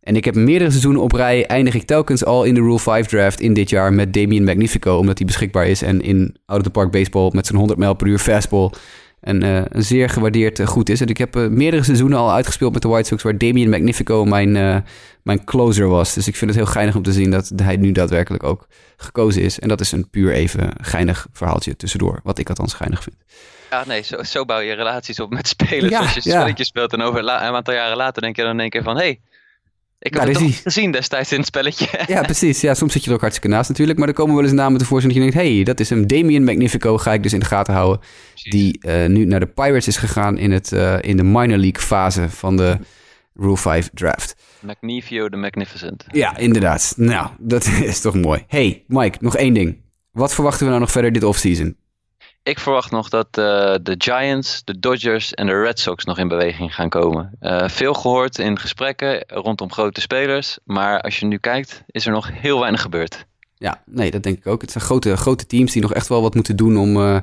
En 0.00 0.16
ik 0.16 0.24
heb 0.24 0.34
meerdere 0.34 0.70
seizoenen 0.70 1.02
op 1.02 1.12
rij 1.12 1.46
eindig 1.46 1.74
ik 1.74 1.82
telkens 1.82 2.24
al 2.24 2.44
in 2.44 2.54
de 2.54 2.60
Rule 2.60 2.78
5 2.78 3.06
draft 3.06 3.40
in 3.40 3.54
dit 3.54 3.70
jaar 3.70 3.92
met 3.92 4.12
Damien 4.12 4.44
Magnifico, 4.44 4.96
omdat 4.96 5.18
hij 5.18 5.26
beschikbaar 5.26 5.66
is. 5.66 5.82
En 5.82 6.00
in 6.00 6.36
Out 6.46 6.58
of 6.58 6.64
the 6.64 6.70
Park 6.70 6.90
Baseball 6.90 7.30
met 7.32 7.46
zijn 7.46 7.58
100 7.58 7.78
mijl 7.78 7.94
per 7.94 8.06
uur 8.06 8.18
fastball 8.18 8.70
en, 9.20 9.44
uh, 9.44 9.62
een 9.68 9.82
zeer 9.82 10.08
gewaardeerd 10.08 10.58
uh, 10.58 10.66
goed 10.66 10.88
is. 10.88 11.00
En 11.00 11.06
ik 11.06 11.18
heb 11.18 11.36
uh, 11.36 11.48
meerdere 11.48 11.82
seizoenen 11.82 12.18
al 12.18 12.32
uitgespeeld 12.32 12.72
met 12.72 12.82
de 12.82 12.88
White 12.88 13.08
Sox 13.08 13.22
waar 13.22 13.38
Damien 13.38 13.70
Magnifico 13.70 14.24
mijn, 14.24 14.52
mijn 15.22 15.44
closer 15.44 15.88
was. 15.88 16.14
Dus 16.14 16.28
ik 16.28 16.36
vind 16.36 16.50
het 16.50 16.60
heel 16.60 16.72
geinig 16.72 16.96
om 16.96 17.02
te 17.02 17.12
zien 17.12 17.30
dat 17.30 17.52
hij 17.56 17.76
nu 17.76 17.92
daadwerkelijk 17.92 18.42
ook 18.42 18.66
gekozen 18.96 19.42
is. 19.42 19.58
En 19.58 19.68
dat 19.68 19.80
is 19.80 19.92
een 19.92 20.10
puur 20.10 20.32
even 20.32 20.72
geinig 20.80 21.26
verhaaltje 21.32 21.76
tussendoor, 21.76 22.20
wat 22.22 22.38
ik 22.38 22.48
althans 22.48 22.74
geinig 22.74 23.02
vind. 23.02 23.16
Ja, 23.70 23.84
nee, 23.86 24.02
zo, 24.02 24.22
zo 24.22 24.44
bouw 24.44 24.60
je 24.60 24.72
relaties 24.72 25.20
op 25.20 25.30
met 25.30 25.48
spelers. 25.48 25.94
Als 25.94 26.14
je 26.14 26.20
spelletjes 26.20 26.56
ja. 26.56 26.64
speelt 26.64 26.92
en 26.92 27.02
over 27.02 27.20
een 27.20 27.30
aantal 27.30 27.74
jaren 27.74 27.96
later 27.96 28.22
denk 28.22 28.36
je 28.36 28.42
dan 28.42 28.56
denk 28.56 28.72
je 28.72 28.82
van... 28.82 28.96
Hey, 28.96 29.20
ik 30.00 30.14
heb 30.14 30.28
het 30.28 30.38
toch 30.38 30.62
gezien 30.62 30.92
destijds 30.92 31.32
in 31.32 31.38
het 31.38 31.46
spelletje. 31.46 31.88
Ja, 32.06 32.22
precies. 32.22 32.60
Ja, 32.60 32.74
soms 32.74 32.92
zit 32.92 33.02
je 33.02 33.08
er 33.08 33.14
ook 33.14 33.20
hartstikke 33.20 33.56
naast 33.56 33.68
natuurlijk. 33.68 33.98
Maar 33.98 34.08
er 34.08 34.14
komen 34.14 34.34
wel 34.34 34.44
eens 34.44 34.52
namen 34.52 34.78
tevoorschijn 34.78 35.14
dat 35.14 35.24
je 35.24 35.30
denkt... 35.30 35.48
hey, 35.48 35.64
dat 35.64 35.80
is 35.80 35.90
een 35.90 36.06
Damien 36.06 36.44
Magnifico, 36.44 36.98
ga 36.98 37.12
ik 37.12 37.22
dus 37.22 37.32
in 37.32 37.40
de 37.40 37.46
gaten 37.46 37.74
houden. 37.74 38.00
Die 38.34 38.78
uh, 38.80 39.06
nu 39.06 39.24
naar 39.24 39.40
de 39.40 39.46
Pirates 39.46 39.86
is 39.86 39.96
gegaan 39.96 40.38
in, 40.38 40.50
het, 40.50 40.72
uh, 40.72 40.96
in 41.00 41.16
de 41.16 41.22
minor 41.24 41.58
league 41.58 41.82
fase 41.82 42.30
van 42.30 42.56
de, 42.56 42.78
Rule 43.40 43.56
5 43.56 43.90
draft. 43.94 44.36
Magnifio 44.60 45.28
the 45.28 45.36
Magnificent. 45.36 46.04
Ja, 46.08 46.36
inderdaad. 46.36 46.92
Nou, 46.96 47.28
dat 47.38 47.66
is 47.92 48.00
toch 48.00 48.14
mooi. 48.14 48.44
Hey, 48.46 48.84
Mike, 48.86 49.18
nog 49.20 49.36
één 49.36 49.54
ding. 49.54 49.76
Wat 50.10 50.34
verwachten 50.34 50.62
we 50.62 50.68
nou 50.68 50.80
nog 50.80 50.90
verder 50.90 51.12
dit 51.12 51.22
offseason? 51.24 51.76
Ik 52.42 52.58
verwacht 52.58 52.90
nog 52.90 53.08
dat 53.08 53.26
uh, 53.26 53.34
de 53.82 53.94
Giants, 53.98 54.64
de 54.64 54.78
Dodgers 54.78 55.34
en 55.34 55.46
de 55.46 55.62
Red 55.62 55.80
Sox 55.80 56.04
nog 56.04 56.18
in 56.18 56.28
beweging 56.28 56.74
gaan 56.74 56.88
komen. 56.88 57.30
Uh, 57.40 57.68
veel 57.68 57.94
gehoord 57.94 58.38
in 58.38 58.58
gesprekken 58.58 59.24
rondom 59.26 59.72
grote 59.72 60.00
spelers. 60.00 60.58
Maar 60.64 61.00
als 61.00 61.18
je 61.18 61.26
nu 61.26 61.38
kijkt, 61.38 61.82
is 61.86 62.06
er 62.06 62.12
nog 62.12 62.30
heel 62.32 62.60
weinig 62.60 62.80
gebeurd. 62.80 63.26
Ja, 63.54 63.82
nee, 63.86 64.10
dat 64.10 64.22
denk 64.22 64.38
ik 64.38 64.46
ook. 64.46 64.60
Het 64.60 64.70
zijn 64.70 64.84
grote, 64.84 65.16
grote 65.16 65.46
teams 65.46 65.72
die 65.72 65.82
nog 65.82 65.92
echt 65.92 66.08
wel 66.08 66.22
wat 66.22 66.34
moeten 66.34 66.56
doen 66.56 66.76
om, 66.76 66.96
uh, 66.96 67.18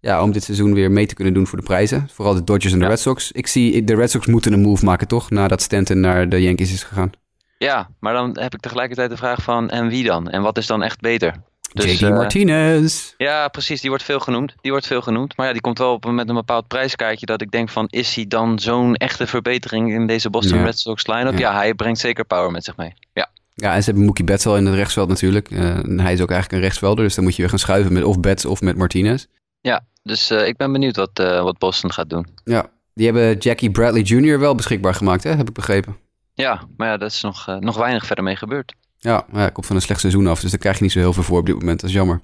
ja, 0.00 0.22
om 0.22 0.32
dit 0.32 0.44
seizoen 0.44 0.74
weer 0.74 0.90
mee 0.90 1.06
te 1.06 1.14
kunnen 1.14 1.34
doen 1.34 1.46
voor 1.46 1.58
de 1.58 1.64
prijzen. 1.64 2.08
Vooral 2.12 2.34
de 2.34 2.44
Dodgers 2.44 2.72
en 2.72 2.78
de 2.78 2.84
ja. 2.84 2.90
Red 2.90 3.00
Sox. 3.00 3.32
Ik 3.32 3.46
zie, 3.46 3.84
de 3.84 3.94
Red 3.94 4.10
Sox 4.10 4.26
moeten 4.26 4.52
een 4.52 4.62
move 4.62 4.84
maken, 4.84 5.08
toch? 5.08 5.30
Nadat 5.30 5.62
Stanton 5.62 6.00
naar 6.00 6.28
de 6.28 6.42
Yankees 6.42 6.72
is 6.72 6.82
gegaan. 6.82 7.12
Ja, 7.58 7.88
maar 8.00 8.12
dan 8.12 8.38
heb 8.38 8.54
ik 8.54 8.60
tegelijkertijd 8.60 9.10
de 9.10 9.16
vraag 9.16 9.42
van, 9.42 9.70
en 9.70 9.88
wie 9.88 10.04
dan? 10.04 10.28
En 10.28 10.42
wat 10.42 10.58
is 10.58 10.66
dan 10.66 10.82
echt 10.82 11.00
beter? 11.00 11.34
Dus, 11.76 12.00
JD 12.00 12.08
Martinez. 12.08 13.14
Ja, 13.16 13.48
precies. 13.48 13.80
Die 13.80 13.90
wordt 13.90 14.04
veel 14.04 14.20
genoemd. 14.20 14.54
Die 14.60 14.70
wordt 14.70 14.86
veel 14.86 15.02
genoemd. 15.02 15.36
Maar 15.36 15.46
ja, 15.46 15.52
die 15.52 15.60
komt 15.60 15.78
wel 15.78 15.92
op, 15.92 16.10
met 16.10 16.28
een 16.28 16.34
bepaald 16.34 16.68
prijskaartje 16.68 17.26
dat 17.26 17.40
ik 17.40 17.50
denk 17.50 17.68
van... 17.68 17.86
is 17.90 18.14
hij 18.14 18.26
dan 18.26 18.58
zo'n 18.58 18.94
echte 18.94 19.26
verbetering 19.26 19.92
in 19.92 20.06
deze 20.06 20.30
Boston 20.30 20.58
ja. 20.58 20.64
Red 20.64 20.78
Sox 20.78 21.06
line-up? 21.06 21.32
Ja. 21.32 21.38
ja. 21.38 21.54
hij 21.54 21.74
brengt 21.74 21.98
zeker 21.98 22.24
power 22.24 22.50
met 22.50 22.64
zich 22.64 22.76
mee. 22.76 22.94
Ja. 23.12 23.28
Ja, 23.54 23.74
en 23.74 23.78
ze 23.78 23.84
hebben 23.84 24.04
Mookie 24.04 24.24
Betts 24.24 24.46
al 24.46 24.56
in 24.56 24.66
het 24.66 24.74
rechtsveld 24.74 25.08
natuurlijk. 25.08 25.50
Uh, 25.50 25.60
en 25.60 26.00
hij 26.00 26.12
is 26.12 26.20
ook 26.20 26.30
eigenlijk 26.30 26.52
een 26.52 26.60
rechtsvelder. 26.60 27.04
Dus 27.04 27.14
dan 27.14 27.24
moet 27.24 27.36
je 27.36 27.40
weer 27.40 27.50
gaan 27.50 27.58
schuiven 27.58 27.92
met 27.92 28.04
of 28.04 28.20
Betts 28.20 28.44
of 28.44 28.60
met 28.60 28.76
Martinez. 28.76 29.26
Ja, 29.60 29.84
dus 30.02 30.30
uh, 30.30 30.46
ik 30.46 30.56
ben 30.56 30.72
benieuwd 30.72 30.96
wat, 30.96 31.10
wat 31.18 31.58
Boston 31.58 31.92
gaat 31.92 32.10
doen. 32.10 32.26
Ja, 32.44 32.70
die 32.94 33.06
hebben 33.06 33.38
Jackie 33.38 33.70
Bradley 33.70 34.02
Jr. 34.02 34.38
wel 34.38 34.54
beschikbaar 34.54 34.94
gemaakt, 34.94 35.22
hè? 35.22 35.30
heb 35.30 35.48
ik 35.48 35.54
begrepen. 35.54 35.96
Ja, 36.34 36.62
maar 36.76 36.88
ja, 36.88 36.96
dat 36.96 37.10
is 37.10 37.20
nog, 37.20 37.46
nog 37.60 37.76
weinig 37.76 38.06
verder 38.06 38.24
mee 38.24 38.36
gebeurd. 38.36 38.74
Ja, 39.06 39.24
ja, 39.32 39.48
komt 39.48 39.66
van 39.66 39.76
een 39.76 39.82
slecht 39.82 40.00
seizoen 40.00 40.26
af, 40.26 40.40
dus 40.40 40.50
daar 40.50 40.60
krijg 40.60 40.76
je 40.76 40.82
niet 40.82 40.92
zo 40.92 40.98
heel 40.98 41.12
veel 41.12 41.22
voor 41.22 41.38
op 41.38 41.46
dit 41.46 41.54
moment. 41.54 41.80
Dat 41.80 41.90
is 41.90 41.96
jammer. 41.96 42.20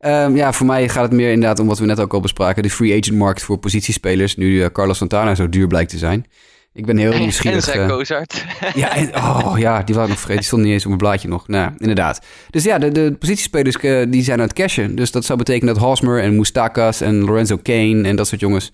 Um, 0.00 0.36
ja, 0.36 0.52
voor 0.52 0.66
mij 0.66 0.88
gaat 0.88 1.02
het 1.02 1.12
meer 1.12 1.30
inderdaad 1.30 1.58
om 1.58 1.66
wat 1.66 1.78
we 1.78 1.86
net 1.86 2.00
ook 2.00 2.12
al 2.12 2.20
bespraken. 2.20 2.62
De 2.62 2.70
free 2.70 2.98
agent 2.98 3.16
markt 3.16 3.42
voor 3.42 3.58
positiespelers. 3.58 4.36
Nu 4.36 4.46
uh, 4.46 4.66
Carlos 4.72 4.98
Santana 4.98 5.34
zo 5.34 5.48
duur 5.48 5.66
blijkt 5.66 5.90
te 5.90 5.98
zijn. 5.98 6.26
Ik 6.72 6.86
ben 6.86 6.96
heel 6.96 7.18
nieuwsgierig. 7.18 7.66
En 7.66 7.72
zijn 7.72 7.88
Kozart. 7.88 8.44
ja, 8.74 8.96
en, 8.96 9.16
oh 9.16 9.54
ja, 9.58 9.82
die 9.82 9.94
waren 9.94 10.10
nog 10.10 10.18
vergeten. 10.18 10.40
Die 10.40 10.46
stond 10.46 10.62
niet 10.62 10.72
eens 10.72 10.82
op 10.82 10.88
mijn 10.88 10.98
blaadje 10.98 11.28
nog. 11.28 11.48
Nou, 11.48 11.72
inderdaad. 11.78 12.20
Dus 12.50 12.64
ja, 12.64 12.78
de, 12.78 12.92
de 12.92 13.16
positiespelers 13.18 13.76
uh, 13.80 14.06
die 14.08 14.22
zijn 14.22 14.40
aan 14.40 14.46
het 14.46 14.56
cashen. 14.56 14.94
Dus 14.94 15.10
dat 15.10 15.24
zou 15.24 15.38
betekenen 15.38 15.74
dat 15.74 15.82
Hosmer 15.82 16.22
en 16.22 16.34
Moustakas 16.34 17.00
en 17.00 17.20
Lorenzo 17.20 17.56
Kane 17.62 18.02
en 18.08 18.16
dat 18.16 18.26
soort 18.26 18.40
jongens... 18.40 18.72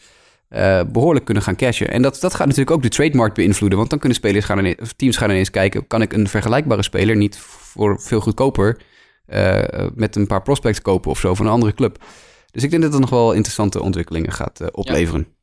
Uh, 0.50 0.80
behoorlijk 0.86 1.24
kunnen 1.24 1.42
gaan 1.42 1.56
cashen. 1.56 1.90
En 1.90 2.02
dat, 2.02 2.20
dat 2.20 2.34
gaat 2.34 2.46
natuurlijk 2.46 2.76
ook 2.76 2.82
de 2.82 2.88
trademark 2.88 3.34
beïnvloeden. 3.34 3.78
Want 3.78 3.90
dan 3.90 3.98
kunnen 3.98 4.18
spelers 4.18 4.44
gaan 4.44 4.58
ineens, 4.58 4.80
of 4.80 4.92
teams 4.92 5.16
gaan 5.16 5.30
ineens 5.30 5.50
kijken... 5.50 5.86
kan 5.86 6.02
ik 6.02 6.12
een 6.12 6.28
vergelijkbare 6.28 6.82
speler 6.82 7.16
niet 7.16 7.38
voor 7.38 8.00
veel 8.00 8.20
goedkoper... 8.20 8.80
Uh, 9.28 9.62
met 9.94 10.16
een 10.16 10.26
paar 10.26 10.42
prospects 10.42 10.82
kopen 10.82 11.10
of 11.10 11.18
zo 11.18 11.34
van 11.34 11.46
een 11.46 11.52
andere 11.52 11.74
club. 11.74 12.04
Dus 12.50 12.62
ik 12.62 12.70
denk 12.70 12.82
dat 12.82 12.92
het 12.92 13.00
nog 13.00 13.10
wel 13.10 13.32
interessante 13.32 13.82
ontwikkelingen 13.82 14.32
gaat 14.32 14.60
uh, 14.60 14.68
opleveren. 14.72 15.26
Ja. 15.28 15.34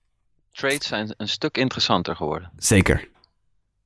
Trades 0.52 0.88
zijn 0.88 1.14
een 1.18 1.30
stuk 1.30 1.58
interessanter 1.58 2.16
geworden. 2.16 2.52
Zeker. 2.58 3.10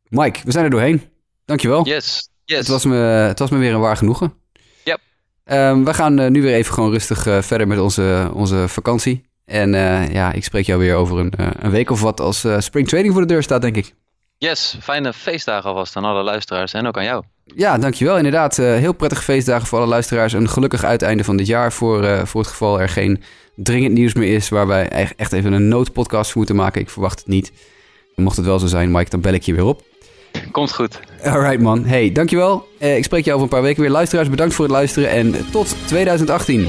Mike, 0.07 0.39
we 0.43 0.51
zijn 0.51 0.63
er 0.63 0.69
doorheen. 0.69 1.01
Dankjewel. 1.45 1.85
Yes, 1.85 2.29
yes. 2.45 2.57
Het 2.57 2.67
was 2.67 2.85
me, 2.85 2.95
het 2.95 3.39
was 3.39 3.49
me 3.49 3.57
weer 3.57 3.73
een 3.73 3.79
waar 3.79 3.97
genoegen. 3.97 4.33
Yep. 4.83 4.99
Um, 5.45 5.85
we 5.85 5.93
gaan 5.93 6.31
nu 6.31 6.41
weer 6.41 6.53
even 6.53 6.73
gewoon 6.73 6.91
rustig 6.91 7.45
verder 7.45 7.67
met 7.67 7.79
onze, 7.79 8.31
onze 8.33 8.67
vakantie. 8.67 9.26
En 9.47 9.73
uh, 9.73 10.09
ja, 10.09 10.31
ik 10.31 10.43
spreek 10.43 10.65
jou 10.65 10.79
weer 10.79 10.95
over 10.95 11.19
een, 11.19 11.33
uh, 11.39 11.47
een 11.59 11.71
week 11.71 11.89
of 11.89 12.01
wat 12.01 12.19
als 12.19 12.45
uh, 12.45 12.59
spring 12.59 12.87
trading 12.87 13.13
voor 13.13 13.21
de 13.21 13.27
deur 13.27 13.43
staat, 13.43 13.61
denk 13.61 13.75
ik. 13.75 13.93
Yes, 14.37 14.77
fijne 14.81 15.13
feestdagen 15.13 15.69
alvast 15.69 15.95
aan 15.95 16.03
alle 16.03 16.23
luisteraars 16.23 16.73
en 16.73 16.87
ook 16.87 16.97
aan 16.97 17.03
jou. 17.03 17.23
Ja, 17.43 17.77
dankjewel. 17.77 18.17
Inderdaad, 18.17 18.57
heel 18.57 18.93
prettige 18.93 19.21
feestdagen 19.21 19.67
voor 19.67 19.77
alle 19.79 19.87
luisteraars. 19.87 20.33
Een 20.33 20.49
gelukkig 20.49 20.83
uiteinde 20.83 21.23
van 21.23 21.37
dit 21.37 21.47
jaar 21.47 21.73
voor, 21.73 22.27
voor 22.27 22.41
het 22.41 22.49
geval 22.49 22.81
er 22.81 22.89
geen 22.89 23.23
dringend 23.55 23.93
nieuws 23.93 24.13
meer 24.13 24.35
is... 24.35 24.49
waar 24.49 24.67
wij 24.67 24.89
echt 25.15 25.33
even 25.33 25.53
een 25.53 25.67
noodpodcast 25.67 26.27
voor 26.27 26.37
moeten 26.37 26.55
maken. 26.55 26.81
Ik 26.81 26.89
verwacht 26.89 27.19
het 27.19 27.27
niet. 27.27 27.51
Mocht 28.15 28.37
het 28.37 28.45
wel 28.45 28.59
zo 28.59 28.67
zijn, 28.67 28.91
Mike, 28.91 29.09
dan 29.09 29.21
bel 29.21 29.33
ik 29.33 29.43
je 29.43 29.53
weer 29.53 29.65
op. 29.65 29.81
Komt 30.51 30.73
goed. 30.73 30.99
Alright 31.23 31.61
man. 31.61 31.85
Hey, 31.85 32.11
dankjewel. 32.11 32.67
ik 32.77 33.03
spreek 33.03 33.25
je 33.25 33.31
over 33.31 33.43
een 33.43 33.49
paar 33.49 33.61
weken 33.61 33.81
weer. 33.81 33.91
Luisteraars, 33.91 34.29
bedankt 34.29 34.53
voor 34.53 34.65
het 34.65 34.73
luisteren 34.73 35.09
en 35.09 35.49
tot 35.51 35.75
2018. 35.85 36.67